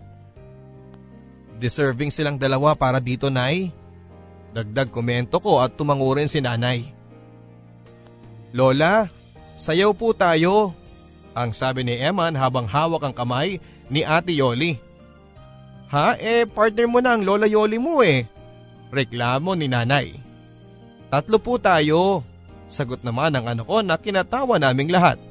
Deserving 1.60 2.12
silang 2.12 2.36
dalawa 2.40 2.76
para 2.76 3.00
dito 3.00 3.32
nay. 3.32 3.72
Dagdag 4.56 4.88
komento 4.92 5.40
ko 5.44 5.60
at 5.60 5.76
tumangurin 5.76 6.32
si 6.32 6.40
nanay. 6.40 6.88
Lola, 8.56 9.12
sayaw 9.60 9.92
po 9.92 10.16
tayo. 10.16 10.72
Ang 11.36 11.52
sabi 11.52 11.84
ni 11.84 12.00
Eman 12.00 12.40
habang 12.40 12.64
hawak 12.64 13.04
ang 13.04 13.12
kamay 13.12 13.60
ni 13.92 14.08
Ate 14.08 14.32
Yoli. 14.32 14.80
Ha 15.92 16.16
eh 16.18 16.48
partner 16.48 16.88
mo 16.88 17.04
na 17.04 17.20
ang 17.20 17.28
Lola 17.28 17.52
Yoli 17.52 17.76
mo 17.76 18.00
eh. 18.00 18.24
Reklamo 18.96 19.52
ni 19.60 19.68
nanay. 19.68 20.16
Tatlo 21.12 21.36
po 21.40 21.60
tayo. 21.60 22.24
Sagot 22.66 23.06
naman 23.06 23.34
ng 23.38 23.46
ano 23.46 23.64
ko 23.64 23.86
na 23.86 23.98
kinatawa 23.98 24.58
naming 24.58 24.90
lahat. 24.90 25.22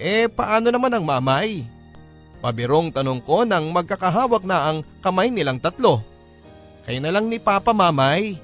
Eh 0.00 0.26
paano 0.26 0.72
naman 0.72 0.90
ang 0.90 1.04
mamay? 1.04 1.62
Pabirong 2.40 2.88
tanong 2.88 3.20
ko 3.20 3.44
nang 3.44 3.68
magkakahawak 3.68 4.48
na 4.48 4.72
ang 4.72 4.78
kamay 5.04 5.28
nilang 5.28 5.60
tatlo. 5.60 6.00
Kayo 6.88 6.98
na 7.04 7.12
lang 7.12 7.28
ni 7.28 7.36
Papa 7.36 7.76
Mamay. 7.76 8.40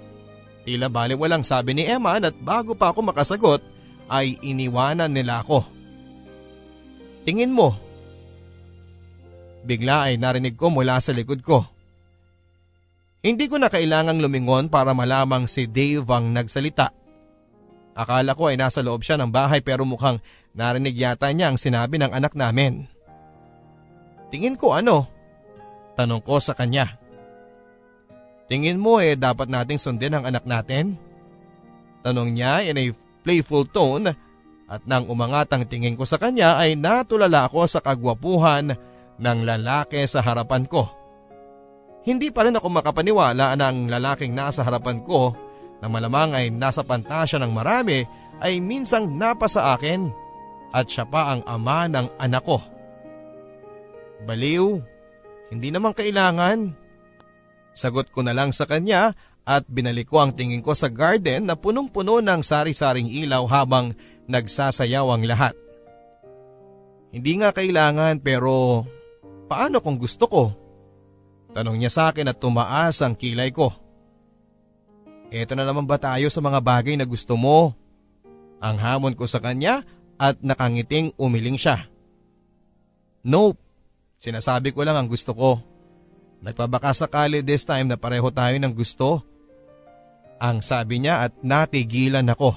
Tila 0.69 0.93
bali 0.93 1.17
walang 1.17 1.41
sabi 1.41 1.73
ni 1.73 1.89
Eman 1.89 2.29
at 2.29 2.37
bago 2.37 2.77
pa 2.77 2.93
ako 2.93 3.09
makasagot 3.09 3.65
ay 4.13 4.37
iniwanan 4.45 5.09
nila 5.09 5.41
ako. 5.41 5.65
Tingin 7.25 7.57
mo. 7.57 7.75
Bigla 9.67 10.13
ay 10.13 10.21
narinig 10.21 10.55
ko 10.55 10.71
mula 10.71 11.01
sa 11.03 11.11
likod 11.11 11.43
ko. 11.43 11.65
Hindi 13.25 13.51
ko 13.51 13.59
na 13.59 13.67
kailangang 13.67 14.23
lumingon 14.23 14.71
para 14.71 14.95
malamang 14.95 15.51
si 15.51 15.67
Dave 15.67 16.07
ang 16.13 16.31
nagsalita. 16.31 16.95
Akala 17.97 18.37
ko 18.37 18.53
ay 18.53 18.61
nasa 18.61 18.85
loob 18.85 19.01
siya 19.01 19.17
ng 19.17 19.33
bahay 19.33 19.65
pero 19.65 19.89
mukhang 19.89 20.21
narinig 20.53 20.93
yata 21.01 21.33
niya 21.33 21.49
ang 21.49 21.57
sinabi 21.57 21.97
ng 21.97 22.13
anak 22.13 22.37
namin. 22.37 22.85
Tingin 24.29 24.61
ko 24.61 24.77
ano? 24.77 25.09
Tanong 25.97 26.21
ko 26.21 26.37
sa 26.37 26.53
kanya. 26.53 27.01
Tingin 28.53 28.77
mo 28.77 29.01
eh 29.01 29.17
dapat 29.17 29.49
nating 29.49 29.81
sundin 29.81 30.13
ang 30.13 30.29
anak 30.29 30.45
natin? 30.45 31.01
Tanong 32.05 32.37
niya 32.37 32.63
in 32.69 32.77
a 32.77 32.93
playful 33.25 33.65
tone 33.65 34.13
at 34.69 34.83
nang 34.85 35.09
umangat 35.09 35.49
ang 35.57 35.65
tingin 35.65 35.97
ko 35.97 36.05
sa 36.05 36.21
kanya 36.21 36.61
ay 36.61 36.77
natulala 36.77 37.49
ako 37.49 37.65
sa 37.65 37.81
kagwapuhan 37.81 38.77
ng 39.17 39.39
lalaki 39.41 40.05
sa 40.05 40.21
harapan 40.21 40.69
ko. 40.69 40.85
Hindi 42.05 42.29
pa 42.31 42.47
rin 42.47 42.55
ako 42.55 42.69
makapaniwala 42.71 43.57
na 43.57 43.65
ang 43.67 43.89
lalaking 43.89 44.37
nasa 44.37 44.63
harapan 44.63 45.03
ko 45.03 45.46
na 45.81 45.87
malamang 45.91 46.33
ay 46.33 46.49
nasa 46.53 46.81
pantasya 46.83 47.41
ng 47.43 47.53
marami 47.53 48.05
ay 48.41 48.61
minsang 48.61 49.09
napa 49.17 49.49
sa 49.49 49.77
akin 49.77 50.09
at 50.73 50.89
siya 50.89 51.09
pa 51.09 51.37
ang 51.37 51.41
ama 51.49 51.89
ng 51.89 52.07
anak 52.21 52.45
ko. 52.45 52.59
Baliw, 54.25 54.81
hindi 55.53 55.69
naman 55.71 55.95
kailangan. 55.95 56.75
Sagot 57.77 58.09
ko 58.09 58.25
na 58.25 58.33
lang 58.33 58.51
sa 58.57 58.65
kanya 58.65 59.13
at 59.47 59.63
binalik 59.69 60.11
ko 60.11 60.25
ang 60.25 60.35
tingin 60.35 60.65
ko 60.65 60.75
sa 60.75 60.91
garden 60.91 61.47
na 61.47 61.55
punong-puno 61.55 62.19
ng 62.19 62.41
sari-saring 62.43 63.07
ilaw 63.07 63.47
habang 63.47 63.95
nagsasayaw 64.27 65.07
ang 65.13 65.23
lahat. 65.23 65.55
Hindi 67.15 67.33
nga 67.39 67.55
kailangan 67.55 68.19
pero 68.21 68.83
paano 69.47 69.79
kung 69.79 69.97
gusto 69.97 70.27
ko? 70.27 70.45
Tanong 71.55 71.79
niya 71.79 71.93
sa 71.93 72.03
akin 72.13 72.29
at 72.29 72.37
tumaas 72.43 73.01
ang 73.01 73.15
kilay 73.17 73.55
ko. 73.55 73.73
Eto 75.31 75.59
na 75.59 75.67
naman 75.67 75.85
ba 75.85 75.99
tayo 75.99 76.31
sa 76.31 76.39
mga 76.39 76.63
bagay 76.63 76.95
na 76.95 77.07
gusto 77.07 77.35
mo? 77.35 77.75
Ang 78.63 78.77
hamon 78.79 79.15
ko 79.19 79.27
sa 79.27 79.43
kanya 79.43 79.83
at 80.17 80.39
nakangiting 80.41 81.13
umiling 81.19 81.59
siya. 81.61 81.85
Nope, 83.27 83.59
sinasabi 84.23 84.71
ko 84.71 84.87
lang 84.87 84.97
ang 84.97 85.09
gusto 85.11 85.35
ko. 85.35 85.61
Nagpabaka 86.41 86.95
sakali 86.95 87.43
this 87.43 87.67
time 87.67 87.91
na 87.91 87.99
pareho 87.99 88.31
tayo 88.31 88.55
ng 88.57 88.71
gusto. 88.71 89.25
Ang 90.39 90.63
sabi 90.63 91.03
niya 91.03 91.27
at 91.27 91.33
natigilan 91.43 92.29
ako. 92.29 92.55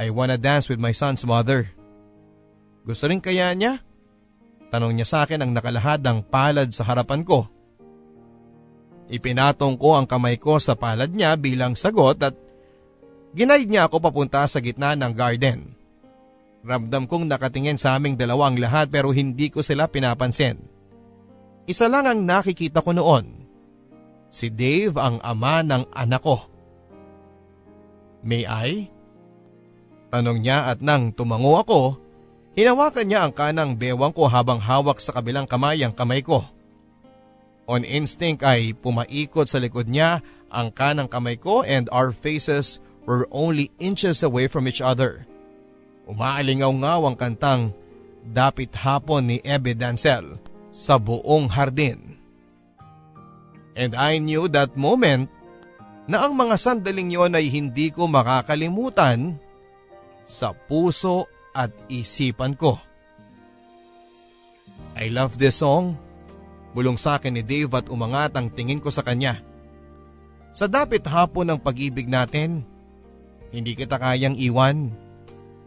I 0.00 0.08
wanna 0.08 0.40
dance 0.40 0.72
with 0.72 0.80
my 0.80 0.96
son's 0.96 1.26
mother. 1.28 1.68
Gusto 2.88 3.04
rin 3.04 3.20
kaya 3.20 3.52
niya? 3.52 3.84
Tanong 4.72 4.96
niya 4.96 5.06
sa 5.06 5.18
akin 5.28 5.44
ang 5.44 5.52
nakalahad 5.52 6.00
ng 6.00 6.24
palad 6.24 6.72
sa 6.72 6.88
harapan 6.88 7.20
ko. 7.20 7.50
Ipinatong 9.10 9.74
ko 9.74 9.98
ang 9.98 10.06
kamay 10.06 10.38
ko 10.38 10.62
sa 10.62 10.78
palad 10.78 11.10
niya 11.10 11.34
bilang 11.34 11.74
sagot 11.74 12.22
at 12.22 12.34
ginaid 13.34 13.66
niya 13.66 13.90
ako 13.90 13.98
papunta 13.98 14.46
sa 14.46 14.62
gitna 14.62 14.94
ng 14.94 15.12
garden. 15.12 15.74
Ramdam 16.62 17.10
kong 17.10 17.26
nakatingin 17.26 17.80
sa 17.80 17.98
aming 17.98 18.14
dalawang 18.14 18.54
lahat 18.60 18.86
pero 18.86 19.10
hindi 19.10 19.50
ko 19.50 19.66
sila 19.66 19.90
pinapansin. 19.90 20.62
Isa 21.66 21.90
lang 21.90 22.06
ang 22.06 22.22
nakikita 22.22 22.84
ko 22.84 22.94
noon 22.94 23.40
Si 24.30 24.46
Dave 24.46 24.94
ang 24.94 25.18
ama 25.26 25.58
ng 25.66 25.90
anak 25.90 26.22
ko. 26.22 26.38
May 28.22 28.46
I? 28.46 28.86
Tanong 30.14 30.38
niya 30.38 30.70
at 30.70 30.78
nang 30.78 31.10
tumango 31.10 31.58
ako, 31.58 31.98
hinawakan 32.54 33.10
niya 33.10 33.26
ang 33.26 33.34
kanang 33.34 33.74
bewang 33.74 34.14
ko 34.14 34.30
habang 34.30 34.62
hawak 34.62 35.02
sa 35.02 35.10
kabilang 35.10 35.50
kamay 35.50 35.82
ang 35.82 35.90
kamay 35.90 36.22
ko. 36.22 36.46
On 37.70 37.86
instinct 37.86 38.42
ay 38.42 38.74
pumaikot 38.74 39.46
sa 39.46 39.62
likod 39.62 39.86
niya 39.86 40.26
ang 40.50 40.74
kanang 40.74 41.06
kamay 41.06 41.38
ko 41.38 41.62
and 41.62 41.86
our 41.94 42.10
faces 42.10 42.82
were 43.06 43.30
only 43.30 43.70
inches 43.78 44.26
away 44.26 44.50
from 44.50 44.66
each 44.66 44.82
other. 44.82 45.30
Umaalingaw-ngaw 46.10 47.06
ang 47.06 47.14
kantang 47.14 47.70
Dapit 48.26 48.74
Hapon 48.74 49.30
ni 49.30 49.38
Ebe 49.46 49.78
Dancel 49.78 50.42
sa 50.74 50.98
buong 50.98 51.46
hardin. 51.54 52.18
And 53.78 53.94
I 53.94 54.18
knew 54.18 54.50
that 54.50 54.74
moment 54.74 55.30
na 56.10 56.26
ang 56.26 56.34
mga 56.34 56.58
sandaling 56.58 57.14
yon 57.14 57.38
ay 57.38 57.46
hindi 57.46 57.94
ko 57.94 58.10
makakalimutan 58.10 59.38
sa 60.26 60.50
puso 60.50 61.30
at 61.54 61.70
isipan 61.86 62.58
ko. 62.58 62.82
I 64.98 65.06
love 65.14 65.38
this 65.38 65.62
song. 65.62 66.09
Bulong 66.70 66.94
sa 66.94 67.18
akin 67.18 67.34
ni 67.34 67.42
Dave 67.42 67.70
at 67.74 67.90
umangat 67.90 68.34
ang 68.38 68.46
tingin 68.46 68.78
ko 68.78 68.88
sa 68.94 69.02
kanya. 69.02 69.42
Sa 70.50 70.66
dapit 70.66 71.02
hapon 71.06 71.46
ng 71.50 71.58
pag-ibig 71.58 72.06
natin, 72.06 72.62
hindi 73.50 73.74
kita 73.74 73.98
kayang 73.98 74.38
iwan. 74.38 74.94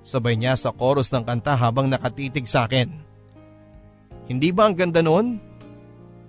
Sabay 0.04 0.36
niya 0.36 0.56
sa 0.60 0.76
chorus 0.76 1.12
ng 1.12 1.24
kanta 1.24 1.56
habang 1.56 1.88
nakatitig 1.88 2.48
sa 2.48 2.68
akin. 2.68 2.92
Hindi 4.28 4.52
ba 4.52 4.68
ang 4.68 4.76
ganda 4.76 5.00
noon? 5.04 5.40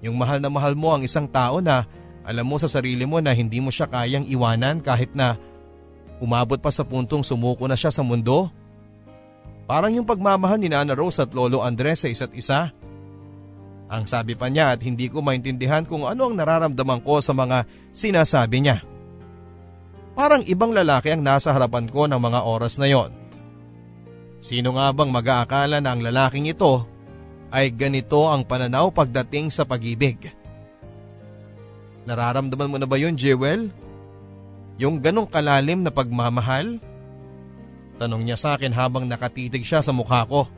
Yung 0.02 0.18
mahal 0.18 0.38
na 0.42 0.50
mahal 0.50 0.74
mo 0.78 0.94
ang 0.94 1.02
isang 1.02 1.26
tao 1.26 1.58
na 1.62 1.86
alam 2.26 2.46
mo 2.46 2.58
sa 2.58 2.70
sarili 2.70 3.06
mo 3.06 3.18
na 3.18 3.34
hindi 3.34 3.58
mo 3.58 3.70
siya 3.70 3.86
kayang 3.90 4.26
iwanan 4.26 4.82
kahit 4.82 5.14
na 5.14 5.38
umabot 6.18 6.58
pa 6.58 6.70
sa 6.70 6.82
puntong 6.86 7.22
sumuko 7.22 7.66
na 7.66 7.78
siya 7.78 7.90
sa 7.90 8.02
mundo? 8.02 8.50
Parang 9.64 9.94
yung 9.94 10.06
pagmamahal 10.06 10.60
ni 10.60 10.68
Nana 10.68 10.92
Rose 10.92 11.22
at 11.22 11.32
Lolo 11.32 11.64
Andres 11.64 12.04
sa 12.04 12.08
isa't 12.10 12.32
isa. 12.36 12.70
Ang 13.94 14.10
sabi 14.10 14.34
pa 14.34 14.50
niya 14.50 14.74
at 14.74 14.82
hindi 14.82 15.06
ko 15.06 15.22
maintindihan 15.22 15.86
kung 15.86 16.02
ano 16.02 16.26
ang 16.26 16.34
nararamdaman 16.34 16.98
ko 17.06 17.22
sa 17.22 17.30
mga 17.30 17.62
sinasabi 17.94 18.66
niya. 18.66 18.82
Parang 20.18 20.42
ibang 20.50 20.74
lalaki 20.74 21.14
ang 21.14 21.22
nasa 21.22 21.54
harapan 21.54 21.86
ko 21.86 22.10
ng 22.10 22.18
mga 22.18 22.42
oras 22.42 22.74
na 22.82 22.90
yon. 22.90 23.14
Sino 24.42 24.74
nga 24.74 24.90
bang 24.90 25.14
mag-aakala 25.14 25.78
na 25.78 25.94
ang 25.94 26.02
lalaking 26.02 26.50
ito 26.50 26.82
ay 27.54 27.70
ganito 27.70 28.26
ang 28.26 28.42
pananaw 28.42 28.90
pagdating 28.90 29.54
sa 29.54 29.62
pag-ibig? 29.62 30.26
Nararamdaman 32.02 32.70
mo 32.74 32.76
na 32.82 32.90
ba 32.90 32.98
yun, 32.98 33.14
Jewel? 33.14 33.70
Yung 34.74 34.98
ganong 34.98 35.30
kalalim 35.30 35.86
na 35.86 35.94
pagmamahal? 35.94 36.82
Tanong 38.02 38.26
niya 38.26 38.34
sa 38.34 38.58
akin 38.58 38.74
habang 38.74 39.06
nakatitig 39.06 39.62
siya 39.62 39.86
sa 39.86 39.94
mukha 39.94 40.26
ko. 40.26 40.50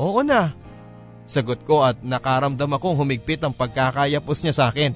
Oo 0.00 0.24
na, 0.24 0.56
sagot 1.26 1.66
ko 1.66 1.82
at 1.82 1.98
nakaramdam 2.00 2.78
akong 2.78 2.94
humigpit 2.94 3.42
ang 3.42 3.50
pagkakayapos 3.50 4.46
niya 4.46 4.54
sa 4.54 4.64
akin. 4.70 4.94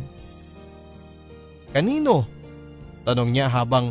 Kanino? 1.74 2.26
Tanong 3.02 3.30
niya 3.34 3.50
habang 3.50 3.90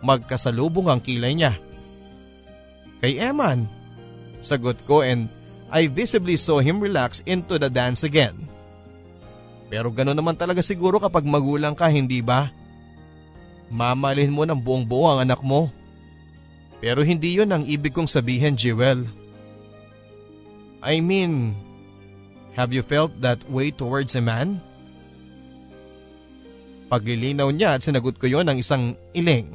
magkasalubong 0.00 0.88
ang 0.88 1.00
kilay 1.00 1.36
niya. 1.36 1.56
Kay 3.04 3.20
Eman, 3.20 3.68
sagot 4.40 4.80
ko 4.88 5.04
and 5.04 5.28
I 5.68 5.88
visibly 5.92 6.40
saw 6.40 6.64
him 6.64 6.80
relax 6.80 7.20
into 7.28 7.60
the 7.60 7.68
dance 7.68 8.04
again. 8.04 8.48
Pero 9.68 9.90
gano'n 9.90 10.16
naman 10.16 10.36
talaga 10.36 10.60
siguro 10.60 11.00
kapag 11.00 11.26
magulang 11.26 11.74
ka, 11.74 11.88
hindi 11.88 12.20
ba? 12.22 12.52
Mamalin 13.72 14.30
mo 14.30 14.46
ng 14.46 14.60
buong 14.60 14.84
buo 14.86 15.10
ang 15.10 15.24
anak 15.24 15.40
mo. 15.42 15.72
Pero 16.78 17.00
hindi 17.00 17.40
yon 17.40 17.50
ang 17.50 17.64
ibig 17.64 17.96
kong 17.96 18.06
sabihin, 18.06 18.54
Jewel. 18.54 19.08
I 20.84 21.00
mean, 21.00 21.56
have 22.54 22.70
you 22.70 22.82
felt 22.82 23.10
that 23.20 23.42
way 23.50 23.74
towards 23.74 24.14
a 24.14 24.22
man? 24.22 24.62
Paglilinaw 26.88 27.50
niya 27.50 27.78
at 27.78 27.82
sinagot 27.82 28.18
ko 28.18 28.30
yon 28.30 28.46
ng 28.46 28.58
isang 28.62 28.94
iling. 29.14 29.50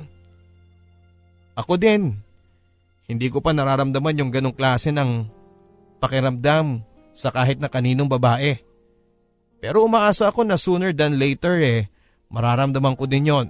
Ako 1.55 1.79
din. 1.79 2.19
Hindi 3.09 3.27
ko 3.31 3.41
pa 3.41 3.55
nararamdaman 3.55 4.19
yung 4.19 4.31
ganong 4.31 4.53
klase 4.53 4.93
ng 4.93 5.25
pakiramdam 5.97 6.83
sa 7.15 7.33
kahit 7.33 7.57
na 7.57 7.67
kaninong 7.71 8.07
babae. 8.07 8.59
Pero 9.59 9.83
umaasa 9.83 10.31
ako 10.31 10.47
na 10.47 10.55
sooner 10.55 10.95
than 10.95 11.19
later 11.19 11.59
eh, 11.59 11.91
mararamdaman 12.31 12.95
ko 12.95 13.03
din 13.09 13.27
yon. 13.27 13.47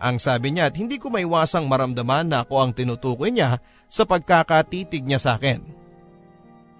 Ang 0.00 0.16
sabi 0.16 0.50
niya 0.50 0.72
at 0.72 0.74
hindi 0.80 0.96
ko 0.96 1.12
maiwasang 1.12 1.68
maramdaman 1.68 2.32
na 2.32 2.42
ako 2.42 2.54
ang 2.56 2.72
tinutukoy 2.72 3.30
niya 3.30 3.60
sa 3.86 4.08
pagkakatitig 4.08 5.04
niya 5.04 5.20
sa 5.20 5.36
akin. 5.36 5.79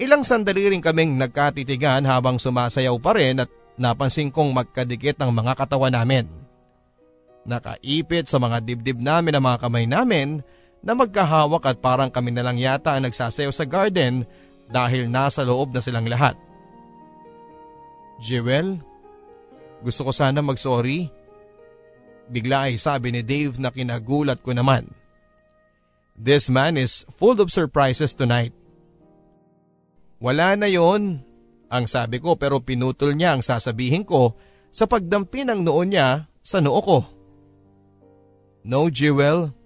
Ilang 0.01 0.25
sandali 0.25 0.65
rin 0.65 0.81
kaming 0.81 1.21
nagkatitigan 1.21 2.09
habang 2.09 2.41
sumasayaw 2.41 2.97
pa 2.97 3.13
rin 3.13 3.45
at 3.45 3.53
napansin 3.77 4.33
kong 4.33 4.57
magkadikit 4.57 5.21
ang 5.21 5.37
mga 5.37 5.53
katawan 5.53 5.93
namin. 5.93 6.25
Nakaipit 7.45 8.25
sa 8.25 8.41
mga 8.41 8.65
dibdib 8.65 8.97
namin 8.97 9.37
ang 9.37 9.45
mga 9.45 9.61
kamay 9.61 9.85
namin 9.85 10.41
na 10.81 10.97
magkahawak 10.97 11.69
at 11.69 11.77
parang 11.85 12.09
kami 12.09 12.33
na 12.33 12.41
lang 12.41 12.57
yata 12.57 12.97
ang 12.97 13.05
nagsasayaw 13.05 13.53
sa 13.53 13.69
garden 13.69 14.25
dahil 14.73 15.05
nasa 15.13 15.45
loob 15.45 15.77
na 15.77 15.85
silang 15.85 16.09
lahat. 16.09 16.33
Jewel, 18.25 18.81
gusto 19.85 20.09
ko 20.09 20.13
sana 20.17 20.41
mag-sorry. 20.41 21.13
Bigla 22.33 22.73
ay 22.73 22.81
sabi 22.81 23.13
ni 23.13 23.21
Dave 23.21 23.61
na 23.61 23.69
kinagulat 23.69 24.41
ko 24.41 24.57
naman. 24.57 24.89
This 26.17 26.49
man 26.53 26.81
is 26.81 27.05
full 27.13 27.37
of 27.41 27.53
surprises 27.53 28.13
tonight. 28.17 28.60
Wala 30.21 30.53
na 30.55 30.69
yon, 30.69 31.25
ang 31.73 31.85
sabi 31.89 32.21
ko 32.21 32.37
pero 32.37 32.61
pinutol 32.61 33.17
niya 33.17 33.33
ang 33.33 33.43
sasabihin 33.43 34.05
ko 34.05 34.37
sa 34.69 34.85
pagdampi 34.85 35.49
ng 35.49 35.65
noon 35.65 35.97
niya 35.97 36.29
sa 36.45 36.61
noo 36.61 36.81
ko. 36.85 36.99
No, 38.61 38.93
Jewel. 38.93 39.57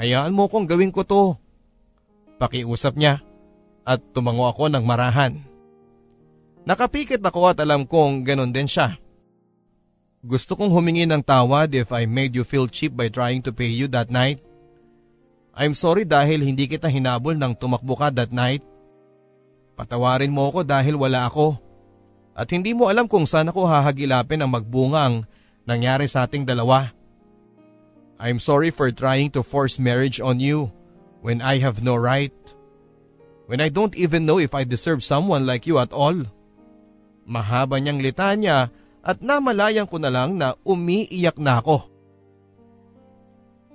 Hayaan 0.00 0.32
mo 0.32 0.48
kong 0.48 0.64
gawin 0.64 0.92
ko 0.92 1.04
to. 1.04 1.36
Pakiusap 2.40 2.96
niya 2.96 3.20
at 3.84 4.00
tumango 4.16 4.48
ako 4.48 4.72
ng 4.72 4.84
marahan. 4.84 5.40
Nakapikit 6.66 7.20
ako 7.20 7.52
at 7.52 7.60
alam 7.60 7.84
kong 7.84 8.24
ganon 8.24 8.50
din 8.50 8.66
siya. 8.66 8.96
Gusto 10.26 10.58
kong 10.58 10.74
humingi 10.74 11.06
ng 11.06 11.22
tawad 11.22 11.70
if 11.76 11.94
I 11.94 12.08
made 12.08 12.34
you 12.34 12.42
feel 12.42 12.66
cheap 12.66 12.96
by 12.96 13.12
trying 13.12 13.44
to 13.46 13.54
pay 13.54 13.70
you 13.70 13.86
that 13.94 14.10
night. 14.10 14.42
I'm 15.56 15.72
sorry 15.72 16.02
dahil 16.02 16.42
hindi 16.42 16.66
kita 16.66 16.90
hinabol 16.90 17.38
ng 17.38 17.54
tumakbo 17.56 17.94
ka 17.94 18.10
that 18.10 18.34
night. 18.34 18.60
Patawarin 19.76 20.32
mo 20.32 20.48
ako 20.48 20.64
dahil 20.64 20.96
wala 20.96 21.28
ako. 21.28 21.60
At 22.32 22.48
hindi 22.48 22.72
mo 22.72 22.88
alam 22.88 23.04
kung 23.04 23.28
saan 23.28 23.52
ako 23.52 23.68
hahagilapin 23.68 24.40
ang 24.40 24.50
magbunga 24.52 25.00
ang 25.04 25.16
nangyari 25.68 26.08
sa 26.08 26.24
ating 26.24 26.48
dalawa. 26.48 26.96
I'm 28.16 28.40
sorry 28.40 28.72
for 28.72 28.88
trying 28.88 29.28
to 29.36 29.44
force 29.44 29.76
marriage 29.76 30.24
on 30.24 30.40
you 30.40 30.72
when 31.20 31.44
I 31.44 31.60
have 31.60 31.84
no 31.84 31.92
right. 31.92 32.32
When 33.44 33.60
I 33.60 33.68
don't 33.68 33.92
even 33.94 34.24
know 34.24 34.40
if 34.40 34.56
I 34.56 34.64
deserve 34.64 35.04
someone 35.04 35.44
like 35.44 35.68
you 35.68 35.76
at 35.76 35.92
all. 35.92 36.24
Mahaba 37.28 37.76
niyang 37.76 38.00
litanya 38.00 38.72
at 39.04 39.20
namalayan 39.20 39.86
ko 39.86 40.00
na 40.00 40.08
lang 40.08 40.40
na 40.40 40.56
umiiyak 40.64 41.36
na 41.36 41.60
ako. 41.60 41.84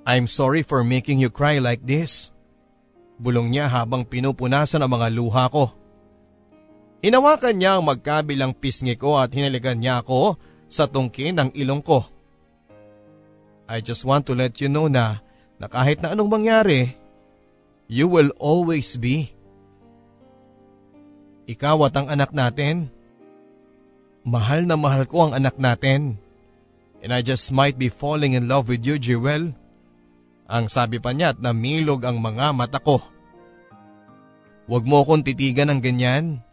I'm 0.01 0.25
sorry 0.25 0.65
for 0.65 0.81
making 0.81 1.21
you 1.21 1.29
cry 1.29 1.61
like 1.61 1.85
this. 1.85 2.33
Bulong 3.21 3.53
niya 3.53 3.69
habang 3.69 4.01
pinupunasan 4.01 4.81
ang 4.81 4.97
mga 4.97 5.13
luha 5.13 5.45
ko. 5.53 5.80
Hinawakan 7.01 7.57
niya 7.57 7.81
ang 7.81 7.89
magkabilang 7.89 8.53
pisngi 8.53 8.93
ko 8.93 9.17
at 9.17 9.33
hinaligan 9.33 9.81
niya 9.81 10.05
ako 10.05 10.37
sa 10.69 10.85
tungkin 10.85 11.33
ng 11.41 11.49
ilong 11.57 11.81
ko. 11.81 12.05
I 13.65 13.81
just 13.81 14.05
want 14.05 14.29
to 14.29 14.37
let 14.37 14.61
you 14.61 14.69
know 14.69 14.85
na, 14.85 15.25
na 15.57 15.65
kahit 15.65 16.05
na 16.05 16.13
anong 16.13 16.29
mangyari, 16.29 16.93
you 17.89 18.05
will 18.05 18.29
always 18.37 19.01
be. 19.01 19.33
Ikaw 21.49 21.89
at 21.89 21.97
ang 21.97 22.07
anak 22.13 22.31
natin. 22.37 22.93
Mahal 24.21 24.69
na 24.69 24.77
mahal 24.77 25.09
ko 25.09 25.25
ang 25.25 25.33
anak 25.33 25.57
natin. 25.57 26.21
And 27.01 27.09
I 27.09 27.25
just 27.25 27.49
might 27.49 27.81
be 27.81 27.89
falling 27.89 28.37
in 28.37 28.45
love 28.45 28.69
with 28.69 28.85
you, 28.85 29.01
Jewel. 29.01 29.57
Ang 30.45 30.65
sabi 30.69 31.01
pa 31.01 31.17
niya 31.17 31.33
at 31.33 31.41
namilog 31.41 32.05
ang 32.05 32.21
mga 32.21 32.53
mata 32.53 32.77
ko. 32.77 33.01
Huwag 34.69 34.85
mo 34.85 35.01
akong 35.01 35.25
titigan 35.25 35.73
ng 35.73 35.81
ganyan. 35.81 36.45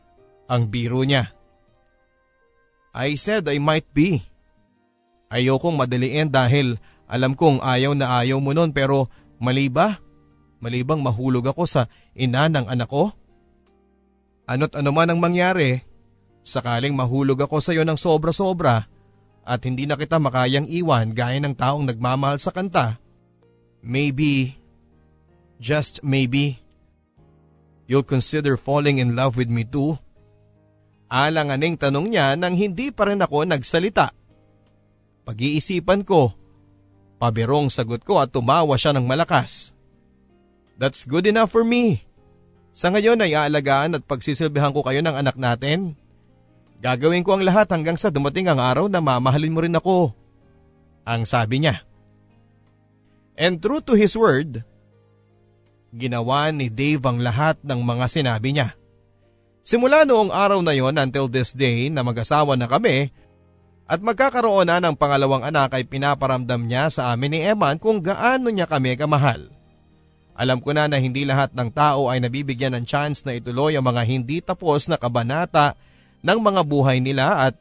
Ang 0.49 0.73
biro 0.73 1.05
niya. 1.05 1.29
I 2.97 3.15
said 3.21 3.47
I 3.47 3.61
might 3.61 3.87
be. 3.93 4.25
Ayokong 5.29 5.77
madaliin 5.77 6.33
dahil 6.33 6.81
alam 7.05 7.37
kong 7.37 7.61
ayaw 7.61 7.93
na 7.93 8.25
ayaw 8.25 8.41
mo 8.41 8.57
nun 8.57 8.73
pero 8.73 9.13
mali 9.39 9.69
ba? 9.69 10.01
Mali 10.59 10.83
bang 10.83 11.05
mahulog 11.05 11.53
ako 11.53 11.69
sa 11.69 11.87
ina 12.17 12.49
ng 12.49 12.67
anak 12.67 12.89
ko? 12.89 13.13
Ano't 14.49 14.73
ano 14.73 14.91
man 14.91 15.13
ang 15.13 15.21
mangyari, 15.21 15.85
Sakaling 16.49 16.97
mahulog 16.97 17.45
ako 17.45 17.61
sa 17.61 17.77
iyo 17.77 17.85
ng 17.85 18.01
sobra-sobra 18.01 18.89
at 19.45 19.61
hindi 19.69 19.85
na 19.85 20.01
kita 20.01 20.17
makayang 20.17 20.65
iwan 20.65 21.13
gaya 21.13 21.37
ng 21.45 21.53
taong 21.53 21.85
nagmamahal 21.85 22.41
sa 22.41 22.53
kanta, 22.57 22.97
maybe, 23.85 24.57
just 25.61 26.01
maybe, 26.01 26.57
you'll 27.85 28.01
consider 28.01 28.57
falling 28.57 28.97
in 28.97 29.13
love 29.13 29.37
with 29.37 29.53
me 29.53 29.61
too? 29.61 30.01
Alanganing 31.09 31.81
tanong 31.81 32.13
niya 32.13 32.37
nang 32.37 32.53
hindi 32.53 32.93
pa 32.93 33.09
rin 33.09 33.25
ako 33.25 33.49
nagsalita. 33.49 34.13
Pag-iisipan 35.25 36.05
ko, 36.05 36.37
pabirong 37.17 37.73
sagot 37.73 38.05
ko 38.05 38.21
at 38.21 38.33
tumawa 38.33 38.77
siya 38.77 38.93
ng 38.93 39.09
malakas. 39.09 39.73
That's 40.77 41.09
good 41.09 41.25
enough 41.25 41.51
for 41.51 41.65
me. 41.65 42.05
Sa 42.77 42.93
ngayon 42.95 43.25
ay 43.25 43.35
aalagaan 43.35 43.99
at 43.99 44.07
pagsisilbihan 44.07 44.71
ko 44.71 44.87
kayo 44.87 45.03
ng 45.03 45.17
anak 45.17 45.35
natin. 45.35 45.99
Gagawin 46.79 47.27
ko 47.27 47.35
ang 47.35 47.43
lahat 47.43 47.67
hanggang 47.75 47.99
sa 47.99 48.13
dumating 48.13 48.47
ang 48.47 48.63
araw 48.63 48.87
na 48.87 49.03
mamahalin 49.03 49.51
mo 49.51 49.61
rin 49.67 49.75
ako. 49.75 50.15
Ang 51.03 51.27
sabi 51.27 51.65
niya. 51.65 51.83
And 53.35 53.59
true 53.59 53.83
to 53.83 53.99
his 53.99 54.15
word, 54.15 54.63
ginawa 55.91 56.55
ni 56.55 56.71
Dave 56.71 57.03
ang 57.03 57.19
lahat 57.19 57.59
ng 57.67 57.81
mga 57.83 58.07
sinabi 58.07 58.55
niya. 58.55 58.79
Simula 59.69 60.09
noong 60.09 60.33
araw 60.33 60.65
na 60.65 60.73
yon 60.73 60.97
until 60.97 61.29
this 61.29 61.53
day 61.53 61.93
na 61.93 62.01
mag-asawa 62.01 62.57
na 62.57 62.65
kami 62.65 63.13
at 63.85 64.01
magkakaroon 64.01 64.65
na 64.65 64.81
ng 64.81 64.97
pangalawang 64.97 65.45
anak 65.45 65.77
ay 65.77 65.85
pinaparamdam 65.85 66.65
niya 66.65 66.89
sa 66.89 67.13
amin 67.13 67.37
ni 67.37 67.45
Eman 67.45 67.77
kung 67.77 68.01
gaano 68.01 68.49
niya 68.49 68.65
kami 68.65 68.97
kamahal. 68.97 69.53
Alam 70.33 70.65
ko 70.65 70.73
na 70.73 70.89
na 70.89 70.97
hindi 70.97 71.29
lahat 71.29 71.53
ng 71.53 71.69
tao 71.69 72.09
ay 72.09 72.17
nabibigyan 72.17 72.81
ng 72.81 72.89
chance 72.89 73.29
na 73.29 73.37
ituloy 73.37 73.77
ang 73.77 73.85
mga 73.85 74.09
hindi 74.09 74.41
tapos 74.41 74.89
na 74.89 74.97
kabanata 74.97 75.77
ng 76.25 76.39
mga 76.41 76.65
buhay 76.65 77.05
nila 77.05 77.53
at 77.53 77.55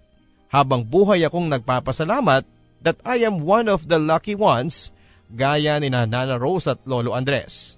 habang 0.47 0.87
buhay 0.87 1.27
akong 1.27 1.51
nagpapasalamat 1.51 2.47
that 2.87 3.03
I 3.03 3.19
am 3.27 3.43
one 3.43 3.67
of 3.67 3.91
the 3.91 3.99
lucky 3.99 4.39
ones 4.39 4.95
gaya 5.27 5.75
ni 5.83 5.91
Nana 5.91 6.39
Rose 6.39 6.71
at 6.71 6.79
Lolo 6.87 7.11
Andres. 7.11 7.76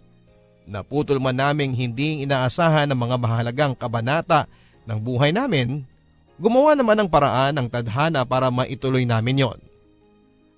Naputol 0.69 1.17
man 1.17 1.33
naming 1.33 1.73
hindi 1.73 2.21
inaasahan 2.21 2.85
ng 2.93 2.99
mga 2.99 3.17
mahalagang 3.17 3.73
kabanata 3.73 4.45
ng 4.85 5.01
buhay 5.01 5.33
namin, 5.33 5.81
gumawa 6.37 6.77
naman 6.77 6.93
ng 7.01 7.09
paraan 7.09 7.57
ng 7.57 7.67
tadhana 7.73 8.21
para 8.21 8.53
maituloy 8.53 9.01
namin 9.01 9.49
yon. 9.49 9.59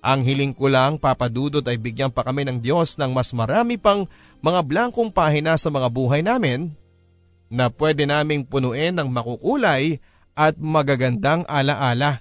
Ang 0.04 0.20
hiling 0.20 0.52
ko 0.52 0.68
lang 0.68 1.00
papadudot 1.00 1.64
ay 1.64 1.80
bigyan 1.80 2.12
pa 2.12 2.28
kami 2.28 2.44
ng 2.44 2.60
Diyos 2.60 3.00
ng 3.00 3.08
mas 3.08 3.32
marami 3.32 3.80
pang 3.80 4.04
mga 4.44 4.60
blankong 4.60 5.08
pahina 5.08 5.56
sa 5.56 5.72
mga 5.72 5.88
buhay 5.88 6.20
namin 6.20 6.76
na 7.48 7.72
pwede 7.72 8.04
naming 8.04 8.44
punuin 8.44 8.92
ng 8.92 9.08
makukulay 9.08 9.96
at 10.36 10.60
magagandang 10.60 11.48
alaala. 11.48 12.20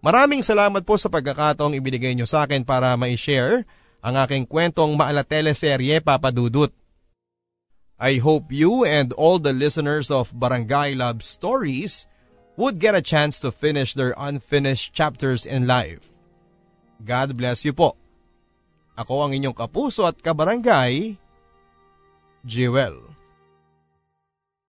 Maraming 0.00 0.40
salamat 0.46 0.86
po 0.86 0.94
sa 0.94 1.10
pagkakataong 1.10 1.74
ibinigay 1.74 2.14
nyo 2.14 2.24
sa 2.24 2.46
akin 2.46 2.62
para 2.62 2.94
ma-share 2.94 3.66
ang 4.04 4.14
aking 4.14 4.46
kwentong 4.46 4.94
maala 4.94 5.26
teleserye 5.26 5.98
Papadudut. 5.98 6.70
I 7.98 8.22
hope 8.22 8.54
you 8.54 8.86
and 8.86 9.10
all 9.18 9.42
the 9.42 9.50
listeners 9.50 10.06
of 10.06 10.30
Barangay 10.30 10.94
Love 10.94 11.26
Stories 11.26 12.06
would 12.54 12.78
get 12.78 12.94
a 12.94 13.02
chance 13.02 13.42
to 13.42 13.50
finish 13.50 13.94
their 13.94 14.14
unfinished 14.14 14.94
chapters 14.94 15.42
in 15.42 15.66
life. 15.66 16.14
God 17.02 17.34
bless 17.34 17.66
you 17.66 17.74
po. 17.74 17.98
Ako 18.98 19.26
ang 19.26 19.32
inyong 19.34 19.54
kapuso 19.54 20.06
at 20.06 20.18
kabarangay, 20.18 21.18
Jewel. 22.42 23.07